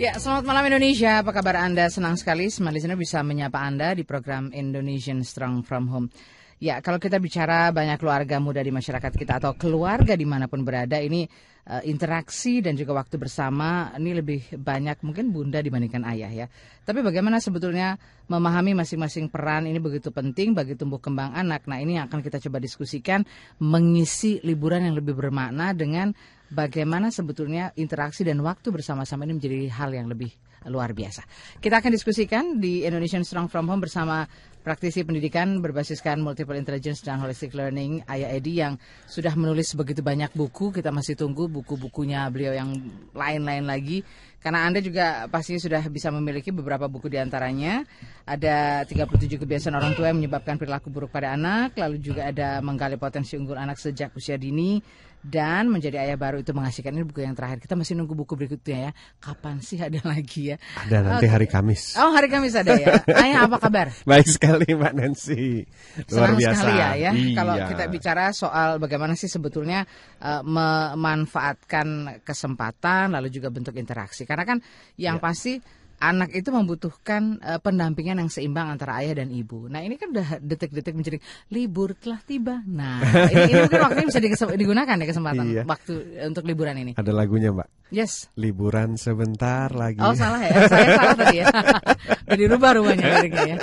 Ya, 0.00 0.16
selamat 0.16 0.48
malam 0.48 0.64
Indonesia. 0.64 1.20
Apa 1.20 1.28
kabar 1.28 1.60
Anda? 1.60 1.84
Senang 1.92 2.16
sekali 2.16 2.48
semua 2.48 2.72
listener 2.72 2.96
bisa 2.96 3.20
menyapa 3.20 3.60
Anda 3.60 3.92
di 3.92 4.00
program 4.00 4.48
Indonesian 4.48 5.20
Strong 5.20 5.60
From 5.68 5.92
Home. 5.92 6.08
Ya, 6.56 6.80
kalau 6.80 6.96
kita 6.96 7.20
bicara 7.20 7.68
banyak 7.68 8.00
keluarga 8.00 8.40
muda 8.40 8.64
di 8.64 8.72
masyarakat 8.72 9.12
kita 9.12 9.36
atau 9.44 9.52
keluarga 9.60 10.16
di 10.16 10.24
mana 10.24 10.48
pun 10.48 10.64
berada, 10.64 10.96
ini 10.96 11.28
uh, 11.68 11.84
interaksi 11.84 12.64
dan 12.64 12.80
juga 12.80 12.96
waktu 12.96 13.20
bersama 13.20 13.92
ini 14.00 14.16
lebih 14.16 14.40
banyak 14.56 15.04
mungkin 15.04 15.36
bunda 15.36 15.60
dibandingkan 15.60 16.00
ayah 16.08 16.32
ya. 16.32 16.46
Tapi 16.80 17.04
bagaimana 17.04 17.36
sebetulnya 17.36 18.00
memahami 18.24 18.72
masing-masing 18.72 19.28
peran 19.28 19.68
ini 19.68 19.84
begitu 19.84 20.08
penting 20.08 20.56
bagi 20.56 20.80
tumbuh 20.80 20.96
kembang 20.96 21.36
anak. 21.36 21.68
Nah, 21.68 21.76
ini 21.76 22.00
yang 22.00 22.08
akan 22.08 22.24
kita 22.24 22.40
coba 22.40 22.56
diskusikan 22.56 23.20
mengisi 23.60 24.40
liburan 24.48 24.80
yang 24.88 24.96
lebih 24.96 25.12
bermakna 25.12 25.76
dengan 25.76 26.16
bagaimana 26.50 27.14
sebetulnya 27.14 27.70
interaksi 27.78 28.26
dan 28.26 28.42
waktu 28.42 28.74
bersama-sama 28.74 29.24
ini 29.24 29.38
menjadi 29.38 29.70
hal 29.70 29.94
yang 29.94 30.10
lebih 30.10 30.34
luar 30.68 30.92
biasa. 30.92 31.24
Kita 31.56 31.80
akan 31.80 31.90
diskusikan 31.94 32.60
di 32.60 32.84
Indonesian 32.84 33.24
Strong 33.24 33.48
From 33.48 33.64
Home 33.72 33.80
bersama 33.80 34.28
praktisi 34.60 35.00
pendidikan 35.08 35.64
berbasiskan 35.64 36.20
multiple 36.20 36.52
intelligence 36.52 37.00
dan 37.00 37.16
holistic 37.16 37.56
learning 37.56 38.04
Ayah 38.04 38.28
Edi 38.28 38.60
yang 38.60 38.76
sudah 39.08 39.32
menulis 39.32 39.72
begitu 39.72 40.04
banyak 40.04 40.28
buku. 40.36 40.68
Kita 40.68 40.92
masih 40.92 41.16
tunggu 41.16 41.48
buku-bukunya 41.48 42.28
beliau 42.28 42.52
yang 42.52 42.76
lain-lain 43.16 43.64
lagi. 43.64 44.04
Karena 44.40 44.64
Anda 44.64 44.80
juga 44.80 45.28
pasti 45.28 45.56
sudah 45.60 45.84
bisa 45.88 46.08
memiliki 46.12 46.52
beberapa 46.52 46.88
buku 46.88 47.12
di 47.12 47.20
antaranya. 47.20 47.84
Ada 48.24 48.84
37 48.84 49.40
kebiasaan 49.40 49.76
orang 49.76 49.92
tua 49.96 50.12
yang 50.12 50.20
menyebabkan 50.20 50.60
perilaku 50.60 50.92
buruk 50.92 51.12
pada 51.12 51.36
anak. 51.36 51.76
Lalu 51.76 52.00
juga 52.00 52.28
ada 52.28 52.60
menggali 52.60 53.00
potensi 53.00 53.36
unggul 53.36 53.56
anak 53.56 53.80
sejak 53.80 54.12
usia 54.16 54.36
dini 54.40 54.80
dan 55.20 55.68
menjadi 55.68 56.00
ayah 56.00 56.16
baru 56.16 56.40
itu 56.40 56.56
mengasihkan. 56.56 56.96
Ini 56.96 57.04
buku 57.04 57.20
yang 57.20 57.36
terakhir. 57.36 57.60
Kita 57.60 57.76
masih 57.76 57.92
nunggu 57.96 58.16
buku 58.16 58.32
berikutnya 58.34 58.88
ya. 58.88 58.90
Kapan 59.20 59.60
sih 59.60 59.76
ada 59.76 60.00
lagi 60.12 60.52
ya? 60.52 60.56
Ada 60.80 60.96
nanti 61.04 61.26
hari 61.28 61.44
Kamis. 61.44 61.94
Oh 62.00 62.08
hari 62.12 62.32
Kamis 62.32 62.56
ada 62.56 62.72
ya. 62.74 63.00
Ayah 63.24 63.44
apa 63.44 63.60
kabar? 63.60 63.92
Baik 64.08 64.28
sekali 64.28 64.72
mbak 64.72 64.96
Nancy. 64.96 65.68
Luar 66.08 66.32
Senang 66.32 66.38
biasa. 66.40 66.54
sekali 66.56 66.72
ya 66.76 66.88
ya. 66.96 67.10
Iya. 67.12 67.34
kalau 67.36 67.54
kita 67.68 67.84
bicara 67.92 68.24
soal 68.32 68.80
bagaimana 68.80 69.12
sih 69.12 69.28
sebetulnya 69.28 69.84
uh, 70.24 70.40
memanfaatkan 70.40 71.86
kesempatan 72.24 73.12
lalu 73.12 73.28
juga 73.28 73.52
bentuk 73.52 73.76
interaksi. 73.76 74.24
Karena 74.24 74.44
kan 74.46 74.58
yang 74.96 75.18
Ya. 75.18 75.22
pasti 75.22 75.52
anak 76.00 76.32
itu 76.32 76.48
membutuhkan 76.48 77.36
uh, 77.38 77.60
pendampingan 77.60 78.24
yang 78.24 78.32
seimbang 78.32 78.72
antara 78.72 79.04
ayah 79.04 79.20
dan 79.20 79.28
ibu. 79.28 79.68
Nah 79.68 79.84
ini 79.84 80.00
kan 80.00 80.10
udah 80.10 80.40
detik-detik 80.40 80.96
menjadi 80.96 81.20
libur 81.52 81.92
telah 81.92 82.18
tiba. 82.24 82.64
Nah 82.64 83.04
ini, 83.28 83.52
ini 83.52 83.60
mungkin 83.68 83.80
waktunya 83.84 84.06
bisa 84.08 84.20
digunakan 84.56 84.96
ya 84.96 85.06
kesempatan 85.06 85.44
Iya. 85.44 85.62
waktu 85.68 85.92
untuk 86.24 86.48
liburan 86.48 86.76
ini. 86.80 86.92
ada 86.96 87.12
lagunya 87.12 87.52
mbak 87.52 87.68
Yes. 87.90 88.30
liburan 88.38 88.94
sebentar 88.94 89.66
lagi 89.74 89.98
Oh 89.98 90.14
salah 90.14 90.40
ya, 90.40 90.54
saya 90.70 90.86
salah 90.94 91.14
tadi 91.18 91.36
ya. 91.42 91.46
Rumahnya 92.80 93.04
liriknya 93.18 93.42
ya. 93.44 93.56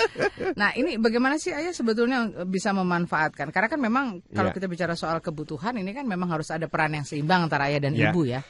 Nah 0.53 0.75
ini 0.75 1.00
bagaimana 1.00 1.40
sih 1.40 1.56
ayah 1.56 1.72
sebetulnya 1.72 2.28
bisa 2.44 2.75
memanfaatkan? 2.75 3.50
Karena 3.50 3.67
kan 3.72 3.79
memang 3.79 4.06
kalau 4.29 4.51
Iya. 4.51 4.56
kita 4.61 4.67
bicara 4.67 4.94
soal 4.94 5.23
kebutuhan 5.23 5.79
ini 5.79 5.95
kan 5.95 6.03
memang 6.06 6.29
harus 6.29 6.51
ada 6.51 6.67
peran 6.67 6.94
yang 6.94 7.07
seimbang 7.07 7.47
antara 7.47 7.72
ayah 7.72 7.88
dan 7.88 7.95
Iya. 7.95 8.11
ibu 8.11 8.22
ya. 8.28 8.41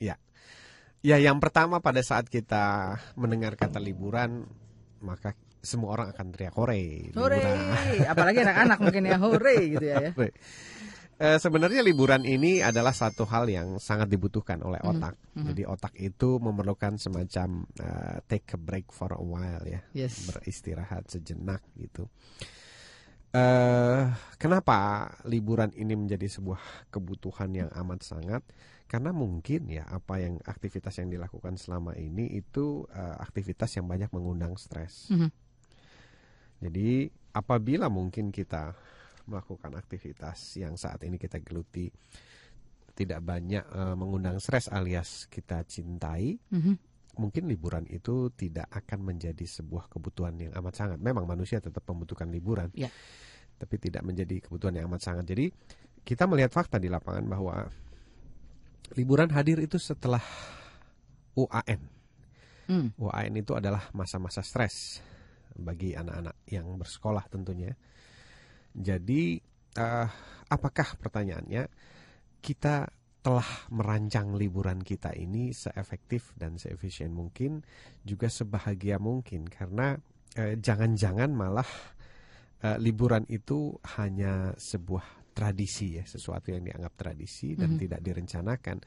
Ya. 0.00 0.16
Ya, 1.06 1.22
yang 1.22 1.38
pertama 1.38 1.78
pada 1.78 2.02
saat 2.02 2.26
kita 2.26 2.98
mendengar 3.14 3.54
kata 3.54 3.78
liburan, 3.78 4.42
maka 4.98 5.38
semua 5.62 5.94
orang 5.94 6.10
akan 6.10 6.26
teriak 6.34 6.54
hore. 6.58 7.14
Hore, 7.14 7.38
liburan." 7.38 7.58
apalagi 8.10 8.42
anak-anak 8.42 8.78
mungkin 8.82 9.02
ya 9.06 9.16
hore 9.22 9.56
gitu 9.70 9.86
ya. 9.86 9.96
ya. 10.02 10.10
Hore. 10.18 10.34
Eh, 11.16 11.38
sebenarnya 11.40 11.80
liburan 11.80 12.26
ini 12.28 12.60
adalah 12.60 12.92
satu 12.92 13.24
hal 13.24 13.48
yang 13.48 13.80
sangat 13.80 14.10
dibutuhkan 14.10 14.60
oleh 14.60 14.82
Mhm, 14.84 14.90
otak. 14.92 15.14
Jadi 15.32 15.62
otak 15.64 15.94
itu 15.96 16.42
memerlukan 16.42 16.98
semacam 17.00 17.64
eh, 17.80 18.16
take 18.28 18.52
a 18.52 18.60
break 18.60 18.90
for 18.92 19.14
a 19.14 19.22
while 19.22 19.64
ya, 19.64 19.80
Yes. 19.96 20.26
beristirahat 20.28 21.08
sejenak 21.08 21.62
gitu. 21.78 22.10
Eh, 23.32 24.02
kenapa 24.36 25.08
liburan 25.24 25.72
ini 25.72 25.96
menjadi 25.96 26.28
sebuah 26.28 26.90
kebutuhan 26.92 27.48
yang 27.52 27.70
amat 27.72 28.04
sangat? 28.04 28.42
Karena 28.86 29.10
mungkin 29.10 29.66
ya 29.66 29.82
apa 29.90 30.22
yang 30.22 30.38
aktivitas 30.46 31.02
yang 31.02 31.10
dilakukan 31.10 31.58
selama 31.58 31.98
ini 31.98 32.38
itu 32.38 32.86
eh, 32.94 33.16
aktivitas 33.18 33.74
yang 33.78 33.90
banyak 33.90 34.10
mengundang 34.14 34.54
stres. 34.54 35.10
Mhm. 35.10 35.30
Jadi 36.62 37.10
apabila 37.34 37.90
mungkin 37.92 38.32
kita 38.32 38.72
melakukan 39.26 39.74
aktivitas 39.74 40.54
yang 40.62 40.78
saat 40.78 41.02
ini 41.02 41.18
kita 41.18 41.42
geluti 41.42 41.90
tidak 42.96 43.20
banyak 43.20 43.64
eh, 43.66 43.94
mengundang 43.98 44.38
stres 44.40 44.70
alias 44.72 45.26
kita 45.28 45.66
cintai, 45.68 46.38
Mhm. 46.48 46.74
mungkin 47.20 47.44
liburan 47.50 47.84
itu 47.90 48.30
tidak 48.32 48.70
akan 48.72 49.02
menjadi 49.12 49.44
sebuah 49.44 49.90
kebutuhan 49.90 50.38
yang 50.38 50.52
amat 50.62 50.74
sangat. 50.78 50.98
Memang 51.02 51.26
manusia 51.28 51.60
tetap 51.60 51.84
membutuhkan 51.90 52.30
liburan, 52.30 52.70
Ya. 52.72 52.88
tapi 53.58 53.76
tidak 53.82 54.06
menjadi 54.06 54.40
kebutuhan 54.46 54.78
yang 54.80 54.88
amat 54.88 55.02
sangat. 55.04 55.26
Jadi 55.28 55.50
kita 56.06 56.24
melihat 56.30 56.54
fakta 56.54 56.78
di 56.78 56.86
lapangan 56.88 57.26
bahwa 57.26 57.66
liburan 58.94 59.32
hadir 59.34 59.58
itu 59.58 59.80
setelah 59.80 60.22
UAN. 61.34 61.80
Hmm. 62.66 62.90
UAN 62.98 63.32
itu 63.34 63.54
adalah 63.54 63.90
masa-masa 63.94 64.42
stres 64.42 65.02
bagi 65.56 65.96
anak-anak 65.96 66.36
yang 66.50 66.66
bersekolah 66.78 67.24
tentunya. 67.26 67.72
Jadi 68.76 69.40
eh, 69.76 70.08
apakah 70.52 70.94
pertanyaannya 71.00 71.66
kita 72.44 72.86
telah 73.26 73.66
merancang 73.74 74.38
liburan 74.38 74.86
kita 74.86 75.10
ini 75.18 75.50
seefektif 75.50 76.30
dan 76.38 76.62
seefisien 76.62 77.10
mungkin 77.10 77.66
juga 78.06 78.30
sebahagia 78.30 79.02
mungkin 79.02 79.50
karena 79.50 79.98
eh, 80.38 80.54
jangan-jangan 80.60 81.34
malah 81.34 81.66
eh, 82.62 82.78
liburan 82.78 83.26
itu 83.26 83.74
hanya 83.98 84.54
sebuah 84.54 85.02
tradisi 85.36 86.00
ya 86.00 86.04
sesuatu 86.08 86.48
yang 86.48 86.64
dianggap 86.64 86.96
tradisi 86.96 87.52
dan 87.52 87.76
Mhm. 87.76 87.78
tidak 87.84 88.00
direncanakan 88.00 88.80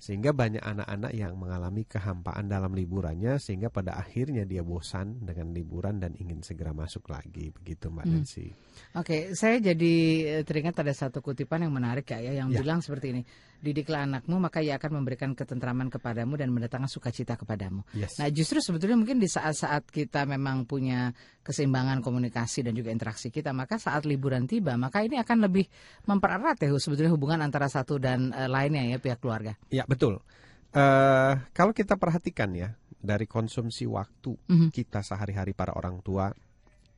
sehingga 0.00 0.32
banyak 0.32 0.64
anak-anak 0.64 1.12
yang 1.12 1.36
mengalami 1.36 1.84
kehampaan 1.84 2.48
dalam 2.48 2.72
liburannya 2.72 3.36
sehingga 3.36 3.68
pada 3.68 4.00
akhirnya 4.00 4.48
dia 4.48 4.64
bosan 4.64 5.20
dengan 5.20 5.52
liburan 5.52 6.00
dan 6.00 6.16
ingin 6.16 6.40
segera 6.40 6.72
masuk 6.72 7.04
lagi 7.12 7.52
begitu 7.52 7.92
Mbak 7.92 8.06
Hmm. 8.08 8.12
Nancy. 8.16 8.48
Oke, 8.96 9.36
saya 9.36 9.60
jadi 9.60 9.94
eh, 10.40 10.42
teringat 10.48 10.80
ada 10.80 10.96
satu 10.96 11.20
kutipan 11.20 11.68
yang 11.68 11.74
menarik 11.76 12.08
ya, 12.08 12.18
ya, 12.24 12.32
yang 12.40 12.48
Ya. 12.48 12.64
bilang 12.64 12.80
seperti 12.80 13.12
ini. 13.12 13.22
Didiklah 13.60 14.08
anakmu, 14.08 14.40
maka 14.40 14.64
ia 14.64 14.80
akan 14.80 15.04
memberikan 15.04 15.36
ketentraman 15.36 15.92
kepadamu 15.92 16.40
dan 16.40 16.48
mendatangkan 16.48 16.88
sukacita 16.88 17.36
kepadamu. 17.36 17.84
Yes. 17.92 18.16
Nah, 18.16 18.32
justru 18.32 18.64
sebetulnya 18.64 18.96
mungkin 18.96 19.20
di 19.20 19.28
saat-saat 19.28 19.92
kita 19.92 20.24
memang 20.24 20.64
punya 20.64 21.12
keseimbangan 21.44 22.00
komunikasi 22.00 22.64
dan 22.64 22.72
juga 22.72 22.88
interaksi 22.88 23.28
kita, 23.28 23.52
maka 23.52 23.76
saat 23.76 24.08
liburan 24.08 24.48
tiba, 24.48 24.80
maka 24.80 25.04
ini 25.04 25.20
akan 25.20 25.44
lebih 25.44 25.68
mempererat 26.08 26.56
ya 26.56 26.72
sebetulnya 26.80 27.12
hubungan 27.12 27.44
antara 27.44 27.68
satu 27.68 28.00
dan 28.00 28.32
eh, 28.32 28.48
lainnya 28.48 28.84
ya 28.88 28.96
pihak 28.96 29.20
keluarga. 29.20 29.52
Ya 29.68 29.84
betul. 29.84 30.24
Eh 30.72 31.34
kalau 31.52 31.74
kita 31.76 32.00
perhatikan 32.00 32.54
ya 32.56 32.72
dari 33.00 33.26
konsumsi 33.26 33.84
waktu 33.84 34.36
Mhm. 34.48 34.68
kita 34.72 35.04
sehari-hari 35.04 35.52
para 35.52 35.74
orang 35.74 35.98
tua 36.00 36.30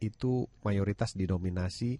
itu 0.02 0.44
mayoritas 0.66 1.14
didominasi 1.14 1.96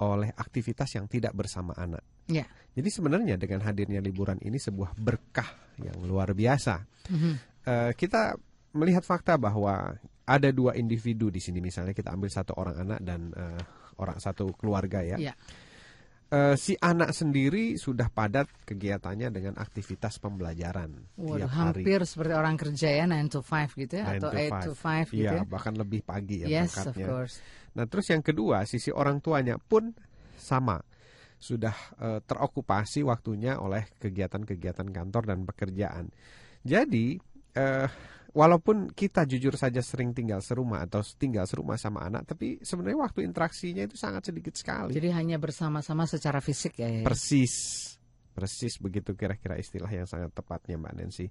oleh 0.00 0.30
aktivitas 0.34 0.96
yang 0.96 1.06
tidak 1.06 1.36
bersama 1.36 1.76
anak. 1.76 2.02
Ya. 2.28 2.44
Jadi 2.76 2.88
sebenarnya 2.94 3.34
dengan 3.34 3.64
hadirnya 3.66 3.98
liburan 3.98 4.38
ini 4.38 4.60
sebuah 4.60 4.94
berkah 4.94 5.48
yang 5.82 5.98
luar 6.06 6.30
biasa. 6.30 6.84
Mhm. 7.10 7.32
Eh, 7.66 7.90
kita 7.98 8.38
melihat 8.76 9.02
fakta 9.02 9.34
bahwa 9.34 9.96
ada 10.28 10.48
dua 10.52 10.76
individu 10.76 11.32
di 11.32 11.40
sini 11.40 11.58
misalnya 11.58 11.96
kita 11.96 12.12
ambil 12.12 12.28
satu 12.30 12.52
orang 12.54 12.76
anak 12.86 13.00
dan 13.02 13.32
eh, 13.34 13.60
orang 13.98 14.20
satu 14.22 14.54
keluarga 14.54 15.02
ya. 15.02 15.18
Ya. 15.18 15.34
Eh, 16.28 16.60
si 16.60 16.76
anak 16.76 17.16
sendiri 17.16 17.80
sudah 17.80 18.12
padat 18.12 18.44
kegiatannya 18.68 19.32
dengan 19.32 19.56
aktivitas 19.56 20.20
pembelajaran 20.20 20.92
Waduh, 21.16 21.48
tiap 21.48 21.48
hari. 21.48 21.80
hampir 21.80 22.04
seperti 22.04 22.32
orang 22.36 22.60
kerja 22.60 22.88
ya 22.92 23.04
9 23.08 23.32
to 23.32 23.40
5 23.40 23.72
gitu 23.80 23.94
ya 23.96 24.04
9 24.12 24.20
atau 24.20 24.28
to 24.28 24.36
8 24.36 24.66
to 24.68 24.72
5 24.76 25.08
gitu 25.08 25.24
Iya, 25.24 25.32
ya. 25.40 25.42
bahkan 25.48 25.72
lebih 25.72 26.04
pagi 26.04 26.44
ya 26.44 26.46
Yes, 26.62 26.76
of 26.84 26.92
course. 26.92 27.40
Nah, 27.72 27.88
terus 27.88 28.12
yang 28.12 28.20
kedua, 28.20 28.68
sisi 28.68 28.92
orang 28.92 29.24
tuanya 29.24 29.56
pun 29.56 29.96
sama. 30.36 30.84
Sudah 31.38 31.74
eh, 32.02 32.20
terokupasi 32.22 33.06
waktunya 33.06 33.56
oleh 33.62 33.86
kegiatan-kegiatan 33.96 34.90
kantor 34.90 35.22
dan 35.24 35.46
pekerjaan. 35.46 36.10
Jadi, 36.66 37.16
eh, 37.54 37.88
walaupun 38.34 38.92
kita 38.92 39.24
jujur 39.24 39.56
saja 39.56 39.80
sering 39.80 40.12
tinggal 40.12 40.38
serumah 40.44 40.84
atau 40.84 41.00
tinggal 41.16 41.48
serumah 41.48 41.80
sama 41.80 42.04
anak, 42.04 42.28
tapi 42.28 42.60
sebenarnya 42.60 42.98
waktu 43.02 43.24
interaksinya 43.24 43.82
itu 43.86 43.96
sangat 43.96 44.28
sedikit 44.28 44.54
sekali. 44.54 44.92
Jadi 44.92 45.08
hanya 45.14 45.36
bersama-sama 45.40 46.04
secara 46.04 46.38
fisik 46.38 46.78
ya. 46.78 46.88
ya. 46.90 47.02
Persis. 47.02 47.54
Persis 48.38 48.78
begitu 48.78 49.18
kira-kira 49.18 49.58
istilah 49.58 49.90
yang 49.90 50.06
sangat 50.06 50.30
tepatnya 50.30 50.78
Mbak 50.78 50.94
Nancy. 50.94 51.26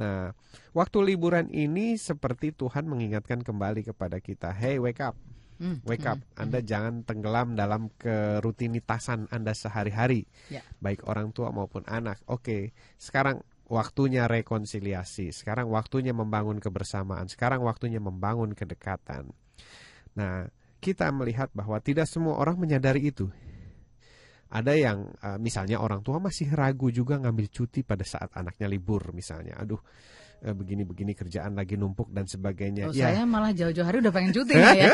Nah, 0.00 0.32
waktu 0.72 0.98
liburan 1.04 1.52
ini 1.52 2.00
seperti 2.00 2.56
Tuhan 2.56 2.88
mengingatkan 2.88 3.44
kembali 3.44 3.84
kepada 3.84 4.16
kita, 4.24 4.56
"Hey, 4.56 4.80
wake 4.80 5.04
up." 5.04 5.20
Hmm, 5.56 5.80
Wake 5.88 6.04
up, 6.04 6.20
hmm, 6.20 6.36
Anda 6.36 6.60
hmm. 6.60 6.68
jangan 6.68 6.94
tenggelam 7.08 7.56
dalam 7.56 7.88
kerutinitasan 7.96 9.32
Anda 9.32 9.56
sehari-hari, 9.56 10.28
Ya. 10.52 10.60
baik 10.84 11.08
orang 11.08 11.32
tua 11.32 11.48
maupun 11.48 11.80
anak. 11.88 12.20
Oke, 12.28 12.76
sekarang 13.00 13.40
waktunya 13.66 14.28
rekonsiliasi, 14.30 15.32
sekarang 15.34 15.72
waktunya 15.72 16.12
membangun 16.12 16.60
kebersamaan, 16.60 17.26
sekarang 17.26 17.64
waktunya 17.64 17.98
membangun 17.98 18.52
kedekatan. 18.52 19.32
Nah, 20.14 20.46
kita 20.78 21.10
melihat 21.10 21.50
bahwa 21.56 21.80
tidak 21.82 22.06
semua 22.06 22.38
orang 22.38 22.60
menyadari 22.60 23.10
itu. 23.10 23.26
Ada 24.46 24.78
yang 24.78 25.10
eh, 25.18 25.38
misalnya 25.42 25.82
orang 25.82 26.06
tua 26.06 26.22
masih 26.22 26.54
ragu 26.54 26.94
juga 26.94 27.18
ngambil 27.18 27.50
cuti 27.50 27.82
pada 27.82 28.06
saat 28.06 28.30
anaknya 28.38 28.70
libur 28.70 29.10
misalnya. 29.10 29.58
Aduh, 29.58 29.82
begini-begini 30.42 31.12
kerjaan 31.12 31.56
lagi 31.56 31.74
numpuk 31.74 32.12
dan 32.12 32.28
sebagainya. 32.28 32.88
Oh, 32.88 32.94
Ya, 32.94 33.10
saya 33.10 33.24
malah 33.24 33.50
jauh-jauh 33.50 33.82
hari 33.82 33.98
udah 34.00 34.12
pengen 34.12 34.30
cuti 34.30 34.54
ya. 34.60 34.92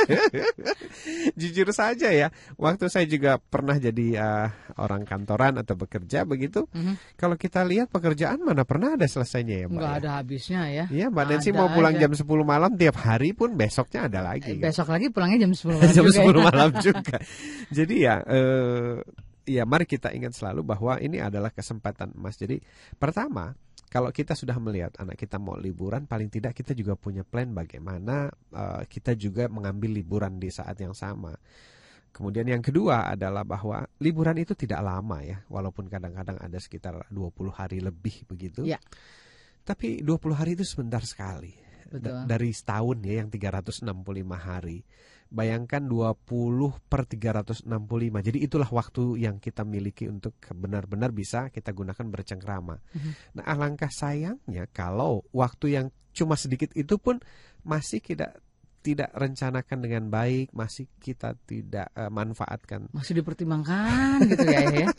Jujur 1.35 1.69
saja 1.73 2.09
ya, 2.09 2.29
waktu 2.57 2.87
saya 2.89 3.05
juga 3.05 3.37
pernah 3.39 3.77
jadi 3.77 4.07
eh, 4.17 4.49
orang 4.79 5.03
kantoran 5.05 5.59
atau 5.61 5.75
bekerja 5.75 6.25
begitu. 6.25 6.67
Mhm. 6.73 7.19
Kalau 7.19 7.37
kita 7.37 7.63
lihat 7.65 7.91
pekerjaan 7.91 8.41
mana 8.43 8.63
pernah 8.65 8.95
ada 8.95 9.05
selesainya 9.05 9.65
ya, 9.65 9.67
Mbak? 9.69 9.77
Nggak 9.79 9.93
ya? 9.93 9.99
ada 10.01 10.11
habisnya 10.19 10.63
ya. 10.69 10.85
Iya, 10.89 11.07
Mbak 11.11 11.25
Nancy 11.29 11.51
mau 11.53 11.69
pulang 11.69 11.95
aja. 11.97 12.07
jam 12.07 12.13
10 12.15 12.27
malam 12.43 12.71
tiap 12.75 12.97
hari 12.99 13.31
pun 13.33 13.55
besoknya 13.55 14.07
ada 14.09 14.21
lagi. 14.23 14.57
Eh, 14.57 14.59
kan? 14.61 14.71
Besok 14.71 14.89
lagi 14.91 15.07
pulangnya 15.11 15.39
jam 15.45 15.53
10 15.53 15.69
malam 15.79 15.91
jam 15.93 16.05
juga 16.07 16.19
10 16.19 16.27
ya. 16.27 16.43
malam 16.43 16.71
juga. 16.87 17.17
Jadi 17.73 17.95
ya 17.99 18.15
eh 18.25 18.95
ya 19.43 19.67
mari 19.67 19.91
kita 19.91 20.15
ingat 20.15 20.39
selalu 20.39 20.63
bahwa 20.63 20.99
ini 21.03 21.19
adalah 21.19 21.51
kesempatan 21.51 22.15
emas. 22.15 22.39
Jadi 22.39 22.63
pertama, 22.95 23.55
kalau 23.93 24.09
kita 24.09 24.33
sudah 24.33 24.57
melihat 24.57 24.97
anak 24.97 25.21
kita 25.21 25.37
mau 25.37 25.53
liburan, 25.61 26.09
paling 26.09 26.33
tidak 26.33 26.57
kita 26.57 26.73
juga 26.73 26.97
punya 26.97 27.29
plan 27.29 27.53
bagaimana 27.53 28.33
eh, 28.49 28.89
kita 28.89 29.13
juga 29.13 29.53
mengambil 29.53 30.01
liburan 30.01 30.41
di 30.41 30.49
saat 30.49 30.81
yang 30.81 30.97
sama. 30.97 31.37
Kemudian 32.09 32.49
yang 32.49 32.65
kedua 32.65 33.13
adalah 33.13 33.45
bahwa 33.45 33.85
liburan 34.01 34.41
itu 34.41 34.57
tidak 34.57 34.81
lama 34.81 35.21
ya, 35.21 35.45
walaupun 35.53 35.93
kadang-kadang 35.93 36.41
ada 36.41 36.57
sekitar 36.57 37.05
20 37.13 37.53
hari 37.53 37.85
lebih 37.85 38.25
begitu. 38.25 38.65
Ya. 38.65 38.81
Tapi 39.61 40.01
20 40.01 40.41
hari 40.41 40.57
itu 40.57 40.65
sebentar 40.65 41.05
sekali. 41.05 41.53
Betul. 41.93 42.25
Da- 42.25 42.25
dari 42.25 42.49
setahun 42.57 42.97
ya 43.05 43.21
yang 43.21 43.29
365 43.29 43.85
hari. 44.41 44.81
Bayangkan 45.33 45.81
20 45.89 46.13
per 46.93 47.09
365. 47.09 47.65
Jadi 48.21 48.39
itulah 48.45 48.69
waktu 48.69 49.25
yang 49.25 49.41
kita 49.41 49.65
miliki 49.65 50.05
untuk 50.13 50.37
benar-benar 50.53 51.09
bisa 51.17 51.49
kita 51.49 51.73
gunakan 51.73 52.05
bercengkrama. 52.05 52.77
Mhm. 52.77 53.11
Nah 53.41 53.45
alangkah 53.49 53.89
sayangnya 53.89 54.69
kalau 54.69 55.25
waktu 55.33 55.81
yang 55.81 55.87
cuma 56.13 56.37
sedikit 56.37 56.77
itu 56.77 57.01
pun 57.01 57.17
masih 57.65 58.05
tidak 58.05 58.45
tidak 58.83 59.15
rencanakan 59.15 59.79
dengan 59.79 60.05
baik, 60.11 60.53
masih 60.53 60.91
kita 61.01 61.39
tidak 61.49 61.89
eh, 61.97 62.11
manfaatkan. 62.13 62.91
Masih 62.93 63.23
dipertimbangkan 63.23 64.29
gitu 64.29 64.45
ya 64.45 64.61
ya. 64.69 64.89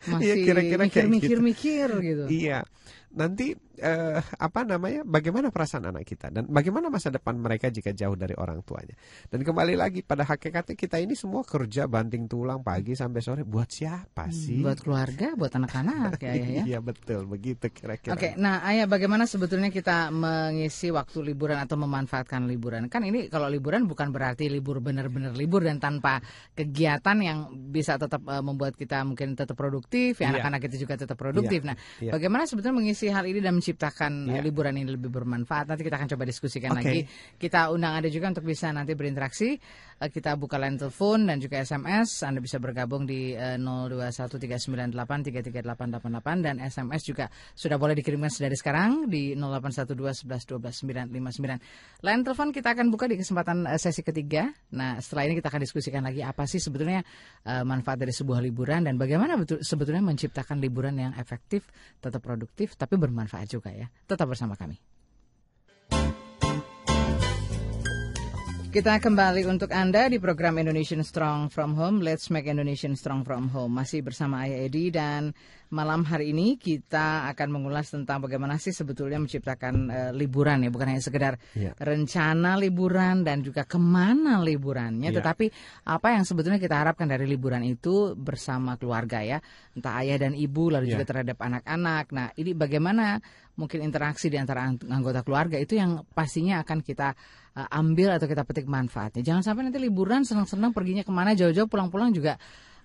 Masih 0.00 0.32
Iya, 0.32 0.34
kira-kira 0.48 0.82
kayak 0.88 1.12
mikir-mikir-mikir 1.12 1.88
gitu. 2.00 2.24
Iya. 2.32 2.64
Nanti 3.10 3.50
eh, 3.76 4.20
apa 4.22 4.62
namanya? 4.62 5.02
Bagaimana 5.02 5.50
perasaan 5.50 5.90
anak 5.90 6.06
kita 6.06 6.30
dan 6.30 6.46
bagaimana 6.46 6.86
masa 6.86 7.10
depan 7.10 7.34
mereka 7.34 7.66
jika 7.66 7.90
jauh 7.90 8.14
dari 8.14 8.38
orang 8.38 8.62
tuanya. 8.62 8.94
Dan 9.26 9.42
kembali 9.42 9.74
lagi 9.74 10.06
pada 10.06 10.22
hakikatnya 10.22 10.78
kita 10.78 11.02
ini 11.02 11.18
semua 11.18 11.42
kerja 11.42 11.90
banting 11.90 12.30
tulang 12.30 12.62
pagi 12.62 12.94
sampai 12.94 13.18
sore 13.18 13.42
buat 13.42 13.66
siapa 13.66 14.30
Hmm, 14.30 14.34
sih? 14.34 14.62
Buat 14.62 14.86
keluarga, 14.86 15.34
buat 15.34 15.50
anak-anak 15.50 16.22
ya 16.22 16.32
ya. 16.38 16.46
ya. 16.62 16.64
Iya 16.70 16.78
betul 16.78 17.26
begitu 17.26 17.66
kira-kira. 17.66 18.14
Oke, 18.14 18.38
nah 18.38 18.62
Ayah 18.62 18.86
bagaimana 18.86 19.26
sebetulnya 19.26 19.74
kita 19.74 20.14
mengisi 20.14 20.94
waktu 20.94 21.18
liburan 21.24 21.58
atau 21.58 21.74
memanfaatkan 21.74 22.46
liburan? 22.46 22.86
Kan 22.86 23.02
ini 23.02 23.26
kalau 23.26 23.50
liburan 23.50 23.90
bukan 23.90 24.14
berarti 24.14 24.46
libur 24.46 24.78
benar-benar 24.78 25.34
libur 25.34 25.66
dan 25.66 25.82
tanpa 25.82 26.22
kegiatan 26.54 27.16
yang 27.18 27.38
bisa 27.74 27.98
tetap 27.98 28.22
eh, 28.22 28.38
membuat 28.38 28.78
kita 28.78 29.02
mungkin 29.02 29.34
tetap 29.34 29.58
produktif, 29.58 30.22
ya 30.22 30.30
Iya. 30.30 30.46
anak-anak 30.46 30.60
kita 30.70 30.76
juga 30.78 30.94
tetap 30.94 31.18
produktif. 31.18 31.66
Nah, 31.66 31.74
Iya. 31.98 32.14
bagaimana 32.14 32.46
sebetulnya 32.46 32.76
mengisi 32.78 32.99
hal 33.08 33.24
ini 33.24 33.40
dan 33.40 33.56
menciptakan 33.56 34.28
eh, 34.28 34.36
Iya. 34.36 34.44
liburan 34.44 34.76
ini 34.76 34.92
lebih 34.92 35.08
bermanfaat? 35.08 35.72
Nanti 35.72 35.88
kita 35.88 35.96
akan 35.96 36.08
coba 36.12 36.28
diskusikan 36.28 36.76
Oke. 36.76 36.84
lagi. 36.84 37.00
Kita 37.40 37.72
undang 37.72 37.96
Anda 37.96 38.12
juga 38.12 38.28
untuk 38.28 38.44
bisa 38.44 38.68
nanti 38.74 38.92
berinteraksi. 38.92 39.56
Eh, 40.00 40.08
Kita 40.10 40.34
buka 40.36 40.58
line 40.60 40.76
telepon 40.76 41.24
dan 41.24 41.40
juga 41.40 41.62
SMS. 41.62 42.20
Anda 42.26 42.42
bisa 42.42 42.58
bergabung 42.58 43.06
di 43.06 43.30
eh, 43.32 43.56
0213983388 43.56 46.42
dan 46.44 46.58
SMS 46.58 47.06
juga 47.06 47.30
sudah 47.54 47.78
boleh 47.78 47.94
dikirimkan 47.94 48.28
dari 48.40 48.56
sekarang 48.56 49.06
di 49.08 49.36
0812111299. 49.36 51.60
Line 52.00 52.22
telepon 52.24 52.48
kita 52.50 52.72
akan 52.72 52.88
buka 52.90 53.04
di 53.06 53.16
kesempatan 53.20 53.68
eh, 53.68 53.76
sesi 53.76 54.00
ketiga. 54.00 54.48
Nah, 54.72 54.96
setelah 54.98 55.28
ini 55.28 55.36
kita 55.38 55.52
akan 55.52 55.60
diskusikan 55.62 56.00
lagi 56.02 56.24
apa 56.24 56.48
sih 56.48 56.58
sebetulnya 56.58 57.04
eh, 57.44 57.62
manfaat 57.62 58.00
dari 58.00 58.10
sebuah 58.12 58.40
liburan 58.40 58.88
dan 58.88 58.96
bagaimana 58.96 59.36
betul 59.36 59.60
sebetulnya 59.60 60.00
menciptakan 60.00 60.56
liburan 60.58 60.96
yang 60.96 61.12
efektif, 61.20 61.68
tetap 62.00 62.24
produktif 62.24 62.72
tapi 62.74 62.89
bermanfaat 62.98 63.46
juga 63.46 63.70
ya. 63.70 63.86
Tetap 64.08 64.26
bersama 64.26 64.58
kami. 64.58 64.80
Kita 68.70 69.02
kembali 69.02 69.50
untuk 69.50 69.74
Anda 69.74 70.06
di 70.06 70.22
program 70.22 70.54
Indonesian 70.62 71.02
Strong 71.02 71.50
From 71.50 71.74
Home. 71.74 71.98
Let's 72.06 72.30
make 72.30 72.46
Indonesian 72.46 72.94
Strong 72.94 73.26
From 73.26 73.50
Home. 73.50 73.74
Masih 73.74 73.98
bersama 73.98 74.46
Ayah 74.46 74.62
Edi 74.62 74.94
dan 74.94 75.34
malam 75.74 76.06
hari 76.06 76.30
ini 76.30 76.54
kita 76.54 77.26
akan 77.34 77.50
mengulas 77.50 77.90
tentang 77.90 78.22
bagaimana 78.22 78.62
sih 78.62 78.70
sebetulnya 78.70 79.18
menciptakan 79.18 79.74
eh, 79.90 80.10
liburan 80.14 80.62
ya, 80.62 80.70
bukan 80.70 80.86
hanya 80.94 81.02
sekedar 81.02 81.34
Iya. 81.54 81.74
rencana 81.82 82.54
liburan 82.58 83.26
dan 83.26 83.42
juga 83.42 83.66
ke 83.66 83.74
mana 83.74 84.38
liburannya, 84.38 85.10
Iya. 85.10 85.18
tetapi 85.18 85.46
apa 85.90 86.14
yang 86.14 86.22
sebetulnya 86.22 86.62
kita 86.62 86.74
harapkan 86.78 87.10
dari 87.10 87.26
liburan 87.26 87.66
itu 87.66 88.14
bersama 88.14 88.78
keluarga 88.78 89.18
ya, 89.22 89.38
entah 89.74 89.98
ayah 90.02 90.18
dan 90.26 90.34
ibu 90.38 90.70
lalu 90.70 90.90
Iya. 90.90 90.92
juga 90.98 91.04
terhadap 91.10 91.38
anak-anak. 91.42 92.04
Nah, 92.14 92.30
ini 92.38 92.54
bagaimana 92.54 93.18
mungkin 93.58 93.82
interaksi 93.82 94.30
di 94.30 94.38
antara 94.38 94.62
ang- 94.66 94.78
anggota 94.90 95.22
keluarga 95.26 95.58
itu 95.58 95.74
yang 95.78 96.02
pastinya 96.14 96.62
akan 96.62 96.82
kita 96.82 97.14
uh, 97.56 97.68
ambil 97.74 98.14
atau 98.14 98.26
kita 98.30 98.42
petik 98.46 98.66
manfaatnya. 98.66 99.22
Jangan 99.24 99.42
sampai 99.42 99.66
nanti 99.66 99.78
liburan 99.82 100.22
senang-senang 100.22 100.70
perginya 100.70 101.02
ke 101.02 101.12
mana 101.14 101.34
jauh-jauh 101.34 101.66
pulang-pulang 101.66 102.14
juga 102.14 102.36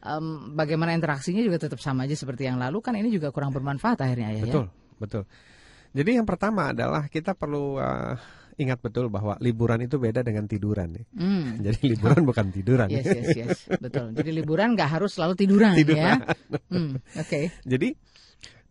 em, 0.06 0.54
bagaimana 0.54 0.94
interaksinya 0.94 1.42
juga 1.42 1.58
tetap 1.58 1.82
sama 1.82 2.06
aja 2.06 2.14
seperti 2.14 2.46
yang 2.46 2.62
lalu 2.62 2.80
kan 2.80 2.94
ini 2.94 3.10
juga 3.10 3.34
kurang 3.34 3.52
bermanfaat 3.52 3.98
akhirnya 4.06 4.32
ayah 4.32 4.44
Betul, 4.46 4.66
betul. 5.02 5.24
Jadi 5.96 6.10
yang 6.20 6.28
pertama 6.28 6.76
adalah 6.76 7.08
kita 7.08 7.34
perlu 7.34 7.80
eh, 7.80 8.20
ingat 8.60 8.80
betul 8.84 9.08
bahwa 9.08 9.40
liburan 9.40 9.80
itu 9.84 9.96
beda 9.96 10.24
dengan 10.24 10.44
tiduran 10.48 10.92
ya. 10.96 11.04
ya. 11.04 11.06
Hmm. 11.18 11.48
Jadi 11.66 11.80
liburan 11.96 12.22
bukan 12.30 12.46
tiduran. 12.52 12.88
Yes, 12.92 13.08
yes, 13.08 13.28
yes, 13.36 13.58
betul. 13.84 14.12
Jadi 14.12 14.30
liburan 14.32 14.76
nggak 14.76 14.90
harus 15.00 15.16
selalu 15.16 15.34
tiduran, 15.40 15.74
ya. 15.76 16.20
Hmm, 16.68 17.00
Oke. 17.16 17.52
Jadi 17.64 17.96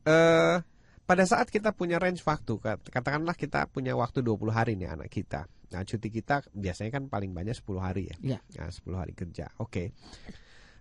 eh 0.05 0.57
pada 1.05 1.25
saat 1.29 1.53
kita 1.53 1.77
punya 1.77 2.01
range 2.01 2.25
waktu, 2.25 2.57
kat- 2.57 2.89
katakanlah 2.89 3.37
kita 3.37 3.69
punya 3.69 3.93
waktu 3.93 4.25
20 4.25 4.49
hari 4.53 4.73
nih 4.77 4.89
anak 4.97 5.13
kita. 5.13 5.45
Nah, 5.75 5.83
cuti 5.83 6.09
kita 6.09 6.47
biasanya 6.55 6.91
kan 6.95 7.11
paling 7.11 7.35
banyak 7.35 7.53
10 7.53 7.83
hari 7.83 8.07
ya. 8.15 8.17
Iya. 8.23 8.39
Nah, 8.63 8.71
10 8.71 8.95
hari 8.95 9.13
kerja. 9.13 9.51
Oke. 9.59 9.91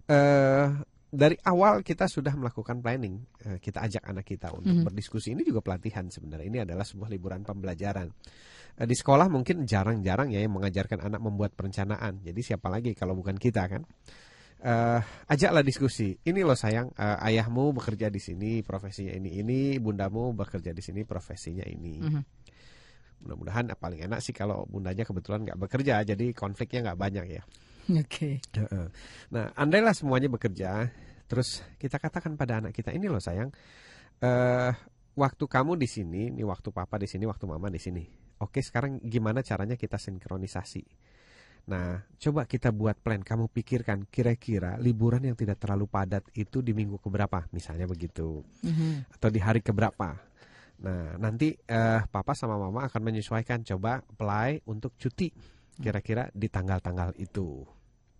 Eh 0.05 0.67
dari 1.13 1.37
awal 1.45 1.85
kita 1.85 2.09
sudah 2.09 2.33
melakukan 2.33 2.81
planning. 2.81 3.21
Eh, 3.45 3.61
kita 3.61 3.85
ajak 3.85 4.01
anak 4.01 4.25
kita 4.25 4.49
untuk 4.49 4.81
Mhm. 4.81 4.85
berdiskusi. 4.89 5.37
Ini 5.37 5.45
juga 5.45 5.61
pelatihan 5.61 6.09
sebenarnya. 6.09 6.49
Ini 6.49 6.59
adalah 6.65 6.81
sebuah 6.81 7.05
liburan 7.05 7.45
pembelajaran. 7.45 8.09
Eh, 8.81 8.87
di 8.89 8.97
sekolah 8.97 9.29
mungkin 9.29 9.61
jarang-jarang 9.69 10.33
ya 10.33 10.41
yang 10.41 10.57
mengajarkan 10.57 11.05
anak 11.05 11.21
membuat 11.21 11.53
perencanaan. 11.53 12.25
Jadi 12.25 12.41
siapa 12.41 12.65
lagi 12.65 12.97
kalau 12.97 13.13
bukan 13.13 13.37
kita 13.37 13.65
kan? 13.69 13.85
eh 14.63 15.01
ajaklah 15.27 15.59
diskusi. 15.59 16.15
Ini 16.23 16.39
loh 16.47 16.55
sayang, 16.55 16.87
eh, 16.95 17.17
ayahmu 17.35 17.75
bekerja 17.75 18.07
di 18.07 18.23
sini, 18.23 18.63
profesinya 18.63 19.11
ini 19.11 19.35
ini, 19.43 19.75
bundamu 19.75 20.31
bekerja 20.31 20.71
di 20.71 20.79
sini, 20.79 21.03
profesinya 21.03 21.67
ini. 21.67 21.99
Mhm. 21.99 22.21
Mudah-mudahan 23.23 23.71
paling 23.79 24.03
enak 24.03 24.19
sih 24.19 24.35
kalau 24.35 24.67
bundanya 24.67 25.07
kebetulan 25.07 25.47
nggak 25.47 25.59
bekerja, 25.59 26.03
jadi 26.03 26.25
konfliknya 26.35 26.91
nggak 26.91 26.99
banyak 26.99 27.25
ya. 27.39 27.43
Oke. 27.99 28.43
Heeh. 28.43 28.87
Nah, 29.31 29.45
andailah 29.55 29.95
semuanya 29.95 30.27
bekerja, 30.27 30.91
terus 31.27 31.63
kita 31.79 31.99
katakan 31.99 32.35
pada 32.35 32.59
anak 32.59 32.75
kita 32.75 32.91
ini 32.91 33.07
loh 33.07 33.23
sayang, 33.23 33.51
eh 34.19 34.71
waktu 35.15 35.43
kamu 35.47 35.79
di 35.79 35.87
sini, 35.87 36.31
ini 36.33 36.43
waktu 36.43 36.69
papa 36.75 36.99
di 36.99 37.07
sini, 37.07 37.23
waktu 37.23 37.45
mama 37.47 37.71
di 37.71 37.79
sini. 37.79 38.03
Oke, 38.43 38.59
sekarang 38.59 38.99
gimana 38.99 39.39
caranya 39.39 39.79
kita 39.79 39.95
sinkronisasi? 39.95 40.83
Nah, 41.63 41.95
coba 42.19 42.43
kita 42.43 42.75
buat 42.75 42.99
plan. 42.99 43.23
Kamu 43.23 43.47
pikirkan 43.47 44.11
kira-kira 44.11 44.75
liburan 44.83 45.23
yang 45.23 45.37
tidak 45.39 45.63
terlalu 45.63 45.87
padat 45.87 46.27
itu 46.35 46.59
di 46.59 46.75
minggu 46.75 46.99
keberapa, 46.99 47.47
misalnya 47.55 47.87
begitu, 47.87 48.43
Mhm. 48.67 49.15
atau 49.15 49.29
di 49.31 49.39
hari 49.39 49.63
keberapa. 49.63 50.11
Nah, 50.81 51.15
nanti 51.21 51.53
eh, 51.53 52.01
papa 52.09 52.33
sama 52.33 52.57
mama 52.57 52.89
akan 52.89 53.01
menyesuaikan 53.05 53.61
coba 53.63 54.01
apply 54.01 54.65
untuk 54.65 54.97
cuti 54.97 55.29
kira-kira 55.77 56.29
di 56.33 56.47
tanggal-tanggal 56.49 57.13
itu. 57.17 57.65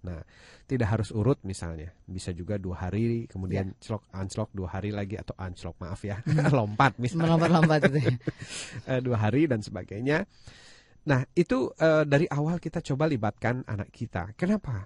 Nah, 0.04 0.20
tidak 0.68 1.00
harus 1.00 1.16
urut 1.16 1.40
misalnya, 1.48 1.96
bisa 2.04 2.36
juga 2.36 2.60
dua 2.60 2.88
hari, 2.88 3.24
kemudian 3.32 3.72
Ya. 3.72 3.80
slok 3.80 4.04
unslok 4.12 4.52
dua 4.52 4.68
hari 4.76 4.92
lagi 4.92 5.16
atau 5.16 5.32
unslok 5.40 5.80
maaf 5.80 6.04
ya, 6.04 6.20
lompat 6.60 7.00
misalnya 7.00 7.32
Melompat-lompat 7.32 7.80
itu 7.88 8.00
ya. 8.04 8.12
eh, 8.92 9.00
dua 9.00 9.18
hari 9.24 9.48
dan 9.48 9.64
sebagainya. 9.64 10.28
Nah, 11.08 11.24
itu 11.36 11.72
eh, 11.80 12.04
dari 12.04 12.28
awal 12.28 12.60
kita 12.60 12.84
coba 12.84 13.08
libatkan 13.08 13.64
anak 13.64 13.96
kita. 13.96 14.36
Kenapa? 14.36 14.84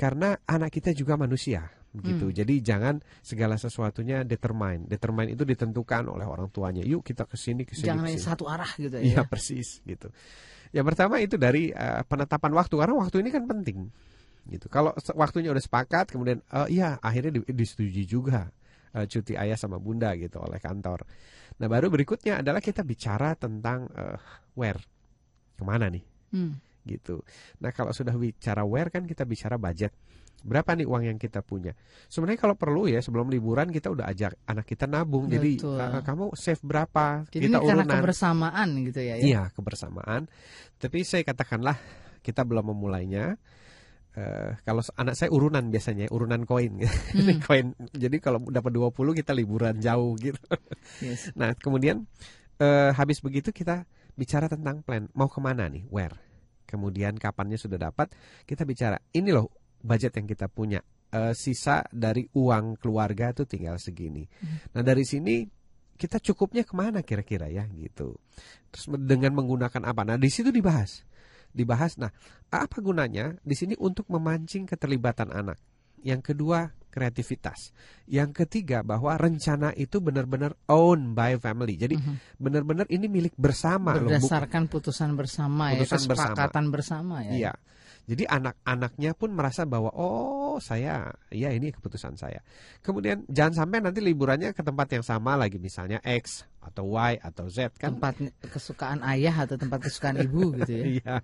Karena 0.00 0.32
anak 0.48 0.72
kita 0.72 0.96
juga 0.96 1.20
manusia, 1.20 1.68
begitu. 1.88 2.28
Hmm. 2.28 2.34
Jadi 2.36 2.54
jangan 2.60 2.94
segala 3.24 3.56
sesuatunya 3.56 4.22
determine. 4.22 4.84
Determine 4.86 5.32
itu 5.32 5.42
ditentukan 5.42 6.04
oleh 6.08 6.28
orang 6.28 6.52
tuanya. 6.52 6.84
Yuk 6.84 7.00
kita 7.02 7.24
ke 7.24 7.34
sini 7.40 7.64
ke 7.64 7.72
sini 7.72 7.88
Jangan 7.88 8.04
ke 8.04 8.08
hanya 8.12 8.20
sini. 8.20 8.28
satu 8.28 8.44
arah 8.46 8.72
gitu 8.76 8.96
ya. 9.00 9.04
Iya, 9.04 9.22
persis 9.24 9.80
gitu. 9.82 10.12
Yang 10.70 10.84
pertama 10.92 11.16
itu 11.18 11.40
dari 11.40 11.72
eh, 11.72 12.02
penetapan 12.04 12.52
waktu 12.52 12.74
karena 12.76 12.94
waktu 13.00 13.16
ini 13.24 13.30
kan 13.32 13.44
penting. 13.48 13.88
Gitu. 14.48 14.66
Kalau 14.68 14.92
waktunya 15.16 15.48
udah 15.52 15.64
sepakat 15.64 16.12
kemudian 16.12 16.44
eh, 16.44 16.68
iya 16.76 17.00
akhirnya 17.00 17.40
di- 17.40 17.48
disetujui 17.52 18.04
juga 18.04 18.48
eh, 18.92 19.08
cuti 19.08 19.36
ayah 19.36 19.56
sama 19.56 19.80
bunda 19.80 20.12
gitu 20.16 20.40
oleh 20.44 20.60
kantor. 20.60 21.08
Nah, 21.58 21.66
baru 21.66 21.90
berikutnya 21.90 22.38
adalah 22.44 22.62
kita 22.62 22.84
bicara 22.84 23.32
tentang 23.34 23.88
eh, 23.96 24.16
where. 24.54 24.80
Ke 25.58 25.64
mana 25.64 25.88
nih? 25.88 26.04
Hmm. 26.36 26.60
gitu. 26.88 27.20
Nah 27.60 27.68
kalau 27.76 27.92
sudah 27.92 28.16
bicara 28.16 28.64
where 28.64 28.88
kan 28.88 29.04
kita 29.04 29.28
bicara 29.28 29.60
budget. 29.60 29.92
Berapa 30.38 30.78
nih 30.78 30.86
uang 30.86 31.02
yang 31.02 31.18
kita 31.18 31.42
punya? 31.42 31.74
Sebenarnya 32.06 32.38
kalau 32.38 32.54
perlu 32.54 32.86
ya 32.86 33.02
sebelum 33.02 33.26
liburan 33.26 33.74
kita 33.74 33.90
udah 33.90 34.06
ajak 34.06 34.38
anak 34.46 34.64
kita 34.64 34.86
nabung. 34.86 35.26
Jadi 35.26 35.58
Betul. 35.58 35.78
eh, 35.82 36.02
kamu 36.06 36.24
save 36.38 36.62
berapa? 36.62 37.26
Jadi 37.26 37.50
kita 37.50 37.58
ini 37.58 37.66
karena 37.66 37.82
urunan. 37.84 37.96
kebersamaan 37.98 38.68
gitu 38.86 39.00
ya. 39.02 39.14
ya? 39.18 39.24
Iya 39.24 39.42
kebersamaan. 39.52 40.30
Tapi 40.78 40.98
saya 41.02 41.26
katakanlah 41.26 41.74
kita 42.22 42.46
belum 42.46 42.70
memulainya. 42.70 43.34
Eh, 44.18 44.50
kalau 44.66 44.82
anak 44.98 45.14
saya 45.14 45.30
urunan 45.30 45.62
biasanya 45.70 46.10
urunan 46.10 46.42
koin, 46.42 46.82
Hmm. 47.14 47.38
koin. 47.42 47.66
Jadi 47.94 48.18
kalau 48.18 48.42
dapat 48.46 48.70
20 48.74 49.14
kita 49.14 49.30
liburan 49.34 49.78
jauh 49.78 50.14
gitu. 50.18 50.38
Yes. 51.02 51.30
Nah 51.38 51.54
kemudian 51.54 52.06
eh, 52.58 52.90
habis 52.94 53.22
begitu 53.22 53.50
kita 53.54 53.86
bicara 54.18 54.50
tentang 54.50 54.82
plan 54.82 55.06
mau 55.14 55.30
ke 55.30 55.38
mana 55.38 55.66
nih, 55.70 55.86
where. 55.90 56.14
Kemudian 56.68 57.16
kapannya 57.16 57.56
sudah 57.56 57.80
dapat, 57.80 58.12
kita 58.44 58.68
bicara 58.68 59.00
ini 59.16 59.32
loh 59.32 59.48
budget 59.80 60.14
yang 60.18 60.26
kita 60.26 60.46
punya. 60.48 60.80
Eh, 61.08 61.32
sisa 61.32 61.88
dari 61.88 62.28
uang 62.36 62.76
keluarga 62.76 63.32
tuh 63.32 63.48
tinggal 63.48 63.80
segini. 63.80 64.28
Nah 64.76 64.84
dari 64.84 65.08
sini 65.08 65.40
kita 65.96 66.20
cukupnya 66.20 66.68
ke 66.68 66.76
mana 66.76 67.00
kira-kira 67.00 67.48
ya 67.48 67.64
gitu. 67.72 68.12
Terus 68.68 68.86
dengan 69.08 69.32
menggunakan 69.32 69.82
apa? 69.88 70.04
Nah 70.04 70.20
di 70.20 70.28
situ 70.28 70.52
dibahas, 70.52 71.02
dibahas. 71.48 71.96
Nah 71.96 72.12
apa 72.52 72.84
gunanya? 72.84 73.32
Di 73.40 73.56
sini 73.56 73.72
untuk 73.80 74.04
memancing 74.12 74.68
keterlibatan 74.68 75.32
anak. 75.32 75.56
Yang 76.04 76.34
kedua 76.34 76.70
kreativitas. 76.88 77.72
Yang 78.04 78.44
ketiga 78.44 78.84
bahwa 78.84 79.16
rencana 79.16 79.72
itu 79.74 80.04
benar-benar 80.04 80.56
owned 80.68 81.16
by 81.16 81.40
family. 81.40 81.80
Jadi 81.80 81.96
Mhm. 81.96 82.36
benar-benar 82.36 82.86
ini 82.92 83.08
milik 83.08 83.32
bersama 83.38 83.96
loh. 83.96 84.12
Berdasarkan 84.12 84.68
putusan 84.68 85.16
bersama 85.16 85.72
Putusan 85.72 86.04
ya, 86.04 86.08
bersama. 86.10 86.34
kesepakatan 86.36 86.64
bersama, 86.68 87.16
ya. 87.24 87.32
Iya. 87.32 87.52
Jadi 88.08 88.24
anak-anaknya 88.24 89.12
pun 89.12 89.36
merasa 89.36 89.68
bahwa 89.68 89.92
oh 89.92 90.56
saya, 90.64 91.12
ya 91.28 91.52
ini 91.52 91.68
keputusan 91.68 92.16
saya. 92.16 92.40
Kemudian 92.80 93.28
jangan 93.28 93.64
sampai 93.64 93.84
nanti 93.84 94.00
liburannya 94.00 94.56
ke 94.56 94.64
tempat 94.64 94.88
yang 94.96 95.04
sama 95.04 95.36
lagi 95.36 95.60
misalnya 95.60 96.00
X 96.00 96.48
atau 96.64 96.88
Y 96.96 97.20
atau 97.20 97.52
Z 97.52 97.76
kan. 97.76 98.00
Tempat 98.00 98.32
kesukaan 98.48 99.04
ayah 99.04 99.44
atau 99.44 99.60
tempat 99.60 99.84
kesukaan 99.84 100.24
ibu 100.24 100.56
gitu 100.64 100.72
ya. 100.72 100.84
Iya. 100.98 101.14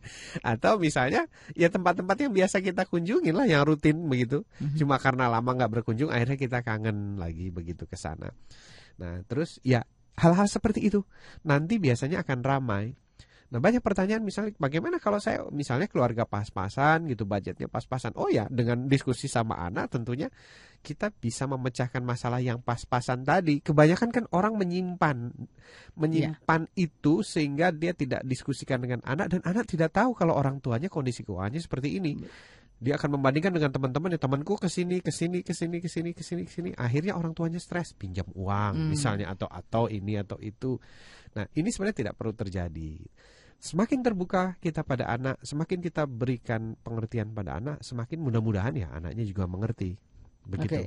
Atau 0.44 0.76
misalnya 0.76 1.24
ya 1.56 1.72
tempat-tempat 1.72 2.16
yang 2.20 2.32
biasa 2.36 2.60
kita 2.60 2.84
kunjungi 2.84 3.32
lah 3.32 3.48
yang 3.48 3.64
rutin 3.64 4.04
begitu. 4.04 4.44
Mhm. 4.60 4.76
Cuma 4.76 5.00
karena 5.00 5.32
lama 5.32 5.56
nggak 5.56 5.80
berkunjung 5.80 6.12
akhirnya 6.12 6.36
kita 6.36 6.60
kangen 6.60 7.16
lagi 7.16 7.48
begitu 7.48 7.88
ke 7.88 7.96
sana. 7.96 8.28
Nah, 9.00 9.24
terus 9.24 9.56
ya 9.64 9.88
hal-hal 10.20 10.46
seperti 10.46 10.84
itu 10.84 11.00
nanti 11.42 11.80
biasanya 11.80 12.22
akan 12.22 12.40
ramai. 12.44 12.92
Nah, 13.54 13.62
banyak 13.62 13.86
pertanyaan 13.86 14.18
misalnya 14.26 14.58
bagaimana 14.58 14.98
kalau 14.98 15.22
saya 15.22 15.46
misalnya 15.54 15.86
keluarga 15.86 16.26
pas-pasan 16.26 17.06
gitu 17.06 17.22
budgetnya 17.22 17.70
pas-pasan. 17.70 18.10
Oh 18.18 18.26
ya, 18.26 18.50
dengan 18.50 18.90
diskusi 18.90 19.30
sama 19.30 19.62
anak 19.62 19.94
tentunya 19.94 20.26
kita 20.82 21.14
bisa 21.14 21.46
memecahkan 21.46 22.02
masalah 22.02 22.42
yang 22.42 22.58
pas-pasan 22.58 23.22
tadi. 23.22 23.62
Kebanyakan 23.62 24.10
kan 24.10 24.24
orang 24.34 24.58
menyimpan 24.58 25.30
menyimpan 25.94 26.66
itu 26.74 27.22
sehingga 27.22 27.70
dia 27.70 27.94
tidak 27.94 28.26
diskusikan 28.26 28.82
dengan 28.82 28.98
anak 29.06 29.38
dan 29.38 29.40
anak 29.46 29.70
tidak 29.70 29.94
tahu 29.94 30.18
kalau 30.18 30.34
orang 30.34 30.58
tuanya 30.58 30.90
kondisi 30.90 31.22
keuangannya 31.22 31.62
seperti 31.62 32.02
ini. 32.02 32.18
Dia 32.82 32.98
akan 32.98 33.22
membandingkan 33.22 33.54
dengan 33.54 33.70
teman-teman 33.70 34.18
ya 34.18 34.20
temanku 34.20 34.58
ke 34.58 34.66
sini 34.66 34.98
ke 34.98 35.14
sini 35.14 35.46
ke 35.46 35.54
sini 35.54 35.78
ke 35.78 35.86
sini 35.86 36.10
ke 36.10 36.26
sini 36.26 36.42
ke 36.42 36.50
sini. 36.50 36.70
Akhirnya 36.74 37.14
orang 37.14 37.38
tuanya 37.38 37.62
stres 37.62 37.94
pinjam 37.94 38.26
uang 38.34 38.74
Hmm. 38.74 38.90
misalnya 38.90 39.30
atau 39.30 39.46
atau 39.46 39.86
ini 39.86 40.18
atau 40.18 40.42
itu. 40.42 40.74
Nah, 41.38 41.46
ini 41.54 41.70
sebenarnya 41.70 42.02
tidak 42.02 42.14
perlu 42.18 42.34
terjadi. 42.34 42.98
Semakin 43.60 44.04
terbuka 44.04 44.56
kita 44.60 44.84
pada 44.84 45.08
anak, 45.08 45.40
semakin 45.40 45.80
kita 45.80 46.04
berikan 46.04 46.76
pengertian 46.84 47.32
pada 47.32 47.56
anak, 47.56 47.80
semakin 47.80 48.20
mudah-mudahan 48.20 48.74
ya 48.76 48.88
anaknya 48.92 49.24
juga 49.24 49.48
mengerti. 49.48 49.96
Begitu. 50.44 50.76
Oke, 50.76 50.82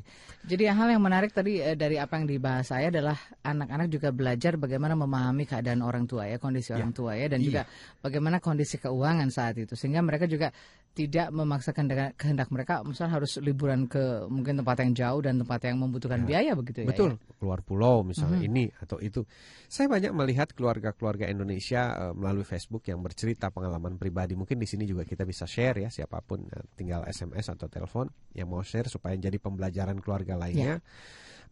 jadi 0.45 0.69
hal 0.69 0.93
yang 0.93 1.01
menarik 1.01 1.33
tadi 1.33 1.57
eh, 1.57 1.73
dari 1.73 1.97
apa 1.97 2.21
yang 2.21 2.29
dibahas 2.29 2.69
saya 2.69 2.93
adalah 2.93 3.17
anak-anak 3.41 3.89
juga 3.89 4.13
belajar 4.13 4.53
bagaimana 4.53 4.93
memahami 4.93 5.49
keadaan 5.49 5.81
orang 5.81 6.05
tua 6.05 6.29
ya, 6.29 6.37
kondisi 6.37 6.77
Ya. 6.77 6.77
orang 6.77 6.93
tua 6.93 7.17
ya, 7.17 7.25
dan 7.25 7.41
Iya. 7.41 7.45
juga 7.49 7.61
bagaimana 8.05 8.37
kondisi 8.37 8.77
keuangan 8.77 9.33
saat 9.33 9.57
itu, 9.57 9.73
sehingga 9.73 10.05
mereka 10.05 10.29
juga 10.29 10.53
tidak 10.97 11.29
memaksakan 11.29 11.85
dengan 11.85 12.09
kehendak 12.17 12.49
mereka, 12.49 12.81
misalnya 12.81 13.21
harus 13.21 13.37
liburan 13.37 13.85
ke 13.85 14.25
mungkin 14.25 14.57
tempat 14.57 14.81
yang 14.81 14.91
jauh 14.97 15.21
dan 15.21 15.37
tempat 15.37 15.69
yang 15.69 15.77
membutuhkan 15.77 16.25
Ya. 16.25 16.41
biaya 16.41 16.51
begitu 16.57 16.81
ya. 16.81 16.87
Betul, 16.89 17.21
keluar 17.37 17.61
pulau 17.61 18.01
misalnya 18.01 18.41
Mhm. 18.41 18.49
ini 18.49 18.65
atau 18.81 18.97
itu. 18.97 19.21
Saya 19.69 19.85
banyak 19.85 20.09
melihat 20.09 20.49
keluarga-keluarga 20.57 21.29
Indonesia 21.29 22.09
eh, 22.09 22.13
melalui 22.17 22.41
Facebook 22.41 22.81
yang 22.89 23.05
bercerita 23.05 23.53
pengalaman 23.53 24.01
pribadi. 24.01 24.33
Mungkin 24.33 24.57
di 24.57 24.65
sini 24.65 24.89
juga 24.89 25.05
kita 25.05 25.21
bisa 25.21 25.45
share 25.45 25.85
ya 25.85 25.93
siapa 25.93 26.17
pun 26.25 26.41
eh, 26.49 26.65
tinggal 26.73 27.05
SMS 27.05 27.53
atau 27.53 27.69
telepon 27.69 28.09
yang 28.33 28.49
mau 28.49 28.65
share 28.65 28.89
supaya 28.89 29.13
jadi 29.13 29.37
pembelajaran 29.37 30.01
keluarga 30.01 30.33
lainnya. 30.33 30.81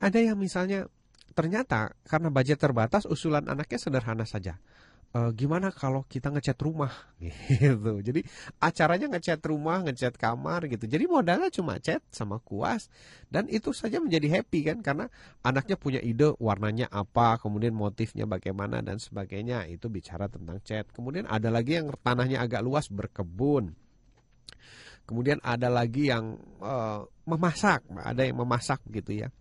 Ada 0.01 0.33
yang 0.33 0.41
misalnya 0.41 0.89
ternyata 1.35 1.93
karena 2.07 2.31
budget 2.31 2.57
terbatas 2.57 3.05
usulan 3.05 3.45
anaknya 3.45 3.77
sederhana 3.77 4.25
saja. 4.25 4.57
Eh, 5.15 5.31
gimana 5.31 5.71
kalau 5.71 6.03
kita 6.03 6.27
ngecat 6.27 6.59
rumah 6.59 6.91
gitu. 7.63 8.03
Jadi 8.03 8.19
acaranya 8.59 9.07
ngecat 9.15 9.39
rumah, 9.47 9.79
ngecat 9.87 10.19
kamar 10.19 10.67
gitu. 10.67 10.91
Jadi 10.91 11.07
modalnya 11.07 11.47
cuma 11.55 11.79
cat 11.79 12.03
sama 12.11 12.43
kuas 12.43 12.91
dan 13.31 13.47
itu 13.47 13.71
saja 13.71 14.03
menjadi 14.03 14.27
happy 14.39 14.67
kan 14.67 14.83
karena 14.83 15.07
anaknya 15.39 15.79
punya 15.79 16.03
ide 16.03 16.35
warnanya 16.35 16.91
apa, 16.91 17.39
kemudian 17.39 17.71
motifnya 17.71 18.27
bagaimana 18.27 18.83
dan 18.83 18.99
sebagainya. 18.99 19.63
Itu 19.71 19.87
bicara 19.87 20.27
tentang 20.27 20.59
cat. 20.59 20.91
Kemudian 20.91 21.31
ada 21.31 21.47
lagi 21.47 21.79
yang 21.79 21.95
tanahnya 22.03 22.43
agak 22.43 22.59
luas 22.59 22.91
berkebun. 22.91 23.71
Kemudian 25.07 25.39
ada 25.47 25.71
lagi 25.71 26.11
yang 26.11 26.35
eh, 26.59 26.99
memasak, 27.23 27.87
ada 28.03 28.19
yang 28.19 28.43
memasak 28.43 28.83
gitu 28.91 29.15
ya. 29.15 29.31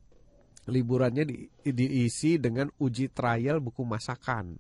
Liburannya 0.71 1.27
di- 1.27 1.51
diisi 1.67 2.39
dengan 2.39 2.71
uji 2.79 3.11
trial 3.11 3.59
buku 3.59 3.83
masakan. 3.83 4.55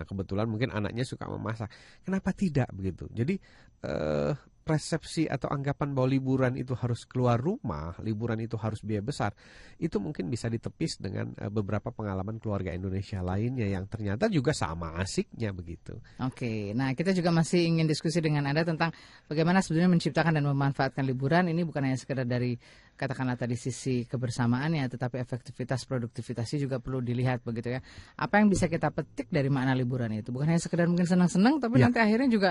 Nah 0.00 0.08
kebetulan 0.08 0.48
mungkin 0.48 0.72
anaknya 0.72 1.04
suka 1.04 1.28
memasak. 1.28 1.68
Kenapa 2.00 2.32
tidak 2.32 2.72
begitu? 2.72 3.04
Jadi 3.12 3.36
eh, 3.84 4.32
persepsi 4.70 5.26
atau 5.26 5.50
anggapan 5.50 5.92
bahwa 5.92 6.08
liburan 6.08 6.54
itu 6.54 6.78
harus 6.78 7.02
keluar 7.02 7.42
rumah, 7.42 7.96
liburan 8.06 8.38
itu 8.38 8.54
harus 8.54 8.84
biaya 8.86 9.02
besar, 9.02 9.34
itu 9.82 9.98
mungkin 9.98 10.30
bisa 10.30 10.46
ditepis 10.46 11.02
dengan 11.02 11.34
eh, 11.36 11.50
beberapa 11.52 11.90
pengalaman 11.90 12.38
keluarga 12.38 12.70
Indonesia 12.70 13.18
lainnya 13.20 13.66
yang 13.66 13.90
ternyata 13.90 14.30
juga 14.32 14.54
sama 14.54 14.96
asiknya 15.02 15.50
begitu. 15.50 15.98
Oke, 16.22 16.70
nah 16.72 16.96
kita 16.96 17.10
juga 17.10 17.28
masih 17.34 17.66
ingin 17.66 17.84
diskusi 17.90 18.22
dengan 18.22 18.46
Anda 18.46 18.64
tentang 18.64 18.94
bagaimana 19.26 19.58
sebenarnya 19.60 19.90
menciptakan 19.90 20.38
dan 20.38 20.44
memanfaatkan 20.46 21.04
liburan 21.04 21.50
ini 21.50 21.66
bukan 21.66 21.90
hanya 21.90 21.98
sekedar 21.98 22.24
dari 22.24 22.56
katakanlah 23.00 23.40
tadi 23.40 23.56
sisi 23.56 24.04
kebersamaannya, 24.04 24.84
tetapi 24.92 25.16
efektivitas 25.16 25.88
produktivitasnya 25.88 26.68
juga 26.68 26.76
perlu 26.84 27.00
dilihat 27.00 27.40
begitu 27.40 27.72
ya. 27.72 27.80
Apa 28.20 28.44
yang 28.44 28.52
bisa 28.52 28.68
kita 28.68 28.92
petik 28.92 29.32
dari 29.32 29.48
makna 29.48 29.72
liburan 29.72 30.12
itu? 30.12 30.28
Bukan 30.28 30.52
hanya 30.52 30.60
sekedar 30.60 30.84
mungkin 30.84 31.08
senang-senang, 31.08 31.56
tapi 31.56 31.80
Ya. 31.80 31.88
nanti 31.88 31.96
akhirnya 32.04 32.28
juga 32.28 32.50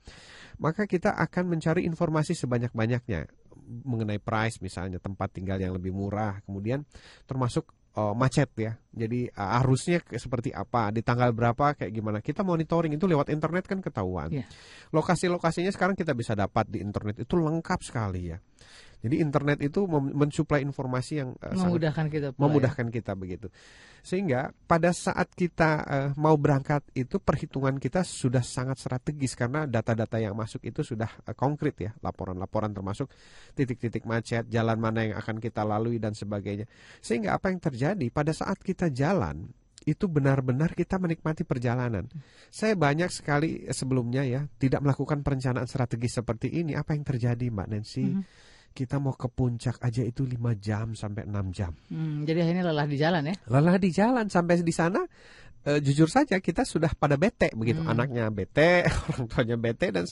maka 0.62 0.86
kita 0.86 1.10
akan 1.10 1.58
mencari 1.58 1.82
informasi 1.88 2.38
sebanyak-banyaknya 2.38 3.26
mengenai 3.66 4.22
price 4.22 4.62
misalnya 4.62 5.02
tempat 5.02 5.34
tinggal 5.34 5.58
yang 5.58 5.74
lebih 5.74 5.90
murah, 5.90 6.38
kemudian 6.46 6.86
termasuk 7.26 7.74
uh, 7.98 8.14
macet 8.14 8.48
ya. 8.56 8.78
Jadi 8.96 9.28
uh, 9.28 9.58
arusnya 9.60 10.00
seperti 10.08 10.56
apa, 10.56 10.88
di 10.88 11.04
tanggal 11.04 11.36
berapa 11.36 11.76
kayak 11.76 11.92
gimana. 11.92 12.18
Kita 12.24 12.40
monitoring 12.40 12.96
itu 12.96 13.04
lewat 13.04 13.28
internet 13.28 13.68
kan 13.68 13.84
ketahuan. 13.84 14.32
Iya. 14.32 14.48
Lokasi-lokasinya 14.90 15.68
sekarang 15.68 15.92
kita 15.92 16.16
bisa 16.16 16.32
dapat 16.32 16.72
di 16.72 16.80
internet 16.80 17.20
itu 17.20 17.36
lengkap 17.36 17.80
sekali 17.84 18.32
ya. 18.32 18.40
Jadi 19.04 19.20
internet 19.20 19.60
itu 19.60 19.84
mensuplai 19.92 20.64
informasi 20.64 21.12
yang 21.20 21.30
uh, 21.38 21.52
sangat 21.52 21.78
Memudahkan 21.78 22.06
kita 22.08 22.28
pula 22.32 22.40
ya. 22.40 22.44
memudahkan 22.48 22.86
kita 22.88 23.12
begitu. 23.12 23.46
Sehingga 24.06 24.54
pada 24.70 24.94
saat 24.94 25.34
kita 25.34 25.70
eh, 25.82 26.10
mau 26.14 26.38
berangkat 26.38 26.94
itu 26.94 27.18
perhitungan 27.18 27.74
kita 27.82 28.06
sudah 28.06 28.38
sangat 28.38 28.78
strategis 28.78 29.34
karena 29.34 29.66
data-data 29.66 30.22
yang 30.22 30.38
masuk 30.38 30.62
itu 30.62 30.86
sudah 30.86 31.10
eh, 31.26 31.34
konkret 31.34 31.74
ya, 31.74 31.90
laporan-laporan 31.98 32.70
termasuk 32.70 33.10
titik-titik 33.58 34.06
macet, 34.06 34.46
jalan 34.46 34.78
mana 34.78 35.10
yang 35.10 35.18
akan 35.18 35.42
kita 35.42 35.66
lalui 35.66 35.98
dan 35.98 36.14
sebagainya. 36.14 36.70
Sehingga 37.02 37.34
apa 37.34 37.50
yang 37.50 37.58
terjadi 37.58 38.06
pada 38.14 38.30
saat 38.30 38.62
kita 38.62 38.85
jalan 38.90 39.50
itu 39.86 40.10
benar-benar 40.10 40.74
kita 40.74 40.98
menikmati 40.98 41.46
perjalanan. 41.46 42.10
Saya 42.50 42.74
banyak 42.74 43.06
sekali 43.06 43.70
sebelumnya 43.70 44.26
ya 44.26 44.42
tidak 44.58 44.82
melakukan 44.82 45.22
perencanaan 45.22 45.70
strategis 45.70 46.18
seperti 46.18 46.50
ini. 46.50 46.74
Apa 46.74 46.98
yang 46.98 47.06
terjadi 47.06 47.46
Mbak 47.46 47.68
Nancy? 47.70 48.02
Mhm. 48.02 48.22
Kita 48.76 49.00
mau 49.00 49.16
ke 49.16 49.30
puncak 49.32 49.80
aja 49.80 50.04
itu 50.04 50.26
5 50.26 50.52
jam 50.60 50.92
sampai 50.92 51.24
6 51.24 51.48
jam. 51.48 51.72
Hmm, 51.88 52.28
jadi 52.28 52.44
akhirnya 52.44 52.64
lelah 52.68 52.84
di 52.84 52.98
jalan 53.00 53.22
ya. 53.24 53.34
lelah 53.48 53.76
di 53.80 53.88
jalan 53.88 54.26
sampai 54.28 54.60
di 54.60 54.74
sana 54.74 55.00
eh, 55.66 55.78
jujur 55.78 56.06
saja 56.06 56.38
kita 56.38 56.62
sudah 56.62 56.88
pada 56.92 57.14
bete 57.14 57.50
begitu 57.52 57.78
Hmm. 57.78 57.90
anaknya 57.90 58.30
bete 58.30 58.86
orang 59.08 59.26
tuanya 59.26 59.56
bete 59.56 59.90
dan 59.90 60.06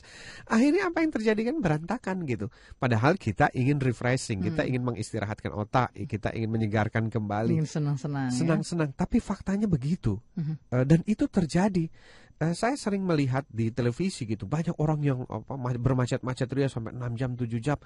akhirnya 0.45 0.91
apa 0.91 0.99
yang 1.01 1.11
terjadi 1.11 1.41
kan 1.45 1.57
berantakan 1.59 2.17
gitu 2.25 2.51
padahal 2.75 3.15
kita 3.15 3.49
ingin 3.53 3.79
refreshing 3.79 4.43
kita 4.43 4.61
Hmm. 4.61 4.69
ingin 4.69 4.83
mengistirahatkan 4.85 5.51
otak 5.51 5.95
kita 6.05 6.31
ingin 6.31 6.51
menyegarkan 6.51 7.07
kembali 7.07 7.55
Ingin 7.57 7.71
senang-senang. 7.71 8.29
ya. 8.29 8.35
senang-senang 8.35 8.91
tapi 8.93 9.19
faktanya 9.19 9.65
begitu 9.65 10.19
Mhm. 10.35 10.55
Eh, 10.71 10.85
dan 10.85 11.01
itu 11.05 11.25
terjadi 11.25 11.87
Eh, 12.35 12.51
saya 12.51 12.75
sering 12.75 13.07
melihat 13.07 13.47
di 13.47 13.71
televisi 13.71 14.27
gitu 14.27 14.43
banyak 14.45 14.75
orang 14.77 14.99
yang 15.01 15.23
apa 15.23 15.55
ma- 15.55 15.71
bermacet-macet 15.71 16.51
ria 16.51 16.67
sampai 16.67 16.91
6 16.91 17.15
jam 17.15 17.31
7 17.31 17.63
jam 17.63 17.79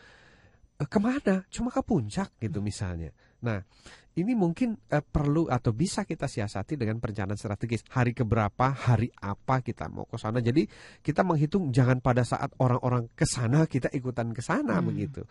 ke 0.78 0.96
mana 0.96 1.44
cuma 1.48 1.68
ke 1.68 1.82
puncak 1.82 2.32
gitu 2.38 2.62
misalnya 2.62 3.12
nah 3.38 3.60
ini 4.16 4.32
mungkin 4.32 4.74
eh, 4.88 5.04
perlu 5.04 5.46
atau 5.52 5.76
bisa 5.76 6.08
kita 6.08 6.26
siasati 6.26 6.80
dengan 6.80 6.98
perencanaan 6.98 7.36
strategis. 7.36 7.84
Hari 7.92 8.16
keberapa 8.16 8.72
hari 8.72 9.12
apa 9.20 9.60
kita 9.60 9.86
mau 9.92 10.08
ke 10.08 10.16
sana. 10.16 10.40
Jadi 10.40 10.64
kita 11.04 11.22
menghitung 11.22 11.70
jangan 11.70 12.00
pada 12.00 12.24
saat 12.24 12.50
orang-orang 12.58 13.12
ke 13.12 13.28
sana 13.28 13.68
kita 13.68 13.92
ikutan 13.92 14.32
ke 14.32 14.40
sana 14.40 14.80
Hmm. 14.80 14.88
begitu 14.90 15.22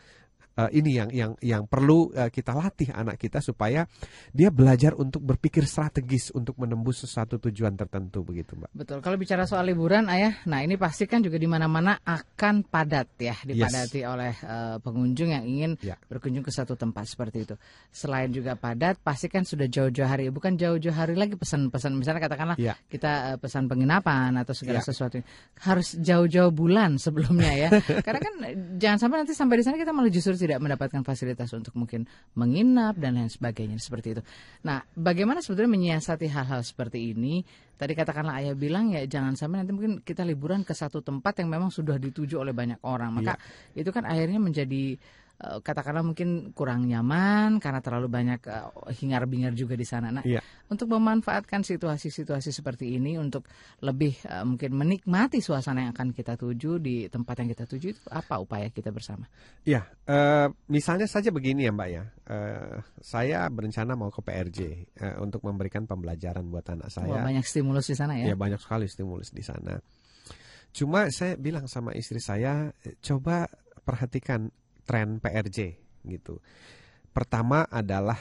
Eh, 0.57 0.81
ini 0.81 0.97
yang 0.97 1.09
yang 1.13 1.31
yang 1.37 1.63
perlu 1.69 2.09
eh, 2.17 2.33
kita 2.33 2.49
latih 2.51 2.89
anak 2.89 3.21
kita 3.21 3.45
supaya 3.45 3.85
dia 4.33 4.49
belajar 4.49 4.97
untuk 4.97 5.21
berpikir 5.21 5.69
strategis 5.69 6.33
untuk 6.33 6.57
menembus 6.57 7.05
sesuatu 7.05 7.37
tujuan 7.37 7.77
tertentu 7.77 8.25
begitu 8.25 8.57
mbak 8.57 8.73
Betul. 8.73 9.05
Kalau 9.05 9.21
bicara 9.21 9.45
soal 9.45 9.69
liburan, 9.69 10.09
ayah, 10.09 10.33
nah 10.49 10.65
ini 10.65 10.73
pasti 10.73 11.05
kan 11.05 11.21
juga 11.21 11.37
di 11.37 11.45
mana-mana 11.45 12.01
akan 12.01 12.65
padat 12.65 13.05
ya, 13.21 13.37
dipadati 13.45 14.01
oleh 14.01 14.33
eh, 14.33 14.77
pengunjung 14.81 15.29
yang 15.29 15.45
ingin 15.45 15.71
Ya. 15.85 15.93
berkunjung 16.09 16.41
ke 16.41 16.49
satu 16.49 16.73
tempat 16.73 17.05
seperti 17.05 17.45
itu. 17.45 17.53
Selain 17.93 18.33
juga 18.33 18.57
padat, 18.57 18.97
pasti 18.97 19.29
kan 19.29 19.45
sudah 19.45 19.69
jauh-jauh 19.69 20.09
hari, 20.09 20.33
bukan 20.33 20.57
jauh-jauh 20.57 20.89
hari 20.91 21.13
lagi 21.13 21.37
pesan-pesan. 21.37 21.93
Misalnya 21.93 22.25
katakanlah 22.25 22.57
Ya. 22.57 22.73
kita 22.89 23.35
eh, 23.35 23.37
pesan 23.37 23.69
penginapan 23.69 24.33
atau 24.41 24.57
segala 24.57 24.81
Ya. 24.81 24.89
sesuatu, 24.89 25.21
harus 25.61 25.93
jauh-jauh 26.01 26.49
bulan 26.49 26.97
sebelumnya 26.97 27.53
ya. 27.53 27.69
Karena 28.05 28.19
kan 28.25 28.33
jangan 28.81 28.97
sampai 28.97 29.17
nanti 29.21 29.37
sampai 29.37 29.61
di 29.61 29.63
sana 29.69 29.77
kita 29.77 29.93
malah 29.93 30.09
justru 30.09 30.33
tidak 30.47 30.63
mendapatkan 30.63 31.03
fasilitas 31.03 31.51
untuk 31.51 31.75
mungkin 31.75 32.07
menginap 32.33 32.95
dan 32.95 33.19
lain 33.19 33.27
sebagainya 33.27 33.75
seperti 33.77 34.17
itu. 34.17 34.21
Nah, 34.63 34.81
bagaimana 34.95 35.43
sebetulnya 35.43 35.75
menyiasati 35.75 36.31
hal-hal 36.31 36.63
seperti 36.63 37.11
ini? 37.11 37.43
Tadi 37.77 37.93
katakanlah 37.93 38.41
ayah 38.41 38.57
bilang 38.57 38.89
ya 38.89 39.05
jangan 39.05 39.37
sampai 39.37 39.61
nanti 39.61 39.75
mungkin 39.75 40.01
kita 40.01 40.25
liburan 40.25 40.65
ke 40.65 40.73
satu 40.73 41.05
tempat 41.05 41.45
yang 41.45 41.53
memang 41.53 41.69
sudah 41.69 42.01
dituju 42.01 42.41
oleh 42.41 42.55
banyak 42.55 42.81
orang. 42.81 43.21
Maka 43.21 43.37
itu 43.77 43.93
kan 43.93 44.07
akhirnya 44.07 44.41
menjadi 44.41 44.97
katakanlah 45.37 46.01
mungkin 46.01 46.49
kurang 46.57 46.89
nyaman 46.89 47.61
karena 47.61 47.77
terlalu 47.77 48.09
banyak 48.09 48.41
eh, 48.49 48.65
hingar-bingar 48.97 49.53
juga 49.53 49.77
di 49.77 49.85
sana. 49.85 50.09
Nah, 50.09 50.25
Iya. 50.25 50.41
untuk 50.73 50.89
memanfaatkan 50.97 51.61
situasi-situasi 51.61 52.49
seperti 52.49 52.97
ini 52.97 53.21
untuk 53.21 53.45
lebih 53.85 54.17
eh, 54.25 54.41
mungkin 54.41 54.73
menikmati 54.73 55.37
suasana 55.37 55.85
yang 55.85 55.93
akan 55.93 56.09
kita 56.09 56.41
tuju 56.41 56.81
di 56.81 57.05
tempat 57.05 57.45
yang 57.45 57.49
kita 57.53 57.69
tuju 57.69 57.87
itu 57.93 58.01
apa 58.09 58.41
upaya 58.41 58.73
kita 58.73 58.89
bersama? 58.89 59.29
Ya, 59.61 59.85
eh, 60.09 60.49
misalnya 60.73 61.05
saja 61.05 61.29
begini 61.29 61.69
ya 61.69 61.71
Mbak 61.71 61.89
ya. 61.93 62.03
Eh, 62.27 62.77
saya 63.05 63.45
berencana 63.53 63.93
mau 63.93 64.09
ke 64.09 64.25
PRJ 64.25 64.59
eh, 64.97 65.15
untuk 65.21 65.45
memberikan 65.45 65.85
pembelajaran 65.85 66.49
buat 66.49 66.65
anak 66.65 66.89
Wah, 66.89 66.95
saya. 66.97 67.21
banyak 67.21 67.45
stimulus 67.45 67.85
di 67.85 67.95
sana 67.95 68.17
ya. 68.17 68.33
Ya 68.33 68.35
banyak 68.35 68.57
sekali 68.57 68.89
stimulus 68.89 69.29
di 69.29 69.45
sana. 69.45 69.77
Cuma 70.73 71.09
saya 71.13 71.37
bilang 71.37 71.69
sama 71.69 71.93
istri 71.93 72.17
saya, 72.17 72.73
eh, 72.85 72.97
coba 73.05 73.45
perhatikan 73.85 74.51
tren 74.87 75.19
PRJ 75.19 75.75
gitu. 76.07 76.39
Pertama 77.11 77.67
adalah 77.67 78.17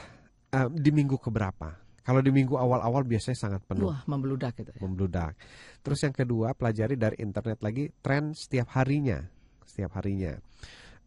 eh, 0.51 0.67
di 0.67 0.91
minggu 0.91 1.15
keberapa. 1.15 1.87
Kalau 2.03 2.23
di 2.23 2.31
minggu 2.31 2.55
awal-awal 2.55 3.03
biasanya 3.03 3.35
sangat 3.35 3.61
penuh. 3.67 3.91
Wah, 3.91 4.03
membludak 4.07 4.55
gitu 4.59 4.71
ya. 4.71 4.79
membludak. 4.79 5.35
Terus 5.83 5.99
yang 6.07 6.15
kedua, 6.15 6.55
pelajari 6.55 6.95
dari 6.95 7.19
internet 7.19 7.59
lagi 7.59 7.91
tren 7.99 8.31
setiap 8.31 8.71
harinya, 8.79 9.23
setiap 9.67 9.95
harinya. 9.99 10.39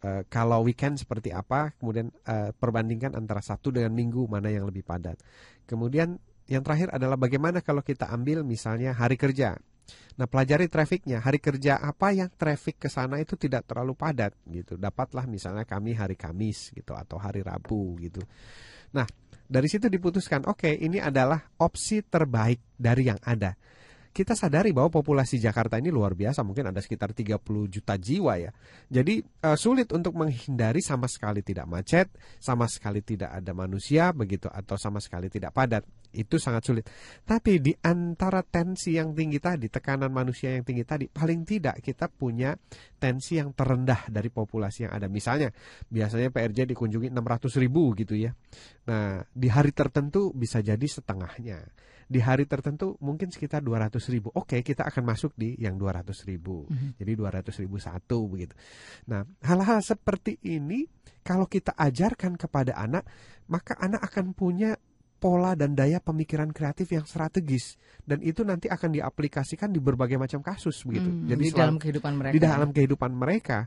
Eh, 0.01 0.23
kalau 0.33 0.65
weekend 0.65 0.97
seperti 0.97 1.33
apa, 1.33 1.77
kemudian 1.77 2.09
eh, 2.25 2.53
perbandingkan 2.57 3.17
antara 3.17 3.45
Sabtu 3.45 3.73
dengan 3.73 3.93
Minggu 3.93 4.29
mana 4.29 4.49
yang 4.49 4.65
lebih 4.65 4.85
padat. 4.85 5.21
Kemudian 5.69 6.17
yang 6.49 6.65
terakhir 6.65 6.89
adalah 6.93 7.21
bagaimana 7.21 7.61
kalau 7.61 7.85
kita 7.85 8.09
ambil 8.09 8.45
misalnya 8.45 8.97
hari 8.97 9.21
kerja. 9.21 9.61
Nah, 10.21 10.29
pelajari 10.29 10.69
trafiknya. 10.69 11.25
Hari 11.25 11.41
kerja 11.41 11.81
apa 11.81 12.13
yang 12.13 12.29
traffic 12.29 12.77
ke 12.77 12.89
sana 12.93 13.17
itu 13.19 13.41
tidak 13.41 13.65
terlalu 13.65 13.97
padat 13.97 14.37
gitu. 14.45 14.77
Dapatlah 14.77 15.25
misalnya 15.25 15.65
kami 15.65 15.97
hari 15.97 16.19
Kamis 16.19 16.75
gitu 16.77 16.93
atau 16.93 17.17
hari 17.17 17.41
Rabu 17.41 17.97
gitu. 18.03 18.21
Nah, 18.93 19.09
dari 19.51 19.67
situ 19.67 19.91
diputuskan, 19.91 20.47
oke, 20.47 20.71
ini 20.71 21.03
adalah 21.03 21.41
opsi 21.59 22.07
terbaik 22.07 22.77
dari 22.79 23.11
yang 23.11 23.19
ada. 23.25 23.57
Kita 24.11 24.35
sadari 24.35 24.75
bahwa 24.75 24.91
populasi 24.91 25.39
Jakarta 25.39 25.79
ini 25.79 25.95
luar 25.95 26.19
biasa, 26.19 26.43
mungkin 26.43 26.67
ada 26.75 26.83
sekitar 26.83 27.15
30 27.15 27.39
juta 27.71 27.95
jiwa 27.95 28.43
ya. 28.43 28.51
Jadi 28.91 29.23
eh, 29.23 29.55
sulit 29.57 29.87
untuk 29.95 30.19
menghindari 30.19 30.83
sama 30.83 31.07
sekali 31.07 31.47
tidak 31.47 31.71
macet, 31.71 32.11
sama 32.43 32.67
sekali 32.67 33.07
tidak 33.07 33.31
ada 33.31 33.55
manusia 33.55 34.11
begitu 34.11 34.51
atau 34.51 34.75
sama 34.75 34.99
sekali 34.99 35.31
tidak 35.31 35.55
padat. 35.55 35.87
Itu 36.11 36.43
sangat 36.43 36.67
sulit. 36.67 36.91
Tapi 37.23 37.63
di 37.63 37.71
antara 37.87 38.43
tensi 38.43 38.99
yang 38.99 39.15
tinggi 39.15 39.39
tadi, 39.39 39.71
tekanan 39.71 40.11
manusia 40.11 40.59
yang 40.59 40.67
tinggi 40.67 40.83
tadi, 40.83 41.07
paling 41.07 41.47
tidak 41.47 41.79
kita 41.79 42.11
punya 42.11 42.59
tensi 42.99 43.39
yang 43.39 43.55
terendah 43.55 44.11
dari 44.11 44.27
populasi 44.27 44.91
yang 44.91 44.93
ada. 44.99 45.07
Misalnya, 45.07 45.55
biasanya 45.87 46.35
PRJ 46.35 46.67
dikunjungi 46.75 47.15
600 47.15 47.63
ribu 47.63 47.95
gitu 47.95 48.19
ya. 48.19 48.35
Nah, 48.91 49.23
di 49.31 49.47
hari 49.47 49.71
tertentu 49.71 50.35
bisa 50.35 50.59
jadi 50.59 50.83
setengahnya. 50.83 51.63
Di 52.11 52.19
hari 52.19 52.43
tertentu 52.51 52.99
mungkin 52.99 53.31
sekitar 53.31 53.63
200 53.63 54.03
ribu. 54.11 54.35
Oke, 54.35 54.67
kita 54.67 54.83
akan 54.83 55.07
masuk 55.07 55.31
di 55.39 55.55
yang 55.63 55.79
200 55.79 56.27
ribu. 56.27 56.67
Mhm. 56.67 56.99
Jadi 56.99 57.13
200 57.15 57.55
ribu 57.63 57.79
satu 57.79 58.27
begitu. 58.27 58.59
Nah, 59.07 59.23
hal-hal 59.47 59.79
seperti 59.79 60.43
ini 60.43 60.91
kalau 61.23 61.47
kita 61.47 61.71
ajarkan 61.79 62.35
kepada 62.35 62.75
anak, 62.75 63.07
maka 63.47 63.79
anak 63.79 64.03
akan 64.11 64.35
punya 64.35 64.75
pola 65.21 65.53
dan 65.53 65.77
daya 65.77 66.01
pemikiran 66.01 66.49
kreatif 66.51 66.97
yang 66.97 67.05
strategis 67.05 67.77
dan 68.09 68.25
itu 68.25 68.41
nanti 68.41 68.73
akan 68.73 68.89
diaplikasikan 68.89 69.69
di 69.69 69.79
berbagai 69.79 70.17
macam 70.17 70.41
kasus 70.41 70.81
begitu. 70.89 71.13
Hmm, 71.13 71.29
Jadi 71.29 71.45
di 71.45 71.53
dalam 71.53 71.77
kehidupan 71.77 72.13
mereka. 72.17 72.33
di 72.33 72.41
dalam 72.41 72.69
kehidupan 72.73 73.13
mereka 73.13 73.59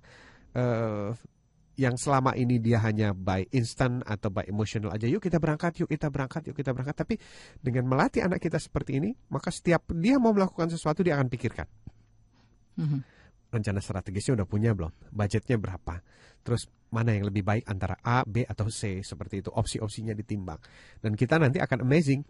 eh, 0.58 1.14
yang 1.74 1.98
selama 1.98 2.38
ini 2.38 2.62
dia 2.62 2.78
hanya 2.86 3.18
by 3.18 3.50
instant 3.50 4.06
atau 4.06 4.30
by 4.30 4.46
emotional 4.46 4.94
aja 4.94 5.10
yuk 5.10 5.26
kita 5.26 5.42
berangkat 5.42 5.82
yuk 5.82 5.90
kita 5.90 6.14
berangkat 6.14 6.46
yuk 6.50 6.58
kita 6.58 6.70
berangkat. 6.70 6.96
Tapi 6.98 7.16
dengan 7.58 7.90
melatih 7.90 8.22
anak 8.26 8.38
kita 8.42 8.62
seperti 8.62 9.02
ini 9.02 9.10
maka 9.34 9.50
setiap 9.50 9.90
dia 9.94 10.22
mau 10.22 10.34
melakukan 10.34 10.70
sesuatu 10.70 11.02
dia 11.02 11.18
akan 11.18 11.28
pikirkan. 11.30 11.68
Mhm. 12.74 13.00
rencana 13.54 13.78
strategisnya 13.86 14.34
udah 14.34 14.50
punya 14.50 14.74
belum? 14.74 14.90
Budgetnya 15.14 15.62
berapa? 15.62 16.02
Terus 16.42 16.66
mana 16.90 17.14
yang 17.14 17.30
lebih 17.30 17.46
baik 17.46 17.70
antara 17.70 18.02
A 18.02 18.26
B 18.26 18.42
atau 18.42 18.66
C? 18.74 19.06
Seperti 19.06 19.46
itu 19.46 19.54
opsi-opsinya 19.54 20.18
ditimbang. 20.18 20.58
Dan 20.98 21.14
kita 21.14 21.38
nanti 21.38 21.62
akan 21.62 21.86
amazing 21.86 22.26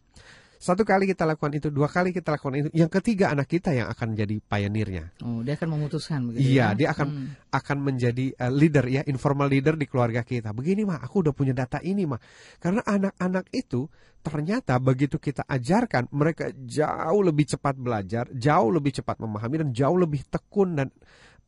satu 0.63 0.87
kali 0.87 1.11
kita 1.11 1.27
lakukan 1.27 1.59
itu 1.59 1.67
dua 1.67 1.91
kali 1.91 2.15
kita 2.15 2.39
lakukan 2.39 2.55
itu 2.63 2.69
yang 2.71 2.87
ketiga 2.87 3.35
anak 3.35 3.51
kita 3.51 3.75
yang 3.75 3.91
akan 3.91 4.15
jadi 4.15 4.39
pioneernya 4.39 5.19
Oh, 5.19 5.43
dia 5.43 5.59
akan 5.59 5.67
memutuskan 5.75 6.31
begitu 6.31 6.55
Iya, 6.55 6.71
ya? 6.71 6.77
dia 6.79 6.87
akan 6.95 7.07
Hmm. 7.11 7.27
akan 7.51 7.77
menjadi 7.83 8.31
uh, 8.39 8.47
leader 8.47 8.85
ya, 8.87 9.01
informal 9.03 9.51
leader 9.51 9.75
di 9.75 9.85
keluarga 9.85 10.23
kita. 10.23 10.55
Begini 10.55 10.87
mah, 10.87 11.03
aku 11.03 11.21
udah 11.21 11.35
punya 11.35 11.51
data 11.53 11.77
ini 11.83 12.07
mah. 12.07 12.17
Karena 12.57 12.79
anak-anak 12.81 13.51
itu 13.51 13.85
ternyata 14.23 14.79
begitu 14.79 15.19
kita 15.19 15.43
ajarkan, 15.45 16.07
mereka 16.15 16.49
jauh 16.55 17.21
lebih 17.21 17.45
cepat 17.45 17.75
belajar, 17.75 18.25
jauh 18.31 18.71
lebih 18.71 19.03
cepat 19.03 19.19
memahami 19.19 19.67
dan 19.67 19.69
jauh 19.75 19.99
lebih 19.99 20.23
tekun 20.31 20.79
dan 20.79 20.87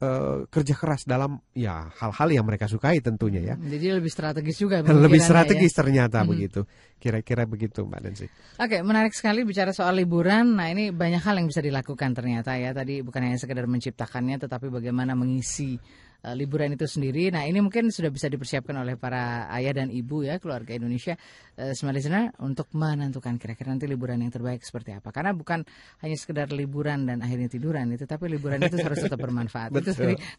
uh, 0.01 0.43
kerja 0.47 0.73
keras 0.75 1.03
dalam 1.03 1.39
ya 1.53 1.87
hal-hal 2.01 2.29
yang 2.31 2.45
mereka 2.47 2.67
sukai 2.67 2.99
tentunya 2.99 3.41
ya. 3.41 3.55
Jadi 3.55 3.95
lebih 3.95 4.11
strategis 4.11 4.57
juga 4.57 4.83
Lebih 5.05 5.21
ya. 5.21 5.25
strategis 5.25 5.71
ternyata 5.71 6.23
Mhm. 6.23 6.27
begitu. 6.27 6.61
Kira-kira 6.95 7.45
begitu 7.45 7.85
Mbak 7.85 7.99
Nancy. 8.01 8.27
Oke, 8.57 8.81
menarik 8.81 9.13
sekali 9.13 9.45
bicara 9.45 9.69
soal 9.71 9.99
liburan. 9.99 10.57
Nah, 10.57 10.71
ini 10.71 10.89
banyak 10.89 11.21
hal 11.21 11.37
yang 11.37 11.47
bisa 11.47 11.61
dilakukan 11.61 12.15
ternyata 12.17 12.57
ya. 12.57 12.73
Tadi 12.73 13.03
bukan 13.05 13.21
hanya 13.29 13.37
sekedar 13.37 13.67
menciptakannya, 13.69 14.41
tetapi 14.41 14.67
bagaimana 14.73 15.13
mengisi 15.13 15.75
eh, 15.75 16.04
liburan 16.33 16.73
itu 16.73 16.89
sendiri. 16.89 17.29
Nah, 17.29 17.45
ini 17.45 17.61
mungkin 17.61 17.93
sudah 17.93 18.09
bisa 18.09 18.25
dipersiapkan 18.25 18.73
oleh 18.73 18.97
para 18.97 19.45
ayah 19.53 19.77
dan 19.77 19.93
ibu 19.93 20.25
ya, 20.25 20.41
keluarga 20.41 20.73
Indonesia, 20.73 21.13
uh, 21.59 21.75
smart 21.77 21.93
listener, 21.93 22.33
untuk 22.41 22.71
menentukan 22.73 23.37
kira-kira 23.37 23.69
nanti 23.69 23.85
liburan 23.85 24.23
yang 24.23 24.33
terbaik 24.33 24.65
seperti 24.65 24.97
apa. 24.97 25.13
Karena 25.13 25.35
bukan 25.35 25.61
hanya 26.01 26.17
sekedar 26.17 26.49
liburan 26.49 27.05
dan 27.05 27.21
akhirnya 27.21 27.51
tiduran 27.51 27.93
itu, 27.93 28.09
tapi 28.09 28.31
liburan 28.31 28.57
itu 28.65 28.81
harus 28.81 28.97
tetap 29.05 29.19
bermanfaat. 29.21 29.69
itu 29.75 29.91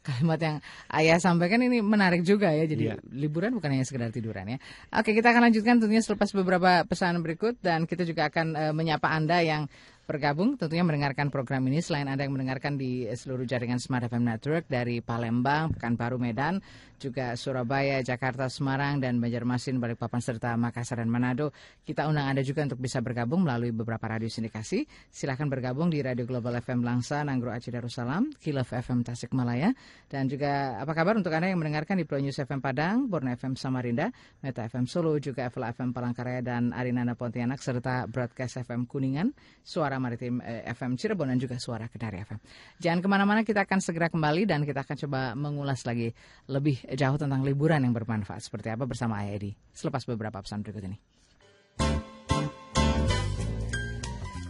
kalimat 0.02 0.40
yang 0.40 0.56
ayah 0.96 1.18
sampaikan 1.22 1.60
ini 1.62 1.78
menarik 1.84 2.26
juga 2.26 2.50
ya. 2.50 2.66
Jadi 2.66 2.90
Iya. 2.90 2.96
liburan 3.12 3.54
bukan 3.54 3.68
hanya 3.76 3.84
sekedar 3.86 4.10
tiduran 4.10 4.56
ya. 4.56 4.58
Oke, 4.96 5.12
kita 5.12 5.30
akan 5.30 5.52
lanjutkan 5.52 5.78
tentunya 5.78 6.00
selepas 6.00 6.32
beberapa 6.32 6.82
pesan 6.88 7.20
berikut 7.20 7.60
dan 7.60 7.84
kita 7.84 8.08
juga 8.08 8.32
akan 8.32 8.46
eh, 8.56 8.72
menyapa 8.72 9.12
Anda 9.12 9.44
yang 9.44 9.62
bergabung 10.06 10.54
tentunya 10.54 10.86
mendengarkan 10.86 11.34
program 11.34 11.66
ini 11.66 11.82
selain 11.82 12.06
Anda 12.06 12.30
yang 12.30 12.38
mendengarkan 12.38 12.78
di 12.78 13.10
seluruh 13.10 13.42
jaringan 13.42 13.82
Smart 13.82 14.06
FM 14.06 14.22
Network 14.22 14.70
dari 14.70 15.02
Palembang, 15.02 15.74
Pekanbaru, 15.74 16.22
Medan, 16.22 16.62
juga 16.96 17.36
Surabaya, 17.36 18.00
Jakarta, 18.00 18.48
Semarang 18.48 19.02
dan 19.02 19.20
Banjarmasin, 19.20 19.76
Balikpapan 19.76 20.22
serta 20.22 20.56
Makassar 20.56 21.02
dan 21.02 21.12
Manado. 21.12 21.52
Kita 21.84 22.08
undang 22.08 22.30
Anda 22.30 22.40
juga 22.40 22.64
untuk 22.64 22.80
bisa 22.80 23.04
bergabung 23.04 23.44
melalui 23.44 23.74
beberapa 23.74 24.06
radio 24.08 24.30
sindikasi. 24.30 24.88
Silahkan 25.12 25.50
bergabung 25.50 25.92
di 25.92 26.00
Radio 26.00 26.24
Global 26.24 26.56
FM 26.62 26.86
Langsa, 26.86 27.20
Nanggro 27.26 27.52
Aceh 27.52 27.68
Darussalam, 27.68 28.32
Kilaf 28.40 28.72
FM 28.72 29.04
Tasikmalaya 29.04 29.74
dan 30.08 30.30
juga 30.30 30.80
apa 30.80 30.94
kabar 30.94 31.18
untuk 31.18 31.34
Anda 31.34 31.52
yang 31.52 31.60
mendengarkan 31.60 31.98
di 32.00 32.06
Pro 32.08 32.22
News 32.22 32.38
FM 32.38 32.62
Padang, 32.62 33.10
Borneo 33.10 33.36
FM 33.36 33.58
Samarinda, 33.58 34.14
Meta 34.40 34.64
FM 34.64 34.88
Solo, 34.88 35.18
juga 35.20 35.50
Evela 35.50 35.74
FM 35.74 35.92
Palangkaraya 35.92 36.40
dan 36.40 36.72
Arinana 36.72 37.18
Pontianak 37.18 37.60
serta 37.60 38.08
Broadcast 38.08 38.62
FM 38.62 38.88
Kuningan, 38.88 39.34
Suara 39.66 39.95
Maritim 40.00 40.40
eh, 40.44 40.66
FM 40.72 40.96
Cirebon 40.96 41.28
dan 41.30 41.38
juga 41.38 41.56
Suara 41.60 41.86
Kedari 41.86 42.22
FM. 42.24 42.40
Jangan 42.80 43.00
ke 43.04 43.08
mana-mana, 43.08 43.40
kita 43.44 43.64
akan 43.64 43.78
segera 43.80 44.08
kembali 44.08 44.48
dan 44.48 44.64
kita 44.64 44.82
akan 44.82 44.96
coba 45.06 45.20
mengulas 45.36 45.84
lagi 45.84 46.12
lebih 46.48 46.80
jauh 46.94 47.16
tentang 47.20 47.44
liburan 47.44 47.84
yang 47.84 47.94
bermanfaat 47.94 48.40
seperti 48.40 48.72
apa 48.72 48.88
bersama 48.88 49.20
Ayah 49.22 49.36
Edi 49.38 49.50
selepas 49.72 50.02
beberapa 50.08 50.40
pesan 50.40 50.64
berikut 50.64 50.84
ini. 50.88 50.98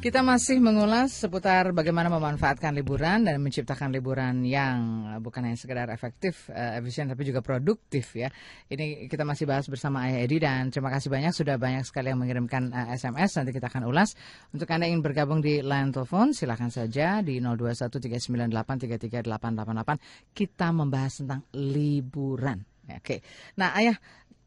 Kita 0.07 0.23
masih 0.23 0.63
mengulas 0.63 1.19
seputar 1.19 1.75
bagaimana 1.75 2.07
memanfaatkan 2.07 2.71
liburan 2.79 3.27
dan 3.27 3.43
menciptakan 3.43 3.91
liburan 3.91 4.47
yang 4.47 5.03
bukan 5.19 5.51
hanya 5.51 5.59
sekedar 5.59 5.91
efektif, 5.91 6.47
eh, 6.55 6.79
efisien, 6.79 7.11
tapi 7.11 7.27
juga 7.27 7.43
produktif 7.43 8.15
ya. 8.15 8.31
Ini 8.71 9.11
kita 9.11 9.27
masih 9.27 9.51
bahas 9.51 9.67
bersama 9.67 10.07
Ayah 10.07 10.23
Edi 10.23 10.39
dan 10.39 10.71
terima 10.71 10.95
kasih 10.95 11.11
banyak 11.11 11.35
sudah 11.35 11.59
banyak 11.59 11.83
sekali 11.83 12.15
yang 12.15 12.23
mengirimkan 12.23 12.71
eh, 12.71 12.95
SMS. 12.95 13.35
Nanti 13.35 13.51
kita 13.51 13.67
akan 13.67 13.91
ulas. 13.91 14.15
Untuk 14.55 14.71
Anda 14.71 14.87
yang 14.87 15.03
ingin 15.03 15.11
bergabung 15.11 15.43
di 15.43 15.59
line 15.59 15.91
telepon, 15.91 16.31
silakan 16.31 16.71
saja 16.71 17.19
di 17.19 17.43
0213983388. 17.43 20.31
Kita 20.31 20.71
membahas 20.71 21.19
tentang 21.19 21.43
liburan. 21.51 22.63
Oke. 22.95 23.27
Nah, 23.59 23.75
Ayah, 23.75 23.99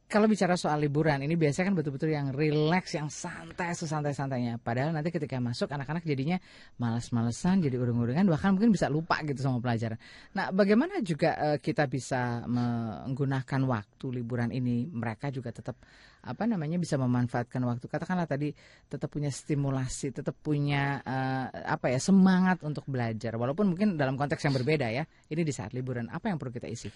kalau 0.09 0.25
bicara 0.25 0.57
soal 0.57 0.81
liburan 0.81 1.21
ini 1.21 1.37
biasanya 1.37 1.69
kan 1.69 1.75
betul-betul 1.77 2.09
yang 2.09 2.33
relax, 2.33 2.97
yang 2.97 3.13
santai, 3.13 3.77
sesantai-santainya. 3.77 4.57
Padahal 4.57 4.89
nanti 4.89 5.13
ketika 5.13 5.37
masuk 5.37 5.69
anak-anak 5.69 6.01
jadinya 6.01 6.41
malas-malesan, 6.81 7.61
jadi 7.61 7.77
urung-urungan, 7.77 8.25
bahkan 8.25 8.57
mungkin 8.57 8.73
bisa 8.73 8.89
lupa 8.89 9.21
gitu 9.21 9.37
sama 9.45 9.61
pelajaran. 9.61 10.01
Nah, 10.33 10.49
bagaimana 10.49 10.97
juga 11.05 11.37
eh, 11.37 11.57
kita 11.61 11.85
bisa 11.85 12.41
menggunakan 12.49 13.61
waktu 13.69 14.05
liburan 14.09 14.49
ini? 14.49 14.89
Mereka 14.89 15.29
juga 15.29 15.53
tetap 15.53 15.77
apa 16.25 16.43
namanya 16.49 16.81
bisa 16.81 16.97
memanfaatkan 16.97 17.61
waktu. 17.69 17.85
Katakanlah 17.85 18.25
tadi 18.25 18.49
tetap 18.89 19.13
punya 19.13 19.29
stimulasi, 19.29 20.09
tetap 20.09 20.33
punya 20.41 21.05
eh, 21.05 21.69
apa 21.69 21.93
ya 21.93 22.01
semangat 22.01 22.65
untuk 22.65 22.89
belajar. 22.89 23.37
Walaupun 23.37 23.77
mungkin 23.77 23.93
dalam 23.93 24.17
konteks 24.17 24.41
yang 24.41 24.57
berbeda 24.57 24.89
ya. 24.89 25.05
Ini 25.29 25.45
di 25.45 25.53
saat 25.53 25.77
liburan 25.77 26.09
apa 26.09 26.33
yang 26.33 26.41
perlu 26.41 26.49
kita 26.49 26.65
isi? 26.65 26.89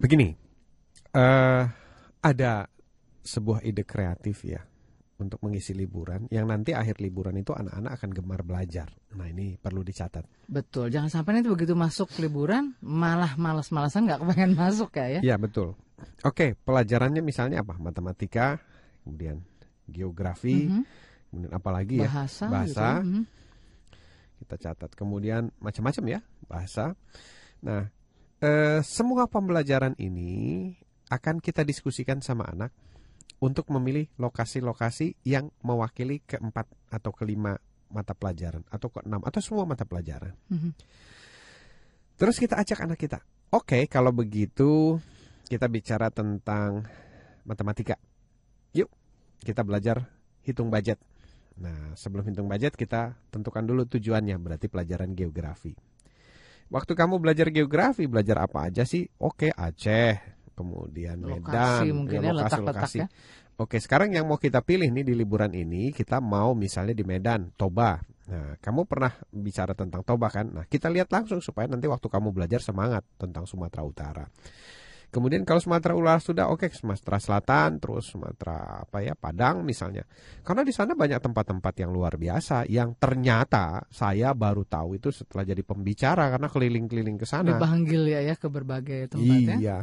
Begini, 0.00 0.32
eh 1.12 1.85
ada 2.22 2.68
sebuah 3.22 3.62
ide 3.62 3.82
kreatif 3.82 4.46
ya 4.46 4.62
untuk 5.16 5.40
mengisi 5.40 5.72
liburan 5.72 6.28
yang 6.28 6.44
nanti 6.44 6.76
akhir 6.76 7.00
liburan 7.00 7.32
itu 7.40 7.56
anak-anak 7.56 7.92
akan 7.96 8.10
gemar 8.12 8.40
belajar. 8.44 8.92
Nah 9.16 9.24
ini 9.26 9.56
perlu 9.56 9.80
dicatat. 9.80 10.28
Betul, 10.44 10.92
jangan 10.92 11.08
sampai 11.08 11.40
nanti 11.40 11.48
begitu 11.48 11.72
masuk 11.72 12.12
liburan 12.20 12.76
malah 12.84 13.32
malas-malasan 13.40 14.04
nggak 14.04 14.20
kepengen 14.22 14.52
masuk 14.60 14.92
ya 14.94 15.06
ya. 15.18 15.20
Ya 15.34 15.36
betul. 15.40 15.72
Oke, 16.22 16.52
pelajarannya 16.60 17.24
misalnya 17.24 17.64
apa? 17.64 17.80
Matematika, 17.80 18.60
kemudian 19.02 19.40
geografi, 19.88 20.68
Mhm. 20.68 20.82
kemudian 21.32 21.52
apa 21.56 21.70
lagi 21.72 21.96
ya? 22.04 22.08
Bahasa, 22.12 22.44
Bahasa. 22.52 22.86
gitu. 23.00 23.08
Mhm. 23.08 23.22
Kita 24.36 24.54
catat. 24.60 24.90
Kemudian 24.92 25.48
macam-macam 25.64 26.04
ya 26.12 26.20
bahasa. 26.44 26.92
Nah, 27.64 27.88
eh, 28.44 28.84
semua 28.84 29.24
pembelajaran 29.24 29.96
ini 29.96 30.76
akan 31.10 31.38
kita 31.38 31.62
diskusikan 31.62 32.18
sama 32.18 32.46
anak 32.50 32.74
untuk 33.38 33.68
memilih 33.68 34.08
lokasi-lokasi 34.16 35.20
yang 35.22 35.52
mewakili 35.60 36.24
keempat 36.24 36.66
atau 36.88 37.12
kelima 37.12 37.60
mata 37.92 38.16
pelajaran 38.16 38.66
atau 38.66 38.90
keenam 38.90 39.22
atau 39.22 39.40
semua 39.44 39.68
mata 39.68 39.86
pelajaran. 39.86 40.34
Mhm. 40.50 40.72
Terus 42.16 42.40
kita 42.40 42.56
ajak 42.56 42.80
anak 42.82 42.98
kita, 42.98 43.20
oke 43.52 43.86
kalau 43.92 44.10
begitu 44.10 44.98
kita 45.46 45.68
bicara 45.68 46.10
tentang 46.10 46.88
matematika. 47.46 48.00
Yuk 48.74 48.90
kita 49.44 49.62
belajar 49.62 50.08
hitung 50.42 50.72
budget. 50.72 50.98
Nah 51.60 51.94
sebelum 51.94 52.26
hitung 52.26 52.48
budget 52.50 52.74
kita 52.74 53.14
tentukan 53.30 53.62
dulu 53.62 53.84
tujuannya 53.86 54.36
berarti 54.40 54.66
pelajaran 54.66 55.12
geografi. 55.12 55.76
Waktu 56.66 56.98
kamu 56.98 57.22
belajar 57.22 57.52
geografi 57.54 58.10
belajar 58.10 58.42
apa 58.42 58.66
aja 58.66 58.82
sih? 58.82 59.06
Oke 59.22 59.54
Aceh, 59.54 60.18
kemudian 60.56 61.20
Medan, 61.20 61.44
Lokasi 61.44 61.86
mungkin 61.92 62.18
ya, 62.24 62.32
letak-letak 62.32 62.88
lokasi-lokasi. 62.88 62.98
ya. 63.04 63.08
Oke, 63.56 63.80
sekarang 63.80 64.12
yang 64.12 64.28
mau 64.28 64.36
kita 64.36 64.60
pilih 64.60 64.88
nih 64.92 65.04
di 65.04 65.14
liburan 65.16 65.52
ini, 65.56 65.88
kita 65.88 66.20
mau 66.20 66.52
misalnya 66.52 66.92
di 66.92 67.04
Medan, 67.04 67.52
Toba. 67.56 67.96
Nah, 68.26 68.58
kamu 68.60 68.84
pernah 68.84 69.12
bicara 69.32 69.72
tentang 69.72 70.04
Toba 70.04 70.28
kan? 70.28 70.52
Nah, 70.52 70.64
kita 70.68 70.92
lihat 70.92 71.08
langsung 71.08 71.40
supaya 71.40 71.64
nanti 71.64 71.88
waktu 71.88 72.04
kamu 72.04 72.36
belajar 72.36 72.60
semangat 72.60 73.06
tentang 73.16 73.48
Sumatera 73.48 73.80
Utara. 73.86 74.24
Kemudian 75.06 75.48
kalau 75.48 75.62
Sumatera 75.62 75.96
Utara 75.96 76.20
sudah 76.20 76.52
oke, 76.52 76.68
Sumatera 76.74 77.16
Selatan, 77.16 77.80
terus 77.80 78.10
Sumatera 78.10 78.84
apa 78.84 79.00
ya, 79.00 79.16
Padang 79.16 79.64
misalnya. 79.64 80.04
Karena 80.44 80.60
di 80.60 80.74
sana 80.76 80.92
banyak 80.92 81.22
tempat-tempat 81.22 81.74
yang 81.80 81.90
luar 81.94 82.20
biasa 82.20 82.68
yang 82.68 82.92
ternyata 83.00 83.86
saya 83.88 84.36
baru 84.36 84.68
tahu 84.68 85.00
itu 85.00 85.08
setelah 85.08 85.48
jadi 85.48 85.62
pembicara 85.64 86.28
karena 86.28 86.48
keliling-keliling 86.52 87.16
ke 87.16 87.24
sana. 87.24 87.56
Dipanggil 87.56 88.02
ya 88.12 88.20
ya 88.20 88.34
ke 88.36 88.52
berbagai 88.52 89.16
tempat 89.16 89.40
ya. 89.40 89.56
Iya. 89.56 89.76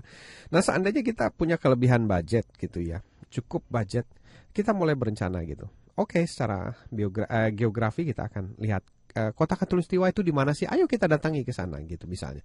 Nah, 0.54 0.62
seandainya 0.62 1.02
kita 1.02 1.34
punya 1.34 1.58
kelebihan 1.58 2.06
budget 2.06 2.46
gitu 2.62 2.84
ya, 2.84 3.02
cukup 3.34 3.66
budget, 3.74 4.06
kita 4.54 4.70
mulai 4.78 4.94
berencana 4.94 5.42
gitu. 5.50 5.66
Oke, 5.94 6.26
secara 6.26 6.74
biogra- 6.90 7.30
eh, 7.30 7.54
geografi 7.54 8.06
kita 8.06 8.26
akan 8.30 8.58
lihat 8.58 8.82
kota 9.14 9.54
Katulistiwa 9.54 10.10
itu 10.10 10.26
di 10.26 10.34
mana 10.34 10.58
sih? 10.58 10.66
Ayo 10.66 10.90
kita 10.90 11.06
datangi 11.06 11.46
ke 11.46 11.54
sana 11.54 11.78
gitu 11.86 12.10
misalnya. 12.10 12.42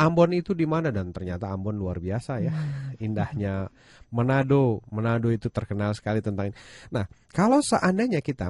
Ambon 0.00 0.32
itu 0.32 0.56
di 0.56 0.64
mana 0.64 0.88
dan 0.88 1.12
ternyata 1.12 1.52
Ambon 1.52 1.76
luar 1.76 2.00
biasa 2.00 2.40
ya. 2.40 2.52
Indahnya 3.04 3.68
Manado, 4.12 4.80
Manado 4.88 5.28
itu 5.28 5.52
terkenal 5.52 5.92
sekali 5.92 6.24
tentang 6.24 6.48
ini. 6.50 6.56
Nah, 6.94 7.04
kalau 7.34 7.60
seandainya 7.60 8.24
kita 8.24 8.48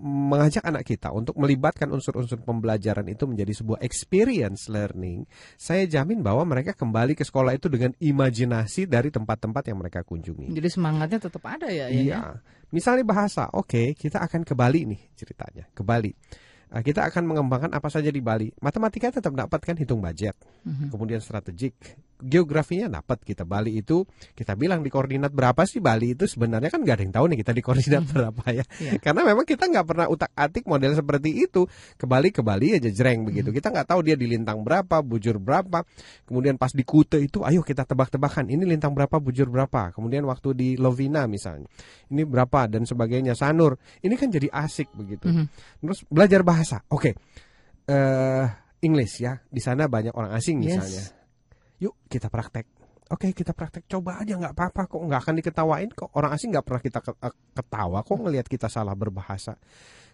mengajak 0.00 0.64
anak 0.66 0.82
kita 0.82 1.14
untuk 1.14 1.38
melibatkan 1.38 1.86
unsur-unsur 1.94 2.42
pembelajaran 2.42 3.06
itu 3.06 3.28
menjadi 3.28 3.52
sebuah 3.54 3.78
experience 3.84 4.66
learning, 4.66 5.28
saya 5.54 5.86
jamin 5.86 6.24
bahwa 6.24 6.42
mereka 6.42 6.74
kembali 6.74 7.14
ke 7.14 7.22
sekolah 7.22 7.54
itu 7.54 7.70
dengan 7.70 7.94
imajinasi 8.02 8.90
dari 8.90 9.14
tempat-tempat 9.14 9.62
yang 9.70 9.78
mereka 9.78 10.02
kunjungi. 10.02 10.50
Jadi 10.50 10.68
semangatnya 10.72 11.18
tetap 11.22 11.44
ada 11.46 11.70
ya. 11.70 11.86
ya, 11.86 11.94
Iya. 11.94 12.18
ya? 12.18 12.20
Misalnya 12.74 13.06
bahasa, 13.06 13.46
oke, 13.54 13.94
kita 13.94 14.18
akan 14.18 14.42
ke 14.42 14.58
Bali 14.58 14.90
nih 14.90 15.00
ceritanya, 15.14 15.70
ke 15.70 15.86
Bali. 15.86 16.10
Uh, 16.66 16.82
kita 16.82 17.06
akan 17.06 17.30
mengembangkan 17.30 17.70
apa 17.70 17.86
saja 17.86 18.10
di 18.10 18.18
Bali. 18.18 18.50
Matematika 18.58 19.14
tetap 19.14 19.30
dapat 19.38 19.62
kan 19.62 19.78
hitung 19.78 20.02
budget, 20.02 20.34
Mhm. 20.66 20.90
kemudian 20.90 21.22
strategik, 21.22 21.74
geografinya 22.22 22.88
dapat 22.88 23.20
kita 23.22 23.44
Bali 23.44 23.76
itu 23.80 24.08
kita 24.32 24.56
bilang 24.56 24.80
di 24.80 24.88
koordinat 24.88 25.32
berapa 25.32 25.64
sih 25.68 25.84
Bali 25.84 26.16
itu 26.16 26.24
sebenarnya 26.24 26.72
kan 26.72 26.80
nggak 26.80 26.96
ada 26.96 27.04
yang 27.04 27.14
tahu 27.14 27.26
nih 27.32 27.38
kita 27.44 27.52
di 27.52 27.62
koordinat 27.62 28.04
berapa 28.08 28.44
ya. 28.52 28.64
Iya. 28.80 28.92
Karena 29.00 29.22
memang 29.24 29.44
kita 29.44 29.68
nggak 29.68 29.86
pernah 29.86 30.06
utak 30.08 30.30
atik 30.32 30.64
model 30.64 30.96
seperti 30.96 31.30
itu. 31.44 31.68
Ke 31.96 32.04
Bali 32.08 32.32
ke 32.32 32.40
Bali 32.40 32.76
aja 32.76 32.88
jreng 32.88 33.24
begitu. 33.28 33.52
Kita 33.52 33.68
nggak 33.72 33.88
tahu 33.92 34.00
dia 34.04 34.16
di 34.16 34.28
lintang 34.28 34.60
berapa, 34.64 35.00
bujur 35.00 35.36
berapa. 35.40 35.84
Kemudian 36.24 36.56
pas 36.56 36.72
di 36.72 36.84
Kute 36.86 37.20
itu, 37.20 37.42
ayo 37.42 37.60
kita 37.64 37.84
tebak-tebakan 37.84 38.48
ini 38.48 38.64
lintang 38.64 38.92
berapa, 38.96 39.16
bujur 39.18 39.48
berapa. 39.48 39.92
Kemudian 39.92 40.24
waktu 40.28 40.52
di 40.56 40.68
Lovina 40.76 41.24
misalnya, 41.26 41.68
ini 42.12 42.22
berapa 42.24 42.68
dan 42.68 42.84
sebagainya. 42.84 43.36
Sanur, 43.36 43.76
ini 44.04 44.14
kan 44.14 44.28
jadi 44.32 44.48
asik 44.52 44.92
begitu. 44.94 45.28
Mhm. 45.28 45.44
Terus 45.82 46.00
belajar 46.08 46.40
bahasa, 46.46 46.80
oke. 46.88 47.12
eh 47.86 48.46
English 48.82 49.22
ya, 49.22 49.38
di 49.46 49.62
sana 49.62 49.86
banyak 49.86 50.10
orang 50.10 50.34
asing 50.34 50.58
Yes. 50.66 51.15
Yuk 51.82 52.08
kita 52.08 52.32
praktek. 52.32 52.66
Oke 53.06 53.30
kita 53.30 53.54
praktek. 53.54 53.86
Coba 53.86 54.18
aja 54.18 54.34
nggak 54.34 54.54
apa-apa 54.56 54.90
kok. 54.90 54.98
Nggak 54.98 55.20
akan 55.22 55.34
diketawain 55.38 55.90
kok. 55.94 56.10
Orang 56.18 56.34
asing 56.34 56.50
nggak 56.50 56.66
pernah 56.66 56.82
kita 56.82 56.98
eh, 57.22 57.34
ketawa 57.54 57.98
kok 58.02 58.18
ngelihat 58.18 58.46
kita 58.50 58.66
salah 58.66 58.98
berbahasa. 58.98 59.54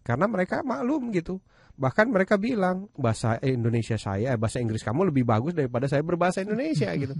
Karena 0.04 0.26
mereka 0.28 0.60
maklum 0.60 1.08
gitu. 1.14 1.40
Bahkan 1.72 2.12
mereka 2.12 2.36
bilang 2.36 2.92
bahasa 2.98 3.40
Indonesia 3.40 3.96
saya 3.96 4.34
eh, 4.34 4.38
bahasa 4.38 4.60
Inggris 4.60 4.84
kamu 4.84 5.08
lebih 5.08 5.24
bagus 5.24 5.56
daripada 5.56 5.88
saya 5.88 6.04
berbahasa 6.04 6.44
Indonesia 6.44 6.92
gitu. 7.02 7.16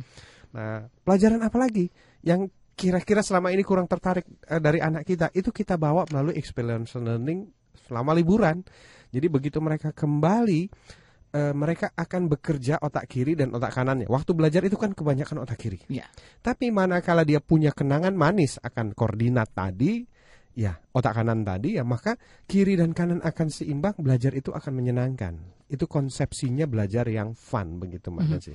Nah 0.52 0.85
pelajaran 1.07 1.40
apa 1.40 1.57
lagi 1.57 1.88
yang 2.20 2.44
kira-kira 2.76 3.24
selama 3.24 3.48
ini 3.48 3.64
kurang 3.64 3.88
tertarik 3.88 4.28
eh, 4.44 4.61
dari 4.61 4.83
anak 4.83 5.09
kita? 5.09 5.33
Itu 5.33 5.57
kita 5.57 5.81
bawa 5.81 6.05
melalui 6.12 6.37
experience 6.37 6.98
learning 7.00 7.48
selama 7.88 8.12
liburan. 8.12 8.61
Jadi 9.09 9.26
begitu 9.28 9.57
mereka 9.61 9.92
kembali 9.96 10.68
eh, 11.32 11.52
mereka 11.56 11.90
akan 11.96 12.28
bekerja 12.28 12.78
otak 12.78 13.08
kiri 13.08 13.32
dan 13.34 13.50
otak 13.56 13.72
kanannya. 13.72 14.06
Waktu 14.06 14.30
belajar 14.36 14.62
itu 14.62 14.76
kan 14.76 14.92
kebanyakan 14.92 15.42
otak 15.42 15.58
kiri. 15.58 15.80
Iya. 15.88 16.06
Tapi 16.44 16.68
manakala 16.68 17.24
dia 17.24 17.40
punya 17.40 17.72
kenangan 17.72 18.12
manis 18.12 18.60
akan 18.60 18.92
koordinat 18.92 19.50
tadi, 19.56 20.04
ya 20.52 20.76
otak 20.92 21.16
kanan 21.16 21.42
tadi, 21.42 21.80
ya 21.80 21.84
maka 21.84 22.20
kiri 22.44 22.76
dan 22.76 22.92
kanan 22.92 23.24
akan 23.24 23.48
seimbang. 23.48 23.96
Belajar 23.96 24.36
itu 24.36 24.52
akan 24.52 24.72
menyenangkan. 24.76 25.34
Itu 25.72 25.88
konsepsinya 25.88 26.68
belajar 26.68 27.08
yang 27.08 27.32
fun 27.32 27.80
begitu 27.80 28.12
mbak 28.12 28.28
Nancy. 28.28 28.52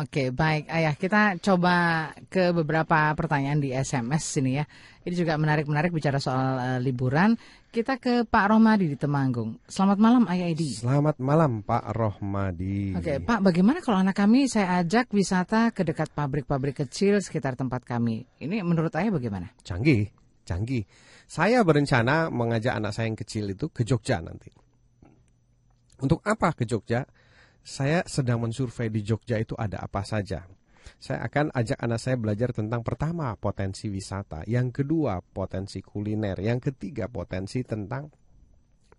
Oke, 0.00 0.32
baik 0.32 0.64
Ayah. 0.72 0.96
Kita 0.96 1.36
coba 1.36 2.08
ke 2.32 2.56
beberapa 2.56 3.12
pertanyaan 3.12 3.60
di 3.60 3.76
SMS 3.76 4.40
sini 4.40 4.56
ya. 4.56 4.64
Ini 5.04 5.12
juga 5.12 5.36
menarik-menarik 5.36 5.92
bicara 5.92 6.16
soal 6.16 6.56
eh, 6.56 6.80
liburan. 6.80 7.36
Kita 7.68 8.00
ke 8.00 8.24
Pak 8.24 8.46
Romadi 8.48 8.88
di 8.88 8.96
Temanggung. 8.96 9.60
Selamat 9.68 10.00
malam 10.00 10.24
Ayah 10.24 10.48
Edi. 10.48 10.72
Selamat 10.72 11.20
malam 11.20 11.60
Pak 11.60 11.84
Rohmadi. 11.92 12.96
Oke, 12.96 13.20
Pak, 13.20 13.44
bagaimana 13.44 13.84
kalau 13.84 14.00
anak 14.00 14.16
kami 14.16 14.48
saya 14.48 14.80
ajak 14.80 15.12
wisata 15.12 15.68
ke 15.68 15.84
dekat 15.84 16.16
pabrik-pabrik 16.16 16.80
kecil 16.80 17.20
sekitar 17.20 17.60
tempat 17.60 17.84
kami? 17.84 18.24
Ini 18.40 18.64
menurut 18.64 18.96
Ayah 18.96 19.12
bagaimana? 19.12 19.52
Canggih, 19.60 20.08
canggih. 20.48 20.88
Saya 21.28 21.60
berencana 21.60 22.32
mengajak 22.32 22.72
anak 22.72 22.96
saya 22.96 23.12
yang 23.12 23.20
kecil 23.20 23.52
itu 23.52 23.68
ke 23.68 23.84
Jogja 23.84 24.24
nanti. 24.24 24.63
Untuk 26.02 26.24
apa 26.26 26.50
ke 26.56 26.66
Jogja? 26.66 27.06
Saya 27.64 28.04
sedang 28.04 28.44
mensurvei 28.44 28.92
di 28.92 29.00
Jogja 29.00 29.40
itu 29.40 29.56
ada 29.56 29.80
apa 29.80 30.04
saja. 30.04 30.44
Saya 31.00 31.24
akan 31.24 31.48
ajak 31.56 31.80
anak 31.80 32.00
saya 32.00 32.16
belajar 32.20 32.52
tentang 32.52 32.84
pertama 32.84 33.32
potensi 33.40 33.88
wisata, 33.88 34.44
yang 34.44 34.68
kedua 34.68 35.24
potensi 35.24 35.80
kuliner, 35.80 36.36
yang 36.44 36.60
ketiga 36.60 37.08
potensi 37.08 37.64
tentang 37.64 38.12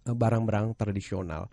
eh, 0.05 0.15
barang-barang 0.17 0.73
tradisional. 0.73 1.45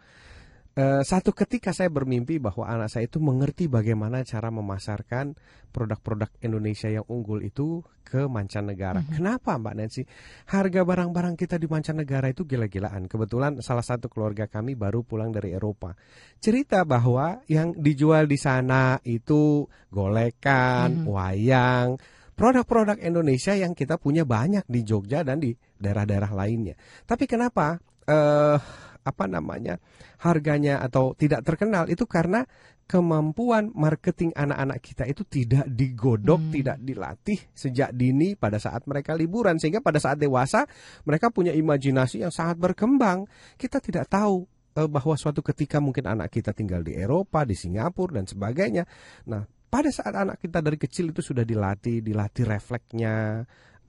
Eh, 0.73 1.05
satu 1.05 1.37
ketika 1.37 1.69
saya 1.77 1.93
bermimpi 1.93 2.41
bahwa 2.41 2.65
anak 2.65 2.89
saya 2.89 3.05
itu 3.05 3.21
mengerti 3.21 3.69
bagaimana 3.69 4.25
cara 4.25 4.49
memasarkan 4.49 5.37
produk-produk 5.69 6.33
Indonesia 6.41 6.89
yang 6.89 7.05
unggul 7.13 7.45
itu 7.45 7.85
ke 8.01 8.25
mancanegara. 8.25 9.05
Kenapa 9.13 9.61
Mbak 9.61 9.75
Nancy? 9.77 10.09
Harga 10.49 10.81
barang-barang 10.81 11.37
kita 11.37 11.61
di 11.61 11.69
mancanegara 11.69 12.33
itu 12.33 12.49
gila-gilaan. 12.49 13.05
Kebetulan 13.05 13.61
salah 13.61 13.85
satu 13.85 14.09
keluarga 14.09 14.49
kami 14.49 14.73
baru 14.73 15.05
pulang 15.05 15.29
dari 15.29 15.53
Eropa. 15.53 15.93
Cerita 16.41 16.89
bahwa 16.89 17.45
yang 17.53 17.77
dijual 17.77 18.25
di 18.25 18.41
sana 18.41 18.97
itu 19.05 19.69
golekan, 19.93 21.05
wayang, 21.05 22.01
produk-produk 22.33 22.97
Indonesia 23.05 23.53
yang 23.53 23.77
kita 23.77 24.01
punya 24.01 24.25
banyak 24.25 24.65
di 24.65 24.81
Jogja 24.89 25.21
dan 25.21 25.37
di 25.37 25.53
daerah-daerah 25.53 26.33
lainnya. 26.33 26.81
Tapi 27.05 27.29
kenapa 27.29 27.77
eh 28.09 28.57
apa 29.03 29.27
namanya 29.27 29.83
harganya 30.23 30.79
atau 30.79 31.15
tidak 31.19 31.43
terkenal 31.43 31.91
itu 31.91 32.07
karena 32.07 32.47
kemampuan 32.87 33.73
marketing 33.73 34.35
anak-anak 34.37 34.79
kita 34.85 35.05
itu 35.09 35.23
tidak 35.25 35.65
digodok, 35.71 36.53
tidak 36.53 36.77
dilatih 36.83 37.41
sejak 37.57 37.95
dini 37.95 38.37
pada 38.37 38.61
saat 38.61 38.85
mereka 38.85 39.17
liburan 39.17 39.57
sehingga 39.57 39.81
pada 39.81 39.97
saat 39.97 40.21
dewasa 40.21 40.67
mereka 41.09 41.33
punya 41.33 41.55
imajinasi 41.57 42.27
yang 42.27 42.33
sangat 42.35 42.61
berkembang. 42.61 43.25
Kita 43.57 43.81
tidak 43.81 44.13
tahu 44.13 44.45
eh, 44.77 44.89
bahwa 44.91 45.15
suatu 45.17 45.41
ketika 45.41 45.81
mungkin 45.81 46.05
anak 46.05 46.29
kita 46.31 46.53
tinggal 46.53 46.85
di 46.85 46.93
Eropa, 46.99 47.49
di 47.49 47.57
Singapura 47.57 48.21
dan 48.21 48.27
sebagainya. 48.29 48.85
Nah, 49.31 49.43
pada 49.73 49.89
saat 49.89 50.13
anak 50.13 50.37
kita 50.37 50.61
dari 50.61 50.77
kecil 50.77 51.17
itu 51.17 51.25
sudah 51.25 51.49
dilatih, 51.49 52.05
dilatih 52.05 52.45
refleksnya, 52.45 53.41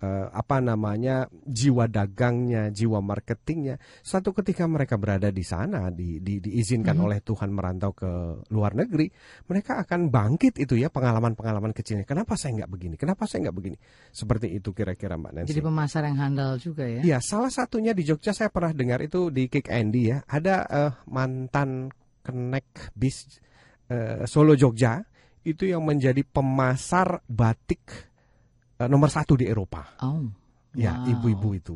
eh, 0.03 0.27
apa 0.27 0.59
namanya 0.59 1.31
jiwa 1.31 1.87
dagangnya, 1.87 2.67
jiwa 2.75 2.99
marketingnya. 2.99 3.79
Suatu 4.03 4.35
ketika 4.35 4.67
mereka 4.67 4.99
berada 4.99 5.31
di 5.31 5.41
sana, 5.47 5.87
di, 5.87 6.19
di- 6.19 6.43
diizinkan 6.43 6.99
oleh 6.99 7.23
Tuhan 7.23 7.55
merantau 7.55 7.95
ke 7.95 8.11
luar 8.51 8.75
negeri, 8.75 9.07
mereka 9.47 9.79
akan 9.79 10.11
bangkit 10.11 10.59
itu 10.59 10.75
ya 10.75 10.91
pengalaman-pengalaman 10.91 11.71
kecilnya. 11.71 12.03
Kenapa 12.03 12.35
saya 12.35 12.59
nggak 12.63 12.71
begini? 12.75 12.95
Kenapa 12.99 13.23
saya 13.23 13.47
nggak 13.47 13.55
begini? 13.55 13.77
Seperti 14.11 14.51
itu 14.51 14.75
kira-kira 14.75 15.15
Mbak 15.15 15.31
Nancy. 15.31 15.49
Jadi 15.55 15.63
pemasar 15.63 16.01
yang 16.03 16.19
handal 16.19 16.59
juga 16.59 16.83
ya. 16.83 16.99
Iya, 16.99 17.17
salah 17.23 17.49
satunya 17.49 17.95
di 17.95 18.03
Jogja 18.03 18.35
saya 18.35 18.51
pernah 18.51 18.75
dengar 18.75 18.99
itu 18.99 19.31
di 19.31 19.47
Kick 19.47 19.71
Andy 19.71 20.11
ya. 20.11 20.19
Ada 20.27 20.55
eh, 20.67 20.91
mantan 21.07 21.87
kenek 22.23 22.91
bis 22.91 23.39
eh, 23.87 24.27
Solo 24.27 24.59
Jogja 24.59 24.99
itu 25.43 25.67
yang 25.67 25.83
menjadi 25.83 26.23
pemasar 26.23 27.19
batik 27.27 28.12
eh, 28.83 28.87
nomor 28.91 29.09
satu 29.09 29.39
di 29.39 29.47
Eropa. 29.47 29.97
Oh. 30.03 30.27
Ya, 30.73 30.99
wow. 30.99 31.09
ibu-ibu 31.09 31.49
itu. 31.55 31.75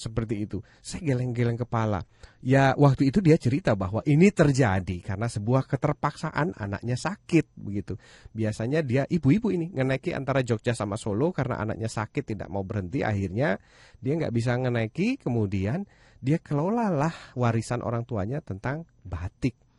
Seperti 0.00 0.48
itu. 0.48 0.64
Saya 0.80 1.12
geleng-geleng 1.12 1.60
kepala. 1.60 2.00
Ya, 2.40 2.72
waktu 2.72 3.12
itu 3.12 3.20
dia 3.20 3.36
cerita 3.36 3.76
bahwa 3.76 4.00
ini 4.08 4.32
terjadi 4.32 5.04
karena 5.04 5.28
sebuah 5.28 5.68
keterpaksaan 5.68 6.56
anaknya 6.56 6.96
sakit 6.96 7.52
begitu. 7.60 8.00
Biasanya 8.32 8.80
dia 8.80 9.04
ibu-ibu 9.04 9.52
ini 9.52 9.68
ngenaiki 9.68 10.16
antara 10.16 10.40
Jogja 10.40 10.72
sama 10.72 10.96
Solo 10.96 11.36
karena 11.36 11.60
anaknya 11.60 11.92
sakit 11.92 12.32
tidak 12.32 12.48
mau 12.48 12.64
berhenti. 12.64 13.04
Akhirnya 13.04 13.60
dia 14.00 14.12
nggak 14.16 14.32
bisa 14.32 14.56
ngenaiki. 14.56 15.20
Kemudian 15.20 15.84
dia 16.16 16.40
kelolalah 16.40 17.12
warisan 17.36 17.84
orang 17.84 18.08
tuanya 18.08 18.40
tentang 18.40 18.88
batik. 19.04 19.69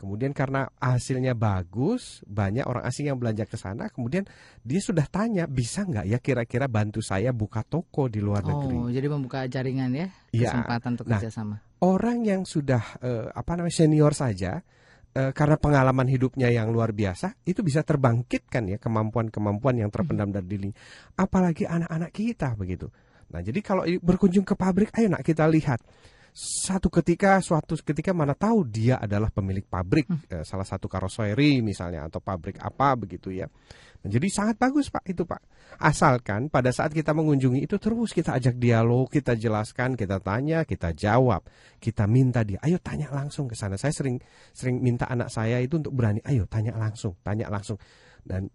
Kemudian 0.00 0.32
karena 0.32 0.70
hasilnya 0.80 1.36
bagus, 1.36 2.24
banyak 2.24 2.64
orang 2.64 2.84
asing 2.88 3.12
yang 3.12 3.18
belanja 3.20 3.44
ke 3.44 3.60
sana. 3.60 3.92
Kemudian 3.92 4.24
dia 4.64 4.80
sudah 4.80 5.04
tanya, 5.10 5.44
bisa 5.44 5.84
nggak 5.84 6.06
ya 6.08 6.18
kira-kira 6.22 6.66
bantu 6.70 7.04
saya 7.04 7.34
buka 7.36 7.60
toko 7.66 8.08
di 8.08 8.22
luar 8.24 8.46
negeri? 8.46 8.76
Oh, 8.78 8.88
jadi 8.88 9.06
membuka 9.12 9.44
jaringan 9.44 9.90
ya, 9.92 10.06
Iya. 10.32 10.50
kesempatan 10.54 10.90
untuk 10.96 11.06
Nah, 11.10 11.20
kerjasama. 11.20 11.56
Orang 11.84 12.24
yang 12.24 12.42
sudah 12.48 12.82
eh, 13.04 13.26
apa 13.30 13.54
namanya 13.54 13.76
senior 13.76 14.10
saja 14.16 14.64
eh, 15.14 15.30
karena 15.36 15.60
pengalaman 15.60 16.08
hidupnya 16.08 16.48
yang 16.50 16.72
luar 16.72 16.90
biasa 16.96 17.36
itu 17.44 17.60
bisa 17.62 17.84
terbangkitkan 17.86 18.66
ya 18.72 18.78
kemampuan-kemampuan 18.80 19.78
yang 19.84 19.90
terpendam 19.92 20.32
dari 20.32 20.46
diri. 20.48 20.70
Apalagi 21.14 21.68
anak-anak 21.68 22.10
kita 22.10 22.56
begitu. 22.56 22.88
Nah, 23.28 23.44
jadi 23.44 23.60
kalau 23.60 23.84
berkunjung 23.84 24.48
ke 24.48 24.56
pabrik, 24.56 24.88
ayo 24.96 25.12
nak 25.12 25.20
kita 25.20 25.44
lihat 25.44 25.84
satu 26.38 26.86
ketika 26.86 27.42
suatu 27.42 27.74
ketika 27.82 28.14
mana 28.14 28.30
tahu 28.30 28.62
dia 28.62 28.94
adalah 29.02 29.26
pemilik 29.26 29.66
pabrik 29.66 30.06
hmm. 30.06 30.30
eh, 30.30 30.44
salah 30.46 30.62
satu 30.62 30.86
karoseri 30.86 31.58
misalnya 31.66 32.06
atau 32.06 32.22
pabrik 32.22 32.62
apa 32.62 32.94
begitu 32.94 33.34
ya. 33.34 33.50
Nah, 33.98 34.06
jadi 34.06 34.30
sangat 34.30 34.54
bagus 34.54 34.86
Pak 34.86 35.02
itu 35.10 35.26
Pak. 35.26 35.42
Asalkan 35.82 36.46
pada 36.46 36.70
saat 36.70 36.94
kita 36.94 37.10
mengunjungi 37.10 37.66
itu 37.66 37.74
terus 37.82 38.14
kita 38.14 38.38
ajak 38.38 38.54
dialog, 38.54 39.10
kita 39.10 39.34
jelaskan, 39.34 39.98
kita 39.98 40.22
tanya, 40.22 40.62
kita 40.62 40.94
jawab, 40.94 41.42
kita 41.82 42.06
minta 42.06 42.46
dia, 42.46 42.62
ayo 42.62 42.78
tanya 42.78 43.10
langsung 43.10 43.50
ke 43.50 43.58
sana. 43.58 43.74
Saya 43.74 43.90
sering 43.90 44.22
sering 44.54 44.78
minta 44.78 45.10
anak 45.10 45.34
saya 45.34 45.58
itu 45.58 45.82
untuk 45.82 45.90
berani, 45.90 46.22
ayo 46.22 46.46
tanya 46.46 46.78
langsung, 46.78 47.18
tanya 47.26 47.50
langsung. 47.50 47.82
Dan 48.22 48.46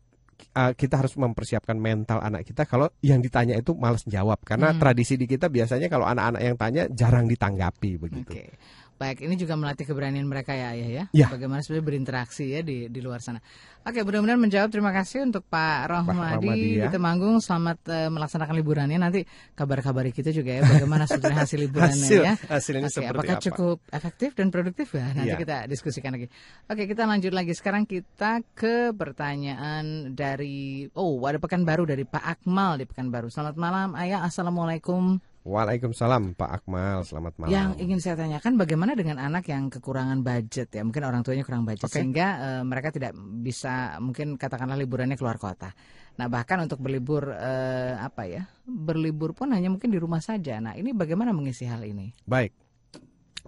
uh, 0.51 0.75
kita 0.75 0.99
harus 0.99 1.15
mempersiapkan 1.15 1.79
mental 1.79 2.19
anak 2.19 2.43
kita 2.43 2.67
kalau 2.67 2.91
yang 2.99 3.23
ditanya 3.23 3.55
itu 3.55 3.71
malas 3.77 4.03
jawab 4.03 4.41
karena 4.43 4.75
hmm. 4.75 4.79
tradisi 4.79 5.15
di 5.15 5.25
kita 5.25 5.47
biasanya 5.47 5.87
kalau 5.87 6.03
anak-anak 6.03 6.41
yang 6.43 6.55
tanya 6.59 6.83
jarang 6.91 7.25
ditanggapi 7.31 7.91
begitu. 7.97 8.35
Okay. 8.35 8.51
Baik, 8.97 9.25
ini 9.25 9.35
juga 9.35 9.57
melatih 9.57 9.83
keberanian 9.89 10.23
mereka 10.23 10.53
ya 10.53 10.71
ayah 10.77 10.89
ya. 10.89 11.03
ya. 11.11 11.27
Bagaimana 11.27 11.65
sebenarnya 11.65 11.85
berinteraksi 11.85 12.53
ya 12.53 12.61
di 12.61 12.87
di 12.87 12.99
luar 13.01 13.19
sana. 13.19 13.41
Oke, 13.83 13.99
benar-benar 13.99 14.39
menjawab. 14.39 14.71
Terima 14.71 14.95
kasih 14.95 15.27
untuk 15.27 15.43
Pak 15.43 15.91
Rohmadi 15.91 16.79
ya. 16.79 16.87
di 16.87 16.89
Temanggung. 16.93 17.43
Selamat 17.43 17.83
uh, 17.91 18.07
melaksanakan 18.07 18.55
liburannya. 18.55 18.95
Nanti 18.95 19.27
kabar-kabari 19.59 20.15
kita 20.15 20.31
juga 20.31 20.55
ya 20.55 20.61
bagaimana 20.63 21.03
sebetulnya 21.03 21.43
hasil 21.43 21.59
liburannya 21.67 22.07
hasil, 22.07 22.21
ya. 22.23 22.33
Hasilnya 22.47 22.87
Oke, 22.87 22.95
seperti 22.95 23.11
apakah 23.11 23.35
apa? 23.35 23.43
cukup 23.43 23.77
efektif 23.91 24.29
dan 24.39 24.47
produktif 24.55 24.87
ya? 24.95 25.11
Nanti 25.11 25.35
ya. 25.35 25.39
kita 25.41 25.57
diskusikan 25.67 26.15
lagi. 26.15 26.31
Oke, 26.71 26.87
kita 26.87 27.03
lanjut 27.03 27.35
lagi. 27.35 27.51
Sekarang 27.51 27.83
kita 27.83 28.39
ke 28.55 28.95
pertanyaan 28.95 30.15
dari 30.15 30.87
oh, 30.95 31.19
ada 31.27 31.43
pekan 31.43 31.67
baru 31.67 31.83
dari 31.83 32.07
Pak 32.07 32.23
Akmal 32.23 32.79
di 32.79 32.85
Pekanbaru. 32.87 33.27
Selamat 33.27 33.59
malam, 33.59 33.99
Ayah. 33.99 34.23
Assalamualaikum. 34.23 35.32
Waalaikumsalam 35.43 36.39
Pak 36.39 36.63
Akmal, 36.63 37.03
selamat 37.03 37.35
malam. 37.35 37.51
Yang 37.51 37.69
ingin 37.83 37.99
saya 37.99 38.15
tanyakan 38.15 38.55
bagaimana 38.55 38.95
dengan 38.95 39.19
anak 39.19 39.51
yang 39.51 39.67
kekurangan 39.67 40.23
budget 40.23 40.71
ya, 40.71 40.87
mungkin 40.87 41.03
orang 41.03 41.19
tuanya 41.19 41.43
kurang 41.43 41.67
budget 41.67 41.91
okay. 41.91 41.99
sehingga 41.99 42.27
uh, 42.39 42.63
mereka 42.63 42.95
tidak 42.95 43.11
bisa 43.43 43.99
mungkin 43.99 44.39
katakanlah 44.39 44.79
liburannya 44.79 45.19
keluar 45.19 45.35
kota. 45.35 45.75
Nah 46.15 46.31
bahkan 46.31 46.63
untuk 46.63 46.79
berlibur 46.79 47.27
uh, 47.27 47.99
apa 47.99 48.23
ya, 48.23 48.47
berlibur 48.63 49.35
pun 49.35 49.51
hanya 49.51 49.67
mungkin 49.67 49.91
di 49.91 49.99
rumah 49.99 50.23
saja. 50.23 50.63
Nah 50.63 50.79
ini 50.79 50.95
bagaimana 50.95 51.35
mengisi 51.35 51.67
hal 51.67 51.83
ini? 51.83 52.15
Baik, 52.23 52.55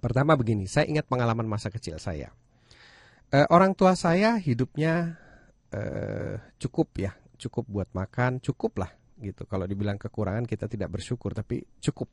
pertama 0.04 0.36
begini, 0.36 0.68
saya 0.68 0.92
ingat 0.92 1.08
pengalaman 1.08 1.48
masa 1.48 1.72
kecil 1.72 1.96
saya. 1.96 2.28
Uh, 3.32 3.48
orang 3.48 3.72
tua 3.72 3.96
saya 3.96 4.36
hidupnya 4.36 5.16
uh, 5.72 6.44
cukup 6.60 6.92
ya, 7.00 7.16
cukup 7.40 7.64
buat 7.72 7.88
makan, 7.96 8.44
cukup 8.44 8.84
lah 8.84 8.92
gitu. 9.20 9.48
Kalau 9.48 9.64
dibilang 9.68 9.96
kekurangan 9.96 10.44
kita 10.44 10.68
tidak 10.68 11.00
bersyukur, 11.00 11.32
tapi 11.32 11.64
cukup. 11.80 12.10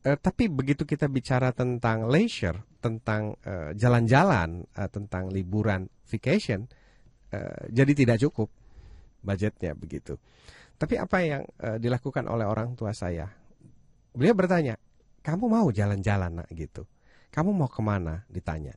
Uh, 0.00 0.16
tapi 0.16 0.48
begitu 0.48 0.88
kita 0.88 1.12
bicara 1.12 1.52
tentang 1.52 2.08
leisure, 2.08 2.56
tentang 2.80 3.36
jalan-jalan, 3.76 4.64
uh, 4.72 4.80
uh, 4.84 4.88
tentang 4.88 5.28
liburan, 5.28 5.84
vacation, 6.08 6.64
uh, 7.36 7.62
jadi 7.68 7.92
tidak 7.92 8.16
cukup 8.24 8.48
budgetnya 9.20 9.76
begitu. 9.76 10.16
Tapi 10.80 10.96
apa 10.96 11.16
yang 11.20 11.44
uh, 11.60 11.76
dilakukan 11.76 12.24
oleh 12.24 12.48
orang 12.48 12.72
tua 12.72 12.96
saya? 12.96 13.28
Beliau 14.16 14.32
bertanya, 14.32 14.80
kamu 15.20 15.44
mau 15.52 15.68
jalan-jalan 15.68 16.48
gitu? 16.56 16.88
Kamu 17.28 17.52
mau 17.52 17.68
ke 17.68 17.84
mana? 17.84 18.24
Ditanya. 18.32 18.72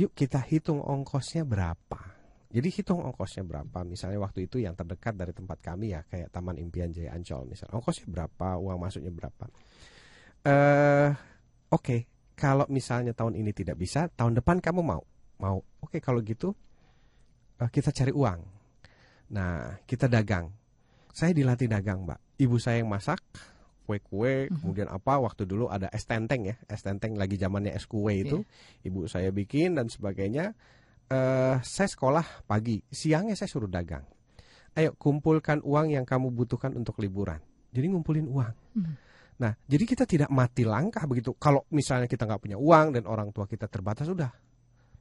Yuk 0.00 0.16
kita 0.16 0.40
hitung 0.40 0.80
ongkosnya 0.80 1.44
berapa 1.44 2.07
jadi 2.48 2.68
hitung 2.72 3.04
ongkosnya 3.04 3.44
berapa. 3.44 3.84
Misalnya 3.84 4.24
waktu 4.24 4.48
itu 4.48 4.56
yang 4.56 4.72
terdekat 4.72 5.12
dari 5.12 5.36
tempat 5.36 5.60
kami 5.60 5.92
ya 5.92 6.00
kayak 6.08 6.32
Taman 6.32 6.56
Impian 6.56 6.88
Jaya 6.88 7.12
Ancol 7.12 7.44
misalnya. 7.44 7.76
Ongkosnya 7.76 8.08
berapa, 8.08 8.56
uang 8.56 8.78
masuknya 8.80 9.12
berapa. 9.12 9.44
Eh 9.44 10.48
uh, 10.48 11.10
oke, 11.68 11.84
okay. 11.84 12.00
kalau 12.32 12.64
misalnya 12.72 13.12
tahun 13.12 13.36
ini 13.36 13.52
tidak 13.52 13.76
bisa, 13.76 14.08
tahun 14.16 14.40
depan 14.40 14.64
kamu 14.64 14.80
mau? 14.80 15.04
Mau. 15.44 15.60
Oke, 15.84 15.98
okay, 15.98 16.00
kalau 16.00 16.24
gitu 16.24 16.56
uh, 17.60 17.68
kita 17.68 17.92
cari 17.92 18.16
uang. 18.16 18.40
Nah, 19.28 19.76
kita 19.84 20.08
dagang. 20.08 20.48
Saya 21.12 21.36
dilatih 21.36 21.68
dagang, 21.68 22.08
Mbak. 22.08 22.40
Ibu 22.40 22.56
saya 22.56 22.80
yang 22.80 22.88
masak 22.88 23.20
kue-kue, 23.88 24.48
-hmm. 24.48 24.56
kemudian 24.60 24.88
apa 24.92 25.16
waktu 25.16 25.48
dulu 25.48 25.72
ada 25.72 25.88
es 25.92 26.04
tenteng 26.04 26.44
ya, 26.44 26.56
es 26.68 26.84
tenteng 26.84 27.16
lagi 27.16 27.40
zamannya 27.40 27.72
es 27.72 27.88
kue 27.88 28.20
itu, 28.20 28.44
yeah. 28.44 28.88
ibu 28.92 29.08
saya 29.08 29.32
bikin 29.32 29.80
dan 29.80 29.88
sebagainya 29.88 30.52
uh, 31.12 31.56
saya 31.60 31.88
sekolah 31.88 32.44
pagi, 32.44 32.80
siangnya 32.88 33.34
saya 33.34 33.48
suruh 33.48 33.68
dagang. 33.68 34.04
Ayo 34.76 34.94
kumpulkan 34.94 35.64
uang 35.64 35.96
yang 35.96 36.06
kamu 36.06 36.30
butuhkan 36.30 36.76
untuk 36.76 37.00
liburan. 37.02 37.40
Jadi 37.74 37.86
ngumpulin 37.90 38.26
uang. 38.30 38.54
Hmm. 38.78 38.94
Nah, 39.38 39.54
jadi 39.66 39.84
kita 39.86 40.04
tidak 40.06 40.30
mati 40.30 40.66
langkah 40.66 41.06
begitu. 41.06 41.34
Kalau 41.38 41.66
misalnya 41.70 42.10
kita 42.10 42.26
nggak 42.26 42.42
punya 42.42 42.58
uang 42.58 42.94
dan 42.94 43.04
orang 43.06 43.30
tua 43.30 43.46
kita 43.46 43.70
terbatas, 43.70 44.06
sudah 44.10 44.30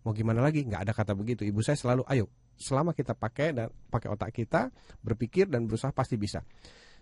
mau 0.06 0.14
gimana 0.14 0.42
lagi? 0.42 0.66
Nggak 0.66 0.82
ada 0.88 0.94
kata 0.94 1.14
begitu. 1.18 1.42
Ibu 1.46 1.62
saya 1.62 1.78
selalu, 1.78 2.06
ayo, 2.10 2.30
selama 2.58 2.94
kita 2.94 3.18
pakai 3.18 3.54
dan 3.54 3.68
pakai 3.90 4.08
otak 4.14 4.32
kita, 4.34 4.70
berpikir 5.02 5.50
dan 5.50 5.66
berusaha 5.66 5.94
pasti 5.94 6.18
bisa. 6.18 6.42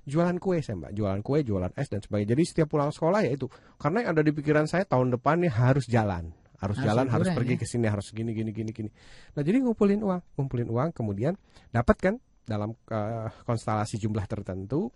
Jualan 0.05 0.37
kue 0.37 0.61
saya 0.61 0.77
mbak, 0.77 0.93
jualan 0.93 1.21
kue, 1.25 1.41
jualan 1.41 1.73
es 1.75 1.89
dan 1.89 1.99
sebagainya. 1.99 2.37
Jadi 2.37 2.43
setiap 2.45 2.67
pulang 2.69 2.93
sekolah 2.93 3.25
ya 3.25 3.31
itu, 3.33 3.49
karena 3.81 4.05
yang 4.05 4.09
ada 4.13 4.21
di 4.21 4.31
pikiran 4.31 4.69
saya 4.69 4.85
tahun 4.85 5.17
depan 5.17 5.41
nih 5.41 5.53
harus 5.53 5.89
jalan 5.89 6.29
harus, 6.59 6.77
harus 6.79 6.87
jalan, 6.87 7.05
harus 7.11 7.27
pergi 7.31 7.55
ya? 7.55 7.59
ke 7.59 7.65
sini, 7.67 7.85
harus 7.87 8.07
gini 8.11 8.31
gini 8.31 8.51
gini 8.51 8.71
gini. 8.71 8.89
Nah, 9.35 9.41
jadi 9.43 9.61
ngumpulin 9.63 10.01
uang, 10.01 10.21
ngumpulin 10.39 10.69
uang 10.71 10.89
kemudian 10.95 11.33
dapat 11.69 11.97
kan 11.99 12.15
dalam 12.45 12.77
uh, 12.93 13.27
konstelasi 13.43 13.97
jumlah 13.97 14.23
tertentu 14.29 14.93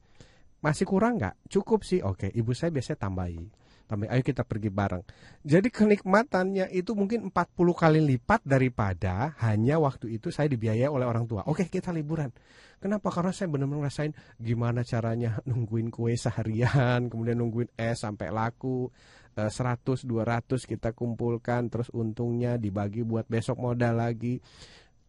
masih 0.60 0.86
kurang 0.86 1.17
nggak? 1.17 1.48
Cukup 1.48 1.88
sih. 1.88 2.04
Oke, 2.04 2.28
ibu 2.32 2.52
saya 2.52 2.69
biasanya 2.69 3.00
tambahi. 3.00 3.43
Tambahi, 3.89 4.13
ayo 4.13 4.21
kita 4.21 4.45
pergi 4.45 4.69
bareng. 4.69 5.02
Jadi 5.41 5.73
kenikmatannya 5.73 6.69
itu 6.69 6.93
mungkin 6.93 7.34
40 7.34 7.73
kali 7.73 7.99
lipat 8.06 8.45
daripada 8.45 9.34
hanya 9.41 9.82
waktu 9.82 10.13
itu 10.13 10.30
saya 10.30 10.45
dibiayai 10.45 10.86
oleh 10.86 11.10
orang 11.10 11.25
tua. 11.25 11.41
Oke, 11.49 11.65
kita 11.65 11.89
liburan. 11.89 12.30
Kenapa? 12.78 13.10
Karena 13.10 13.34
saya 13.34 13.49
benar-benar 13.49 13.89
ngerasain 13.89 14.13
gimana 14.38 14.86
caranya 14.86 15.41
nungguin 15.49 15.89
kue 15.89 16.13
seharian, 16.13 17.10
kemudian 17.10 17.41
nungguin 17.41 17.73
es 17.82 18.06
sampai 18.06 18.30
laku 18.30 18.93
100 19.36 19.49
eh, 19.49 20.06
200 20.06 20.69
kita 20.69 20.93
kumpulkan 20.93 21.71
terus 21.73 21.88
untungnya 21.89 22.62
dibagi 22.62 23.02
buat 23.02 23.25
besok 23.25 23.58
modal 23.58 24.04
lagi 24.04 24.43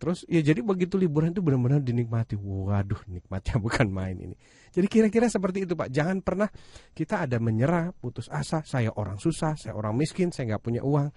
terus 0.00 0.24
ya 0.24 0.40
jadi 0.40 0.64
begitu 0.64 0.96
liburan 0.96 1.36
itu 1.36 1.44
benar-benar 1.44 1.84
dinikmati. 1.84 2.40
Waduh 2.40 3.04
nikmatnya 3.04 3.60
bukan 3.64 3.92
main 3.92 4.16
ini. 4.16 4.36
Jadi 4.72 4.86
kira-kira 4.88 5.28
seperti 5.28 5.68
itu 5.68 5.76
pak. 5.76 5.92
Jangan 5.92 6.24
pernah 6.24 6.48
kita 6.96 7.28
ada 7.28 7.36
menyerah 7.36 7.92
putus 7.92 8.32
asa 8.32 8.64
saya 8.64 8.96
orang 8.96 9.20
susah 9.20 9.60
saya 9.60 9.76
orang 9.76 9.92
miskin 9.92 10.32
saya 10.32 10.56
nggak 10.56 10.64
punya 10.64 10.80
uang. 10.80 11.12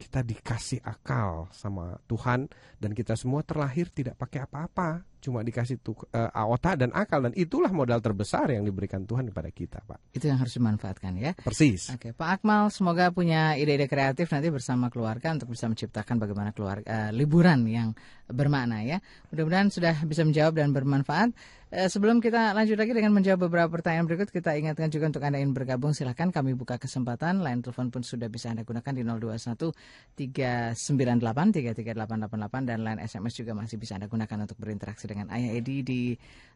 Kita 0.00 0.24
dikasih 0.24 0.82
akal 0.82 1.52
sama 1.52 1.94
Tuhan 2.08 2.48
dan 2.80 2.90
kita 2.96 3.14
semua 3.14 3.44
terlahir 3.44 3.92
tidak 3.92 4.18
pakai 4.18 4.48
apa-apa 4.48 5.11
cuma 5.22 5.46
dikasih 5.46 5.78
tuh 5.78 5.94
uh, 6.10 6.50
otak 6.50 6.82
dan 6.82 6.90
akal 6.90 7.22
dan 7.22 7.30
itulah 7.38 7.70
modal 7.70 8.02
terbesar 8.02 8.50
yang 8.50 8.66
diberikan 8.66 9.06
Tuhan 9.06 9.30
kepada 9.30 9.54
kita 9.54 9.78
Pak. 9.86 10.18
Itu 10.18 10.26
yang 10.26 10.42
harus 10.42 10.58
dimanfaatkan 10.58 11.14
ya. 11.14 11.32
Persis. 11.38 11.94
Oke 11.94 12.10
Pak 12.10 12.42
Akmal 12.42 12.74
semoga 12.74 13.14
punya 13.14 13.54
ide-ide 13.54 13.86
kreatif 13.86 14.26
nanti 14.34 14.50
bersama 14.50 14.90
keluarga 14.90 15.30
untuk 15.30 15.54
bisa 15.54 15.70
menciptakan 15.70 16.18
bagaimana 16.18 16.50
keluarga 16.50 16.84
uh, 16.90 17.10
liburan 17.14 17.62
yang 17.70 17.94
bermakna 18.26 18.82
ya. 18.82 18.98
Mudah-mudahan 19.30 19.70
sudah 19.70 20.02
bisa 20.02 20.26
menjawab 20.26 20.58
dan 20.58 20.74
bermanfaat. 20.74 21.30
Eh, 21.72 21.88
sebelum 21.88 22.20
kita 22.20 22.52
lanjut 22.52 22.76
lagi 22.76 22.92
dengan 22.92 23.16
menjawab 23.16 23.48
beberapa 23.48 23.80
pertanyaan 23.80 24.04
berikut, 24.04 24.28
kita 24.28 24.52
ingatkan 24.60 24.92
juga 24.92 25.08
untuk 25.08 25.24
Anda 25.24 25.40
yang 25.40 25.56
bergabung, 25.56 25.96
silahkan 25.96 26.28
kami 26.28 26.52
buka 26.52 26.76
kesempatan. 26.76 27.40
Line 27.40 27.64
telepon 27.64 27.88
pun 27.88 28.04
sudah 28.04 28.28
bisa 28.28 28.52
Anda 28.52 28.60
gunakan 28.60 28.92
di 28.92 29.00
021 29.00 29.72
398 30.12 30.76
33888 31.56 32.68
dan 32.68 32.84
line 32.84 33.00
SMS 33.00 33.40
juga 33.40 33.56
masih 33.56 33.80
bisa 33.80 33.96
Anda 33.96 34.04
gunakan 34.04 34.44
untuk 34.44 34.60
berinteraksi 34.60 35.08
dengan 35.12 35.28
Ayah 35.28 35.52
Edi 35.52 35.84
di 35.84 36.00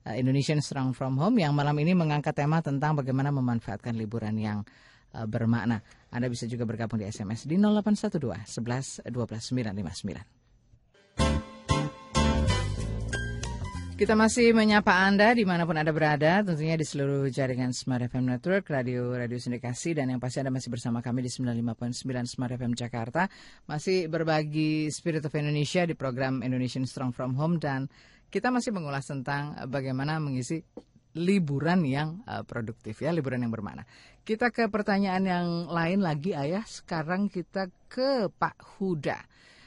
uh, 0.08 0.16
Indonesian 0.16 0.64
Strong 0.64 0.96
From 0.96 1.20
Home 1.20 1.36
yang 1.36 1.52
malam 1.52 1.76
ini 1.76 1.92
mengangkat 1.92 2.32
tema 2.32 2.64
tentang 2.64 2.96
bagaimana 2.96 3.28
memanfaatkan 3.28 3.92
liburan 3.92 4.40
yang 4.40 4.64
uh, 5.12 5.28
bermakna. 5.28 5.84
Anda 6.08 6.32
bisa 6.32 6.48
juga 6.48 6.64
bergabung 6.64 6.96
di 6.96 7.04
SMS 7.04 7.44
di 7.44 7.60
0812 7.60 8.48
11 8.48 9.04
12 9.12 9.52
959. 9.52 10.46
Kita 13.96 14.12
masih 14.12 14.52
menyapa 14.52 14.92
Anda 15.08 15.32
di 15.32 15.48
mana 15.48 15.64
pun 15.64 15.72
Anda 15.72 15.88
berada, 15.88 16.44
tentunya 16.44 16.76
di 16.76 16.84
seluruh 16.84 17.32
jaringan 17.32 17.72
Smart 17.72 18.04
FM 18.04 18.28
Network, 18.28 18.68
radio-radio 18.68 19.40
sindikasi, 19.40 19.96
dan 19.96 20.12
yang 20.12 20.20
pasti 20.20 20.44
Anda 20.44 20.52
masih 20.52 20.68
bersama 20.68 21.00
kami 21.00 21.24
di 21.24 21.32
95.9 21.32 22.04
Smart 22.28 22.52
FM 22.60 22.76
Jakarta. 22.76 23.24
Masih 23.64 24.04
berbagi 24.12 24.92
Spirit 24.92 25.24
of 25.24 25.32
Indonesia 25.32 25.88
di 25.88 25.96
program 25.96 26.44
Indonesian 26.44 26.84
Strong 26.84 27.16
From 27.16 27.40
Home, 27.40 27.56
dan 27.56 27.88
kita 28.30 28.50
masih 28.50 28.74
mengulas 28.74 29.06
tentang 29.06 29.54
bagaimana 29.70 30.18
mengisi 30.18 30.62
liburan 31.16 31.80
yang 31.88 32.20
uh, 32.28 32.44
produktif 32.44 33.00
ya, 33.00 33.10
liburan 33.10 33.40
yang 33.40 33.50
bermakna. 33.50 33.88
Kita 34.22 34.52
ke 34.52 34.68
pertanyaan 34.68 35.24
yang 35.24 35.46
lain 35.72 36.04
lagi 36.04 36.36
Ayah, 36.36 36.62
sekarang 36.68 37.32
kita 37.32 37.72
ke 37.88 38.28
Pak 38.28 38.76
Huda. 38.76 39.16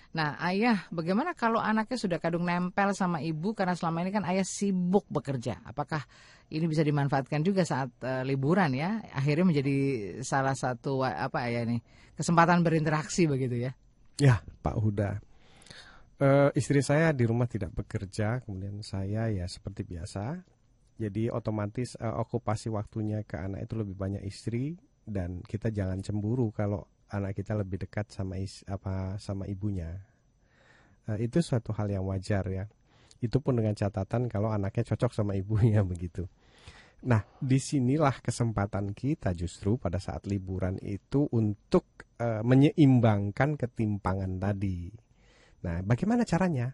Nah, 0.09 0.41
ayah, 0.41 0.89
bagaimana 0.89 1.37
kalau 1.37 1.61
anaknya 1.61 1.93
sudah 1.93 2.17
kadung 2.17 2.41
nempel 2.41 2.97
sama 2.97 3.21
ibu 3.21 3.53
karena 3.53 3.77
selama 3.77 4.01
ini 4.01 4.09
kan 4.09 4.25
ayah 4.25 4.41
sibuk 4.41 5.05
bekerja? 5.05 5.61
Apakah 5.61 6.01
ini 6.49 6.65
bisa 6.65 6.81
dimanfaatkan 6.81 7.45
juga 7.45 7.61
saat 7.61 7.93
uh, 8.01 8.25
liburan 8.25 8.73
ya? 8.73 9.05
Akhirnya 9.13 9.45
menjadi 9.45 9.77
salah 10.25 10.57
satu 10.57 11.05
apa 11.05 11.45
ya 11.53 11.61
nih 11.61 11.77
kesempatan 12.17 12.65
berinteraksi 12.65 13.29
begitu 13.29 13.69
ya? 13.69 13.71
Ya, 14.17 14.41
Pak 14.65 14.81
Huda. 14.81 15.21
Uh, 16.19 16.51
istri 16.51 16.83
saya 16.83 17.15
di 17.15 17.23
rumah 17.23 17.47
tidak 17.47 17.71
bekerja, 17.71 18.43
kemudian 18.43 18.83
saya 18.83 19.31
ya 19.31 19.47
seperti 19.47 19.87
biasa. 19.87 20.43
Jadi 20.99 21.31
otomatis 21.31 21.95
uh, 21.95 22.19
okupasi 22.19 22.67
waktunya 22.67 23.23
ke 23.23 23.39
anak 23.39 23.63
itu 23.63 23.79
lebih 23.79 23.95
banyak 23.95 24.27
istri 24.27 24.75
dan 25.07 25.39
kita 25.47 25.71
jangan 25.71 26.03
cemburu 26.03 26.51
kalau 26.51 26.83
anak 27.07 27.39
kita 27.39 27.55
lebih 27.55 27.87
dekat 27.87 28.11
sama 28.11 28.35
is, 28.35 28.67
apa 28.67 29.15
sama 29.15 29.47
ibunya. 29.47 29.95
Uh, 31.07 31.15
itu 31.23 31.39
suatu 31.39 31.71
hal 31.71 31.87
yang 31.87 32.03
wajar 32.03 32.43
ya. 32.51 32.67
Itu 33.23 33.39
pun 33.39 33.55
dengan 33.55 33.79
catatan 33.79 34.27
kalau 34.27 34.51
anaknya 34.51 34.91
cocok 34.91 35.15
sama 35.15 35.39
ibunya 35.39 35.87
begitu. 35.95 36.27
Nah, 37.07 37.23
di 37.39 37.63
sinilah 37.63 38.19
kesempatan 38.19 38.91
kita 38.91 39.31
justru 39.31 39.79
pada 39.79 40.03
saat 40.03 40.27
liburan 40.27 40.75
itu 40.83 41.31
untuk 41.31 42.03
uh, 42.19 42.43
menyeimbangkan 42.43 43.55
ketimpangan 43.55 44.35
tadi. 44.35 45.07
Nah, 45.65 45.83
bagaimana 45.83 46.23
caranya? 46.23 46.71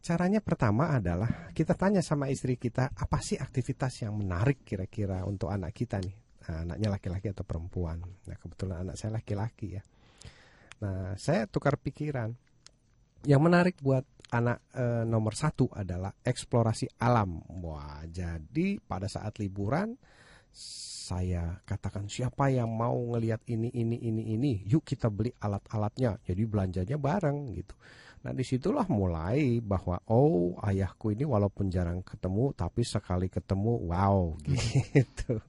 Caranya 0.00 0.40
pertama 0.40 0.96
adalah 0.96 1.52
kita 1.52 1.76
tanya 1.76 2.00
sama 2.00 2.32
istri 2.32 2.56
kita 2.56 2.96
apa 2.96 3.20
sih 3.20 3.36
aktivitas 3.36 4.00
yang 4.00 4.16
menarik 4.16 4.64
kira-kira 4.64 5.22
untuk 5.28 5.52
anak 5.52 5.76
kita 5.76 6.00
nih. 6.00 6.16
Nah, 6.48 6.56
anaknya 6.64 6.88
laki-laki 6.88 7.28
atau 7.30 7.44
perempuan. 7.44 8.00
Nah, 8.00 8.36
kebetulan 8.40 8.88
anak 8.88 8.96
saya 8.96 9.20
laki-laki 9.20 9.76
ya. 9.76 9.82
Nah, 10.80 11.12
saya 11.20 11.44
tukar 11.44 11.76
pikiran. 11.76 12.32
Yang 13.28 13.40
menarik 13.44 13.76
buat 13.84 14.08
anak 14.32 14.64
e, 14.72 15.04
nomor 15.04 15.36
satu 15.36 15.68
adalah 15.68 16.08
eksplorasi 16.24 16.96
alam. 17.04 17.44
Wah, 17.60 18.00
jadi 18.08 18.80
pada 18.80 19.04
saat 19.04 19.36
liburan 19.36 19.92
saya 21.10 21.58
katakan 21.66 22.06
siapa 22.06 22.54
yang 22.54 22.70
mau 22.70 22.94
ngelihat 22.94 23.42
ini 23.50 23.66
ini 23.74 23.98
ini 23.98 24.22
ini, 24.38 24.52
yuk 24.62 24.86
kita 24.86 25.10
beli 25.10 25.34
alat-alatnya. 25.42 26.22
Jadi 26.22 26.42
belanjanya 26.46 26.94
bareng 27.02 27.50
gitu. 27.58 27.74
Nah 28.20 28.36
di 28.36 28.44
situlah 28.44 28.84
mulai 28.92 29.64
bahwa 29.64 29.96
oh 30.12 30.52
ayahku 30.60 31.16
ini 31.16 31.24
walaupun 31.24 31.72
jarang 31.72 32.04
ketemu 32.04 32.52
tapi 32.52 32.84
sekali 32.84 33.32
ketemu 33.32 33.88
wow 33.88 34.36
gitu 34.92 35.40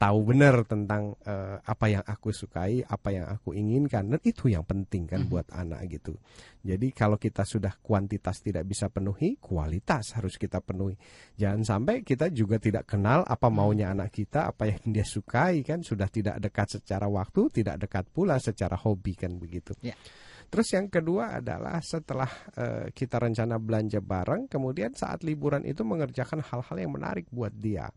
tahu 0.00 0.18
benar 0.24 0.64
tentang 0.64 1.12
uh, 1.28 1.60
apa 1.60 1.92
yang 1.92 2.00
aku 2.08 2.32
sukai 2.32 2.80
apa 2.88 3.12
yang 3.12 3.28
aku 3.28 3.52
inginkan 3.52 4.08
dan 4.08 4.20
itu 4.24 4.48
yang 4.48 4.64
penting 4.64 5.04
kan 5.04 5.28
buat 5.28 5.44
anak 5.52 5.84
gitu. 5.92 6.16
Jadi 6.64 6.88
kalau 6.96 7.20
kita 7.20 7.44
sudah 7.44 7.76
kuantitas 7.84 8.40
tidak 8.40 8.64
bisa 8.64 8.88
penuhi 8.88 9.36
kualitas 9.36 10.16
harus 10.16 10.40
kita 10.40 10.64
penuhi. 10.64 10.96
Jangan 11.36 11.68
sampai 11.68 12.00
kita 12.00 12.32
juga 12.32 12.56
tidak 12.56 12.88
kenal 12.88 13.28
apa 13.28 13.52
maunya 13.52 13.92
anak 13.92 14.16
kita 14.16 14.56
apa 14.56 14.72
yang 14.72 14.80
dia 14.96 15.04
sukai 15.04 15.60
kan 15.60 15.84
sudah 15.84 16.08
tidak 16.08 16.40
dekat 16.40 16.80
secara 16.80 17.04
waktu 17.04 17.52
tidak 17.52 17.76
dekat 17.84 18.08
pula 18.08 18.40
secara 18.40 18.80
hobi 18.80 19.12
kan 19.12 19.36
begitu. 19.36 19.76
Yeah. 19.84 20.00
Terus 20.48 20.72
yang 20.72 20.88
kedua 20.88 21.42
adalah 21.42 21.82
setelah 21.84 22.30
uh, 22.56 22.88
kita 22.94 23.20
rencana 23.20 23.60
belanja 23.60 24.00
bareng, 24.00 24.48
kemudian 24.48 24.94
saat 24.96 25.20
liburan 25.20 25.66
itu 25.68 25.82
mengerjakan 25.82 26.40
hal-hal 26.40 26.76
yang 26.80 26.96
menarik 26.96 27.28
buat 27.28 27.52
dia. 27.52 27.90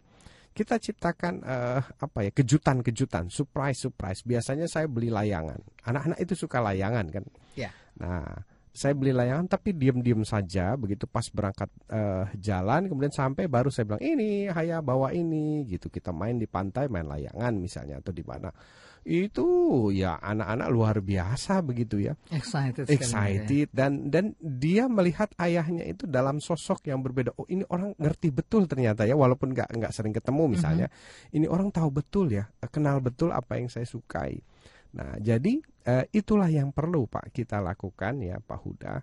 Kita 0.50 0.82
ciptakan 0.82 1.46
uh, 1.46 1.80
apa 1.80 2.20
ya 2.26 2.32
kejutan-kejutan, 2.34 3.30
surprise-surprise. 3.32 4.26
Biasanya 4.26 4.66
saya 4.66 4.90
beli 4.90 5.14
layangan. 5.14 5.62
Anak-anak 5.88 6.20
itu 6.20 6.34
suka 6.36 6.60
layangan 6.60 7.06
kan. 7.14 7.26
Ya. 7.54 7.70
Nah, 8.02 8.28
saya 8.70 8.94
beli 8.94 9.12
layangan 9.12 9.50
tapi 9.50 9.74
diam-diam 9.74 10.22
saja 10.22 10.78
begitu 10.78 11.10
pas 11.10 11.26
berangkat 11.34 11.70
uh, 11.90 12.30
jalan 12.38 12.86
kemudian 12.86 13.10
sampai 13.10 13.50
baru 13.50 13.74
saya 13.74 13.90
bilang 13.90 14.04
ini 14.06 14.46
Haya 14.46 14.80
bawa 14.86 15.12
ini 15.12 15.66
gitu. 15.66 15.90
Kita 15.90 16.14
main 16.14 16.38
di 16.38 16.46
pantai 16.46 16.86
main 16.88 17.10
layangan 17.10 17.54
misalnya 17.58 18.00
atau 18.00 18.14
di 18.14 18.22
mana. 18.22 18.54
Itu 19.00 19.90
ya 19.96 20.20
anak-anak 20.20 20.68
luar 20.70 20.96
biasa 21.02 21.66
begitu 21.66 22.04
ya. 22.04 22.14
Excited 22.30 22.86
excited 22.92 23.68
ya. 23.72 23.74
dan 23.74 24.12
dan 24.12 24.26
dia 24.38 24.86
melihat 24.92 25.32
ayahnya 25.40 25.88
itu 25.88 26.06
dalam 26.06 26.38
sosok 26.38 26.86
yang 26.92 27.02
berbeda. 27.02 27.34
Oh 27.40 27.48
ini 27.50 27.66
orang 27.74 27.98
ngerti 27.98 28.30
betul 28.30 28.70
ternyata 28.70 29.08
ya 29.08 29.18
walaupun 29.18 29.56
nggak 29.56 29.72
nggak 29.72 29.94
sering 29.96 30.14
ketemu 30.14 30.60
misalnya. 30.60 30.88
Mm 30.88 30.96
-hmm. 30.96 31.36
ini 31.42 31.46
orang 31.50 31.70
tahu 31.74 31.90
betul 31.90 32.30
ya 32.30 32.46
kenal 32.70 33.02
betul 33.02 33.34
apa 33.34 33.58
yang 33.58 33.72
saya 33.72 33.88
sukai 33.88 34.40
nah 34.90 35.18
jadi 35.22 35.62
uh, 35.86 36.06
itulah 36.10 36.50
yang 36.50 36.74
perlu 36.74 37.06
pak 37.06 37.34
kita 37.34 37.62
lakukan 37.62 38.22
ya 38.22 38.38
pak 38.42 38.60
Huda. 38.62 38.94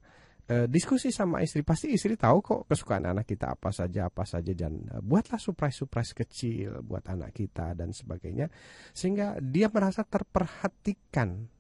E, 0.47 0.71
diskusi 0.71 1.11
sama 1.11 1.43
istri 1.43 1.67
pasti 1.67 1.91
istri 1.91 2.15
tahu 2.15 2.39
kok 2.39 2.71
kesukaan 2.71 3.03
anak 3.03 3.27
kita 3.27 3.59
apa 3.59 3.75
saja 3.75 4.07
apa 4.07 4.23
saja 4.23 4.55
dan 4.55 4.79
e, 4.79 5.03
buatlah 5.03 5.43
surprise 5.43 5.75
surprise 5.83 6.15
kecil 6.15 6.87
buat 6.87 7.03
anak 7.11 7.35
kita 7.35 7.75
dan 7.75 7.91
sebagainya 7.91 8.47
sehingga 8.95 9.43
dia 9.43 9.67
merasa 9.67 10.07
terperhatikan. 10.07 11.51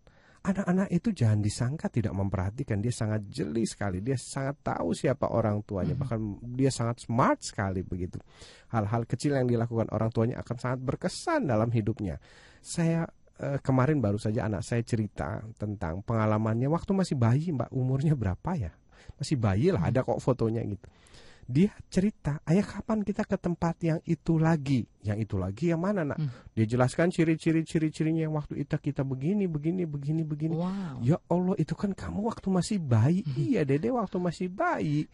Anak-anak 0.46 0.94
itu 0.94 1.10
jangan 1.10 1.42
disangka 1.42 1.90
tidak 1.90 2.14
memperhatikan 2.14 2.78
dia 2.78 2.94
sangat 2.94 3.26
jeli 3.26 3.66
sekali 3.66 3.98
dia 3.98 4.14
sangat 4.14 4.62
tahu 4.62 4.94
siapa 4.94 5.34
orang 5.34 5.66
tuanya 5.66 5.98
bahkan 5.98 6.38
dia 6.54 6.70
sangat 6.70 7.02
smart 7.02 7.42
sekali 7.42 7.82
begitu. 7.82 8.22
Hal-hal 8.70 9.02
kecil 9.10 9.34
yang 9.34 9.50
dilakukan 9.50 9.90
orang 9.90 10.14
tuanya 10.14 10.38
akan 10.46 10.56
sangat 10.62 10.78
berkesan 10.86 11.50
dalam 11.50 11.74
hidupnya. 11.74 12.22
Saya 12.62 13.02
eh, 13.40 13.58
kemarin 13.60 14.00
baru 14.00 14.16
saja 14.16 14.48
anak 14.48 14.64
saya 14.64 14.82
cerita 14.82 15.44
tentang 15.60 16.00
pengalamannya. 16.02 16.68
Waktu 16.68 16.92
masih 16.96 17.16
bayi 17.16 17.52
mbak 17.52 17.72
umurnya 17.72 18.16
berapa 18.16 18.50
ya? 18.56 18.72
Masih 19.16 19.36
bayi 19.38 19.72
lah 19.72 19.88
ada 19.88 20.02
kok 20.02 20.20
fotonya 20.20 20.64
gitu. 20.64 20.88
Dia 21.46 21.70
cerita 21.86 22.42
ayah 22.50 22.66
kapan 22.66 23.06
kita 23.06 23.22
ke 23.22 23.38
tempat 23.38 23.78
yang 23.78 24.02
itu 24.02 24.34
lagi? 24.34 24.82
Yang 25.06 25.30
itu 25.30 25.36
lagi 25.38 25.64
yang 25.70 25.78
mana 25.78 26.02
nak? 26.02 26.18
Hmm. 26.18 26.30
dia 26.58 26.66
jelaskan 26.66 27.14
ciri-ciri 27.14 27.62
ciri-cirinya 27.62 28.26
yang 28.26 28.34
waktu 28.34 28.66
itu 28.66 28.74
kita 28.74 29.06
begini 29.06 29.46
begini 29.46 29.86
begini 29.86 30.26
begini. 30.26 30.58
Wow. 30.58 31.06
ya 31.06 31.22
Allah 31.30 31.54
itu 31.54 31.78
kan 31.78 31.94
kamu 31.94 32.26
waktu 32.26 32.50
masih 32.50 32.82
bayi. 32.82 33.22
Hmm. 33.22 33.38
iya 33.38 33.62
dede 33.62 33.94
waktu 33.94 34.18
masih 34.18 34.50
bayi. 34.50 35.06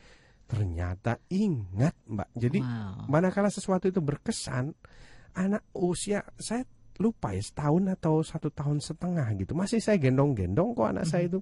Ternyata 0.48 1.20
ingat 1.28 1.92
mbak. 2.08 2.32
Jadi 2.32 2.64
wow. 2.64 3.12
manakala 3.12 3.52
sesuatu 3.52 3.92
itu 3.92 4.00
berkesan 4.00 4.72
anak 5.36 5.68
usia 5.76 6.24
saya 6.40 6.64
lupa 7.01 7.32
ya 7.32 7.40
setahun 7.40 7.88
atau 7.88 8.20
satu 8.20 8.49
tahun 8.53 8.82
setengah 8.82 9.28
gitu 9.40 9.53
masih 9.57 9.80
saya 9.80 9.97
gendong-gendong 9.97 10.76
kok 10.76 10.88
anak 10.93 11.05
hmm. 11.09 11.12
saya 11.12 11.24
itu 11.30 11.40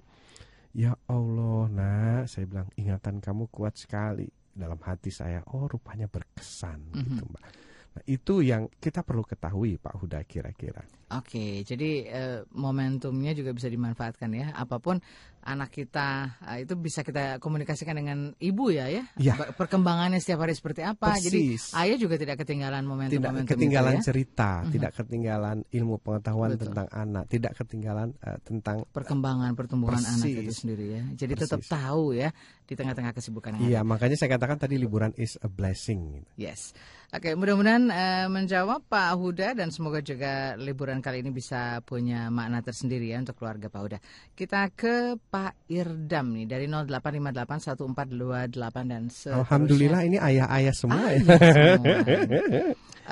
ya 0.71 0.91
Allah 1.11 1.61
nak 1.67 2.23
saya 2.31 2.47
bilang 2.47 2.69
ingatan 2.79 3.19
kamu 3.19 3.51
kuat 3.51 3.75
sekali 3.75 4.27
dalam 4.51 4.79
hati 4.79 5.11
saya 5.11 5.43
oh 5.51 5.67
rupanya 5.67 6.07
berkesan 6.07 6.79
mm 6.79 6.91
-hmm. 6.91 7.03
gitu 7.07 7.23
mbak 7.27 7.43
Nah, 7.91 8.03
itu 8.07 8.39
yang 8.39 8.71
kita 8.79 9.03
perlu 9.03 9.27
ketahui 9.27 9.75
Pak 9.75 9.99
Huda 9.99 10.23
kira-kira. 10.23 10.79
Oke, 11.11 11.67
jadi 11.67 11.91
uh, 12.07 12.39
momentumnya 12.55 13.35
juga 13.35 13.51
bisa 13.51 13.67
dimanfaatkan 13.67 14.31
ya. 14.31 14.55
Apa 14.55 14.79
pun 14.79 15.03
anak 15.43 15.75
kita 15.75 16.39
uh, 16.39 16.55
itu 16.55 16.79
bisa 16.79 17.03
kita 17.03 17.43
komunikasikan 17.43 17.99
dengan 17.99 18.31
ibu 18.39 18.71
ya 18.71 18.87
ya. 18.87 19.03
ya. 19.19 19.35
Perkembangannya 19.59 20.23
setiap 20.23 20.47
hari 20.47 20.55
seperti 20.55 20.87
apa. 20.87 21.19
Persis. 21.19 21.27
Jadi 21.27 21.41
ayah 21.83 21.97
juga 21.99 22.15
tidak 22.15 22.39
ketinggalan 22.47 22.87
momentum-momentum 22.87 23.43
Tidak 23.43 23.59
ketinggalan 23.59 23.93
itu, 23.97 23.99
ya? 23.99 24.05
cerita, 24.07 24.47
uh 24.47 24.55
mhm. 24.55 24.63
-huh. 24.63 24.71
tidak 24.71 24.91
ketinggalan 24.95 25.57
ilmu 25.67 25.95
pengetahuan 25.99 26.49
Betul. 26.55 26.63
tentang 26.63 26.87
anak, 26.95 27.23
tidak 27.27 27.53
ketinggalan 27.59 28.07
uh, 28.23 28.39
tentang 28.47 28.77
perkembangan 28.87 29.51
pertumbuhan 29.51 29.99
persis. 29.99 30.15
anak 30.15 30.47
itu 30.47 30.53
sendiri 30.55 30.85
ya. 30.95 31.03
Jadi 31.27 31.33
persis. 31.35 31.43
tetap 31.51 31.61
tahu 31.67 32.15
ya 32.15 32.31
di 32.63 32.73
tengah-tengah 32.79 33.11
kesibukan 33.11 33.59
Iya, 33.59 33.83
makanya 33.83 34.15
saya 34.15 34.39
katakan 34.39 34.55
tadi 34.63 34.79
liburan 34.79 35.11
is 35.19 35.35
a 35.43 35.51
blessing. 35.51 36.23
Yes. 36.39 36.71
Oke, 37.11 37.35
mudah-mudahan 37.35 37.91
uh, 37.91 38.31
menjawab 38.31 38.87
Pak 38.87 39.19
Huda 39.19 39.51
dan 39.51 39.67
semoga 39.67 39.99
juga 39.99 40.55
liburan 40.55 41.03
kali 41.03 41.19
ini 41.19 41.27
bisa 41.27 41.83
punya 41.83 42.31
makna 42.31 42.63
tersendiri 42.63 43.11
ya 43.11 43.19
untuk 43.19 43.35
keluarga 43.35 43.67
Pak 43.67 43.81
Huda. 43.83 43.99
Kita 44.31 44.71
ke 44.71 45.19
Pak 45.19 45.67
Irdam 45.67 46.31
nih 46.31 46.47
dari 46.47 46.71
08581428 46.71 48.55
dan 48.87 49.11
seterusnya. 49.11 49.43
Alhamdulillah 49.43 50.07
ini 50.07 50.23
ayah-ayah 50.23 50.71
semua 50.71 51.03
ayah 51.11 51.19
ya. 51.19 51.19
Semua. 51.19 51.99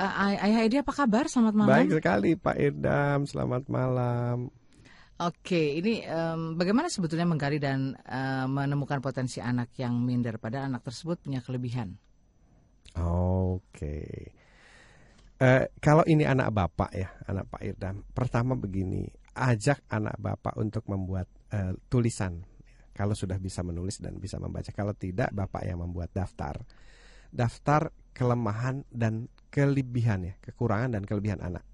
uh, 0.00 0.12
ayah 0.48 0.64
Edi 0.64 0.80
apa 0.80 0.96
kabar? 0.96 1.28
Selamat 1.28 1.60
malam. 1.60 1.68
Baik 1.68 2.00
sekali 2.00 2.40
Pak 2.40 2.56
Irdam, 2.56 3.28
selamat 3.28 3.68
malam. 3.68 4.48
Oke, 5.20 5.76
ini 5.76 6.08
um, 6.08 6.56
bagaimana 6.56 6.88
sebetulnya 6.88 7.28
menggali 7.28 7.60
dan 7.60 7.92
uh, 8.08 8.48
menemukan 8.48 9.04
potensi 9.04 9.44
anak 9.44 9.76
yang 9.76 10.00
minder 10.00 10.40
pada 10.40 10.64
anak 10.64 10.88
tersebut 10.88 11.20
punya 11.20 11.44
kelebihan? 11.44 12.00
Oke. 12.98 13.96
Uh, 15.40 15.64
kalau 15.80 16.04
ini 16.04 16.28
anak 16.28 16.52
bapak 16.52 16.90
ya, 16.92 17.08
anak 17.24 17.48
Pak 17.48 17.62
Irdam. 17.64 18.04
Pertama 18.12 18.58
begini, 18.58 19.08
ajak 19.32 19.80
anak 19.88 20.20
bapak 20.20 20.58
untuk 20.60 20.84
membuat 20.90 21.30
uh, 21.54 21.72
tulisan. 21.88 22.44
Kalau 22.92 23.16
sudah 23.16 23.40
bisa 23.40 23.64
menulis 23.64 24.02
dan 24.02 24.20
bisa 24.20 24.36
membaca. 24.36 24.68
Kalau 24.74 24.92
tidak, 24.92 25.32
bapak 25.32 25.64
yang 25.64 25.80
membuat 25.80 26.12
daftar. 26.12 26.60
Daftar 27.32 27.88
kelemahan 28.12 28.84
dan 28.92 29.32
kelebihan 29.48 30.28
ya, 30.28 30.34
kekurangan 30.44 30.98
dan 30.98 31.02
kelebihan 31.08 31.40
anak. 31.40 31.64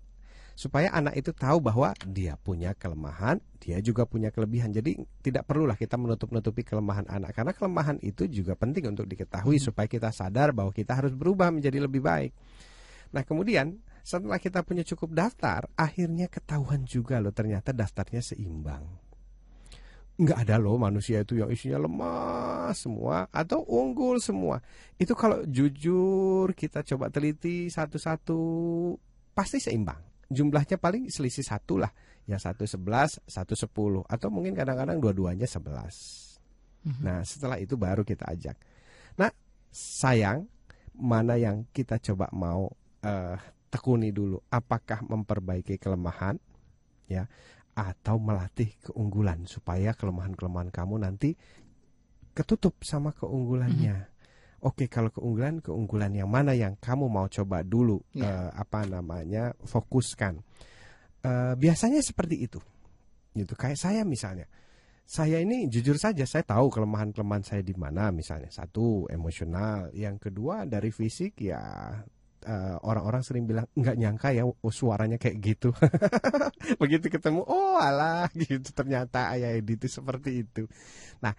Supaya 0.57 0.89
anak 0.89 1.21
itu 1.21 1.37
tahu 1.37 1.61
bahwa 1.61 1.93
dia 2.09 2.41
punya 2.41 2.73
kelemahan, 2.73 3.37
dia 3.61 3.77
juga 3.85 4.09
punya 4.09 4.33
kelebihan. 4.33 4.73
Jadi 4.73 4.97
tidak 5.21 5.45
perlulah 5.45 5.77
kita 5.77 6.01
menutup-nutupi 6.01 6.65
kelemahan 6.65 7.05
anak 7.13 7.37
karena 7.37 7.53
kelemahan 7.53 8.01
itu 8.01 8.25
juga 8.25 8.57
penting 8.57 8.89
untuk 8.89 9.05
diketahui 9.05 9.61
supaya 9.61 9.85
kita 9.85 10.09
sadar 10.09 10.57
bahwa 10.57 10.73
kita 10.73 10.97
harus 10.97 11.13
berubah 11.13 11.53
menjadi 11.53 11.85
lebih 11.85 12.01
baik. 12.01 12.33
Nah, 13.13 13.23
kemudian 13.23 13.85
setelah 14.01 14.41
kita 14.41 14.65
punya 14.65 14.81
cukup 14.81 15.13
daftar, 15.13 15.69
akhirnya 15.77 16.33
ketahuan 16.33 16.89
juga 16.89 17.21
loh 17.21 17.37
ternyata 17.37 17.77
daftarnya 17.77 18.25
seimbang. 18.25 18.83
Nggak 20.17 20.49
ada 20.49 20.57
loh 20.57 20.81
manusia 20.81 21.21
itu 21.21 21.37
yang 21.37 21.53
isinya 21.53 21.85
lemah 21.85 22.73
semua 22.73 23.29
atau 23.29 23.61
unggul 23.69 24.17
semua. 24.17 24.65
Itu 24.97 25.13
kalau 25.13 25.45
jujur 25.45 26.57
kita 26.57 26.81
coba 26.81 27.13
teliti 27.13 27.69
satu-satu 27.69 28.41
pasti 29.37 29.61
seimbang 29.61 30.16
jumlahnya 30.31 30.77
paling 30.77 31.09
selisih 31.09 31.47
satu 31.47 31.81
lah. 31.81 31.91
Yang 32.27 32.41
satu 32.51 32.64
sebelas 32.66 33.11
satu 33.27 33.55
sepuluh. 33.55 34.03
Atau 34.07 34.31
mungkin 34.31 34.55
kadang-kadang 34.55 34.99
dua-duanya 34.99 35.47
sebelas. 35.47 36.24
Mm-hmm. 36.87 37.03
nah 37.03 37.18
setelah 37.27 37.59
itu 37.59 37.74
baru 37.74 38.07
kita 38.07 38.31
ajak. 38.31 38.55
Nah 39.18 39.27
sayang 39.74 40.47
mana 40.95 41.35
yang 41.35 41.66
kita 41.74 41.99
coba 41.99 42.31
mau 42.31 42.70
uh, 43.03 43.37
tekuni 43.66 44.14
dulu. 44.14 44.39
Apakah 44.47 45.03
memperbaiki 45.03 45.83
kelemahan 45.83 46.39
ya 47.11 47.27
atau 47.77 48.16
melatih 48.22 48.72
keunggulan 48.81 49.45
supaya 49.51 49.93
kelemahan-kelemahan 49.93 50.70
kamu 50.70 51.03
nanti 51.03 51.35
ketutup 52.33 52.79
sama 52.87 53.11
keunggulannya. 53.12 53.97
Mm 54.07 54.14
Oke, 54.65 54.89
kalau 54.89 55.13
keunggulan 55.13 55.61
keunggulan 55.61 56.17
yang 56.17 56.33
mana 56.33 56.57
yang 56.57 56.81
kamu 56.81 57.13
mau 57.13 57.29
coba 57.29 57.61
dulu 57.61 58.01
yeah. 58.17 58.49
uh, 58.49 58.65
apa 58.65 58.89
namanya 58.89 59.53
fokuskan. 59.65 60.41
Uh, 61.21 61.53
biasanya 61.59 62.01
seperti 62.01 62.49
itu. 62.49 62.61
Gitu 63.37 63.53
kayak 63.53 63.77
saya 63.77 64.07
misalnya. 64.07 64.49
Saya 65.07 65.39
ini 65.39 65.71
jujur 65.71 65.95
saja 66.03 66.27
saya 66.27 66.43
tahu 66.43 66.67
kelemahan-kelemahan 66.67 67.45
saya 67.47 67.63
di 67.63 67.77
mana 67.77 68.11
misalnya. 68.11 68.51
Satu, 68.51 69.07
emosional, 69.07 69.95
yang 69.95 70.19
kedua 70.19 70.67
dari 70.67 70.91
fisik 70.91 71.47
ya 71.47 71.63
orang 72.47 72.71
eh, 72.71 72.77
orang-orang 72.87 73.23
sering 73.27 73.45
bilang 73.45 73.67
nggak 73.75 73.97
nyangka 73.99 74.29
ya 74.31 74.47
oh, 74.47 74.73
suaranya 74.73 75.19
kayak 75.19 75.37
gitu. 75.43 75.71
Begitu 76.81 77.07
ketemu, 77.11 77.43
oh 77.43 77.77
alah 77.79 78.31
gitu 78.39 78.71
ternyata 78.71 79.35
ayah 79.35 79.55
Edi 79.55 79.75
itu 79.75 79.87
seperti 79.91 80.47
itu. 80.47 80.65
Nah, 81.21 81.35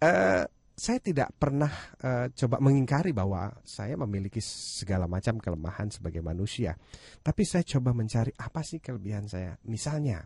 uh, 0.00 0.44
saya 0.76 1.00
tidak 1.00 1.32
pernah 1.40 1.72
uh, 2.04 2.28
coba 2.36 2.60
mengingkari 2.60 3.16
bahwa 3.16 3.48
saya 3.64 3.96
memiliki 3.96 4.44
segala 4.44 5.08
macam 5.08 5.40
kelemahan 5.40 5.88
sebagai 5.88 6.20
manusia. 6.20 6.76
Tapi 7.24 7.42
saya 7.48 7.64
coba 7.64 7.96
mencari 7.96 8.28
apa 8.36 8.60
sih 8.60 8.76
kelebihan 8.84 9.24
saya. 9.24 9.56
Misalnya, 9.64 10.20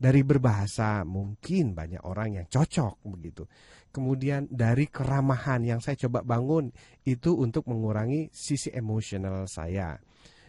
dari 0.00 0.22
berbahasa 0.22 1.02
mungkin 1.02 1.74
banyak 1.74 2.06
orang 2.06 2.38
yang 2.38 2.46
cocok 2.46 3.02
begitu. 3.02 3.44
Kemudian 3.90 4.46
dari 4.46 4.86
keramahan 4.86 5.66
yang 5.66 5.82
saya 5.82 5.98
coba 6.06 6.22
bangun 6.22 6.70
itu 7.02 7.34
untuk 7.34 7.66
mengurangi 7.66 8.30
sisi 8.30 8.70
emosional 8.70 9.50
saya. 9.50 9.98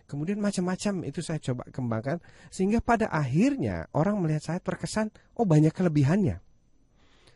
Kemudian 0.06 0.38
macam-macam 0.38 1.02
itu 1.10 1.26
saya 1.26 1.42
coba 1.42 1.66
kembangkan 1.74 2.22
sehingga 2.54 2.78
pada 2.78 3.10
akhirnya 3.10 3.90
orang 3.98 4.22
melihat 4.22 4.54
saya 4.54 4.60
terkesan 4.62 5.10
oh 5.34 5.50
banyak 5.50 5.74
kelebihannya. 5.74 6.38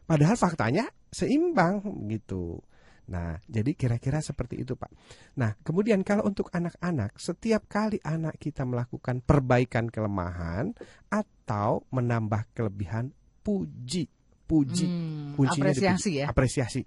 Padahal 0.05 0.37
faktanya 0.37 0.85
seimbang 1.15 1.79
gitu. 2.11 2.59
Nah, 3.05 3.37
jadi 3.45 3.77
kira-kira 3.77 4.19
seperti 4.19 4.65
itu, 4.65 4.73
Pak. 4.73 4.91
Nah, 5.37 5.53
kemudian 5.61 6.01
kalau 6.01 6.25
untuk 6.25 6.49
anak-anak, 6.49 7.15
setiap 7.21 7.69
kali 7.69 8.01
anak 8.01 8.35
kita 8.41 8.65
melakukan 8.65 9.21
perbaikan 9.21 9.87
kelemahan 9.87 10.73
atau 11.07 11.85
menambah 11.93 12.49
kelebihan, 12.57 13.13
puji, 13.45 14.09
puji, 14.49 14.85
hmm, 14.89 15.37
apresiasi 15.37 16.09
dipuji, 16.11 16.11
ya. 16.17 16.25
Apresiasi. 16.27 16.81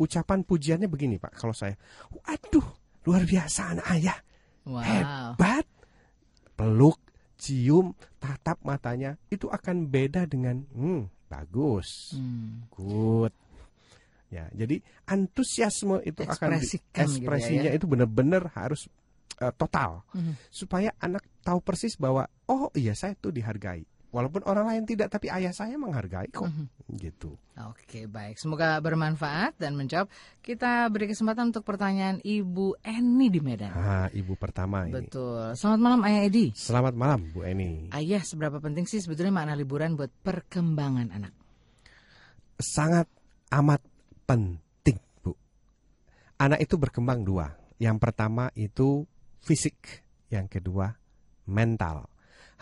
Ucapan 0.00 0.42
pujiannya 0.42 0.90
begini, 0.90 1.22
Pak. 1.22 1.38
Kalau 1.38 1.54
saya, 1.54 1.78
waduh, 2.10 2.66
luar 3.06 3.22
biasa 3.22 3.78
anak 3.78 3.86
ayah, 3.94 4.18
wow. 4.66 4.82
hebat, 4.82 5.66
peluk, 6.58 6.98
cium, 7.38 7.94
tatap 8.18 8.58
matanya, 8.66 9.14
itu 9.30 9.46
akan 9.46 9.86
beda 9.86 10.26
dengan, 10.26 10.66
hmm, 10.74 11.30
bagus, 11.30 12.18
hmm. 12.18 12.74
good 12.74 13.30
Ya, 14.30 14.46
jadi 14.54 14.78
antusiasme 15.10 16.06
itu 16.06 16.22
akan 16.22 16.62
di, 16.62 16.78
ekspresinya 16.94 17.66
gitu 17.66 17.66
ya, 17.66 17.74
ya. 17.74 17.78
itu 17.82 17.86
benar-benar 17.90 18.54
harus 18.54 18.86
uh, 19.42 19.50
total 19.50 20.06
mm-hmm. 20.14 20.34
supaya 20.54 20.94
anak 21.02 21.26
tahu 21.42 21.58
persis 21.58 21.98
bahwa 21.98 22.30
oh 22.46 22.70
iya 22.78 22.94
saya 22.94 23.18
tuh 23.18 23.34
dihargai. 23.34 23.82
Walaupun 24.10 24.42
orang 24.42 24.66
lain 24.66 24.82
tidak, 24.90 25.06
tapi 25.06 25.30
ayah 25.30 25.54
saya 25.54 25.78
menghargai 25.78 26.34
kok, 26.34 26.42
mm-hmm. 26.42 26.98
gitu. 26.98 27.30
Oke, 27.70 28.10
baik. 28.10 28.42
Semoga 28.42 28.82
bermanfaat 28.82 29.54
dan 29.54 29.78
menjawab. 29.78 30.10
Kita 30.42 30.90
beri 30.90 31.06
kesempatan 31.14 31.54
untuk 31.54 31.62
pertanyaan 31.62 32.18
Ibu 32.18 32.82
Eni 32.82 33.30
di 33.30 33.38
Medan. 33.38 33.70
Ah, 33.70 34.10
ibu 34.10 34.34
pertama 34.34 34.90
ini. 34.90 35.06
Betul. 35.06 35.54
Selamat 35.54 35.78
malam, 35.78 36.00
Ayah 36.02 36.26
Edi. 36.26 36.50
Selamat 36.58 36.94
malam, 36.98 37.22
Bu 37.30 37.46
Eni. 37.46 37.86
Ayah, 37.94 38.26
seberapa 38.26 38.58
penting 38.58 38.90
sih 38.90 38.98
sebetulnya 38.98 39.30
makna 39.30 39.54
liburan 39.54 39.94
buat 39.94 40.10
perkembangan 40.10 41.14
anak? 41.14 41.32
Sangat 42.58 43.06
amat 43.54 43.78
penting, 44.30 45.02
Bu. 45.26 45.34
Anak 46.38 46.62
itu 46.62 46.78
berkembang 46.78 47.26
dua. 47.26 47.50
Yang 47.82 47.98
pertama 47.98 48.54
itu 48.54 49.02
fisik, 49.42 50.06
yang 50.30 50.46
kedua 50.46 50.94
mental. 51.50 52.06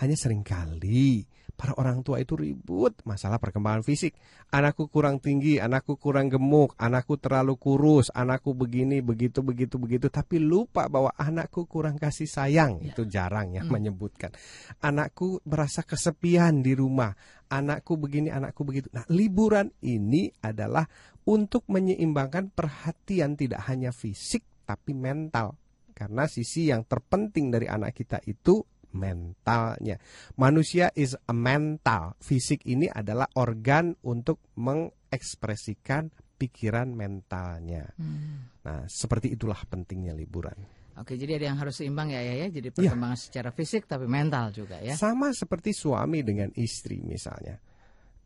Hanya 0.01 0.17
sering 0.17 0.41
kali 0.41 1.29
para 1.59 1.75
orang 1.75 2.07
tua 2.07 2.23
itu 2.23 2.39
ribut 2.39 2.95
masalah 3.03 3.43
perkembangan 3.43 3.83
fisik. 3.83 4.15
Anakku 4.55 4.87
kurang 4.87 5.19
tinggi, 5.19 5.59
anakku 5.59 5.99
kurang 5.99 6.31
gemuk, 6.31 6.79
anakku 6.79 7.19
terlalu 7.19 7.59
kurus, 7.59 8.15
anakku 8.15 8.55
begini, 8.55 9.03
begitu, 9.03 9.43
begitu, 9.43 9.75
begitu. 9.77 10.07
Tapi 10.07 10.39
lupa 10.39 10.87
bahwa 10.87 11.11
anakku 11.19 11.67
kurang 11.67 11.99
kasih 11.99 12.31
sayang. 12.31 12.79
Ya. 12.81 12.95
Itu 12.95 13.11
jarang 13.11 13.59
yang 13.59 13.67
hmm. 13.67 13.75
menyebutkan. 13.75 14.31
Anakku 14.79 15.43
merasa 15.43 15.83
kesepian 15.83 16.63
di 16.63 16.79
rumah. 16.79 17.13
Anakku 17.51 17.99
begini, 17.99 18.31
anakku 18.31 18.63
begitu. 18.63 18.87
Nah, 18.95 19.03
liburan 19.11 19.75
ini 19.83 20.31
adalah 20.39 20.87
untuk 21.29 21.69
menyeimbangkan 21.69 22.49
perhatian 22.57 23.37
tidak 23.37 23.69
hanya 23.69 23.93
fisik 23.93 24.65
tapi 24.65 24.97
mental. 24.97 25.61
Karena 25.93 26.25
sisi 26.25 26.73
yang 26.73 26.89
terpenting 26.89 27.53
dari 27.53 27.69
anak 27.69 27.93
kita 27.93 28.25
itu 28.25 28.65
mentalnya. 28.97 30.01
Manusia 30.41 30.89
is 30.97 31.13
a 31.29 31.35
mental. 31.37 32.17
Fisik 32.17 32.65
ini 32.65 32.89
adalah 32.89 33.29
organ 33.37 33.93
untuk 34.09 34.41
mengekspresikan 34.57 36.09
pikiran 36.39 36.95
mentalnya. 36.97 37.85
Hmm. 37.99 38.49
Nah, 38.65 38.87
seperti 38.89 39.35
itulah 39.35 39.59
pentingnya 39.69 40.15
liburan. 40.17 40.57
Oke, 40.99 41.15
jadi 41.15 41.39
ada 41.39 41.55
yang 41.55 41.59
harus 41.63 41.79
seimbang 41.79 42.11
ya, 42.11 42.23
ya, 42.23 42.47
ya. 42.47 42.49
Jadi 42.51 42.73
iya. 42.73 42.75
perkembangan 42.75 43.19
ya. 43.19 43.23
secara 43.23 43.51
fisik 43.55 43.87
tapi 43.87 44.07
mental 44.09 44.51
juga 44.51 44.81
ya. 44.81 44.95
Sama 44.97 45.31
seperti 45.35 45.71
suami 45.77 46.25
dengan 46.25 46.51
istri 46.59 47.03
misalnya. 47.05 47.59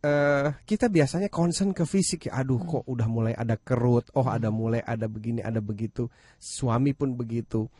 Uh, 0.02 0.50
kita 0.66 0.90
biasanya 0.90 1.30
concern 1.30 1.70
ke 1.70 1.86
fisik 1.86 2.26
ya. 2.26 2.42
Aduh, 2.42 2.58
kok 2.58 2.84
udah 2.90 3.06
mulai 3.06 3.38
ada 3.38 3.54
kerut. 3.54 4.10
Oh, 4.18 4.26
ada 4.26 4.50
mulai 4.50 4.82
ada 4.82 5.06
begini, 5.06 5.38
ada 5.38 5.62
begitu. 5.62 6.10
Suami 6.42 6.90
pun 6.90 7.14
begitu. 7.14 7.70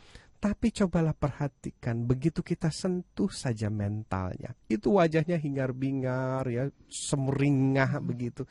Tapi 0.43 0.75
cobalah 0.75 1.15
perhatikan, 1.15 2.03
begitu 2.03 2.43
kita 2.43 2.67
sentuh 2.67 3.31
saja 3.31 3.71
mentalnya, 3.71 4.51
itu 4.67 4.99
wajahnya 4.99 5.39
hingar-bingar 5.39 6.43
ya, 6.51 6.67
semeringah 6.91 8.03
begitu. 8.03 8.43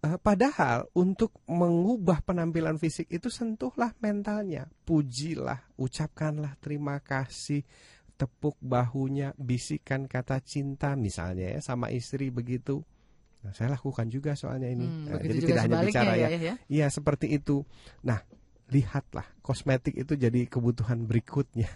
Uh, 0.00 0.16
padahal 0.16 0.88
untuk 0.96 1.44
mengubah 1.44 2.24
penampilan 2.24 2.80
fisik 2.80 3.04
itu 3.12 3.28
sentuhlah 3.28 3.92
mentalnya, 4.00 4.64
pujilah, 4.88 5.60
ucapkanlah 5.76 6.56
terima 6.56 6.96
kasih, 7.04 7.68
tepuk 8.20 8.60
bahunya, 8.60 9.32
bisikan 9.40 10.04
kata 10.04 10.44
cinta 10.44 10.92
misalnya 10.92 11.56
ya 11.56 11.60
sama 11.64 11.88
istri 11.88 12.28
begitu. 12.28 12.84
Nah, 13.40 13.56
saya 13.56 13.72
lakukan 13.72 14.12
juga 14.12 14.36
soalnya 14.36 14.68
ini. 14.68 14.84
Hmm, 14.84 15.08
nah, 15.08 15.20
jadi 15.24 15.40
tidak 15.40 15.62
hanya 15.64 15.76
bicara 15.80 16.12
ya. 16.12 16.28
ya. 16.28 16.54
Iya, 16.68 16.86
seperti 16.92 17.32
itu. 17.32 17.64
Nah, 18.04 18.20
lihatlah 18.68 19.24
kosmetik 19.40 19.96
itu 19.96 20.12
jadi 20.12 20.44
kebutuhan 20.44 21.08
berikutnya. 21.08 21.72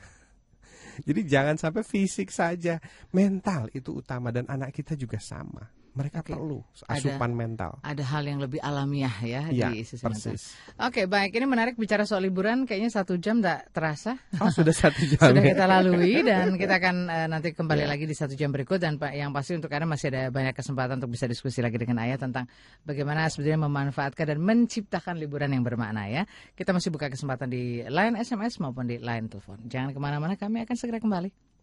jadi 1.09 1.21
jangan 1.25 1.57
sampai 1.57 1.81
fisik 1.81 2.29
saja, 2.29 2.85
mental 3.17 3.73
itu 3.73 3.97
utama 4.05 4.29
dan 4.29 4.45
anak 4.53 4.77
kita 4.77 4.93
juga 4.93 5.17
sama 5.17 5.84
mereka 5.95 6.27
okay. 6.27 6.35
perlu 6.35 6.59
asupan 6.91 7.31
ada, 7.31 7.39
mental. 7.39 7.73
Ada 7.87 8.03
hal 8.03 8.23
yang 8.27 8.43
lebih 8.43 8.59
alamiah 8.59 9.15
ya, 9.23 9.47
ya 9.47 9.71
di 9.71 9.87
sisi 9.87 10.03
persis. 10.03 10.59
Oke, 10.75 11.03
okay, 11.03 11.05
baik. 11.07 11.39
Ini 11.39 11.47
menarik 11.47 11.79
bicara 11.79 12.03
soal 12.03 12.27
liburan. 12.27 12.67
Kayaknya 12.67 12.91
satu 12.91 13.15
jam 13.15 13.39
tak 13.39 13.71
terasa. 13.71 14.19
Oh, 14.43 14.51
sudah 14.51 14.75
satu 14.83 14.99
jam. 15.07 15.23
sudah 15.23 15.43
ya? 15.43 15.55
kita 15.55 15.65
lalui 15.71 16.27
dan 16.27 16.59
kita 16.59 16.83
akan 16.83 16.97
uh, 17.07 17.27
nanti 17.33 17.55
kembali 17.55 17.87
ya. 17.87 17.89
lagi 17.95 18.11
di 18.11 18.17
satu 18.19 18.35
jam 18.35 18.51
berikut 18.51 18.83
dan 18.83 18.99
Pak 18.99 19.15
yang 19.15 19.31
pasti 19.31 19.55
untuk 19.55 19.71
Anda 19.71 19.87
masih 19.87 20.11
ada 20.11 20.35
banyak 20.35 20.55
kesempatan 20.59 20.99
untuk 20.99 21.15
bisa 21.15 21.31
diskusi 21.31 21.63
lagi 21.63 21.79
dengan 21.79 22.03
Ayah 22.03 22.19
tentang 22.19 22.51
bagaimana 22.83 23.31
sebetulnya 23.31 23.71
memanfaatkan 23.71 24.35
dan 24.35 24.39
menciptakan 24.43 25.15
liburan 25.23 25.55
yang 25.55 25.63
bermakna 25.63 26.11
ya. 26.11 26.27
Kita 26.59 26.75
masih 26.75 26.91
buka 26.91 27.07
kesempatan 27.07 27.47
di 27.47 27.87
line 27.87 28.19
SMS 28.19 28.59
maupun 28.59 28.91
di 28.91 28.99
line 28.99 29.31
telepon. 29.31 29.63
Jangan 29.71 29.95
ke 29.95 30.01
mana-mana, 30.03 30.35
kami 30.35 30.67
akan 30.67 30.75
segera 30.75 30.99
kembali. 30.99 31.54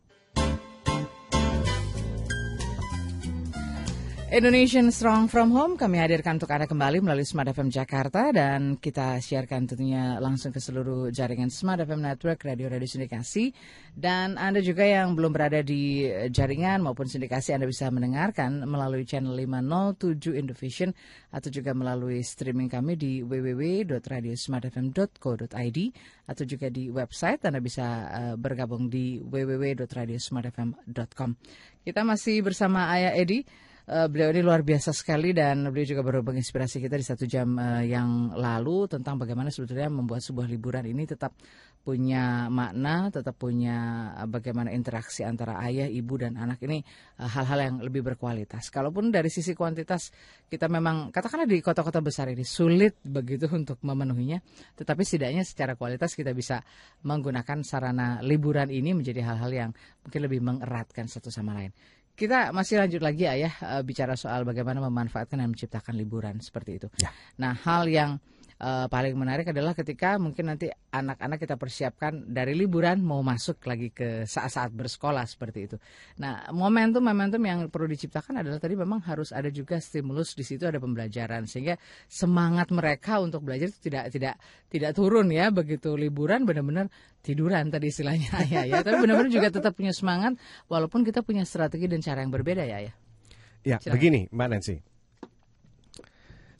Indonesian 4.31 4.95
Strong 4.95 5.27
From 5.27 5.51
Home 5.51 5.75
kami 5.75 5.99
hadirkan 5.99 6.39
untuk 6.39 6.55
Anda 6.55 6.63
kembali 6.63 7.03
melalui 7.03 7.27
Smart 7.27 7.51
FM 7.51 7.67
Jakarta 7.67 8.31
dan 8.31 8.79
kita 8.79 9.19
siarkan 9.19 9.67
tentunya 9.67 10.23
langsung 10.23 10.55
ke 10.55 10.63
seluruh 10.63 11.11
jaringan 11.11 11.51
Smart 11.51 11.83
FM 11.83 11.99
Network 11.99 12.47
radio-radio 12.47 12.87
sindikasi. 12.87 13.51
Dan 13.91 14.39
Anda 14.39 14.63
juga 14.63 14.87
yang 14.87 15.19
belum 15.19 15.35
berada 15.35 15.59
di 15.59 16.07
jaringan 16.31 16.79
maupun 16.79 17.11
sindikasi 17.11 17.51
Anda 17.51 17.67
bisa 17.67 17.91
mendengarkan 17.91 18.63
melalui 18.63 19.03
channel 19.03 19.35
507 19.35 20.39
Indovision 20.39 20.95
atau 21.35 21.51
juga 21.51 21.75
melalui 21.75 22.23
streaming 22.23 22.71
kami 22.71 22.95
di 22.95 23.19
www.radiosmartfm.co.id 23.27 25.79
atau 26.31 26.43
juga 26.47 26.71
di 26.71 26.87
website. 26.87 27.43
Anda 27.43 27.59
bisa 27.59 28.07
uh, 28.07 28.39
bergabung 28.39 28.87
di 28.87 29.19
www.radiosmartfm.com. 29.19 31.35
Kita 31.83 32.07
masih 32.07 32.47
bersama 32.47 32.95
Ayah 32.95 33.11
Edi 33.11 33.67
Uh, 33.81 34.05
beliau 34.05 34.29
ini 34.29 34.45
luar 34.45 34.61
biasa 34.61 34.93
sekali 34.93 35.33
dan 35.33 35.65
beliau 35.73 35.97
juga 35.97 36.05
baru 36.05 36.21
menginspirasi 36.21 36.77
kita 36.77 37.01
di 37.01 37.05
satu 37.05 37.25
jam 37.25 37.57
uh, 37.57 37.81
yang 37.81 38.29
lalu 38.37 38.85
tentang 38.85 39.17
bagaimana 39.17 39.49
sebetulnya 39.49 39.89
membuat 39.89 40.21
sebuah 40.21 40.45
liburan 40.45 40.85
ini 40.85 41.09
tetap 41.09 41.33
punya 41.81 42.45
makna, 42.53 43.09
tetap 43.09 43.41
punya 43.41 44.09
uh, 44.13 44.29
bagaimana 44.29 44.69
interaksi 44.69 45.25
antara 45.25 45.57
ayah, 45.65 45.89
ibu 45.89 46.13
dan 46.13 46.37
anak 46.37 46.61
ini 46.61 46.85
hal-hal 47.17 47.57
uh, 47.57 47.65
yang 47.65 47.75
lebih 47.81 48.05
berkualitas. 48.05 48.69
Kalaupun 48.69 49.09
dari 49.09 49.33
sisi 49.33 49.57
kuantitas 49.57 50.13
kita 50.45 50.69
memang 50.69 51.09
katakanlah 51.09 51.49
di 51.49 51.57
kota-kota 51.57 52.05
besar 52.05 52.29
ini 52.29 52.45
sulit 52.45 53.01
begitu 53.01 53.49
untuk 53.59 53.81
memenuhinya, 53.81 54.37
tetapi 54.77 55.01
setidaknya 55.01 55.41
secara 55.41 55.73
kualitas 55.73 56.13
kita 56.13 56.37
bisa 56.37 56.61
menggunakan 57.01 57.65
sarana 57.65 58.21
liburan 58.21 58.69
ini 58.69 58.93
menjadi 58.93 59.25
hal-hal 59.25 59.49
yang 59.49 59.69
mungkin 60.05 60.21
lebih 60.21 60.39
mengeratkan 60.45 61.09
satu 61.09 61.33
sama 61.33 61.57
lain. 61.57 61.73
Kita 62.21 62.53
masih 62.53 62.77
lanjut 62.77 63.01
lagi 63.01 63.25
ya, 63.25 63.33
ya 63.33 63.49
bicara 63.81 64.13
soal 64.13 64.45
bagaimana 64.45 64.77
memanfaatkan 64.85 65.41
dan 65.41 65.49
menciptakan 65.49 65.97
liburan 65.97 66.37
seperti 66.37 66.77
itu. 66.77 66.87
Ya. 67.01 67.09
Nah, 67.41 67.57
hal 67.65 67.89
yang 67.89 68.21
uh, 68.61 68.85
paling 68.87 69.17
menarik 69.17 69.49
adalah 69.49 69.73
ketika 69.73 70.21
mungkin 70.21 70.53
nanti 70.53 70.69
anak-anak 70.69 71.41
kita 71.41 71.57
persiapkan 71.57 72.29
dari 72.29 72.53
liburan 72.53 73.01
mau 73.01 73.25
masuk 73.25 73.57
lagi 73.65 73.89
ke 73.89 74.29
saat-saat 74.29 74.69
bersekolah 74.69 75.25
seperti 75.25 75.59
itu. 75.65 75.77
Nah, 76.21 76.45
momentum-momentum 76.53 77.41
yang 77.41 77.59
perlu 77.73 77.89
diciptakan 77.89 78.45
adalah 78.45 78.61
tadi 78.61 78.77
memang 78.77 79.01
harus 79.09 79.33
ada 79.33 79.49
juga 79.49 79.81
stimulus 79.81 80.37
di 80.37 80.45
situ 80.45 80.69
ada 80.69 80.77
pembelajaran 80.77 81.49
sehingga 81.49 81.75
semangat 82.05 82.69
mereka 82.69 83.17
untuk 83.17 83.41
belajar 83.41 83.73
itu 83.73 83.89
tidak 83.89 84.13
tidak 84.13 84.35
tidak 84.69 84.91
turun 84.93 85.33
ya 85.33 85.49
begitu 85.49 85.97
liburan 85.97 86.45
benar-benar 86.45 86.87
tiduran 87.25 87.73
tadi 87.73 87.89
istilahnya 87.89 88.29
ya 88.53 88.61
ya 88.69 88.79
tapi 88.85 89.01
benar-benar 89.01 89.31
juga 89.33 89.49
tetap 89.49 89.73
punya 89.73 89.91
semangat 89.91 90.37
walaupun 90.69 91.01
kita 91.01 91.25
punya 91.25 91.43
strategi 91.43 91.89
dan 91.89 91.99
cara 91.99 92.21
yang 92.21 92.31
berbeda 92.31 92.63
ya 92.63 92.77
ya. 92.85 92.93
Ya, 93.61 93.77
Silahkan. 93.77 93.93
begini 93.93 94.21
Mbak 94.33 94.47
Nancy. 94.49 94.90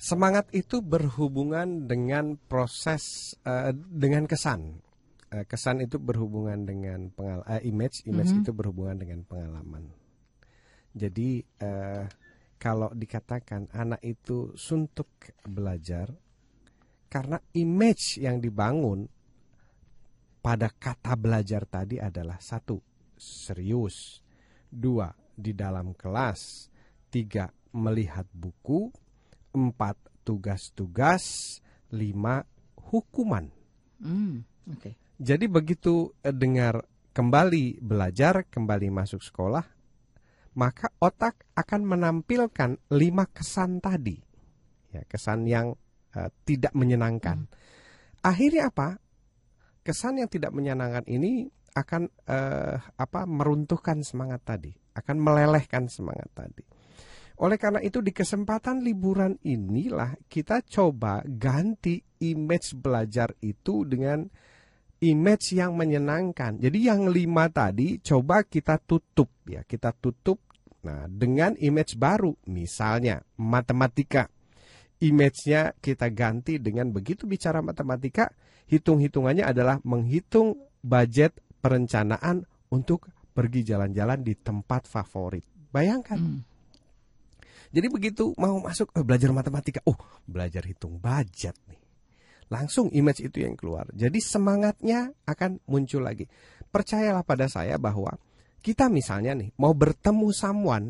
Semangat 0.01 0.49
itu 0.49 0.81
berhubungan 0.81 1.85
dengan 1.85 2.33
proses 2.33 3.37
uh, 3.45 3.69
dengan 3.69 4.25
kesan. 4.25 4.81
Uh, 5.29 5.45
kesan 5.45 5.85
itu 5.85 6.01
berhubungan 6.01 6.65
dengan 6.65 7.13
pengal 7.13 7.45
uh, 7.45 7.61
image, 7.61 8.01
image 8.09 8.33
mm 8.33 8.41
-hmm. 8.41 8.43
itu 8.49 8.51
berhubungan 8.51 8.97
dengan 8.97 9.21
pengalaman. 9.21 9.93
Jadi 10.97 11.45
uh, 11.61 12.09
kalau 12.57 12.89
dikatakan 12.97 13.69
anak 13.77 14.01
itu 14.01 14.57
suntuk 14.57 15.37
belajar 15.45 16.09
karena 17.05 17.37
image 17.53 18.17
yang 18.17 18.41
dibangun 18.41 19.05
pada 20.41 20.73
kata 20.73 21.13
belajar 21.13 21.69
tadi 21.69 22.01
adalah 22.01 22.41
satu 22.41 22.81
serius, 23.21 24.17
dua 24.65 25.13
di 25.37 25.53
dalam 25.53 25.93
kelas, 25.93 26.73
tiga 27.13 27.53
melihat 27.77 28.25
buku, 28.33 28.89
empat 29.51 29.97
tugas-tugas, 30.23 31.57
lima 31.91 32.43
hukuman. 32.91 33.47
Mm, 34.01 34.43
okay. 34.77 34.95
Jadi 35.21 35.45
begitu 35.45 36.09
eh, 36.25 36.33
dengar 36.33 36.81
kembali 37.11 37.83
belajar, 37.83 38.47
kembali 38.47 38.87
masuk 38.89 39.21
sekolah, 39.21 39.65
maka 40.57 40.91
otak 40.99 41.45
akan 41.55 41.81
menampilkan 41.85 42.79
lima 42.91 43.27
kesan 43.29 43.79
tadi, 43.79 44.17
ya 44.91 45.03
kesan 45.07 45.47
yang 45.47 45.71
uh, 46.15 46.29
tidak 46.43 46.75
menyenangkan. 46.75 47.47
Mm. 47.47 47.51
Akhirnya 48.21 48.71
apa? 48.71 48.99
Kesan 49.81 50.21
yang 50.21 50.29
tidak 50.29 50.53
menyenangkan 50.53 51.07
ini 51.09 51.49
akan 51.71 52.11
uh, 52.27 52.75
apa 52.99 53.23
meruntuhkan 53.25 54.03
semangat 54.03 54.43
tadi, 54.43 54.71
akan 54.93 55.17
melelehkan 55.17 55.87
semangat 55.87 56.27
tadi. 56.35 56.63
Oleh 57.41 57.57
karena 57.57 57.81
itu 57.81 58.05
di 58.05 58.13
kesempatan 58.13 58.85
liburan 58.85 59.33
inilah 59.41 60.13
kita 60.29 60.61
coba 60.61 61.25
ganti 61.25 61.97
image 62.21 62.77
belajar 62.77 63.33
itu 63.41 63.81
dengan 63.81 64.29
image 65.01 65.57
yang 65.57 65.73
menyenangkan. 65.73 66.61
Jadi 66.61 66.85
yang 66.85 67.09
lima 67.09 67.49
tadi 67.49 67.97
coba 67.97 68.45
kita 68.45 68.77
tutup 68.77 69.33
ya, 69.49 69.65
kita 69.65 69.89
tutup 69.97 70.37
nah 70.81 71.09
dengan 71.09 71.57
image 71.57 71.97
baru 71.97 72.37
misalnya 72.45 73.25
matematika. 73.41 74.29
Image-nya 75.01 75.73
kita 75.81 76.13
ganti 76.13 76.61
dengan 76.61 76.93
begitu 76.93 77.25
bicara 77.25 77.57
matematika, 77.65 78.29
hitung-hitungannya 78.69 79.41
adalah 79.41 79.81
menghitung 79.81 80.61
budget 80.85 81.41
perencanaan 81.57 82.45
untuk 82.69 83.09
pergi 83.33 83.65
jalan-jalan 83.65 84.21
di 84.21 84.37
tempat 84.37 84.85
favorit. 84.85 85.41
Bayangkan. 85.73 86.21
Hmm 86.21 86.50
jadi 87.71 87.87
begitu 87.87 88.35
mau 88.35 88.59
masuk 88.59 88.91
eh, 88.93 89.03
belajar 89.03 89.31
matematika, 89.31 89.79
oh 89.87 89.95
belajar 90.27 90.67
hitung 90.67 90.99
budget 90.99 91.55
nih. 91.71 91.79
Langsung 92.51 92.91
image 92.91 93.23
itu 93.23 93.47
yang 93.47 93.55
keluar. 93.55 93.87
Jadi 93.95 94.19
semangatnya 94.19 95.15
akan 95.23 95.63
muncul 95.71 96.03
lagi. 96.03 96.27
Percayalah 96.67 97.23
pada 97.23 97.47
saya 97.47 97.79
bahwa 97.79 98.19
kita 98.59 98.91
misalnya 98.91 99.31
nih 99.39 99.55
mau 99.55 99.71
bertemu 99.71 100.27
someone 100.35 100.87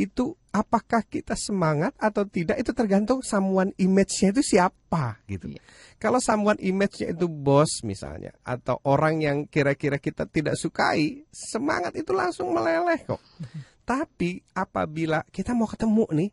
itu 0.00 0.32
apakah 0.48 1.04
kita 1.04 1.36
semangat 1.36 1.92
atau 2.00 2.24
tidak 2.24 2.56
itu 2.56 2.72
tergantung 2.72 3.20
someone 3.20 3.76
image-nya 3.76 4.32
itu 4.32 4.56
siapa 4.56 5.20
gitu. 5.28 5.52
Yeah. 5.52 5.62
Kalau 6.00 6.18
someone 6.22 6.56
image-nya 6.56 7.12
itu 7.12 7.28
bos 7.28 7.84
misalnya 7.84 8.32
atau 8.40 8.80
orang 8.88 9.20
yang 9.20 9.36
kira-kira 9.44 10.00
kita 10.00 10.24
tidak 10.24 10.56
sukai, 10.56 11.28
semangat 11.28 11.92
itu 12.00 12.16
langsung 12.16 12.56
meleleh 12.56 13.04
kok. 13.04 13.20
Tapi 13.90 14.38
apabila 14.54 15.26
kita 15.34 15.50
mau 15.50 15.66
ketemu 15.66 16.06
nih, 16.14 16.30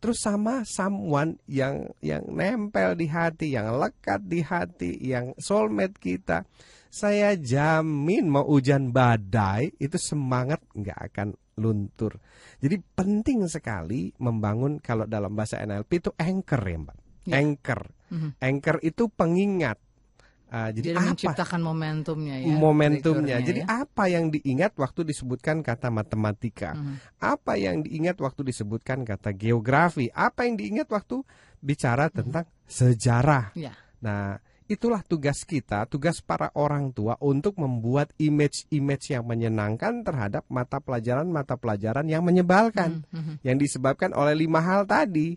terus 0.00 0.24
sama 0.24 0.64
someone 0.64 1.36
yang 1.44 1.92
yang 2.00 2.24
nempel 2.32 2.96
di 2.96 3.12
hati, 3.12 3.52
yang 3.52 3.76
lekat 3.76 4.24
di 4.24 4.40
hati, 4.40 4.96
yang 5.04 5.36
soulmate 5.36 6.00
kita, 6.00 6.48
saya 6.88 7.36
jamin 7.36 8.32
mau 8.32 8.48
hujan 8.48 8.88
badai 8.88 9.76
itu 9.76 10.00
semangat 10.00 10.64
nggak 10.72 11.12
akan 11.12 11.36
luntur. 11.60 12.16
Jadi 12.64 12.80
penting 12.96 13.52
sekali 13.52 14.08
membangun 14.16 14.80
kalau 14.80 15.04
dalam 15.04 15.36
bahasa 15.36 15.60
NLP 15.60 15.90
itu 16.00 16.10
anchor 16.16 16.62
ya 16.64 16.78
mbak. 16.88 16.98
Ya. 17.24 17.40
Anchor, 17.40 17.80
mm 18.08 18.16
-hmm. 18.16 18.30
anchor 18.40 18.76
itu 18.80 19.12
pengingat. 19.12 19.76
Uh, 20.54 20.70
jadi, 20.70 20.94
jadi 20.94 20.98
apa? 21.02 21.06
menciptakan 21.10 21.60
momentumnya 21.66 22.36
ya. 22.38 22.54
Momentumnya. 22.54 23.36
Jadi 23.42 23.66
ya? 23.66 23.82
apa 23.82 24.06
yang 24.06 24.30
diingat 24.30 24.78
waktu 24.78 25.02
disebutkan 25.02 25.66
kata 25.66 25.90
matematika? 25.90 26.78
Hmm. 26.78 27.02
Apa 27.18 27.58
yang 27.58 27.82
diingat 27.82 28.22
waktu 28.22 28.46
disebutkan 28.46 29.02
kata 29.02 29.34
geografi? 29.34 30.14
Apa 30.14 30.46
yang 30.46 30.54
diingat 30.54 30.86
waktu 30.94 31.26
bicara 31.58 32.06
hmm. 32.06 32.14
tentang 32.14 32.46
sejarah? 32.70 33.50
Ya. 33.58 33.74
Nah, 33.98 34.38
itulah 34.70 35.02
tugas 35.02 35.42
kita, 35.42 35.90
tugas 35.90 36.22
para 36.22 36.54
orang 36.54 36.94
tua 36.94 37.18
untuk 37.18 37.58
membuat 37.58 38.14
image-image 38.22 39.10
yang 39.10 39.26
menyenangkan 39.26 40.06
terhadap 40.06 40.46
mata 40.46 40.78
pelajaran-mata 40.78 41.58
pelajaran 41.58 42.06
yang 42.06 42.22
menyebalkan, 42.22 43.02
hmm. 43.10 43.18
Hmm. 43.18 43.36
yang 43.42 43.58
disebabkan 43.58 44.14
oleh 44.14 44.38
lima 44.38 44.62
hal 44.62 44.86
tadi. 44.86 45.34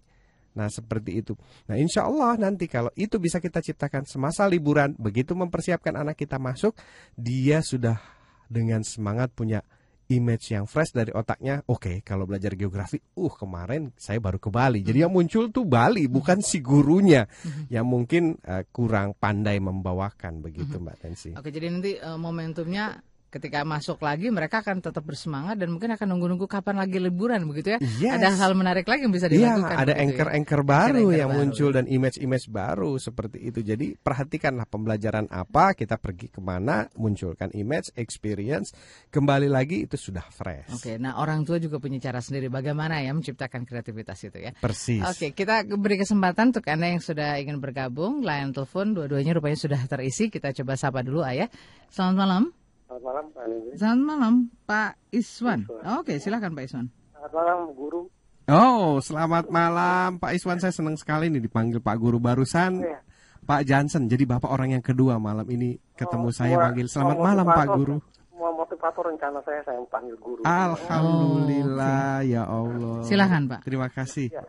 Nah 0.58 0.74
seperti 0.74 1.22
itu. 1.22 1.38
Nah 1.70 1.78
insya 1.78 2.10
Allah 2.10 2.34
nanti 2.42 2.66
kalau 2.66 2.90
itu 2.98 3.22
bisa 3.22 3.38
kita 3.38 3.62
ciptakan 3.62 4.10
semasa 4.10 4.50
liburan, 4.50 4.98
begitu 4.98 5.38
mempersiapkan 5.38 5.94
anak 5.94 6.18
kita 6.18 6.42
masuk, 6.42 6.74
dia 7.14 7.62
sudah 7.62 8.02
dengan 8.50 8.82
semangat 8.82 9.30
punya 9.38 9.62
image 10.08 10.56
yang 10.56 10.66
fresh 10.66 10.96
dari 10.96 11.12
otaknya. 11.12 11.62
Oke, 11.68 11.92
okay, 11.92 11.96
kalau 12.00 12.24
belajar 12.24 12.56
geografi, 12.56 12.98
uh 13.20 13.34
kemarin 13.36 13.92
saya 14.00 14.18
baru 14.24 14.40
ke 14.40 14.48
Bali. 14.48 14.80
Jadi 14.82 15.04
yang 15.04 15.12
muncul 15.12 15.52
tuh 15.52 15.68
Bali, 15.68 16.08
bukan 16.08 16.40
si 16.40 16.64
gurunya 16.64 17.28
yang 17.68 17.86
mungkin 17.86 18.40
uh, 18.48 18.64
kurang 18.72 19.14
pandai 19.20 19.60
membawakan 19.60 20.40
begitu 20.40 20.80
Mbak 20.80 20.98
Tensi. 20.98 21.32
Oke, 21.36 21.52
jadi 21.52 21.68
nanti 21.70 22.00
uh, 22.00 22.16
momentumnya 22.16 23.04
ketika 23.28 23.62
masuk 23.62 24.00
lagi 24.00 24.32
mereka 24.32 24.64
akan 24.64 24.80
tetap 24.80 25.04
bersemangat 25.04 25.60
dan 25.60 25.68
mungkin 25.70 25.92
akan 25.92 26.08
nunggu-nunggu 26.16 26.48
kapan 26.48 26.80
lagi 26.80 26.96
liburan 26.98 27.44
begitu 27.44 27.76
ya. 27.76 27.80
Yes. 28.00 28.16
Ada 28.18 28.30
hal 28.40 28.52
menarik 28.56 28.88
lagi 28.88 29.04
yang 29.04 29.12
bisa 29.12 29.28
Iya, 29.28 29.56
dilakukan. 29.60 29.76
ada 29.76 29.84
begitu 29.84 29.92
ya. 29.92 30.04
anchor-anchor 30.08 30.62
baru 30.64 30.80
Anchor-anchor 30.88 31.20
yang 31.20 31.30
baru. 31.30 31.40
muncul 31.44 31.70
dan 31.76 31.86
image-image 31.86 32.46
baru 32.48 32.92
seperti 32.98 33.38
itu. 33.44 33.60
Jadi 33.60 33.88
perhatikanlah 33.96 34.66
pembelajaran 34.66 35.28
apa, 35.28 35.76
kita 35.76 36.00
pergi 36.00 36.32
ke 36.32 36.40
mana, 36.40 36.88
munculkan 36.96 37.52
image, 37.52 37.92
experience, 37.96 38.72
kembali 39.10 39.48
lagi 39.48 39.84
itu 39.84 40.00
sudah 40.00 40.24
fresh. 40.24 40.72
Oke, 40.72 40.96
nah 40.96 41.20
orang 41.20 41.44
tua 41.44 41.60
juga 41.60 41.78
punya 41.78 42.00
cara 42.00 42.24
sendiri 42.24 42.48
bagaimana 42.48 43.04
ya 43.04 43.12
menciptakan 43.12 43.68
kreativitas 43.68 44.18
itu 44.24 44.40
ya. 44.40 44.52
Persis. 44.56 45.04
Oke, 45.04 45.32
kita 45.32 45.68
beri 45.68 46.00
kesempatan 46.00 46.56
untuk 46.56 46.64
Anda 46.68 46.96
yang 46.96 47.04
sudah 47.04 47.36
ingin 47.38 47.60
bergabung. 47.60 48.24
Layan 48.24 48.56
telepon 48.56 48.96
dua-duanya 48.96 49.36
rupanya 49.36 49.60
sudah 49.60 49.82
terisi. 49.86 50.28
Kita 50.28 50.56
coba 50.56 50.74
sapa 50.76 51.04
dulu 51.04 51.22
Ayah. 51.22 51.52
Selamat 51.92 52.16
malam. 52.24 52.44
Selamat 52.88 53.04
malam 53.04 53.26
Pak 53.30 53.44
Nindri. 53.46 53.74
Selamat 53.76 54.04
malam 54.08 54.34
Pak 54.64 54.92
Iswan. 55.12 55.60
Iswan. 55.68 55.84
Oke, 56.00 56.14
silakan 56.18 56.52
Pak 56.56 56.64
Iswan. 56.64 56.88
Selamat 57.12 57.32
malam 57.36 57.58
Guru. 57.76 58.02
Oh, 58.48 59.04
selamat 59.04 59.46
malam 59.52 60.10
Pak 60.18 60.32
Iswan. 60.32 60.58
Saya 60.58 60.72
senang 60.72 60.96
sekali 60.96 61.28
nih 61.28 61.44
dipanggil 61.44 61.84
Pak 61.84 61.98
Guru 62.00 62.18
barusan. 62.18 62.80
Iya. 62.80 63.04
Pak 63.44 63.64
Johnson. 63.64 64.08
Jadi 64.08 64.24
Bapak 64.24 64.48
orang 64.48 64.72
yang 64.72 64.84
kedua 64.84 65.20
malam 65.20 65.44
ini 65.48 65.76
ketemu 65.96 66.32
Oh, 66.32 66.36
saya 66.36 66.56
semua- 66.56 66.64
panggil. 66.72 66.86
Selamat 66.88 67.16
semua 67.20 67.28
malam 67.28 67.46
Pak 67.46 67.68
Guru. 67.76 67.96
Semua 68.32 68.52
motivator 68.56 69.04
rencana 69.12 69.40
saya 69.44 69.62
saya 69.68 69.80
panggil 69.92 70.16
Guru. 70.16 70.42
Alhamdulillah 70.48 72.24
ya 72.24 72.44
Allah. 72.48 73.04
Silakan 73.04 73.52
Pak. 73.52 73.60
Terima 73.68 73.92
kasih. 73.92 74.32
Ya. 74.32 74.44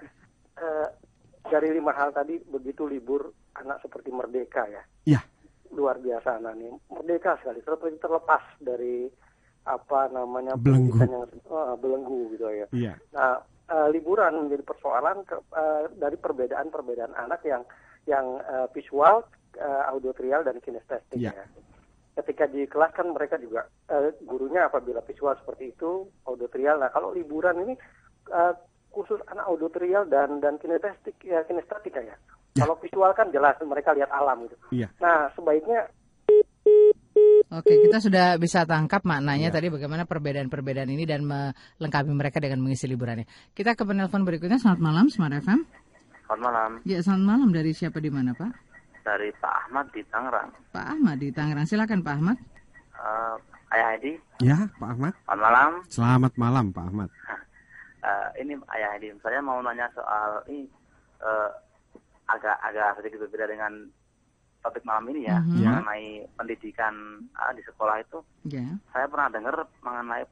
Eh, 0.58 0.86
dari 1.50 1.74
lima 1.74 1.90
hal 1.90 2.14
tadi 2.14 2.38
begitu 2.46 2.86
libur 2.86 3.34
anak 3.58 3.82
seperti 3.82 4.14
merdeka 4.14 4.62
ya. 4.70 4.82
Ya. 5.06 5.20
Luar 5.70 5.96
biasa 5.98 6.36
anak 6.36 6.56
ini. 6.56 6.70
Merdeka 6.88 7.36
sekali. 7.38 7.60
Seperti 7.60 7.98
terlepas 7.98 8.42
dari 8.58 9.08
apa 9.64 10.08
namanya 10.08 10.56
Belenggu. 10.56 10.96
yang 10.96 11.28
eh, 11.28 11.74
belenggu 11.76 12.32
gitu 12.32 12.48
ya. 12.48 12.66
Iya. 12.72 12.94
Nah, 13.12 13.36
eh, 13.68 13.88
liburan 13.92 14.48
menjadi 14.48 14.64
persoalan 14.64 15.22
ke- 15.22 15.44
eh, 15.52 15.84
dari 15.94 16.16
perbedaan-perbedaan 16.16 17.12
anak 17.14 17.44
yang 17.44 17.62
yang 18.04 18.40
eh, 18.40 18.66
visual, 18.72 19.28
eh, 19.54 19.82
auditorial 19.88 20.40
dan 20.40 20.56
kinestetik 20.58 21.20
Iya. 21.20 21.36
ya. 21.36 21.44
Ketika 22.16 22.48
di 22.48 22.64
kelas 22.64 22.96
kan 22.96 23.12
mereka 23.12 23.36
juga 23.36 23.68
eh, 23.86 24.16
gurunya 24.24 24.66
apabila 24.66 25.04
visual 25.04 25.36
seperti 25.36 25.70
itu, 25.70 26.08
auditorial. 26.24 26.80
Nah, 26.80 26.88
kalau 26.88 27.12
liburan 27.12 27.60
ini 27.62 27.74
eh, 28.28 28.54
khusus 28.88 29.20
anak 29.28 29.44
auditorial 29.44 30.08
dan 30.08 30.40
dan 30.40 30.56
kinestetik 30.56 31.20
ya 31.20 31.44
kinestetika 31.44 32.00
ya. 32.00 32.16
Ya. 32.58 32.62
Kalau 32.66 32.74
visual 32.76 33.12
kan 33.14 33.30
jelas 33.30 33.54
mereka 33.62 33.94
lihat 33.94 34.10
alam 34.10 34.42
gitu. 34.44 34.56
Iya. 34.74 34.90
Nah, 34.98 35.30
sebaiknya 35.32 35.86
Oke, 37.48 37.72
kita 37.80 37.98
sudah 37.98 38.36
bisa 38.36 38.68
tangkap 38.68 39.00
maknanya 39.02 39.48
Ya. 39.48 39.54
tadi 39.54 39.72
bagaimana 39.72 40.04
perbedaan-perbedaan 40.04 40.86
ini 40.86 41.08
dan 41.08 41.24
melengkapi 41.24 42.12
mereka 42.12 42.38
dengan 42.38 42.60
mengisi 42.60 42.84
liburannya. 42.84 43.24
Kita 43.52 43.72
ke 43.72 43.82
penelpon 43.82 44.22
berikutnya. 44.22 44.60
Selamat 44.60 44.80
malam, 44.84 45.08
Smart 45.08 45.32
FM. 45.34 45.64
Selamat 46.28 46.40
malam, 46.44 46.70
Ya, 46.84 47.00
selamat 47.00 47.24
malam. 47.24 47.48
Dari 47.50 47.72
siapa 47.72 47.98
di 47.98 48.10
mana, 48.12 48.36
Pak? 48.36 48.52
dari 49.00 49.32
Pak 49.32 49.54
Ahmad 49.64 49.88
di 49.88 50.04
Tangerang. 50.04 50.52
Pak 50.68 50.84
Ahmad 50.84 51.16
di 51.16 51.32
Tangerang. 51.32 51.64
Silakan 51.64 52.04
Pak 52.04 52.12
Ahmad. 52.12 52.36
Eh, 52.92 53.36
Ayah 53.72 53.88
Edi, 53.96 54.12
Ya, 54.38 54.68
Pak 54.76 54.88
Ahmad. 54.92 55.12
selamat 55.16 55.40
malam. 55.40 55.70
Selamat 55.88 56.32
malam 56.36 56.64
Pak 56.68 56.84
Ahmad. 56.84 57.08
Eh, 57.98 58.28
ini 58.40 58.54
Ayah 58.68 58.94
Edi, 58.94 59.10
saya 59.18 59.42
mau 59.42 59.58
nanya 59.58 59.88
soal 59.90 60.44
ini 60.46 60.68
eh, 61.18 61.50
agak 62.28 62.56
agak 62.60 62.96
sedikit 62.96 63.24
berbeda 63.24 63.48
dengan 63.48 63.72
topik 64.58 64.82
malam 64.82 65.06
ini 65.08 65.24
ya, 65.24 65.38
Mhm. 65.40 65.54
Ya. 65.56 65.70
mengenai 65.72 66.06
pendidikan 66.34 66.94
eh, 67.24 67.52
di 67.52 67.62
sekolah 67.62 67.96
itu. 67.98 68.18
Ya. 68.44 68.66
Saya 68.90 69.06
pernah 69.06 69.28
dengar 69.28 69.54
mengenai 69.80 70.24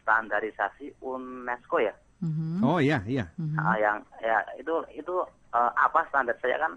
standarisasi 0.00 1.00
UNESCO 1.00 1.78
ya, 1.78 1.94
Mhm. 2.20 2.60
Oh 2.60 2.76
iya, 2.76 3.00
iya. 3.06 3.24
Mhm. 3.34 3.56
Ah, 3.56 3.76
yang 3.76 3.96
ya 4.20 4.36
itu 4.54 4.74
itu 4.92 5.14
eh, 5.50 5.72
apa 5.74 6.04
standar 6.06 6.36
saya 6.36 6.58
kan 6.58 6.72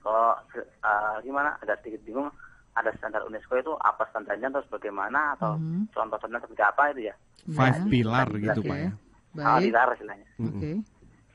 kalau 0.00 0.34
eh, 0.58 1.16
gimana 1.22 1.54
agak 1.60 1.78
sedikit 1.80 2.02
bingung 2.02 2.28
ada 2.72 2.90
standar 2.92 3.22
UNESCO 3.22 3.56
itu 3.56 3.72
apa 3.78 4.02
standarnya 4.06 4.50
terus 4.50 4.66
bagaimana 4.68 5.32
atau 5.32 5.54
Mhm. 5.54 5.88
contoh-contohnya 5.90 6.42
seperti 6.42 6.62
apa 6.64 6.82
itu 6.90 7.00
ya 7.04 7.14
Five 7.46 7.78
Ya. 7.78 7.86
pilar 7.86 8.26
gitu. 8.34 8.60
Pak 8.60 8.78
ya. 8.80 8.90
ah, 8.90 9.54
Baik. 9.54 9.62
dilar 9.62 9.88
istilahnya 9.92 10.26
Oke. 10.40 10.70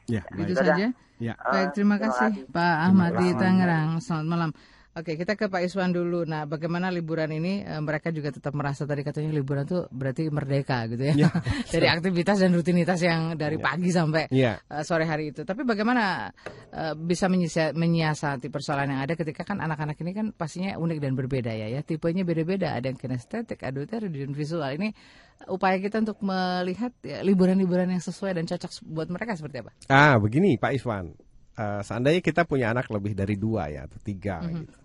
Ya, 0.09 0.21
Itu 0.33 0.53
baik. 0.53 0.57
saja. 0.57 0.85
Ya. 1.21 1.33
Baik, 1.37 1.77
terima 1.77 2.01
kasih 2.01 2.49
Pak 2.49 2.75
Ahmad 2.89 3.13
di. 3.21 3.29
Tangerang. 3.37 4.01
Selamat 4.01 4.25
malam. 4.25 4.49
Oke, 4.91 5.15
kita 5.15 5.39
ke 5.39 5.47
Pak 5.47 5.63
Iswan 5.63 5.95
dulu. 5.95 6.27
Nah, 6.27 6.43
bagaimana 6.43 6.91
liburan 6.91 7.31
ini 7.31 7.63
eh, 7.63 7.79
mereka 7.79 8.11
juga 8.11 8.27
tetap 8.27 8.51
merasa 8.51 8.83
tadi 8.83 9.07
katanya 9.07 9.31
liburan 9.31 9.63
tuh 9.63 9.87
berarti 9.87 10.27
merdeka 10.27 10.83
gitu 10.91 10.99
ya. 11.07 11.15
Ya. 11.15 11.29
Dari 11.71 11.87
aktivitas 11.87 12.43
dan 12.43 12.51
rutinitas 12.51 12.99
yang 12.99 13.39
dari 13.39 13.55
Ya. 13.55 13.63
pagi 13.63 13.87
sampai 13.87 14.27
Iya. 14.27 14.59
eh, 14.59 14.83
sore 14.83 15.07
hari 15.07 15.31
itu. 15.31 15.47
Tapi 15.47 15.63
bagaimana 15.63 16.27
eh, 16.75 16.91
bisa 16.99 17.31
menyiasati 17.71 18.51
persoalan 18.51 18.91
yang 18.91 19.01
ada 19.07 19.15
ketika 19.15 19.47
kan 19.47 19.63
anak-anak 19.63 19.95
ini 20.03 20.11
kan 20.11 20.25
pastinya 20.35 20.75
unik 20.75 20.99
dan 20.99 21.15
berbeda 21.15 21.55
ya. 21.55 21.71
Ya, 21.71 21.79
tipenya 21.81 22.27
beda-beda. 22.27 22.75
Ada 22.75 22.91
yang 22.91 22.99
kinestetik, 22.99 23.63
auditory, 23.63 24.11
dan 24.11 24.35
visual. 24.35 24.67
Ini 24.75 24.91
eh, 24.91 25.47
upaya 25.47 25.79
kita 25.79 26.03
untuk 26.03 26.19
melihat 26.19 26.91
ya, 26.99 27.23
liburan-liburan 27.23 27.87
yang 27.87 28.03
sesuai 28.03 28.35
dan 28.35 28.43
cocok 28.43 28.71
buat 28.91 29.07
mereka 29.07 29.39
seperti 29.39 29.63
apa? 29.63 29.71
Ah, 29.87 30.19
begini 30.19 30.59
Pak 30.59 30.75
Iswan. 30.75 31.15
Eh, 31.51 31.79
seandainya 31.79 32.19
kita 32.19 32.43
punya 32.43 32.75
anak 32.75 32.91
lebih 32.91 33.15
dari 33.15 33.39
dua 33.39 33.71
ya 33.71 33.87
atau 33.87 33.95
tiga 34.03 34.43
Mhm. 34.43 34.51
gitu. 34.67 34.79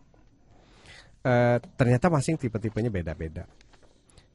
Eh, 1.27 1.59
ternyata 1.75 2.07
masing 2.07 2.39
tipe-tipenya 2.39 2.87
beda-beda. 2.87 3.51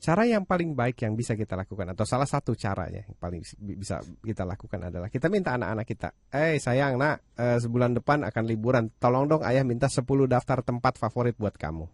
Cara 0.02 0.28
yang 0.28 0.44
paling 0.44 0.76
baik 0.76 1.08
yang 1.08 1.16
bisa 1.16 1.40
kita 1.40 1.56
lakukan 1.56 1.94
atau 1.96 2.04
salah 2.04 2.28
satu 2.28 2.52
caranya 2.58 3.06
yang 3.06 3.16
paling 3.16 3.40
bi- 3.62 3.80
bisa 3.80 4.02
kita 4.20 4.44
lakukan 4.44 4.92
adalah 4.92 5.08
kita 5.08 5.32
minta 5.32 5.56
anak-anak 5.56 5.86
kita, 5.88 6.10
eh 6.36 6.60
sayang 6.60 7.00
nak, 7.00 7.38
eh, 7.38 7.62
sebulan 7.64 7.96
depan 8.02 8.28
akan 8.28 8.44
liburan, 8.44 8.92
tolong 9.00 9.30
dong 9.30 9.46
ayah 9.48 9.64
minta 9.64 9.88
10 9.88 10.28
daftar 10.28 10.66
tempat 10.66 11.00
favorit 11.00 11.38
buat 11.40 11.56
kamu 11.56 11.86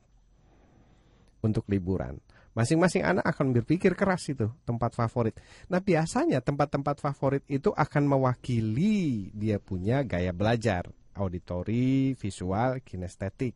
untuk 1.46 1.70
liburan. 1.70 2.18
Masing-masing 2.58 3.06
anak 3.06 3.28
akan 3.28 3.54
berpikir 3.54 3.94
keras 3.94 4.26
itu 4.34 4.50
tempat 4.66 4.98
favorit. 4.98 5.38
Nah 5.70 5.78
biasanya 5.78 6.42
tempat-tempat 6.42 6.98
favorit 6.98 7.46
itu 7.46 7.70
akan 7.70 8.18
mewakili 8.18 9.30
dia 9.30 9.62
punya 9.62 10.02
gaya 10.02 10.34
belajar, 10.34 10.90
auditori, 11.14 12.18
visual, 12.18 12.82
kinestetik. 12.82 13.54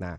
Nah, 0.00 0.16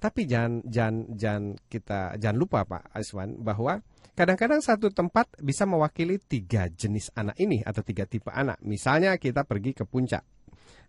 tapi 0.00 0.24
jangan 0.24 0.64
jangan 0.64 0.96
jangan 1.12 1.44
kita 1.68 2.16
jangan 2.16 2.38
lupa 2.40 2.64
Pak 2.64 2.90
Aswan 2.96 3.36
bahwa 3.36 3.84
kadang-kadang 4.16 4.64
satu 4.64 4.88
tempat 4.88 5.28
bisa 5.44 5.68
mewakili 5.68 6.16
tiga 6.16 6.72
jenis 6.72 7.12
anak 7.12 7.36
ini 7.36 7.60
atau 7.60 7.84
tiga 7.84 8.08
tipe 8.08 8.32
anak. 8.32 8.56
Misalnya 8.64 9.20
kita 9.20 9.44
pergi 9.44 9.76
ke 9.76 9.84
puncak. 9.84 10.24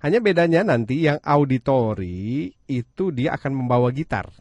Hanya 0.02 0.18
bedanya 0.18 0.66
nanti 0.66 1.06
yang 1.06 1.22
auditori 1.22 2.50
itu 2.66 3.14
dia 3.14 3.38
akan 3.38 3.52
membawa 3.54 3.94
gitar. 3.94 4.32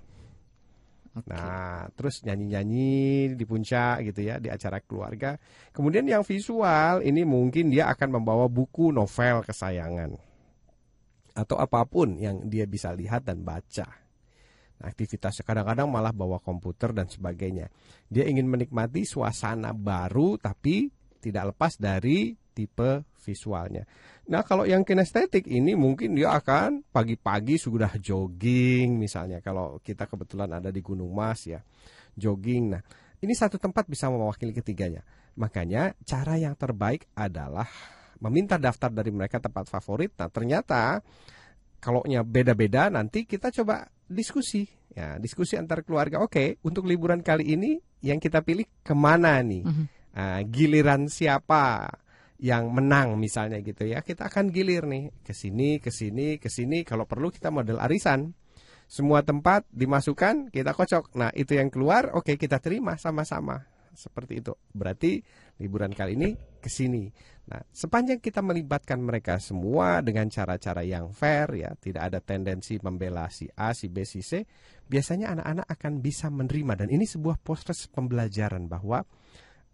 Oke. 1.10 1.26
Nah, 1.26 1.90
terus 1.98 2.22
nyanyi-nyanyi 2.22 3.34
di 3.34 3.44
puncak 3.44 4.06
gitu 4.06 4.24
ya, 4.24 4.38
di 4.38 4.46
acara 4.46 4.78
keluarga. 4.80 5.36
Kemudian 5.74 6.06
yang 6.06 6.22
visual 6.22 7.02
ini 7.02 7.26
mungkin 7.26 7.68
dia 7.68 7.90
akan 7.90 8.22
membawa 8.22 8.46
buku 8.46 8.94
novel 8.94 9.42
kesayangan. 9.42 10.14
Atau 11.34 11.58
apa 11.58 11.82
pun 11.84 12.14
yang 12.16 12.46
dia 12.46 12.64
bisa 12.64 12.94
lihat 12.94 13.26
dan 13.26 13.42
baca. 13.42 14.09
Aktivitasnya 14.80 15.44
kadang-kadang 15.44 15.92
malah 15.92 16.12
bawa 16.12 16.40
komputer 16.40 16.96
dan 16.96 17.04
sebagainya. 17.04 17.68
Dia 18.08 18.24
ingin 18.24 18.48
menikmati 18.48 19.04
suasana 19.04 19.76
baru 19.76 20.40
tapi 20.40 20.88
tidak 21.20 21.52
lepas 21.54 21.76
dari 21.76 22.32
tipe 22.32 23.04
visualnya. 23.20 23.84
Nah, 24.32 24.40
kalau 24.40 24.64
yang 24.64 24.82
kinestetik 24.82 25.44
ini 25.44 25.76
mungkin 25.76 26.16
dia 26.16 26.32
akan 26.32 26.88
pagi-pagi 26.88 27.60
sudah 27.60 27.92
jogging 28.00 28.96
misalnya 28.96 29.44
kalau 29.44 29.78
kita 29.84 30.08
kebetulan 30.08 30.48
ada 30.48 30.72
di 30.72 30.80
Gunung 30.80 31.12
Mas 31.12 31.44
ya. 31.44 31.60
Jogging. 32.16 32.64
Nah, 32.72 32.82
ini 33.20 33.36
satu 33.36 33.60
tempat 33.60 33.84
bisa 33.84 34.08
mewakili 34.08 34.56
ketiganya. 34.56 35.04
Makanya 35.36 35.92
cara 36.08 36.40
yang 36.40 36.56
terbaik 36.56 37.04
adalah 37.12 37.68
meminta 38.20 38.56
daftar 38.56 38.88
dari 38.92 39.12
mereka 39.12 39.40
tempat 39.40 39.68
favorit. 39.68 40.16
Nah, 40.16 40.32
ternyata 40.32 41.04
kalau 41.80 42.04
beda-beda 42.04 42.92
nanti 42.92 43.24
kita 43.24 43.48
coba 43.48 43.88
diskusi. 44.10 44.66
Ya 44.90 45.16
diskusi 45.22 45.54
antar 45.54 45.86
keluarga. 45.86 46.18
Oke 46.18 46.58
untuk 46.66 46.90
liburan 46.90 47.22
kali 47.22 47.54
ini 47.54 47.78
yang 48.02 48.18
kita 48.18 48.42
pilih 48.42 48.66
ke 48.82 48.92
mana 48.92 49.38
nih? 49.40 49.62
Mhm. 49.62 49.84
Ah, 50.10 50.42
giliran 50.42 51.06
siapa 51.06 51.86
yang 52.42 52.74
menang 52.74 53.14
misalnya 53.14 53.62
gitu 53.62 53.86
ya. 53.86 54.02
Kita 54.02 54.26
akan 54.26 54.50
gilir 54.50 54.90
nih. 54.90 55.14
Ke 55.22 55.30
sini 55.30 55.78
ke 55.78 55.94
sini 55.94 56.42
ke 56.42 56.50
sini. 56.50 56.82
Kalau 56.82 57.06
perlu 57.06 57.30
kita 57.30 57.54
model 57.54 57.78
arisan. 57.78 58.34
Semua 58.90 59.22
tempat 59.22 59.70
dimasukkan 59.70 60.50
kita 60.50 60.74
kocok. 60.74 61.14
Nah 61.14 61.30
itu 61.38 61.54
yang 61.54 61.70
keluar 61.70 62.10
oke 62.10 62.34
kita 62.34 62.58
terima 62.58 62.98
sama-sama 62.98 63.69
seperti 63.94 64.40
itu. 64.44 64.52
Berarti 64.72 65.20
liburan 65.60 65.92
kali 65.92 66.16
ini 66.16 66.30
ke 66.60 66.68
sini. 66.68 67.10
Nah, 67.50 67.60
sepanjang 67.74 68.22
kita 68.22 68.40
melibatkan 68.40 69.02
mereka 69.02 69.42
semua 69.42 69.98
dengan 70.00 70.30
cara-cara 70.30 70.86
yang 70.86 71.10
fair 71.10 71.50
ya, 71.58 71.70
tidak 71.74 72.12
ada 72.12 72.18
tendensi 72.22 72.78
membela 72.78 73.26
si 73.26 73.50
A, 73.58 73.74
si 73.74 73.90
B, 73.90 74.06
si 74.06 74.22
C, 74.22 74.46
biasanya 74.86 75.34
anak-anak 75.34 75.66
akan 75.66 75.92
bisa 75.98 76.30
menerima 76.30 76.86
dan 76.86 76.88
ini 76.94 77.10
sebuah 77.10 77.42
proses 77.42 77.90
pembelajaran 77.90 78.70
bahwa 78.70 79.02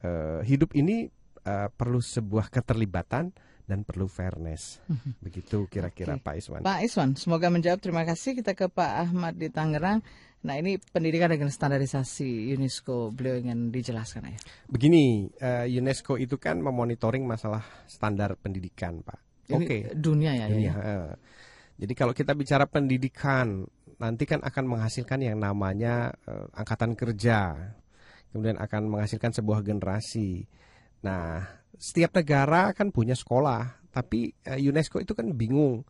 uh, 0.00 0.40
hidup 0.40 0.72
ini 0.72 1.04
uh, 1.44 1.68
perlu 1.68 2.00
sebuah 2.00 2.48
keterlibatan 2.48 3.36
dan 3.66 3.82
perlu 3.82 4.06
fairness. 4.06 4.78
Begitu 5.24 5.66
kira-kira 5.66 6.16
Oke. 6.16 6.22
Pak 6.22 6.34
Iswan. 6.38 6.60
Pak 6.62 6.80
Iswan, 6.86 7.10
semoga 7.18 7.50
menjawab. 7.50 7.82
Terima 7.82 8.06
kasih. 8.06 8.38
Kita 8.38 8.54
ke 8.54 8.70
Pak 8.70 8.92
Ahmad 9.10 9.34
di 9.36 9.50
Tangerang. 9.50 10.00
Nah 10.46 10.54
ini 10.62 10.78
pendidikan 10.78 11.34
dengan 11.34 11.50
standarisasi 11.50 12.54
UNESCO. 12.54 13.10
Beliau 13.10 13.42
ingin 13.42 13.74
dijelaskan 13.74 14.30
ya. 14.30 14.38
Begini, 14.70 15.26
eh, 15.42 15.66
UNESCO 15.66 16.14
itu 16.22 16.38
kan 16.38 16.62
memonitoring 16.62 17.26
masalah 17.26 17.66
standar 17.90 18.38
pendidikan, 18.38 19.02
Pak. 19.02 19.18
Oke. 19.50 19.90
dunia 19.94 20.38
ya. 20.38 20.46
Dunia, 20.46 20.70
ya. 20.70 20.74
eh. 20.78 21.10
Jadi 21.82 21.92
kalau 21.98 22.14
kita 22.14 22.32
bicara 22.32 22.64
pendidikan, 22.70 23.66
nanti 23.98 24.24
kan 24.24 24.40
akan 24.40 24.64
menghasilkan 24.70 25.18
yang 25.20 25.42
namanya 25.42 26.14
eh, 26.24 26.46
angkatan 26.54 26.94
kerja, 26.94 27.74
kemudian 28.30 28.56
akan 28.62 28.86
menghasilkan 28.86 29.34
sebuah 29.34 29.66
generasi. 29.66 30.46
Nah, 31.02 31.42
setiap 31.76 32.16
negara 32.16 32.70
kan 32.72 32.94
punya 32.94 33.18
sekolah, 33.18 33.90
tapi 33.90 34.30
eh, 34.46 34.62
UNESCO 34.62 35.02
itu 35.02 35.12
kan 35.12 35.26
bingung. 35.34 35.82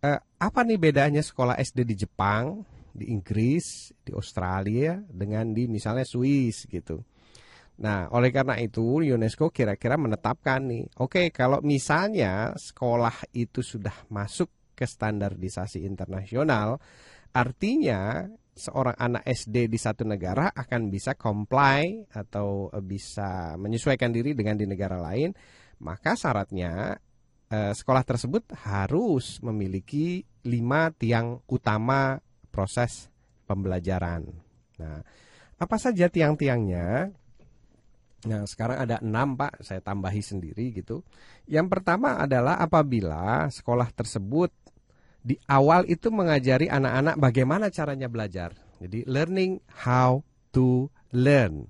Eh, 0.00 0.18
apa 0.18 0.60
nih 0.64 0.80
bedanya 0.80 1.20
sekolah 1.20 1.60
SD 1.60 1.84
di 1.84 1.94
Jepang, 1.94 2.64
di 2.92 3.10
Inggris, 3.10 3.94
di 4.02 4.12
Australia 4.12 4.98
dengan 5.06 5.54
di 5.54 5.66
misalnya 5.70 6.04
Swiss 6.04 6.66
gitu. 6.66 7.00
Nah, 7.80 8.12
oleh 8.12 8.28
karena 8.28 8.60
itu 8.60 9.00
UNESCO 9.00 9.48
kira-kira 9.48 9.96
menetapkan 9.96 10.60
nih, 10.68 10.84
oke 11.00 11.32
kalau 11.32 11.64
misalnya 11.64 12.52
sekolah 12.52 13.32
itu 13.32 13.64
sudah 13.64 14.04
masuk 14.12 14.52
ke 14.76 14.84
standarisasi 14.84 15.88
internasional, 15.88 16.76
artinya 17.32 18.28
seorang 18.52 18.96
anak 19.00 19.24
SD 19.24 19.72
di 19.72 19.78
satu 19.80 20.04
negara 20.04 20.52
akan 20.52 20.92
bisa 20.92 21.16
comply 21.16 22.04
atau 22.12 22.68
eh, 22.68 22.84
bisa 22.84 23.56
menyesuaikan 23.56 24.12
diri 24.12 24.36
dengan 24.36 24.60
di 24.60 24.68
negara 24.68 25.00
lain, 25.00 25.32
maka 25.80 26.20
syaratnya 26.20 27.00
eh, 27.48 27.72
sekolah 27.72 28.04
tersebut 28.04 28.52
harus 28.60 29.40
memiliki 29.40 30.20
lima 30.44 30.92
tiang 30.92 31.40
utama 31.48 32.20
proses 32.50 33.08
pembelajaran. 33.48 34.26
Nah, 34.78 35.02
apa 35.58 35.76
saja 35.78 36.06
tiang-tiangnya? 36.06 37.10
Nah, 38.20 38.44
sekarang 38.44 38.84
ada 38.84 38.96
enam 39.00 39.32
Pak, 39.32 39.64
saya 39.64 39.80
tambahi 39.80 40.20
sendiri 40.20 40.76
gitu. 40.76 41.00
Yang 41.48 41.66
pertama 41.72 42.20
adalah 42.20 42.60
apabila 42.60 43.48
sekolah 43.48 43.88
tersebut 43.96 44.52
di 45.20 45.36
awal 45.48 45.88
itu 45.88 46.08
mengajari 46.12 46.68
anak-anak 46.68 47.16
bagaimana 47.16 47.72
caranya 47.72 48.08
belajar. 48.12 48.52
Jadi 48.80 49.04
learning 49.08 49.60
how 49.84 50.24
to 50.52 50.88
learn. 51.12 51.68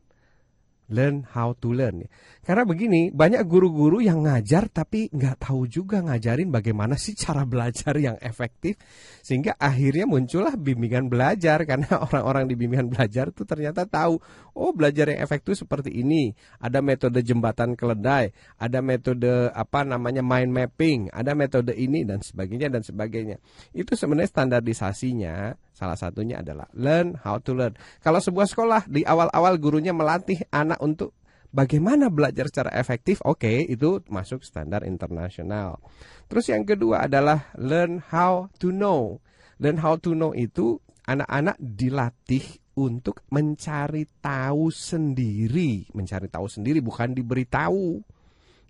Learn 0.90 1.22
how 1.30 1.54
to 1.62 1.70
learn. 1.70 2.02
Karena 2.42 2.66
begini, 2.66 3.14
banyak 3.14 3.46
guru-guru 3.46 4.02
yang 4.02 4.26
ngajar 4.26 4.66
tapi 4.66 5.06
nggak 5.14 5.46
tahu 5.46 5.70
juga 5.70 6.02
ngajarin 6.02 6.50
bagaimana 6.50 6.98
sih 6.98 7.14
cara 7.14 7.46
belajar 7.46 7.94
yang 7.94 8.18
efektif. 8.18 8.74
Sehingga 9.22 9.54
akhirnya 9.54 10.10
muncullah 10.10 10.58
bimbingan 10.58 11.06
belajar 11.06 11.62
karena 11.70 12.02
orang-orang 12.02 12.50
di 12.50 12.58
bimbingan 12.58 12.90
belajar 12.90 13.30
itu 13.30 13.46
ternyata 13.46 13.86
tahu, 13.86 14.18
oh 14.58 14.74
belajar 14.74 15.14
yang 15.14 15.22
efektif 15.22 15.62
seperti 15.62 15.94
ini. 15.94 16.34
Ada 16.58 16.82
metode 16.82 17.22
jembatan 17.22 17.78
keledai, 17.78 18.34
ada 18.58 18.78
metode 18.82 19.54
apa 19.54 19.86
namanya 19.86 20.26
mind 20.26 20.50
mapping, 20.50 21.00
ada 21.14 21.38
metode 21.38 21.70
ini 21.78 22.02
dan 22.02 22.18
sebagainya 22.18 22.66
dan 22.66 22.82
sebagainya. 22.82 23.38
Itu 23.70 23.94
sebenarnya 23.94 24.26
standarisasinya 24.26 25.54
salah 25.80 25.96
satunya 25.96 26.44
adalah 26.44 26.68
learn 26.76 27.16
how 27.24 27.40
to 27.40 27.56
learn. 27.56 27.72
Kalau 28.04 28.20
sebuah 28.20 28.44
sekolah 28.52 28.84
di 28.84 29.00
awal-awal 29.00 29.56
gurunya 29.56 29.96
melatih 29.96 30.44
anak 30.52 30.76
untuk 30.84 31.16
bagaimana 31.48 32.12
belajar 32.12 32.52
secara 32.52 32.76
efektif, 32.76 33.24
oke 33.24 33.48
itu 33.64 34.04
masuk 34.12 34.44
standar 34.44 34.84
internasional. 34.84 35.80
Terus 36.28 36.52
yang 36.52 36.68
kedua 36.68 37.08
adalah 37.08 37.48
learn 37.56 38.04
how 38.12 38.52
to 38.60 38.68
know. 38.68 39.24
Learn 39.56 39.80
how 39.80 39.96
to 39.96 40.12
know 40.12 40.36
itu 40.36 40.76
anak-anak 41.08 41.56
dilatih 41.56 42.44
untuk 42.76 43.24
mencari 43.32 44.04
tahu 44.20 44.68
sendiri, 44.68 45.88
mencari 45.96 46.28
tahu 46.28 46.46
sendiri 46.46 46.84
bukan 46.84 47.16
diberitahu. 47.16 48.04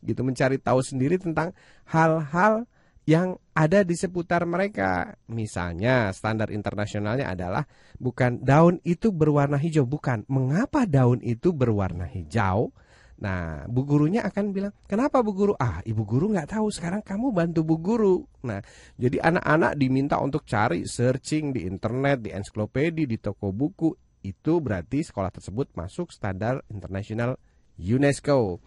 Gitu 0.01 0.21
mencari 0.23 0.57
tahu 0.57 0.81
sendiri 0.81 1.19
tentang 1.21 1.53
hal-hal 1.91 2.71
yang 3.09 3.37
ada 3.57 3.85
di 3.85 3.97
seputar 3.97 4.45
mereka. 4.45 5.17
Misalnya 5.33 6.13
standar 6.13 6.53
internasionalnya 6.53 7.33
adalah 7.33 7.65
bukan 7.97 8.41
daun 8.45 8.81
itu 8.85 9.13
berwarna 9.13 9.57
hijau, 9.57 9.89
bukan. 9.89 10.25
Mengapa 10.29 10.85
daun 10.85 11.21
itu 11.25 11.53
berwarna 11.53 12.09
hijau? 12.09 12.73
Nah, 13.21 13.69
bu 13.69 13.85
gurunya 13.85 14.25
akan 14.25 14.57
bilang, 14.57 14.73
kenapa 14.89 15.21
bu 15.21 15.37
guru? 15.37 15.53
Ah, 15.61 15.85
ibu 15.85 16.09
guru 16.09 16.33
nggak 16.33 16.57
tahu. 16.57 16.73
Sekarang 16.73 17.05
kamu 17.05 17.37
bantu 17.37 17.61
bu 17.61 17.77
guru. 17.77 18.17
Nah, 18.49 18.65
jadi 18.97 19.21
anak-anak 19.21 19.77
diminta 19.77 20.17
untuk 20.17 20.49
cari 20.49 20.89
searching 20.89 21.53
di 21.53 21.69
internet, 21.69 22.25
di 22.25 22.31
ensiklopedia, 22.33 23.05
di 23.05 23.21
toko 23.21 23.53
buku. 23.53 23.93
Itu 24.25 24.65
berarti 24.65 25.05
sekolah 25.05 25.33
tersebut 25.33 25.73
masuk 25.77 26.13
standar 26.13 26.65
internasional 26.73 27.37
UNESCO. 27.77 28.61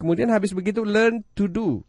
Kemudian 0.00 0.32
habis 0.32 0.56
begitu 0.56 0.80
learn 0.80 1.20
to 1.36 1.44
do. 1.44 1.84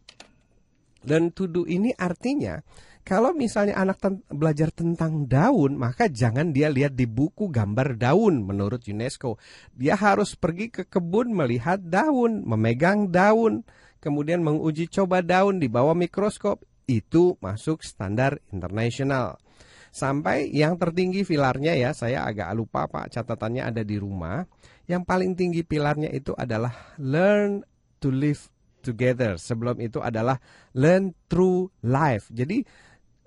Learn 1.02 1.34
to 1.34 1.46
ini 1.66 1.90
artinya 1.98 2.62
kalau 3.02 3.34
misalnya 3.34 3.74
anak 3.82 3.98
ten- 3.98 4.22
belajar 4.30 4.70
tentang 4.70 5.26
daun, 5.26 5.74
maka 5.74 6.06
jangan 6.06 6.54
dia 6.54 6.70
lihat 6.70 6.94
di 6.94 7.02
buku 7.02 7.50
gambar 7.50 7.98
daun 7.98 8.46
menurut 8.46 8.86
UNESCO. 8.86 9.42
Dia 9.74 9.98
harus 9.98 10.38
pergi 10.38 10.70
ke 10.70 10.86
kebun 10.86 11.34
melihat 11.34 11.82
daun, 11.82 12.46
memegang 12.46 13.10
daun, 13.10 13.66
kemudian 13.98 14.46
menguji 14.46 14.86
coba 14.86 15.18
daun 15.18 15.58
di 15.58 15.66
bawah 15.66 15.98
mikroskop. 15.98 16.62
Itu 16.86 17.42
masuk 17.42 17.82
standar 17.82 18.38
internasional. 18.54 19.42
Sampai 19.90 20.54
yang 20.54 20.78
tertinggi 20.78 21.26
pilarnya 21.26 21.74
ya, 21.74 21.90
saya 21.90 22.22
agak 22.22 22.54
lupa 22.54 22.86
Pak, 22.86 23.18
catatannya 23.18 23.66
ada 23.66 23.82
di 23.82 23.98
rumah. 23.98 24.46
Yang 24.86 25.02
paling 25.10 25.34
tinggi 25.34 25.66
pilarnya 25.66 26.08
itu 26.14 26.38
adalah 26.38 26.94
learn 27.02 27.66
to 27.98 28.14
live 28.14 28.51
together. 28.82 29.38
Sebelum 29.38 29.78
itu 29.78 30.02
adalah 30.02 30.36
learn 30.74 31.14
through 31.30 31.70
life. 31.86 32.26
Jadi 32.34 32.66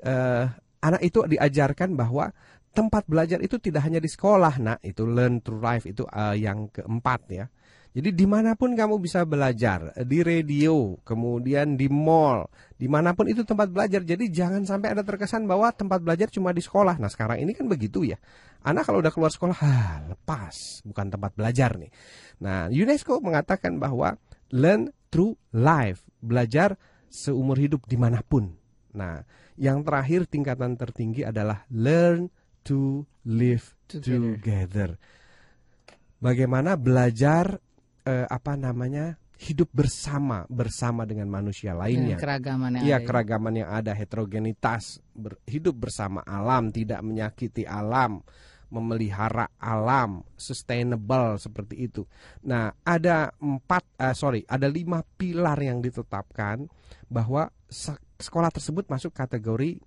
eh, 0.03 0.45
anak 0.83 1.01
itu 1.01 1.23
diajarkan 1.25 1.95
bahwa 1.95 2.29
tempat 2.75 3.07
belajar 3.07 3.39
itu 3.39 3.55
tidak 3.57 3.87
hanya 3.87 4.03
di 4.03 4.11
sekolah, 4.11 4.59
nah 4.59 4.77
itu 4.83 5.07
learn 5.07 5.39
through 5.39 5.63
life 5.63 5.87
itu 5.87 6.03
eh, 6.11 6.35
yang 6.43 6.67
keempat 6.67 7.21
ya. 7.31 7.47
Jadi 7.95 8.11
di 8.11 8.27
mana 8.27 8.59
pun 8.59 8.75
kamu 8.75 8.99
bisa 8.99 9.23
belajar, 9.23 9.95
di 10.03 10.19
radio, 10.19 10.99
kemudian 11.07 11.79
di 11.79 11.87
mall, 11.87 12.43
di 12.75 12.91
mana 12.91 13.15
pun 13.15 13.23
itu 13.31 13.47
tempat 13.47 13.71
belajar. 13.71 14.03
Jadi 14.03 14.27
jangan 14.35 14.67
sampai 14.67 14.91
ada 14.91 14.99
terkesan 14.99 15.47
bahwa 15.47 15.71
tempat 15.71 16.03
belajar 16.03 16.27
cuma 16.27 16.51
di 16.51 16.59
sekolah. 16.59 16.99
Nah 16.99 17.07
sekarang 17.07 17.39
ini 17.39 17.55
kan 17.55 17.71
begitu 17.71 18.03
ya. 18.03 18.19
Anak 18.67 18.91
kalau 18.91 18.99
udah 18.99 19.15
keluar 19.15 19.31
sekolah, 19.31 19.55
ah, 19.63 20.03
lepas, 20.11 20.83
bukan 20.83 21.07
tempat 21.07 21.39
belajar 21.39 21.79
nih. 21.79 21.87
Nah 22.43 22.67
UNESCO 22.67 23.23
mengatakan 23.23 23.79
bahwa 23.79 24.19
learn 24.51 24.91
through 25.15 25.39
life, 25.55 26.03
belajar 26.19 26.75
seumur 27.07 27.55
hidup 27.55 27.87
di 27.87 27.95
mana 27.95 28.19
pun. 28.19 28.51
Nah 28.91 29.23
yang 29.55 29.87
terakhir 29.87 30.27
tingkatan 30.27 30.75
tertinggi 30.75 31.23
adalah 31.23 31.63
learn 31.71 32.27
to 32.67 33.07
live 33.23 33.71
Together. 33.87 34.35
together. 34.35 34.89
Bagaimana 36.19 36.75
belajar 36.75 37.59
eh, 38.03 38.27
apa 38.27 38.59
namanya 38.59 39.15
hidup 39.35 39.67
bersama 39.75 40.47
bersama 40.47 41.03
dengan 41.03 41.27
manusia 41.27 41.75
lainnya. 41.75 42.15
Keragaman 42.15 42.79
yang 42.79 42.83
Iya 42.87 42.97
ada. 42.99 43.07
keragaman 43.07 43.53
yang 43.59 43.69
ada 43.69 43.91
heterogenitas 43.91 45.03
ber- 45.11 45.39
hidup 45.43 45.75
bersama 45.75 46.23
alam 46.23 46.71
tidak 46.71 47.03
menyakiti 47.03 47.67
alam 47.67 48.23
memelihara 48.75 49.47
alam 49.55 50.19
sustainable 50.35 51.39
seperti 51.39 51.87
itu. 51.87 52.03
Nah 52.43 52.75
ada 52.83 53.31
empat 53.39 53.83
eh, 53.95 54.11
sorry 54.11 54.43
ada 54.43 54.67
lima 54.67 54.99
pilar 55.15 55.55
yang 55.63 55.79
ditetapkan 55.79 56.67
bahwa 57.07 57.47
se- 57.71 58.03
sekolah 58.19 58.51
tersebut 58.51 58.91
masuk 58.91 59.15
kategori 59.15 59.79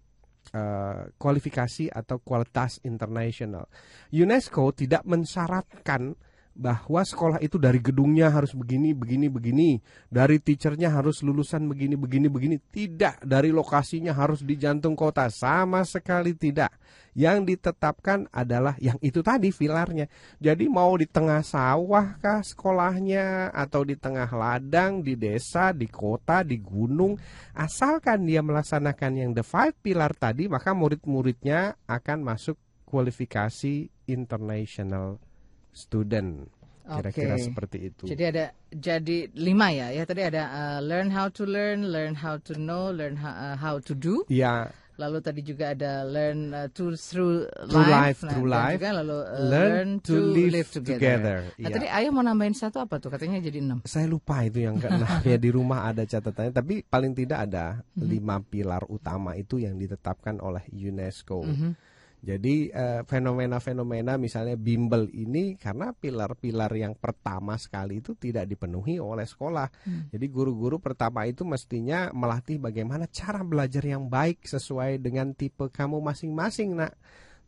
eh, 0.57 1.03
kualifikasi 1.21 1.93
atau 1.93 2.17
kualitas 2.25 2.81
internasional. 2.89 3.69
UNESCO 4.09 4.73
tidak 4.73 5.05
mensyaratkan 5.05 6.17
bahwa 6.59 7.07
sekolah 7.07 7.39
itu 7.39 7.55
dari 7.55 7.79
gedungnya 7.79 8.35
harus 8.35 8.51
begini, 8.51 8.91
begini, 8.91 9.31
begini, 9.31 9.71
dari 10.11 10.43
teachernya 10.43 10.91
harus 10.91 11.23
lulusan 11.23 11.71
begini, 11.71 11.95
begini, 11.95 12.27
begini. 12.27 12.57
Tidak, 12.59 13.23
dari 13.23 13.55
lokasinya 13.55 14.11
harus 14.11 14.43
di 14.43 14.59
jantung 14.59 14.99
kota, 14.99 15.31
sama 15.31 15.87
sekali 15.87 16.35
tidak. 16.35 16.75
Yang 17.15 17.55
ditetapkan 17.55 18.27
adalah 18.35 18.75
yang 18.83 18.99
itu 18.99 19.23
tadi 19.23 19.55
filarnya. 19.55 20.11
Jadi 20.43 20.67
mau 20.67 20.99
di 20.99 21.07
tengah 21.07 21.47
sawah 21.47 22.19
kah 22.19 22.43
sekolahnya, 22.43 23.55
atau 23.55 23.87
di 23.87 23.95
tengah 23.95 24.27
ladang, 24.27 24.99
di 24.99 25.15
desa, 25.15 25.71
di 25.71 25.87
kota, 25.87 26.43
di 26.43 26.59
gunung, 26.59 27.15
asalkan 27.55 28.27
dia 28.27 28.43
melaksanakan 28.43 29.13
yang 29.15 29.31
the 29.31 29.47
five 29.47 29.79
pilar 29.79 30.11
tadi, 30.11 30.51
maka 30.51 30.75
murid-muridnya 30.75 31.79
akan 31.87 32.27
masuk 32.27 32.59
kualifikasi 32.83 33.95
international 34.11 35.28
student. 35.73 36.49
Kira-kira 36.89 37.37
Oke. 37.37 37.45
seperti 37.45 37.79
itu. 37.93 38.05
Jadi 38.09 38.23
ada 38.25 38.45
jadi 38.73 39.29
lima 39.37 39.69
ya. 39.69 39.93
Ya 39.93 40.09
tadi 40.09 40.25
ada 40.25 40.49
uh, 40.49 40.81
learn 40.81 41.13
how 41.13 41.29
to 41.29 41.45
learn, 41.45 41.93
learn 41.93 42.17
how 42.17 42.41
to 42.41 42.57
know, 42.57 42.89
learn 42.89 43.13
how, 43.15 43.29
uh, 43.29 43.57
how 43.57 43.77
to 43.77 43.93
do. 43.93 44.25
ya, 44.27 44.73
Lalu 44.99 45.23
tadi 45.23 45.47
juga 45.47 45.79
ada 45.79 46.03
learn 46.03 46.51
uh, 46.51 46.67
to 46.75 46.97
through, 46.99 47.47
Through 47.71 47.87
life, 47.87 48.19
Nah, 48.27 48.33
through 48.35 48.49
life. 48.51 48.81
juga 48.81 48.91
lalu 48.99 49.15
uh, 49.21 49.47
Learn 49.47 49.89
to 50.03 50.17
live 50.35 50.67
together. 50.67 50.99
together. 50.99 51.39
Nah, 51.55 51.61
Iya. 51.61 51.75
tadi 51.77 51.87
ayah 51.87 52.11
mau 52.11 52.25
nambahin 52.25 52.57
satu 52.57 52.83
apa 52.83 52.99
tuh? 52.99 53.13
Katanya 53.13 53.39
jadi 53.39 53.63
enam. 53.63 53.79
saya 53.85 54.09
lupa 54.09 54.43
itu 54.43 54.59
yang 54.59 54.75
keenam 54.75 55.07
ya 55.29 55.37
di 55.37 55.51
rumah 55.53 55.87
ada 55.87 56.03
catatannya, 56.03 56.51
tapi 56.51 56.83
paling 56.83 57.13
tidak 57.13 57.47
ada 57.47 57.85
Mhm. 57.95 58.11
lima 58.11 58.41
pilar 58.43 58.83
utama 58.89 59.37
itu 59.37 59.61
yang 59.61 59.77
ditetapkan 59.77 60.41
oleh 60.41 60.65
UNESCO. 60.73 61.45
Mhm. 61.47 61.71
Jadi 62.19 62.67
eh, 62.75 63.07
fenomena-fenomena 63.07 64.19
misalnya 64.19 64.59
bimbel 64.59 65.07
ini 65.15 65.55
karena 65.55 65.95
pilar-pilar 65.95 66.71
yang 66.75 66.99
pertama 66.99 67.55
sekali 67.55 68.03
itu 68.03 68.19
tidak 68.19 68.51
dipenuhi 68.51 68.99
oleh 68.99 69.23
sekolah. 69.23 69.71
Hmm. 69.87 70.11
Jadi 70.11 70.27
guru-guru 70.27 70.83
pertama 70.83 71.31
itu 71.31 71.47
mestinya 71.47 72.11
melatih 72.11 72.59
bagaimana 72.59 73.07
cara 73.07 73.47
belajar 73.47 73.87
yang 73.87 74.11
baik 74.11 74.43
sesuai 74.43 74.99
dengan 74.99 75.31
tipe 75.39 75.71
kamu 75.71 76.03
masing-masing, 76.03 76.75
nak. 76.75 76.99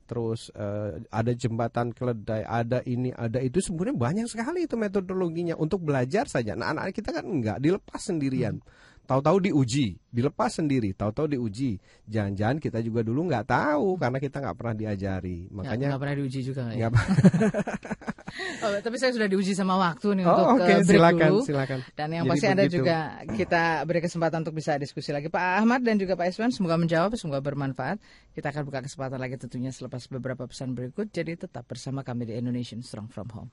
Terus 0.06 0.54
eh, 0.54 1.02
ada 1.06 1.32
jembatan 1.34 1.90
keledai, 1.90 2.46
ada 2.46 2.78
ini, 2.86 3.10
ada 3.10 3.42
itu 3.42 3.58
sebenarnya 3.58 3.98
banyak 3.98 4.26
sekali 4.30 4.70
itu 4.70 4.78
metodologinya 4.78 5.58
untuk 5.58 5.82
belajar 5.82 6.30
saja. 6.30 6.54
Nah, 6.54 6.70
anak-anak 6.70 6.94
kita 6.94 7.10
kan 7.10 7.26
enggak 7.26 7.58
dilepas 7.58 8.02
sendirian. 8.06 8.62
Tahu-tahu 9.10 9.50
diuji, 9.50 9.98
dilepas 10.06 10.54
sendiri, 10.54 10.94
tahu-tahu 10.94 11.34
diuji. 11.34 11.82
Jangan-jangan 12.06 12.62
kita 12.62 12.78
juga 12.78 13.02
dulu 13.02 13.26
nggak 13.26 13.42
tahu 13.42 13.98
karena 13.98 14.22
kita 14.22 14.38
nggak 14.38 14.54
pernah 14.54 14.74
diajari. 14.78 15.50
Makanya 15.50 15.86
nggak 15.90 16.02
pernah 16.06 16.16
diuji 16.22 16.40
juga 16.46 16.70
ya. 16.70 16.86
nggak 16.86 16.92
Oh, 18.62 18.70
tapi 18.78 18.94
saya 19.02 19.10
sudah 19.10 19.26
diuji 19.26 19.58
sama 19.58 19.74
waktu 19.74 20.14
nih 20.14 20.22
Oh, 20.22 20.30
untuk 20.30 20.46
oke, 20.54 20.62
uh, 20.62 20.66
break 20.70 20.86
silakan, 20.86 21.30
dulu. 21.34 21.40
silakan. 21.42 21.78
Dan 21.98 22.08
yang 22.14 22.24
Jadi 22.24 22.30
pasti 22.30 22.46
ada 22.46 22.62
begitu. 22.62 22.76
juga 22.78 22.96
kita 23.34 23.62
beri 23.82 24.00
kesempatan 24.06 24.38
untuk 24.46 24.54
bisa 24.54 24.72
diskusi 24.78 25.10
lagi. 25.10 25.26
Pak 25.26 25.42
Ahmad 25.58 25.82
dan 25.82 25.98
juga 25.98 26.14
Pak 26.14 26.30
Iswan 26.30 26.54
semoga 26.54 26.78
menjawab, 26.78 27.10
semoga 27.18 27.42
bermanfaat. 27.42 27.98
Kita 28.30 28.54
akan 28.54 28.62
buka 28.62 28.86
kesempatan 28.86 29.18
lagi 29.18 29.34
tentunya 29.34 29.74
selepas 29.74 30.06
beberapa 30.06 30.46
pesan 30.46 30.78
berikut. 30.78 31.10
Jadi 31.10 31.34
tetap 31.34 31.66
bersama 31.66 32.06
kami 32.06 32.30
di 32.30 32.38
Indonesian 32.38 32.86
Strong 32.86 33.10
From 33.10 33.28
Home. 33.34 33.50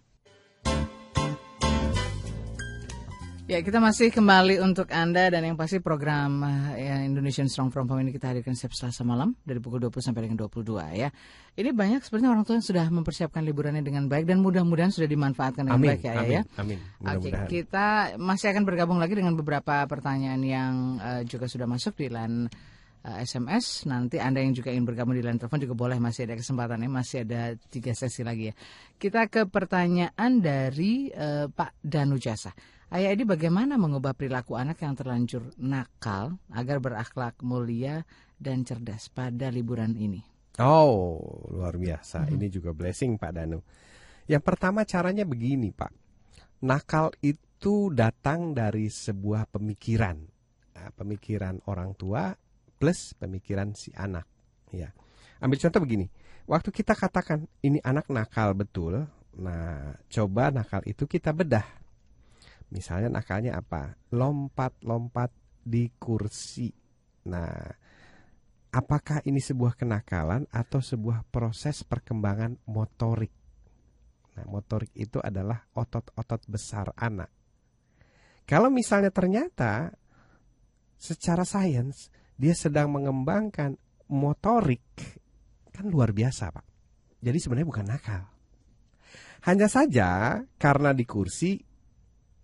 Ya, 3.48 3.64
kita 3.64 3.80
masih 3.80 4.12
kembali 4.12 4.60
untuk 4.60 4.92
Anda 4.92 5.32
dan 5.32 5.40
yang 5.40 5.56
pasti 5.56 5.80
program 5.80 6.44
eh, 6.76 6.84
ya, 6.84 7.00
Indonesian 7.08 7.48
Strong 7.48 7.72
From 7.72 7.88
Home 7.88 8.04
ini 8.04 8.12
kita 8.12 8.36
hadirkan 8.36 8.52
setiap 8.60 8.76
Selasa 8.76 9.08
malam 9.08 9.40
dari 9.48 9.64
pukul 9.64 9.80
20 9.88 10.04
sampai 10.04 10.28
dengan 10.28 10.36
22 10.52 10.76
ya. 11.00 11.08
Ini 11.56 11.72
banyak 11.72 12.04
sebenarnya 12.04 12.36
orang 12.36 12.44
tua 12.44 12.60
yang 12.60 12.68
sudah 12.68 12.92
mempersiapkan 12.92 13.40
liburannya 13.48 13.80
dengan 13.88 14.12
baik 14.12 14.28
dan 14.28 14.44
mudah-mudahan 14.44 14.92
sudah 14.92 15.08
dimanfaatkan 15.08 15.64
dengan 15.64 15.80
Amin, 15.80 15.96
baik 15.96 16.04
ya, 16.04 16.14
amin, 16.20 16.36
ya. 16.36 16.42
amin. 16.60 16.78
Oke, 17.08 17.30
kita 17.48 18.20
masih 18.20 18.52
akan 18.52 18.68
bergabung 18.68 19.00
lagi 19.00 19.16
dengan 19.16 19.32
beberapa 19.40 19.80
pertanyaan 19.88 20.44
yang 20.44 20.74
eh, 21.00 21.22
juga 21.24 21.48
sudah 21.48 21.72
masuk 21.72 21.96
di 22.04 22.12
line 22.12 22.52
eh, 23.08 23.24
SMS. 23.24 23.88
Nanti 23.88 24.20
Anda 24.20 24.44
yang 24.44 24.60
juga 24.60 24.76
ingin 24.76 24.84
bergabung 24.84 25.16
di 25.16 25.24
line 25.24 25.40
telepon 25.40 25.64
juga 25.64 25.72
boleh 25.72 26.04
masih 26.04 26.28
ada 26.28 26.36
kesempatan 26.36 26.84
ya, 26.84 26.90
masih 26.92 27.24
ada 27.24 27.56
tiga 27.72 27.96
sesi 27.96 28.28
lagi 28.28 28.52
ya. 28.52 28.54
Kita 29.00 29.32
ke 29.32 29.48
pertanyaan 29.48 30.44
dari 30.44 31.08
eh, 31.16 31.48
Pak 31.48 31.80
Danu 31.80 32.20
Jasa. 32.20 32.76
Ayah 32.88 33.12
Edi 33.12 33.28
bagaimana 33.28 33.76
mengubah 33.76 34.16
perilaku 34.16 34.56
anak 34.56 34.80
yang 34.80 34.96
terlanjur 34.96 35.52
nakal 35.60 36.40
agar 36.48 36.80
berakhlak 36.80 37.36
mulia 37.44 38.08
dan 38.40 38.64
cerdas 38.64 39.12
pada 39.12 39.52
liburan 39.52 39.92
ini? 40.00 40.24
Oh, 40.64 41.20
luar 41.52 41.76
biasa. 41.76 42.24
Mhm. 42.24 42.32
Ini 42.40 42.48
juga 42.48 42.72
blessing 42.72 43.20
Pak 43.20 43.32
Danu. 43.36 43.60
Yang 44.24 44.44
pertama 44.44 44.88
caranya 44.88 45.28
begini, 45.28 45.76
Pak. 45.76 45.92
Nakal 46.64 47.12
itu 47.20 47.92
datang 47.92 48.56
dari 48.56 48.88
sebuah 48.88 49.52
pemikiran. 49.52 50.18
Nah, 50.80 50.90
pemikiran 50.96 51.60
orang 51.68 51.92
tua 51.92 52.32
plus 52.80 53.12
pemikiran 53.20 53.76
si 53.76 53.92
anak, 54.00 54.24
ya. 54.72 54.96
Ambil 55.44 55.60
contoh 55.60 55.82
begini. 55.84 56.08
Waktu 56.48 56.72
kita 56.72 56.96
katakan 56.96 57.52
ini 57.60 57.84
anak 57.84 58.08
nakal 58.08 58.56
betul, 58.56 59.04
nah 59.36 59.92
coba 60.08 60.56
nakal 60.56 60.80
itu 60.88 61.04
kita 61.04 61.36
bedah. 61.36 61.68
Misalnya 62.68 63.08
nakalnya 63.08 63.56
apa? 63.60 63.96
Lompat-lompat 64.12 65.32
di 65.64 65.88
kursi. 65.96 66.72
Nah, 67.28 67.56
apakah 68.72 69.24
ini 69.24 69.40
sebuah 69.40 69.80
kenakalan 69.80 70.48
atau 70.52 70.84
sebuah 70.84 71.28
proses 71.32 71.84
perkembangan 71.88 72.60
motorik? 72.68 73.32
Nah, 74.36 74.46
motorik 74.48 74.92
itu 74.94 75.18
adalah 75.24 75.64
otot-otot 75.74 76.42
besar 76.48 76.92
anak. 77.00 77.32
Kalau 78.48 78.72
misalnya 78.72 79.12
ternyata 79.12 79.92
secara 80.96 81.44
sains 81.44 82.08
dia 82.40 82.56
sedang 82.56 82.94
mengembangkan 82.94 83.76
motorik, 84.08 84.86
kan 85.74 85.90
luar 85.90 86.16
biasa, 86.16 86.54
Pak. 86.54 86.66
Jadi 87.20 87.38
sebenarnya 87.42 87.68
bukan 87.68 87.88
nakal. 87.90 88.24
Hanya 89.50 89.68
saja 89.68 90.42
karena 90.62 90.94
di 90.94 91.04
kursi 91.04 91.67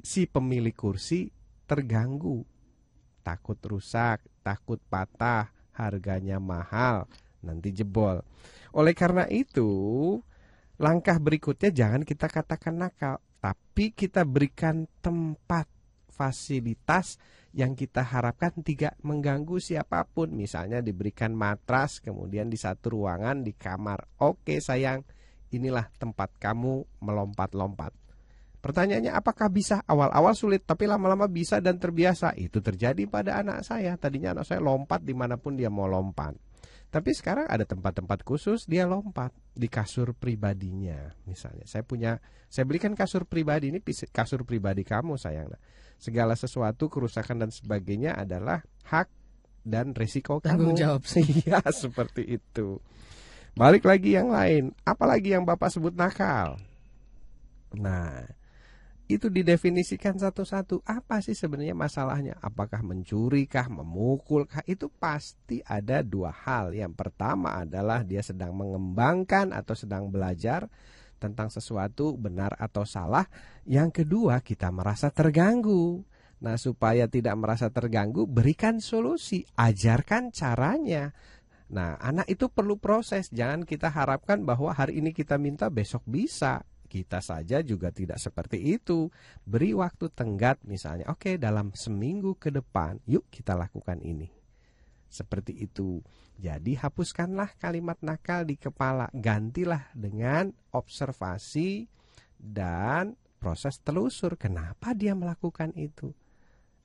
si 0.03 0.27
pemilik 0.27 0.75
kursi 0.75 1.31
terganggu, 1.63 2.43
takut 3.23 3.55
rusak, 3.63 4.19
takut 4.43 4.77
patah, 4.91 5.55
harganya 5.71 6.37
mahal, 6.43 7.07
nanti 7.39 7.71
jebol. 7.71 8.19
Oleh 8.75 8.91
karena 8.91 9.23
itu, 9.31 10.19
langkah 10.75 11.15
berikutnya 11.17 11.71
jangan 11.71 12.03
kita 12.03 12.27
katakan 12.27 12.75
nakal, 12.83 13.23
tapi 13.39 13.95
kita 13.95 14.27
berikan 14.27 14.85
tempat 14.99 15.71
fasilitas 16.11 17.17
yang 17.55 17.73
kita 17.73 18.03
harapkan 18.03 18.51
tidak 18.59 18.99
mengganggu 19.01 19.57
siapa 19.57 20.03
pun. 20.03 20.35
Misalnya 20.35 20.83
diberikan 20.83 21.31
matras, 21.31 22.03
kemudian 22.03 22.51
di 22.51 22.59
satu 22.59 22.99
ruangan 22.99 23.41
di 23.41 23.55
kamar. 23.55 24.03
Oke 24.19 24.59
sayang, 24.59 25.07
inilah 25.49 25.87
tempat 25.95 26.33
kamu 26.37 26.85
melompat-lompat. 26.99 28.02
Pertanyaannya 28.63 29.11
apakah 29.11 29.51
bisa? 29.51 29.83
Awal-awal 29.83 30.31
sulit, 30.39 30.63
tapi 30.63 30.87
lama-lama 30.87 31.27
bisa 31.27 31.59
dan 31.59 31.75
terbiasa. 31.75 32.31
Itu 32.39 32.63
terjadi 32.63 33.03
pada 33.11 33.43
anak 33.43 33.67
saya. 33.67 33.99
Tadinya 33.99 34.39
anak 34.39 34.47
saya 34.47 34.63
lompat 34.63 35.03
di 35.03 35.11
mana 35.11 35.35
pun 35.35 35.59
dia 35.59 35.67
mau 35.67 35.83
lompat. 35.83 36.31
Tapi 36.87 37.09
sekarang 37.11 37.49
ada 37.49 37.67
tempat-tempat 37.67 38.23
khusus 38.23 38.63
dia 38.63 38.87
lompat 38.87 39.35
di 39.51 39.67
kasur 39.67 40.15
pribadinya. 40.15 41.11
Misalnya, 41.27 41.67
saya 41.67 41.83
punya, 41.83 42.23
saya 42.47 42.63
belikan 42.63 42.95
kasur 42.95 43.27
pribadi 43.27 43.73
ini 43.73 43.83
kasur 44.13 44.47
pribadi 44.47 44.87
kamu 44.87 45.19
sayang. 45.19 45.51
Nah, 45.51 45.59
segala 45.99 46.37
sesuatu 46.39 46.87
kerusakan 46.87 47.43
dan 47.43 47.51
sebagainya 47.51 48.15
adalah 48.15 48.63
hak 48.87 49.11
dan 49.65 49.91
resiko 49.91 50.39
Tanggung 50.39 50.77
kamu. 50.77 50.79
jawab. 50.79 51.01
Iya, 51.43 51.59
seperti 51.67 52.39
itu. 52.39 52.79
Balik 53.59 53.83
lagi 53.83 54.15
yang 54.15 54.31
lain, 54.31 54.71
apalagi 54.87 55.35
yang 55.35 55.43
Bapak 55.43 55.67
sebut 55.73 55.91
nakal. 55.97 56.61
Nah, 57.73 58.23
itu 59.15 59.29
didefinisikan 59.29 60.17
satu-satu. 60.17 60.81
Apa 60.83 61.21
sih 61.21 61.37
sebenarnya 61.37 61.77
masalahnya? 61.77 62.35
Apakah 62.41 62.81
mencuri 62.81 63.45
kah, 63.45 63.69
memukul 63.69 64.49
kah? 64.49 64.65
Itu 64.65 64.89
pasti 64.89 65.61
ada 65.63 66.01
dua 66.01 66.33
hal. 66.33 66.73
Yang 66.73 66.93
pertama 66.97 67.61
adalah 67.61 68.01
dia 68.01 68.25
sedang 68.25 68.57
mengembangkan 68.57 69.53
atau 69.53 69.77
sedang 69.77 70.09
belajar 70.09 70.65
tentang 71.21 71.47
sesuatu 71.47 72.19
benar 72.19 72.57
atau 72.59 72.83
salah. 72.83 73.23
Yang 73.63 74.03
kedua, 74.03 74.43
kita 74.43 74.67
merasa 74.73 75.07
terganggu. 75.13 76.03
Nah, 76.43 76.59
supaya 76.59 77.07
tidak 77.07 77.39
merasa 77.39 77.71
terganggu, 77.71 78.27
berikan 78.27 78.83
solusi, 78.83 79.47
ajarkan 79.55 80.35
caranya. 80.35 81.15
Nah, 81.71 81.95
anak 82.03 82.27
itu 82.27 82.51
perlu 82.51 82.75
proses. 82.75 83.31
Jangan 83.31 83.63
kita 83.63 83.87
harapkan 83.87 84.43
bahwa 84.43 84.75
hari 84.75 84.99
ini 84.99 85.15
kita 85.15 85.39
minta 85.39 85.71
besok 85.71 86.03
bisa. 86.03 86.67
Kita 86.93 87.25
saja 87.25 87.65
juga 87.65 87.89
tidak 87.89 88.21
seperti 88.21 88.61
itu. 88.61 89.09
Beri 89.41 89.73
waktu 89.73 90.13
tenggat 90.13 90.61
misalnya. 90.61 91.09
Oke, 91.09 91.41
dalam 91.41 91.73
seminggu 91.73 92.37
ke 92.37 92.53
depan, 92.53 93.01
yuk 93.09 93.25
kita 93.33 93.57
lakukan 93.57 93.97
ini. 94.05 94.29
Seperti 95.09 95.57
itu. 95.57 96.05
Jadi 96.37 96.77
hapuskanlah 96.77 97.57
kalimat 97.57 97.97
nakal 98.05 98.45
di 98.45 98.61
kepala. 98.61 99.09
Gantilah 99.09 99.89
dengan 99.97 100.53
observasi 100.69 101.89
dan 102.37 103.17
proses 103.41 103.81
telusur 103.81 104.37
kenapa 104.37 104.93
dia 104.93 105.17
melakukan 105.17 105.73
itu. 105.73 106.13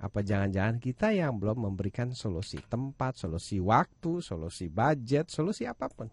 Apa 0.01 0.25
jangan-jangan 0.25 0.81
kita 0.81 1.13
yang 1.13 1.37
belum 1.37 1.69
memberikan 1.69 2.17
solusi 2.17 2.65
tempat, 2.65 3.21
solusi 3.21 3.61
waktu, 3.61 4.25
solusi 4.25 4.73
budget, 4.73 5.29
solusi 5.29 5.69
apa 5.69 5.93
pun. 5.93 6.09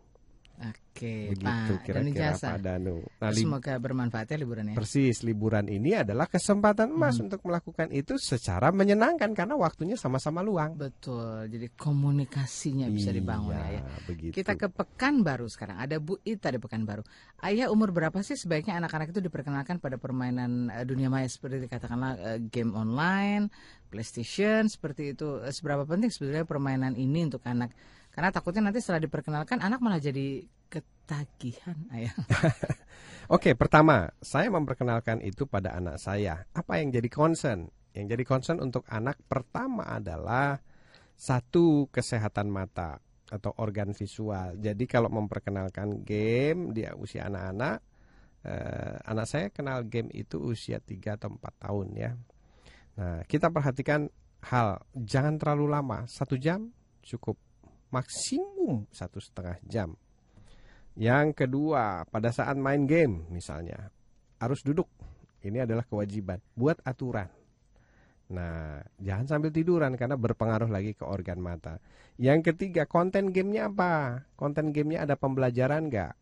Oke, 0.55 1.35
Begitu 1.35 1.73
kira-kira. 1.83 2.31
Pak 2.33 2.59
Danu. 2.63 3.03
Nah, 3.19 3.35
Semoga 3.35 3.75
bermanfaat 3.75 4.31
ya 4.31 4.39
liburannya. 4.39 4.73
persis 4.73 5.19
liburan 5.21 5.67
ini 5.67 5.91
adalah 5.91 6.23
kesempatan 6.25 6.87
emas 6.87 7.19
Hmm. 7.19 7.27
untuk 7.27 7.43
melakukan 7.43 7.91
itu 7.91 8.15
secara 8.15 8.71
menyenangkan 8.71 9.35
karena 9.35 9.59
waktunya 9.59 9.99
sama-sama 9.99 10.39
luang. 10.39 10.79
Betul. 10.79 11.51
Jadi 11.51 11.67
komunikasinya 11.75 12.87
bisa 12.87 13.11
dibangun 13.11 13.51
ya. 13.51 13.79
ya. 13.79 13.83
begitu. 14.07 14.31
Kita 14.31 14.55
ke 14.55 14.71
Pekanbaru 14.71 15.45
sekarang. 15.45 15.75
Ada 15.77 15.99
Bu 15.99 16.15
Ita 16.23 16.47
di 16.47 16.59
Pekanbaru. 16.59 17.03
Ayah 17.43 17.67
umur 17.67 17.91
berapa 17.91 18.15
sih 18.21 18.35
sebaiknya 18.35 18.79
anak-anak 18.79 19.11
itu 19.11 19.19
diperkenalkan 19.19 19.77
pada 19.77 19.99
permainan 19.99 20.71
eh, 20.71 20.87
dunia 20.87 21.11
maya 21.11 21.27
seperti 21.27 21.67
katakanlah 21.67 22.15
eh, 22.15 22.39
game 22.39 22.71
online, 22.71 23.51
PlayStation 23.89 24.65
seperti 24.65 25.11
itu. 25.11 25.43
Eh, 25.43 25.51
Seberapa 25.51 25.83
penting 25.83 26.07
sebetulnya 26.07 26.43
permainan 26.43 26.95
ini 26.95 27.27
untuk 27.27 27.43
anak? 27.43 27.75
Karena 28.15 28.31
takutnya 28.31 28.71
nanti 28.71 28.79
setelah 28.79 29.03
diperkenalkan 29.03 29.59
anak 29.59 29.83
malah 29.83 29.99
jadi 29.99 30.47
ketagihan, 30.71 31.75
ayah. 31.91 32.15
Oke, 33.35 33.59
pertama, 33.59 34.07
saya 34.23 34.47
memperkenalkan 34.47 35.19
itu 35.19 35.43
pada 35.43 35.75
anak 35.75 35.99
saya. 35.99 36.47
Apa 36.55 36.79
yang 36.79 36.95
jadi 36.95 37.11
concern? 37.11 37.67
Yang 37.91 38.15
jadi 38.15 38.23
concern 38.23 38.63
untuk 38.63 38.87
anak 38.87 39.19
pertama 39.27 39.83
adalah 39.83 40.63
satu 41.11 41.91
kesehatan 41.91 42.47
mata 42.47 43.03
atau 43.27 43.51
organ 43.59 43.91
visual. 43.91 44.55
Jadi 44.63 44.87
kalau 44.87 45.11
memperkenalkan 45.11 46.07
game 46.07 46.71
di 46.71 46.87
usia 46.95 47.27
anak-anak, 47.27 47.77
eh, 48.47 48.95
anak 49.11 49.27
saya 49.27 49.47
kenal 49.51 49.83
game 49.91 50.07
itu 50.15 50.39
usia 50.39 50.79
3 50.79 51.19
atau 51.19 51.35
4 51.35 51.55
tahun 51.59 51.87
ya. 51.99 52.11
Nah, 52.95 53.27
kita 53.27 53.51
perhatikan 53.51 54.07
hal 54.47 54.79
jangan 54.95 55.35
terlalu 55.35 55.67
lama, 55.67 56.07
satu 56.07 56.39
jam 56.39 56.71
cukup, 57.01 57.37
maksimum 57.95 58.83
satu 58.91 59.23
setengah 59.23 59.55
jam. 59.63 59.95
Yang 60.99 61.47
kedua, 61.47 62.03
pada 62.07 62.31
saat 62.35 62.55
main 62.59 62.83
game 62.83 63.27
misalnya, 63.31 63.91
harus 64.39 64.59
duduk. 64.63 64.87
Ini 65.43 65.63
adalah 65.63 65.87
kewajiban. 65.87 66.43
Buat 66.55 66.83
aturan. 66.83 67.31
Nah, 68.25 68.81
jangan 68.97 69.37
sambil 69.37 69.53
tiduran 69.53 69.93
karena 69.93 70.17
berpengaruh 70.17 70.67
lagi 70.71 70.97
ke 70.97 71.05
organ 71.05 71.37
mata. 71.37 71.77
Yang 72.17 72.51
ketiga, 72.51 72.89
konten 72.89 73.29
gamenya 73.29 73.69
apa? 73.69 74.25
Konten 74.33 74.73
gamenya 74.73 75.05
ada 75.05 75.13
pembelajaran 75.13 75.91
nggak? 75.93 76.13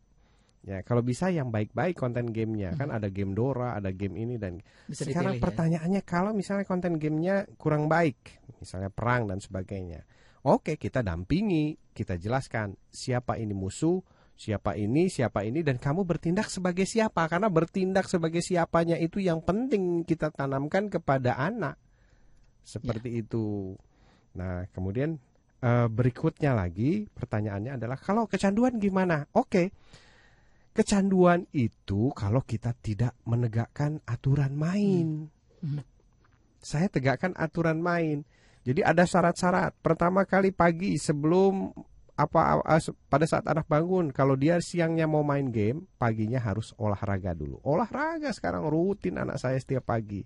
Ya, 0.63 0.80
kalau 0.84 1.03
bisa 1.03 1.28
yang 1.28 1.51
baik-baik 1.51 1.95
konten 1.95 2.32
gamenya. 2.32 2.76
Kan 2.76 2.91
ada 2.91 3.07
game 3.11 3.36
Dora, 3.36 3.76
ada 3.76 3.91
game 3.91 4.15
ini 4.15 4.36
dan 4.39 4.63
Bisa 4.88 5.03
sekarang 5.07 5.36
dipilih 5.36 5.39
ya. 5.39 5.43
pertanyaannya 5.43 6.01
kalau 6.07 6.32
misalnya 6.32 6.65
konten 6.67 6.99
gamenya 6.99 7.47
kurang 7.59 7.88
baik, 7.91 8.19
misalnya 8.59 8.88
perang 8.91 9.28
dan 9.28 9.39
sebagainya. 9.43 10.03
Oke, 10.44 10.76
kita 10.76 11.00
dampingi, 11.00 11.80
kita 11.96 12.20
jelaskan 12.20 12.76
siapa 12.91 13.39
ini 13.39 13.56
musuh, 13.56 14.04
siapa 14.36 14.76
ini, 14.76 15.08
siapa 15.08 15.48
ini 15.48 15.64
dan 15.64 15.80
kamu 15.80 16.04
bertindak 16.04 16.52
sebagai 16.52 16.84
siapa 16.84 17.32
karena 17.32 17.48
bertindak 17.48 18.12
sebagai 18.12 18.44
siapanya 18.44 19.00
itu 19.00 19.24
yang 19.24 19.39
penting 19.39 20.04
kita 20.04 20.36
tanamkan 20.36 20.91
kepada 20.91 21.39
anak. 21.39 21.80
Seperti 22.60 23.24
itu. 23.24 23.72
Nah, 24.36 24.68
kemudian 24.76 25.16
eh, 25.64 25.88
berikutnya 25.88 26.52
lagi 26.52 27.08
pertanyaannya 27.08 27.80
adalah 27.80 27.96
kalau 27.96 28.28
kecanduan 28.28 28.84
gimana? 28.84 29.24
Oke. 29.32 29.72
Kecanduan 30.74 31.46
itu 31.54 32.10
kalau 32.18 32.41
kita 32.41 32.74
tidak 32.82 33.14
menegakkan 33.30 34.02
aturan 34.10 34.58
main. 34.58 35.30
Hmm. 35.62 35.86
Saya 36.60 36.89
tegakkan 36.89 37.32
aturan 37.38 37.78
main. 37.80 38.26
Jadi 38.64 38.80
ada 38.80 39.03
syarat-syarat. 39.03 39.76
Pertama 39.84 40.24
kali 40.24 40.55
pagi 40.55 40.95
sebelum 40.95 41.72
apa 42.14 42.61
a- 42.61 42.93
pada 43.09 43.26
saat 43.26 43.41
anak 43.49 43.66
bangun 43.66 44.14
kalau 44.14 44.38
dia 44.38 44.61
siangnya 44.61 45.09
mau 45.09 45.26
main 45.26 45.49
game 45.49 45.89
paginya 45.97 46.38
harus 46.38 46.70
olahraga 46.78 47.34
dulu. 47.34 47.57
Olahraga 47.66 48.30
sekarang 48.30 48.70
rutin 48.70 49.18
anak 49.18 49.41
saya 49.41 49.57
setiap 49.57 49.89
pagi. 49.89 50.22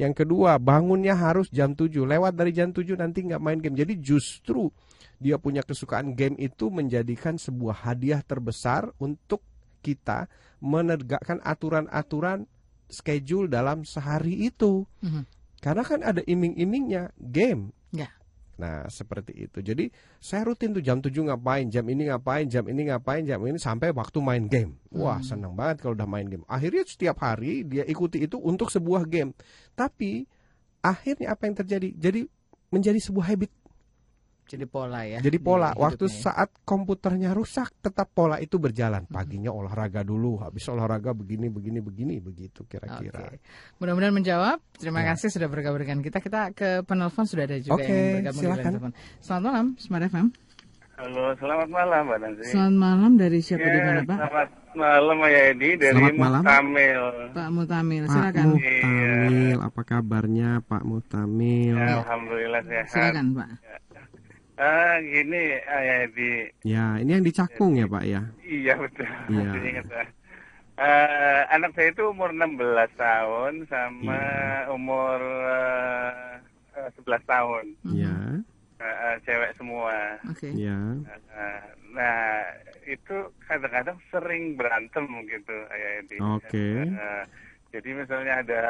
Yang 0.00 0.24
kedua 0.24 0.56
bangunnya 0.56 1.12
harus 1.12 1.52
jam 1.52 1.76
7 1.76 2.08
lewat 2.08 2.32
dari 2.34 2.56
jam 2.56 2.72
7 2.72 2.96
nanti 2.96 3.20
nggak 3.22 3.42
main 3.42 3.60
game. 3.60 3.76
Jadi 3.76 4.00
justru 4.00 4.72
dia 5.20 5.36
punya 5.36 5.60
kesukaan 5.60 6.16
game 6.16 6.40
itu 6.40 6.72
menjadikan 6.72 7.36
sebuah 7.36 7.84
hadiah 7.84 8.24
terbesar 8.24 8.92
untuk 8.96 9.44
kita 9.84 10.26
menegakkan 10.58 11.38
aturan-aturan 11.44 12.48
schedule 12.88 13.46
dalam 13.46 13.84
sehari 13.84 14.48
itu. 14.48 14.88
Mhm. 15.04 15.36
karena 15.56 15.82
kan 15.82 16.04
ada 16.04 16.20
iming-imingnya 16.22 17.16
game 17.18 17.72
Ya. 17.92 18.10
Nah, 18.56 18.88
seperti 18.88 19.36
itu. 19.36 19.60
Jadi, 19.60 19.92
saya 20.16 20.48
rutin 20.48 20.72
tuh 20.72 20.80
jam 20.80 20.96
7 21.04 21.12
ngapain, 21.28 21.68
jam 21.68 21.84
ini 21.92 22.08
ngapain, 22.08 22.48
jam 22.48 22.64
ini 22.64 22.88
ngapain, 22.88 23.20
jam 23.28 23.36
ini 23.44 23.60
sampai 23.60 23.92
waktu 23.92 24.16
main 24.24 24.48
game. 24.48 24.80
Wah, 24.96 25.20
Hmm. 25.20 25.28
senang 25.28 25.52
banget 25.52 25.84
kalau 25.84 25.92
udah 25.92 26.08
main 26.08 26.24
game. 26.24 26.40
Akhirnya 26.48 26.88
setiap 26.88 27.20
hari 27.20 27.68
dia 27.68 27.84
ikuti 27.84 28.24
itu 28.24 28.40
untuk 28.40 28.72
sebuah 28.72 29.04
game. 29.04 29.36
Tapi 29.76 30.24
akhirnya 30.80 31.36
apa 31.36 31.44
yang 31.44 31.56
terjadi? 31.60 31.92
Jadi 32.00 32.24
menjadi 32.72 32.96
sebuah 32.96 33.28
habit, 33.36 33.52
Jadi 34.46 34.62
pola 34.64 35.02
ya. 35.02 35.18
jadi 35.18 35.34
di 35.34 35.42
pola. 35.42 35.74
Waktu 35.74 36.06
hidupnya 36.06 36.14
ya. 36.14 36.22
saat 36.22 36.48
komputernya 36.62 37.30
rusak, 37.30 37.74
tetap 37.80 38.06
pola 38.08 38.38
itu 38.38 38.56
berjalan. 38.56 39.02
Paginya 39.04 39.50
olahraga 39.50 40.00
dulu, 40.00 40.38
habis 40.38 40.62
olahraga 40.66 41.10
begini, 41.10 41.50
begini, 41.50 41.82
begini, 41.82 42.14
begitu 42.16 42.62
kira-kira. 42.62 43.26
Oke. 43.26 43.42
Mudah-mudahan 43.76 44.14
menjawab. 44.14 44.62
Terima 44.72 45.02
Ya. 45.02 45.12
kasih 45.12 45.34
sudah 45.34 45.50
bergabung 45.50 45.82
dengan 45.82 45.98
kita. 45.98 46.22
Kita 46.22 46.54
ke 46.54 46.82
penelpon 46.82 47.26
sudah 47.26 47.42
ada 47.44 47.58
juga 47.58 47.74
Oke, 47.76 47.90
yang 47.90 48.22
bergabung 48.22 48.38
di 48.38 48.38
silakan. 48.40 48.62
line 48.62 48.70
telepon. 48.70 48.92
Selamat 49.18 49.42
malam, 49.44 49.66
Smart 49.76 50.04
FM. 50.06 50.26
Halo, 50.96 51.24
selamat 51.36 51.68
malam 51.68 52.02
Mbak 52.06 52.18
Nancy. 52.18 52.42
Selamat 52.48 52.76
malam 52.78 53.10
dari 53.14 53.38
siapa 53.42 53.66
di 53.66 53.76
Ya, 53.76 53.84
mana 53.84 54.00
Pak? 54.00 54.16
Selamat 54.16 54.48
malam 54.72 55.16
Pak 55.18 55.30
Edi 55.34 55.70
dari 55.76 55.92
Selamat 55.92 56.14
malam. 56.16 56.40
Mutamil. 56.40 57.02
Pak 57.34 57.48
Mutamil, 57.50 58.02
Pak 58.02 58.12
silakan. 58.14 58.46
Mutamil, 58.48 59.58
apa 59.60 59.80
kabarnya 59.82 60.50
Pak 60.62 60.82
Mutamil? 60.86 61.76
Ya, 61.76 62.00
Alhamdulillah 62.00 62.62
sehat. 62.64 62.86
Silakan 62.88 63.26
Pak. 63.34 63.50
Ah, 64.56 64.96
gini 64.98 65.60
Ayah 65.62 66.08
Edi. 66.08 66.48
Ya, 66.64 66.96
ini 66.96 67.10
yang 67.12 67.24
dicakung 67.24 67.76
ya 67.76 67.84
Pak 67.84 68.04
ya? 68.04 68.22
Iya 68.40 68.74
betul. 68.74 69.04
Iya. 69.28 69.44
Masih 69.52 69.62
ingat. 69.68 69.86
Eh, 70.76 71.42
anak 71.50 71.72
saya 71.72 71.88
itu 71.88 72.04
umur 72.04 72.32
16 72.32 72.56
tahun 72.96 73.64
sama 73.66 74.16
Iya. 74.16 74.72
umur 74.72 75.20
eh, 76.72 76.88
11 76.96 77.22
tahun. 77.24 77.64
Mhm. 77.84 77.96
Ya, 77.96 78.16
Eh, 78.76 78.84
eh, 78.84 79.16
cewek 79.24 79.56
semua. 79.56 80.20
Oke. 80.28 80.52
ya. 80.52 80.76
Eh, 81.32 81.60
nah, 81.92 82.44
itu 82.84 83.16
kadang-kadang 83.42 83.96
sering 84.08 84.52
berantem 84.52 85.04
gitu, 85.26 85.56
Ayah 85.68 85.90
Edi. 86.00 86.16
Oke. 86.20 86.68
Eh, 86.84 87.22
jadi 87.72 87.88
misalnya 87.94 88.44
ada 88.44 88.60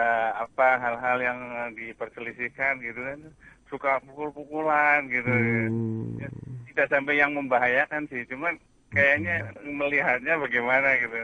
apa 0.41 0.79
hal-hal 0.79 1.19
yang 1.21 1.39
diperselisihkan 1.75 2.79
gitu 2.81 3.03
kan, 3.03 3.19
suka 3.67 3.99
pukul-pukulan 4.05 5.07
gitu. 5.11 5.31
Hmm. 5.31 6.19
Ya, 6.21 6.29
tidak 6.73 6.87
sampai 6.93 7.15
yang 7.17 7.33
membahayakan 7.35 8.07
sih, 8.09 8.23
cuman 8.29 8.55
kayaknya 8.91 9.43
melihatnya 9.65 10.39
bagaimana 10.39 10.89
gitu. 11.03 11.19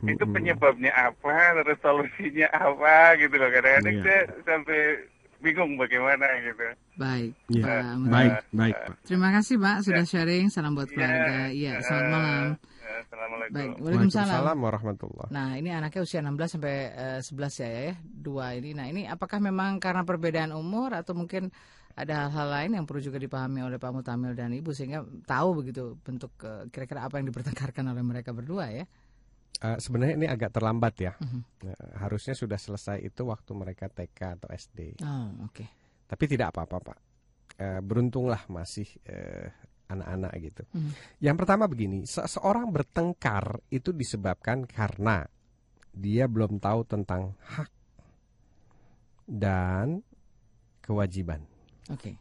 Itu 0.00 0.24
Mm-mm. 0.24 0.32
penyebabnya 0.32 0.92
apa, 0.96 1.60
terus 1.60 1.76
solusinya 1.84 2.48
apa 2.52 3.20
gitu 3.20 3.36
loh. 3.36 3.52
Kadang-kadang 3.52 3.96
Iya. 4.00 4.04
saya 4.08 4.20
sampai 4.48 4.80
bingung 5.40 5.76
bagaimana 5.76 6.24
gitu. 6.40 6.64
Baik. 6.96 7.32
Ya, 7.52 7.64
Pak 7.64 7.80
Mutamil. 8.00 8.12
baik, 8.12 8.32
baik 8.52 8.76
Pak. 8.80 8.96
Terima 9.04 9.28
kasih 9.32 9.56
Pak 9.60 9.76
sudah 9.84 10.04
sharing. 10.08 10.46
Salam 10.48 10.72
buat 10.72 10.88
Iya, 10.88 10.96
keluarga. 10.96 11.36
Iya, 11.52 11.72
selamat 11.84 12.00
eh, 12.00 12.12
malam. 12.12 12.46
Assalamualaikum. 13.00 13.54
Baik, 13.56 13.70
Waalaikumsalam. 13.80 14.28
Waalaikumsalam 14.28 14.58
warahmatullahi 14.60 15.28
Nah, 15.32 15.48
ini 15.56 15.70
anaknya 15.72 16.00
usia 16.04 16.20
16 16.20 16.48
sampai 16.56 16.76
eh, 16.92 17.20
11 17.20 17.52
ya, 17.60 17.68
ya, 17.68 17.94
dua 18.04 18.46
ini. 18.56 18.70
Nah, 18.72 18.86
ini 18.88 19.02
apakah 19.04 19.36
memang 19.40 19.80
karena 19.80 20.04
perbedaan 20.04 20.52
umur 20.52 20.92
atau 20.96 21.12
mungkin 21.12 21.48
ada 22.02 22.26
hal-hal 22.26 22.48
lain 22.48 22.70
yang 22.80 22.84
perlu 22.88 23.00
juga 23.04 23.20
dipahami 23.20 23.60
oleh 23.64 23.76
Pak 23.76 23.92
Mutamil 23.92 24.32
dan 24.32 24.50
Ibu 24.56 24.70
sehingga 24.72 25.04
tahu 25.24 25.64
begitu 25.64 25.96
bentuk 26.00 26.32
eh, 26.44 26.66
kira-kira 26.72 27.04
apa 27.04 27.20
yang 27.20 27.28
dipertengkarkan 27.28 27.84
oleh 27.92 28.02
mereka 28.02 28.32
berdua 28.32 28.72
ya? 28.72 28.84
Eh, 29.60 29.76
sebenarnya 29.76 30.14
ini 30.16 30.26
agak 30.30 30.56
terlambat 30.56 30.94
ya. 30.96 31.12
Mhm. 31.20 31.40
Nah, 31.68 31.78
harusnya 32.00 32.32
sudah 32.32 32.56
selesai 32.56 33.04
itu 33.04 33.28
waktu 33.28 33.52
mereka 33.52 33.92
TK 33.92 34.40
atau 34.40 34.48
SD. 34.48 35.04
Oh, 35.04 35.44
oke. 35.44 35.64
Tapi 36.08 36.24
tidak 36.24 36.56
apa-apa 36.56 36.76
Pak. 36.80 36.98
Eh, 37.60 37.80
beruntunglah 37.84 38.48
masih 38.48 38.88
eh, 39.04 39.52
anak-anak 39.92 40.32
gitu. 40.40 40.62
Mhm. 40.72 40.90
Yang 41.20 41.36
pertama 41.44 41.64
begini, 41.68 42.08
seseorang 42.08 42.72
bertengkar 42.72 43.60
itu 43.68 43.92
disebabkan 43.92 44.64
karena 44.64 45.28
dia 45.90 46.30
belum 46.30 46.62
tahu 46.62 46.86
tentang 46.86 47.34
hak 47.44 47.70
dan 49.26 50.00
kewajiban. 50.80 51.49
Oke. 51.90 52.16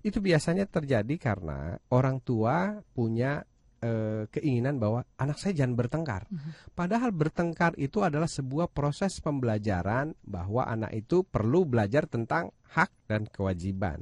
Itu 0.00 0.24
biasanya 0.24 0.64
terjadi 0.64 1.14
karena 1.20 1.76
orang 1.92 2.24
tua 2.24 2.80
punya 2.96 3.44
eh, 3.84 4.24
keinginan 4.32 4.80
bahwa 4.80 5.04
anak 5.20 5.36
saya 5.36 5.52
jangan 5.60 5.76
bertengkar. 5.76 6.24
Padahal 6.72 7.12
bertengkar 7.12 7.76
itu 7.76 8.00
adalah 8.00 8.28
sebuah 8.28 8.72
proses 8.72 9.20
pembelajaran 9.20 10.16
bahwa 10.24 10.64
anak 10.64 10.94
itu 10.96 11.24
perlu 11.24 11.68
belajar 11.68 12.08
tentang 12.08 12.48
hak 12.72 12.90
dan 13.08 13.28
kewajiban. 13.28 14.00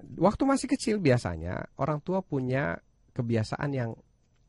Waktu 0.00 0.42
masih 0.46 0.68
kecil 0.70 0.96
biasanya 1.02 1.76
orang 1.76 2.00
tua 2.00 2.24
punya 2.24 2.78
kebiasaan 3.12 3.70
yang 3.74 3.90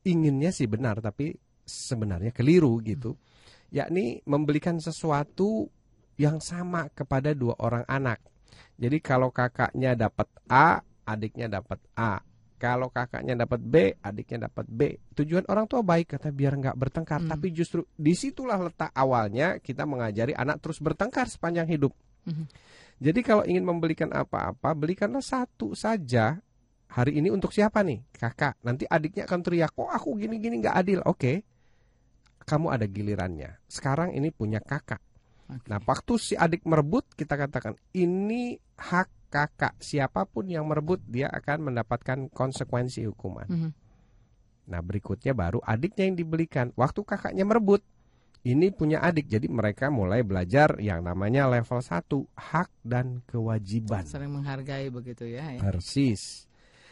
inginnya 0.06 0.50
sih 0.50 0.66
benar 0.66 1.02
tapi 1.02 1.34
sebenarnya 1.66 2.34
keliru 2.34 2.82
gitu. 2.82 3.18
Yakni 3.72 4.20
membelikan 4.28 4.80
sesuatu 4.84 5.72
yang 6.20 6.44
sama 6.44 6.92
kepada 6.92 7.32
dua 7.32 7.56
orang 7.64 7.88
anak. 7.88 8.20
Jadi 8.82 8.98
kalau 8.98 9.30
kakaknya 9.30 9.94
dapat 9.94 10.26
A, 10.50 10.82
adiknya 11.06 11.46
dapat 11.62 11.78
A. 11.94 12.18
Kalau 12.58 12.90
kakaknya 12.90 13.38
dapat 13.38 13.62
B, 13.62 13.94
adiknya 14.02 14.50
dapat 14.50 14.66
B. 14.70 14.98
Tujuan 15.18 15.46
orang 15.50 15.70
tua 15.70 15.86
baik 15.86 16.18
kata 16.18 16.34
biar 16.34 16.58
nggak 16.58 16.78
bertengkar. 16.78 17.22
Hmm. 17.22 17.30
Tapi 17.30 17.54
justru 17.54 17.86
di 17.94 18.14
situlah 18.18 18.58
letak 18.58 18.90
awalnya 18.94 19.62
kita 19.62 19.86
mengajari 19.86 20.34
anak 20.34 20.62
terus 20.62 20.82
bertengkar 20.82 21.30
sepanjang 21.30 21.70
hidup. 21.70 21.94
Mhm. 22.26 22.46
Jadi 23.02 23.20
kalau 23.26 23.42
ingin 23.50 23.66
membelikan 23.66 24.14
apa-apa, 24.14 24.78
belikanlah 24.78 25.26
satu 25.26 25.74
saja. 25.74 26.38
Hari 26.92 27.18
ini 27.18 27.34
untuk 27.34 27.50
siapa 27.50 27.82
nih? 27.82 28.06
Kakak. 28.14 28.62
Nanti 28.62 28.86
adiknya 28.86 29.26
akan 29.26 29.42
teriak, 29.42 29.74
kok 29.74 29.90
aku 29.90 30.22
gini-gini 30.22 30.62
nggak 30.62 30.76
adil. 30.76 31.00
Oke, 31.10 31.42
kamu 32.46 32.68
ada 32.70 32.86
gilirannya. 32.86 33.58
Sekarang 33.66 34.14
ini 34.14 34.30
punya 34.30 34.62
kakak. 34.62 35.02
Oke. 35.52 35.68
Nah, 35.68 35.80
waktu 35.84 36.14
si 36.16 36.34
adik 36.40 36.64
merebut, 36.64 37.04
kita 37.12 37.36
katakan 37.36 37.76
ini 37.92 38.56
hak 38.80 39.10
kakak. 39.28 39.76
Siapa 39.80 40.24
pun 40.28 40.48
yang 40.48 40.68
merebut, 40.68 41.04
dia 41.08 41.28
akan 41.28 41.72
mendapatkan 41.72 42.32
konsekuensi 42.32 43.04
hukuman. 43.08 43.48
Mhm. 43.48 43.72
Nah, 44.72 44.80
berikutnya 44.80 45.36
baru 45.36 45.60
adiknya 45.64 46.08
yang 46.08 46.16
dibelikan. 46.16 46.72
Waktu 46.80 47.04
kakaknya 47.04 47.44
merebut, 47.44 47.84
ini 48.48 48.72
punya 48.72 49.04
adik. 49.04 49.28
Jadi 49.28 49.52
mereka 49.52 49.92
mulai 49.92 50.24
belajar 50.24 50.80
yang 50.80 51.04
namanya 51.04 51.46
level 51.52 51.84
1, 51.84 52.26
hak 52.34 52.70
dan 52.82 53.22
kewajiban. 53.28 54.08
Saling 54.08 54.32
menghargai 54.32 54.88
begitu 54.88 55.28
ya. 55.28 55.46
ya. 55.52 55.60
Persis. 55.60 56.51